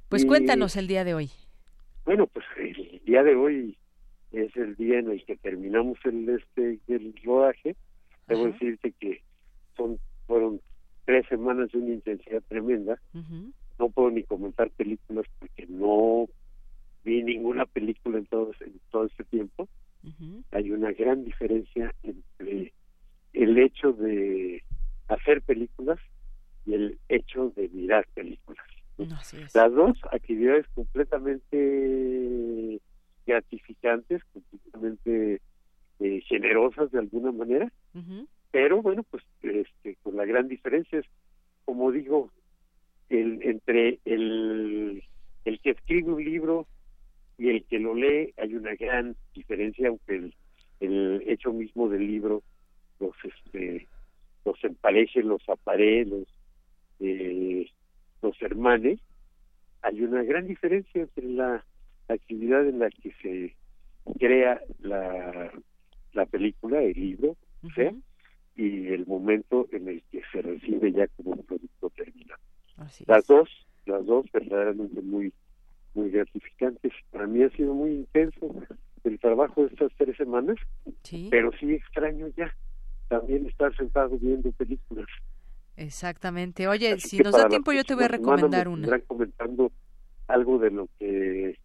Pues 0.09 0.25
cuéntanos 0.25 0.77
el 0.77 0.89
día 0.89 1.05
de 1.05 1.15
hoy. 1.15 1.31
Bueno, 2.05 2.27
pues 2.27 2.45
el 2.57 3.01
día 3.05 3.23
de 3.23 3.37
hoy 3.37 3.77
es 4.33 4.57
el 4.57 4.75
día 4.77 4.99
en 4.99 5.11
el 5.11 5.25
que 5.25 5.37
terminamos 5.37 5.99
el 6.05 6.29
este 6.29 6.79
el 6.89 7.15
rodaje. 7.23 7.77
Debo 8.27 8.47
decirte 8.47 8.93
que 8.99 9.23
son 9.77 9.99
fueron 10.27 10.61
tres 11.05 11.27
semanas 11.29 11.70
de 11.73 11.79
una 11.79 11.95
intensidad 11.95 12.43
tremenda. 12.49 12.99
No 13.79 13.91
puedo 13.91 14.11
ni 14.11 14.23
comentar 14.23 14.70
películas 14.70 15.27
porque 15.39 15.66
no 15.69 16.27
vi 17.05 17.23
ninguna 17.23 17.65
película 17.66 18.19
en 18.19 18.27
todo, 18.27 18.51
en 18.61 18.81
todo 18.91 19.05
este 19.05 19.25
tiempo 19.25 19.69
hay 20.51 20.70
una 20.70 20.93
gran 20.93 21.25
diferencia 21.25 21.95
entre 22.03 22.73
el 23.33 23.59
hecho 23.59 23.93
de 23.93 24.62
hacer 25.09 25.43
películas 25.43 25.99
y 26.65 26.75
el 26.75 26.99
hecho 27.09 27.53
de 27.57 27.69
mirar 27.69 28.07
películas. 28.15 28.65
Las 29.55 29.73
dos 29.73 29.97
actividades 30.11 30.66
completamente 30.75 32.81
gratificantes, 33.27 34.23
completamente 34.33 35.41
eh, 36.01 36.20
generosas 36.27 36.91
de 36.91 36.99
alguna 36.99 37.33
manera, 37.33 37.70
pero 38.51 38.83
bueno, 38.83 39.05
pues 39.05 39.23
este, 39.43 39.97
con 40.03 40.16
la 40.16 40.25
gran 40.25 40.49
diferencia 40.49 40.99
es, 40.99 41.07
como 41.65 41.93
digo, 41.93 42.31
el, 43.09 43.41
entre 43.43 44.01
el, 44.05 45.03
el 45.45 45.61
que 45.61 45.70
escribe 45.70 46.12
un 46.12 46.25
libro 46.25 46.66
y 47.39 47.48
el 47.48 47.65
que 47.65 47.78
lo 47.78 47.94
lee 47.94 48.35
hay 48.36 48.55
una 48.55 48.74
gran 48.74 49.16
diferencia 49.32 49.89
aunque 49.89 50.16
el, 50.16 50.35
el 50.81 51.23
hecho 51.27 51.52
mismo 51.52 51.89
del 51.89 52.06
libro 52.06 52.43
los 52.98 53.15
este 53.23 53.86
los 54.44 54.62
empaleje 54.65 55.23
los 55.23 55.48
apare 55.48 56.05
los 56.05 56.27
eh, 57.01 57.70
los 58.20 58.43
hermanes 58.43 58.98
hay 59.82 60.02
una 60.02 60.24
gran 60.24 60.48
diferencia 60.48 61.02
entre 61.02 61.28
la 61.28 61.65
actividad 62.09 62.69
en 62.69 62.81
la 62.81 62.90
que 62.90 63.12
se 63.23 63.55
crea 64.19 64.60
la, 64.81 65.52
la 66.12 66.27
película 66.27 66.82
el 66.82 66.94
libro 66.94 67.36
sea 67.74 67.94
y 68.56 68.89
el 68.89 69.06
momento 69.06 69.69
en 69.70 69.86
el 69.86 70.02
que 70.10 70.23
se 70.32 70.43
recibe 70.43 70.90
ya 70.90 71.06
como 71.09 71.32
un 71.32 71.44
producto 71.44 71.90
terminado 71.90 72.43
las 73.06 73.27
dos 73.28 73.48
las 73.86 74.05
dos 74.05 74.27
verdaderamente 74.32 75.01
muy 75.02 75.32
gratificantes. 76.10 76.93
Para 77.10 77.27
mí 77.27 77.43
ha 77.43 77.51
sido 77.51 77.74
muy 77.74 77.90
intenso 77.90 78.55
el 79.05 79.19
trabajo 79.19 79.62
de 79.62 79.69
estas 79.69 79.93
tres 79.97 80.16
semanas, 80.16 80.56
pero 81.31 81.51
sí 81.59 81.75
extraño 81.75 82.29
ya 82.37 82.55
también 83.09 83.47
estar 83.47 83.75
sentado 83.77 84.19
viendo 84.19 84.51
películas. 84.53 85.07
Exactamente. 85.77 86.67
Oye, 86.69 86.99
si 86.99 87.19
nos 87.19 87.33
da 87.33 87.49
tiempo 87.49 87.73
yo 87.73 87.85
te 87.85 87.95
voy 87.95 88.05
a 88.05 88.09
recomendar 88.09 88.69
una. 88.69 88.99
comentando 89.01 89.73
algo 90.27 90.59
de 90.59 90.71
lo 90.71 90.89
que 90.99 91.59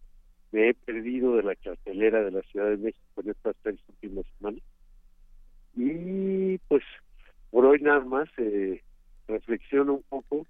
me 0.52 0.68
he 0.68 0.74
perdido 0.74 1.36
de 1.36 1.42
la 1.42 1.56
cartelera 1.56 2.22
de 2.22 2.30
la 2.30 2.42
Ciudad 2.42 2.70
de 2.70 2.76
México 2.76 3.20
en 3.22 3.30
estas 3.30 3.56
tres 3.62 3.78
últimas 3.88 4.24
semanas. 4.38 4.62
Y 5.76 6.58
pues 6.68 6.84
por 7.50 7.66
hoy 7.66 7.80
nada 7.80 8.04
más 8.04 8.28
eh, 8.38 8.82
reflexiono 9.26 9.94
un 9.94 10.02
poco 10.08 10.46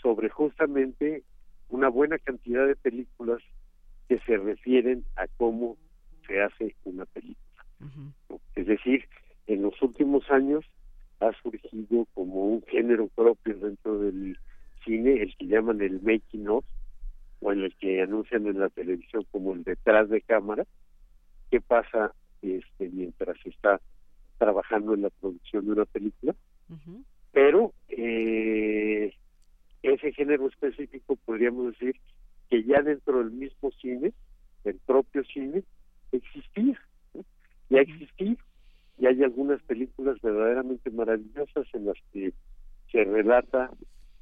sobre 0.00 0.28
justamente 0.28 1.22
una 1.68 1.88
buena 1.88 2.18
cantidad 2.18 2.66
de 2.66 2.76
películas 2.76 3.42
que 4.08 4.18
se 4.20 4.36
refieren 4.36 5.04
a 5.16 5.26
cómo 5.36 5.76
se 6.26 6.40
hace 6.40 6.74
una 6.84 7.06
película. 7.06 7.39
Es 8.70 8.76
decir, 8.76 9.04
en 9.48 9.62
los 9.62 9.82
últimos 9.82 10.30
años 10.30 10.64
ha 11.18 11.32
surgido 11.42 12.06
como 12.14 12.44
un 12.44 12.62
género 12.62 13.08
propio 13.08 13.58
dentro 13.58 13.98
del 13.98 14.38
cine, 14.84 15.20
el 15.22 15.36
que 15.36 15.48
llaman 15.48 15.80
el 15.80 16.00
making 16.00 16.46
of, 16.46 16.64
o 17.40 17.50
en 17.50 17.64
el 17.64 17.74
que 17.74 18.00
anuncian 18.00 18.46
en 18.46 18.60
la 18.60 18.68
televisión 18.68 19.26
como 19.32 19.54
el 19.54 19.64
detrás 19.64 20.08
de 20.08 20.20
cámara, 20.20 20.64
qué 21.50 21.60
pasa 21.60 22.14
este, 22.42 22.90
mientras 22.90 23.36
está 23.44 23.80
trabajando 24.38 24.94
en 24.94 25.02
la 25.02 25.10
producción 25.10 25.64
de 25.64 25.72
una 25.72 25.84
película. 25.86 26.36
Pero 27.32 27.72
eh, 27.88 29.12
ese 29.82 30.12
género 30.12 30.46
específico 30.46 31.16
podríamos 31.24 31.72
decir 31.72 31.96
que 32.48 32.62
ya 32.62 32.82
dentro 32.82 33.18
del 33.18 33.32
mismo 33.32 33.72
cine, 33.72 34.12
el 34.62 34.78
propio 34.86 35.24
cine, 35.24 35.64
existía, 36.12 36.80
ya 37.68 37.80
existía, 37.80 38.36
y 39.00 39.06
hay 39.06 39.22
algunas 39.22 39.62
películas 39.62 40.20
verdaderamente 40.20 40.90
maravillosas 40.90 41.66
en 41.72 41.86
las 41.86 41.96
que 42.12 42.34
se 42.92 43.04
relata 43.04 43.70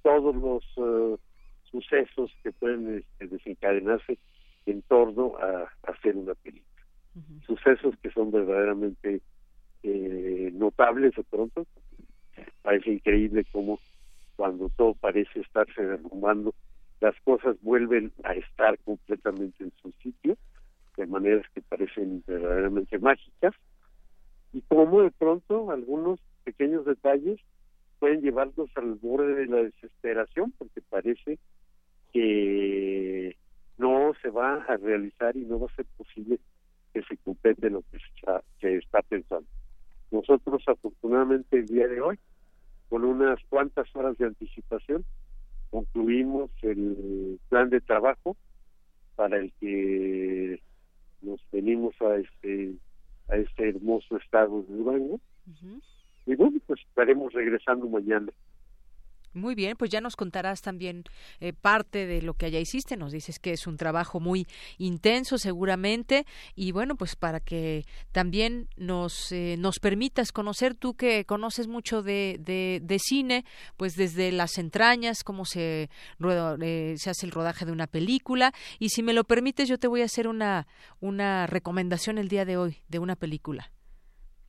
todos 0.03 0.37
los 0.37 0.65
eh, 0.77 1.17
sucesos 1.65 2.31
que 2.45 2.53
pueden 2.53 2.99
este, 2.99 3.27
desencadenarse 3.27 4.19
en 4.67 4.83
torno 4.83 5.37
a, 5.39 5.69
hacer 5.91 6.17
una 6.17 6.35
película. 6.37 6.65
Sucesos 7.45 7.97
que 8.01 8.11
son 8.13 8.31
verdaderamente 8.31 9.21
eh, 9.83 10.51
notables 10.55 11.13
de 11.17 11.25
pronto. 11.25 11.67
Parece 12.63 12.93
increíble 12.93 13.45
cómo 13.51 13.81
cuando 14.37 14.69
todo 14.77 14.95
parece 14.95 15.41
estarse 15.41 15.85
derrumbando, 15.85 16.55
las 17.01 17.19
cosas 17.23 17.57
vuelven 17.63 18.13
a 18.23 18.35
estar 18.35 18.79
completamente 18.85 19.65
en 19.65 19.73
su 19.83 19.91
sitio, 20.01 20.37
de 20.97 21.07
maneras 21.07 21.45
que 21.53 21.63
parecen 21.63 22.23
verdaderamente 22.25 23.01
mágicas, 23.01 23.55
y 24.59 24.63
cómo 24.63 25.03
de 25.03 25.13
pronto 25.13 25.71
algunos 25.71 26.19
pequeños 26.43 26.85
detalles 26.85 27.39
pueden 28.01 28.23
llevarnos 28.23 28.69
al 28.75 28.95
borde 28.95 29.35
de 29.35 29.47
la 29.47 29.59
desesperación, 29.59 30.53
porque 30.59 30.81
parece 30.81 31.39
que 32.13 33.37
no 33.77 34.13
se 34.21 34.31
va 34.31 34.55
a 34.55 34.77
realizar 34.77 35.37
y 35.37 35.45
no 35.45 35.61
va 35.61 35.69
a 35.71 35.77
ser 35.77 35.87
posible 35.97 36.41
que 36.93 37.03
se 37.05 37.17
complete 37.19 37.71
lo 37.71 37.83
que 37.83 37.99
se 38.61 38.77
está, 38.79 39.03
pensando. 39.03 39.47
Nosotros 40.11 40.61
afortunadamente 40.67 41.59
el 41.59 41.67
día 41.67 41.87
de 41.87 42.01
hoy, 42.01 42.19
con 42.89 43.05
unas 43.05 43.39
cuantas 43.49 43.87
horas 43.95 44.19
de 44.19 44.27
anticipación, 44.27 45.05
concluimos 45.71 46.51
el 46.63 47.39
plan 47.49 47.71
de 47.71 47.81
trabajo 47.81 48.37
para 49.15 49.39
el 49.39 49.53
que 49.61 50.61
nos 51.23 51.41
venimos 51.53 51.95
a 52.01 52.17
este 52.17 52.75
a 53.29 53.37
este 53.37 53.69
hermoso 53.71 54.17
estado 54.17 54.63
de 54.63 54.77
Durango. 54.77 55.21
Y 56.27 56.35
bueno, 56.35 56.59
pues 56.67 56.81
estaremos 56.89 57.33
regresando 57.33 57.87
mañana. 57.89 58.33
Muy 59.35 59.55
bien, 59.55 59.77
pues 59.77 59.91
ya 59.91 60.01
nos 60.01 60.17
contarás 60.17 60.63
también 60.63 61.05
eh, 61.41 61.53
parte 61.53 62.07
de 62.07 62.23
lo 62.23 62.35
que 62.35 62.47
allá 62.47 62.59
hiciste. 62.59 62.97
Nos 62.97 63.13
dices 63.13 63.39
que 63.39 63.53
es 63.53 63.67
un 63.67 63.77
trabajo 63.77 64.21
muy 64.21 64.47
intenso, 64.79 65.39
seguramente, 65.39 66.27
y 66.55 66.73
bueno, 66.73 66.97
pues 66.97 67.15
para 67.15 67.41
que 67.41 67.85
también 68.13 68.69
nos 68.77 69.31
eh, 69.33 69.57
nos 69.59 69.81
permitas 69.81 70.33
conocer 70.33 70.75
tú 70.75 70.95
que 70.95 71.25
conoces 71.25 71.69
mucho 71.69 72.03
de, 72.03 72.39
de, 72.41 72.99
cine, 72.99 73.45
pues 73.77 73.97
desde 73.97 74.33
las 74.33 74.59
entrañas, 74.59 75.23
cómo 75.25 75.45
se 75.45 75.91
eh, 76.21 76.95
se 76.99 77.11
hace 77.11 77.27
el 77.27 77.33
rodaje 77.33 77.65
de 77.65 77.73
una 77.73 77.87
película. 77.87 78.53
Y 78.79 78.89
si 78.89 79.03
me 79.03 79.13
lo 79.13 79.25
permites, 79.25 79.69
yo 79.69 79.79
te 79.79 79.89
voy 79.89 80.03
a 80.03 80.07
hacer 80.07 80.27
una 80.27 80.67
una 81.01 81.47
recomendación 81.47 82.19
el 82.19 82.29
día 82.29 82.45
de 82.45 82.57
hoy 82.57 82.83
de 82.89 82.99
una 82.99 83.17
película. 83.17 83.71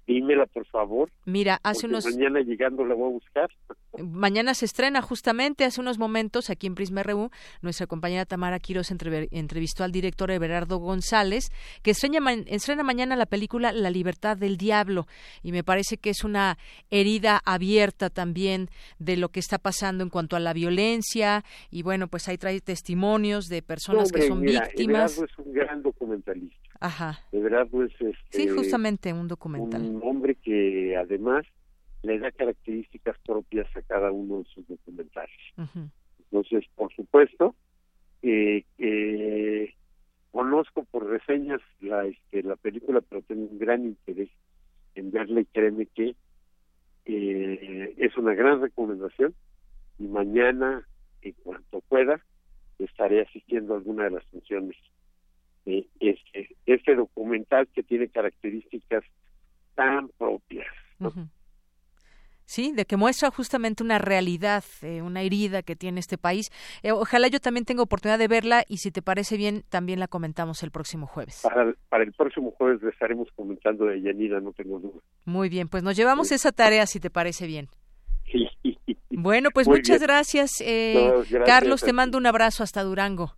Dímela, 0.10 0.48
por 0.48 0.66
favor. 0.66 1.12
Mira, 1.26 1.60
hace 1.62 1.86
unos... 1.86 2.04
Mañana 2.04 2.40
llegando 2.40 2.84
la 2.84 2.96
voy 2.96 3.10
a 3.10 3.14
buscar. 3.14 3.52
Mañana 4.00 4.56
se 4.56 4.66
estrena 4.66 5.04
justamente, 5.04 5.66
hace 5.66 5.82
unos 5.82 6.00
momentos, 6.00 6.50
aquí 6.50 6.66
en 6.66 6.74
Prisma 6.74 7.04
RU, 7.04 7.30
nuestra 7.62 7.86
compañera 7.86 8.26
Tamara 8.26 8.58
Quiroz 8.58 8.90
entrevistó 8.90 9.84
al 9.84 9.92
director 9.92 10.32
Everardo 10.32 10.78
González, 10.78 11.52
que 11.84 11.92
estrena, 11.92 12.34
estrena 12.48 12.82
mañana 12.82 13.16
la 13.16 13.28
película 13.28 13.72
La 13.72 13.92
libertad 13.92 14.36
del 14.36 14.58
diablo. 14.58 15.06
Y 15.44 15.52
me 15.52 15.64
parece 15.64 15.98
que 15.98 16.10
es 16.10 16.24
una 16.24 16.58
herida 16.90 17.40
abierta 17.46 18.10
también 18.10 18.70
de 18.98 19.16
lo 19.16 19.30
que 19.30 19.40
está 19.40 19.60
pasando 19.60 20.04
en 20.04 20.10
cuanto 20.10 20.36
a 20.36 20.40
la 20.40 20.54
violencia. 20.54 21.44
Y 21.70 21.84
bueno, 21.84 22.08
pues 22.08 22.28
ahí 22.28 22.40
trae 22.40 22.62
testimonios 22.62 23.46
de 23.46 23.62
personas 23.62 24.12
que 24.12 24.24
son 24.24 24.42
víctimas. 24.42 25.12
Everardo 25.12 25.26
es 25.26 25.38
un 25.38 25.54
gran 25.54 25.84
documentalista. 25.84 26.59
Ajá. 26.80 27.20
De 27.32 27.40
verdad, 27.40 27.68
pues. 27.70 27.92
Este, 28.00 28.16
sí, 28.30 28.48
justamente 28.48 29.12
un 29.14 29.28
documental. 29.28 29.82
Un 29.82 30.02
hombre 30.04 30.36
que 30.36 30.96
además 30.96 31.46
le 32.04 32.20
da 32.20 32.32
características 32.32 33.18
propias 33.26 33.68
a 33.76 33.82
cada 33.82 34.12
uno 34.12 34.40
de 34.40 34.46
sus 34.46 34.68
documentales. 34.68 35.38
Entonces, 36.20 36.64
por 36.76 36.94
supuesto, 36.94 37.56
eh, 38.22 38.64
conozco 40.32 40.86
por 40.86 41.08
reseñas 41.08 41.62
la, 41.82 42.06
este, 42.06 42.44
la 42.44 42.56
película, 42.56 43.02
pero 43.02 43.22
tengo 43.24 43.44
un 43.44 43.60
gran 43.60 43.84
interés 43.84 44.30
en 44.96 45.12
verla 45.12 45.42
y 45.42 45.46
créeme 45.46 45.86
que 45.88 46.16
eh, 47.06 47.96
es 47.98 48.18
una 48.18 48.34
gran 48.34 48.62
recomendación 48.62 49.34
y 49.98 50.04
mañana, 50.08 50.88
en 51.22 51.34
cuanto 51.44 51.82
pueda, 51.82 52.22
estaré 52.78 53.22
asistiendo 53.22 53.74
a 53.74 53.78
alguna 53.78 54.06
de 54.06 54.12
las 54.12 54.24
funciones 54.26 54.78
este, 55.66 56.56
este 56.66 56.96
documental 56.96 57.68
que 57.68 57.84
tiene 57.84 58.08
características 58.08 59.04
tan 59.76 60.10
propias. 60.18 60.68
Sí, 62.50 62.74
de 62.74 62.86
que 62.86 62.98
muestra 62.98 63.30
justamente 63.30 63.84
una 63.84 64.00
realidad, 64.00 64.64
eh, 64.82 65.04
una 65.04 65.22
herida 65.22 65.62
que 65.62 65.76
tiene 65.76 66.00
este 66.00 66.18
país. 66.18 66.50
Eh, 66.82 66.92
ojalá 66.92 67.28
yo 67.28 67.40
también 67.40 67.64
tenga 67.64 67.84
oportunidad 67.84 68.18
de 68.18 68.28
verla 68.28 68.64
y 68.68 68.78
si 68.78 68.90
te 68.90 69.04
parece 69.04 69.38
bien, 69.38 69.64
también 69.70 70.00
la 70.00 70.08
comentamos 70.08 70.64
el 70.64 70.72
próximo 70.72 71.06
jueves. 71.06 71.44
Para, 71.44 72.04
el 72.04 72.12
próximo 72.14 72.50
jueves 72.58 72.82
le 72.82 72.90
estaremos 72.90 73.28
comentando 73.36 73.86
de 73.86 74.02
Yanira, 74.02 74.42
no 74.42 74.52
tengo 74.54 74.80
duda. 74.80 75.00
Muy 75.26 75.48
bien, 75.48 75.68
pues 75.68 75.84
nos 75.84 75.96
llevamos 75.96 76.32
esa 76.32 76.52
tarea 76.52 76.88
si 76.88 77.00
te 77.00 77.10
parece 77.10 77.46
bien. 77.46 77.68
Bueno, 79.12 79.50
pues 79.54 79.68
muchas 79.68 80.02
gracias, 80.02 80.62
eh, 80.62 81.12
gracias, 81.12 81.44
Carlos. 81.46 81.82
Te 81.82 81.92
mando 81.92 82.18
un 82.18 82.26
abrazo 82.26 82.64
hasta 82.64 82.84
Durango. 82.84 83.34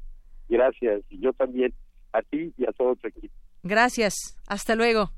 Gracias, 0.47 1.01
y 1.09 1.19
yo 1.19 1.33
también 1.33 1.73
a 2.13 2.21
ti 2.21 2.53
y 2.57 2.63
a 2.65 2.71
todo 2.71 2.95
tu 2.95 3.07
equipo. 3.07 3.33
Gracias. 3.63 4.37
Hasta 4.47 4.75
luego. 4.75 5.11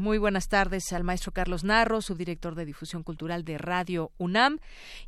Muy 0.00 0.18
buenas 0.18 0.48
tardes 0.48 0.92
al 0.92 1.04
maestro 1.04 1.32
Carlos 1.32 1.64
Narro, 1.64 2.00
subdirector 2.00 2.54
de 2.54 2.64
difusión 2.64 3.02
cultural 3.02 3.44
de 3.44 3.58
Radio 3.58 4.12
UNAM. 4.18 4.58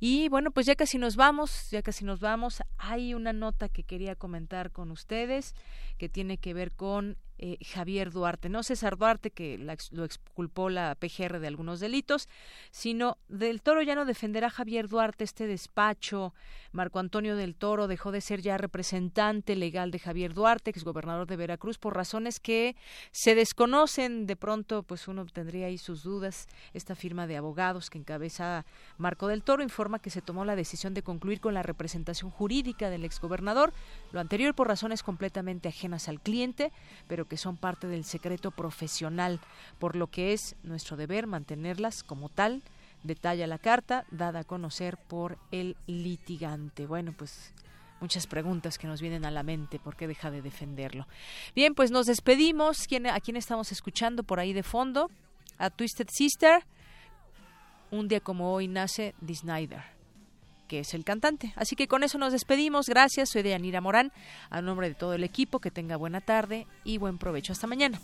Y 0.00 0.28
bueno, 0.28 0.50
pues 0.50 0.66
ya 0.66 0.74
casi 0.74 0.98
nos 0.98 1.16
vamos, 1.16 1.70
ya 1.70 1.82
casi 1.82 2.04
nos 2.04 2.20
vamos. 2.20 2.62
Hay 2.76 3.14
una 3.14 3.32
nota 3.32 3.68
que 3.68 3.84
quería 3.84 4.16
comentar 4.16 4.70
con 4.72 4.90
ustedes 4.90 5.54
que 5.98 6.08
tiene 6.08 6.38
que 6.38 6.52
ver 6.52 6.72
con 6.72 7.16
eh, 7.46 7.58
Javier 7.62 8.10
Duarte, 8.10 8.48
no 8.48 8.62
César 8.62 8.96
Duarte, 8.96 9.30
que 9.30 9.58
lo 9.58 10.04
exculpó 10.04 10.70
la 10.70 10.94
PGR 10.94 11.40
de 11.40 11.46
algunos 11.46 11.78
delitos, 11.78 12.26
sino 12.70 13.18
del 13.28 13.60
Toro 13.60 13.82
ya 13.82 13.94
no 13.94 14.06
defenderá 14.06 14.48
Javier 14.48 14.88
Duarte 14.88 15.24
este 15.24 15.46
despacho. 15.46 16.32
Marco 16.72 17.00
Antonio 17.00 17.36
del 17.36 17.54
Toro 17.54 17.86
dejó 17.86 18.12
de 18.12 18.22
ser 18.22 18.40
ya 18.40 18.56
representante 18.56 19.56
legal 19.56 19.90
de 19.90 19.98
Javier 19.98 20.32
Duarte, 20.32 20.70
exgobernador 20.70 21.26
de 21.26 21.36
Veracruz, 21.36 21.76
por 21.76 21.94
razones 21.94 22.40
que 22.40 22.76
se 23.12 23.34
desconocen. 23.34 24.26
De 24.26 24.36
pronto, 24.36 24.82
pues 24.82 25.06
uno 25.06 25.26
tendría 25.26 25.66
ahí 25.66 25.76
sus 25.76 26.02
dudas. 26.02 26.48
Esta 26.72 26.94
firma 26.94 27.26
de 27.26 27.36
abogados 27.36 27.90
que 27.90 27.98
encabeza 27.98 28.64
Marco 28.96 29.28
del 29.28 29.42
Toro 29.42 29.62
informa 29.62 29.98
que 29.98 30.08
se 30.08 30.22
tomó 30.22 30.46
la 30.46 30.56
decisión 30.56 30.94
de 30.94 31.02
concluir 31.02 31.42
con 31.42 31.52
la 31.52 31.62
representación 31.62 32.30
jurídica 32.30 32.88
del 32.88 33.04
exgobernador, 33.04 33.74
lo 34.12 34.20
anterior 34.20 34.54
por 34.54 34.66
razones 34.66 35.02
completamente 35.02 35.68
ajenas 35.68 36.08
al 36.08 36.22
cliente, 36.22 36.72
pero 37.06 37.26
que 37.26 37.33
son 37.36 37.56
parte 37.56 37.86
del 37.86 38.04
secreto 38.04 38.50
profesional, 38.50 39.40
por 39.78 39.96
lo 39.96 40.08
que 40.08 40.32
es 40.32 40.56
nuestro 40.62 40.96
deber 40.96 41.26
mantenerlas 41.26 42.02
como 42.02 42.28
tal, 42.28 42.62
detalla 43.02 43.46
la 43.46 43.58
carta 43.58 44.04
dada 44.10 44.40
a 44.40 44.44
conocer 44.44 44.96
por 44.96 45.38
el 45.50 45.76
litigante. 45.86 46.86
Bueno, 46.86 47.12
pues 47.16 47.52
muchas 48.00 48.26
preguntas 48.26 48.78
que 48.78 48.86
nos 48.86 49.00
vienen 49.00 49.24
a 49.24 49.30
la 49.30 49.42
mente, 49.42 49.78
¿por 49.78 49.96
qué 49.96 50.06
deja 50.06 50.30
de 50.30 50.42
defenderlo? 50.42 51.06
Bien, 51.54 51.74
pues 51.74 51.90
nos 51.90 52.06
despedimos. 52.06 52.86
¿Quién, 52.86 53.06
¿A 53.06 53.20
quién 53.20 53.36
estamos 53.36 53.72
escuchando 53.72 54.22
por 54.22 54.40
ahí 54.40 54.52
de 54.52 54.62
fondo? 54.62 55.10
A 55.58 55.70
Twisted 55.70 56.08
Sister 56.10 56.64
un 57.94 58.08
día 58.08 58.20
como 58.20 58.52
hoy 58.52 58.68
nace 58.68 59.14
Dee 59.20 59.36
Snyder, 59.36 59.82
que 60.66 60.80
es 60.80 60.94
el 60.94 61.04
cantante. 61.04 61.52
Así 61.56 61.76
que 61.76 61.88
con 61.88 62.02
eso 62.02 62.18
nos 62.18 62.32
despedimos. 62.32 62.86
Gracias, 62.88 63.30
soy 63.30 63.42
Deyanira 63.42 63.80
Morán. 63.80 64.12
A 64.50 64.60
nombre 64.60 64.88
de 64.88 64.94
todo 64.94 65.14
el 65.14 65.24
equipo, 65.24 65.60
que 65.60 65.70
tenga 65.70 65.96
buena 65.96 66.20
tarde 66.20 66.66
y 66.84 66.98
buen 66.98 67.18
provecho. 67.18 67.52
Hasta 67.52 67.66
mañana. 67.66 68.00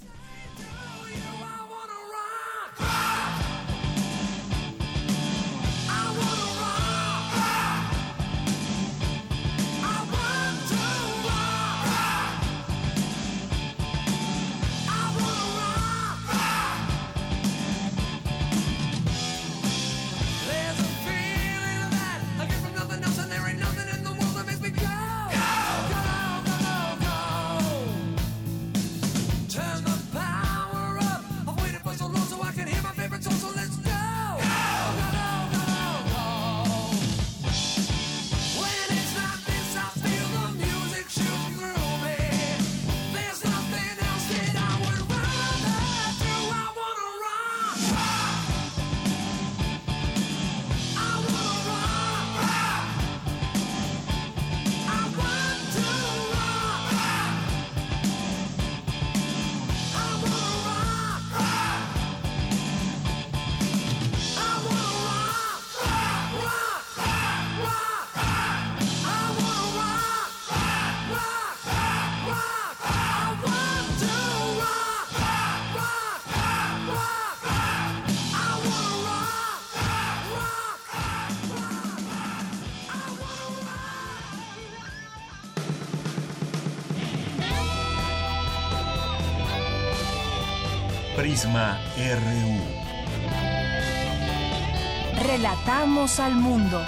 Relatamos 95.23 96.19
al 96.19 96.35
mundo. 96.35 96.85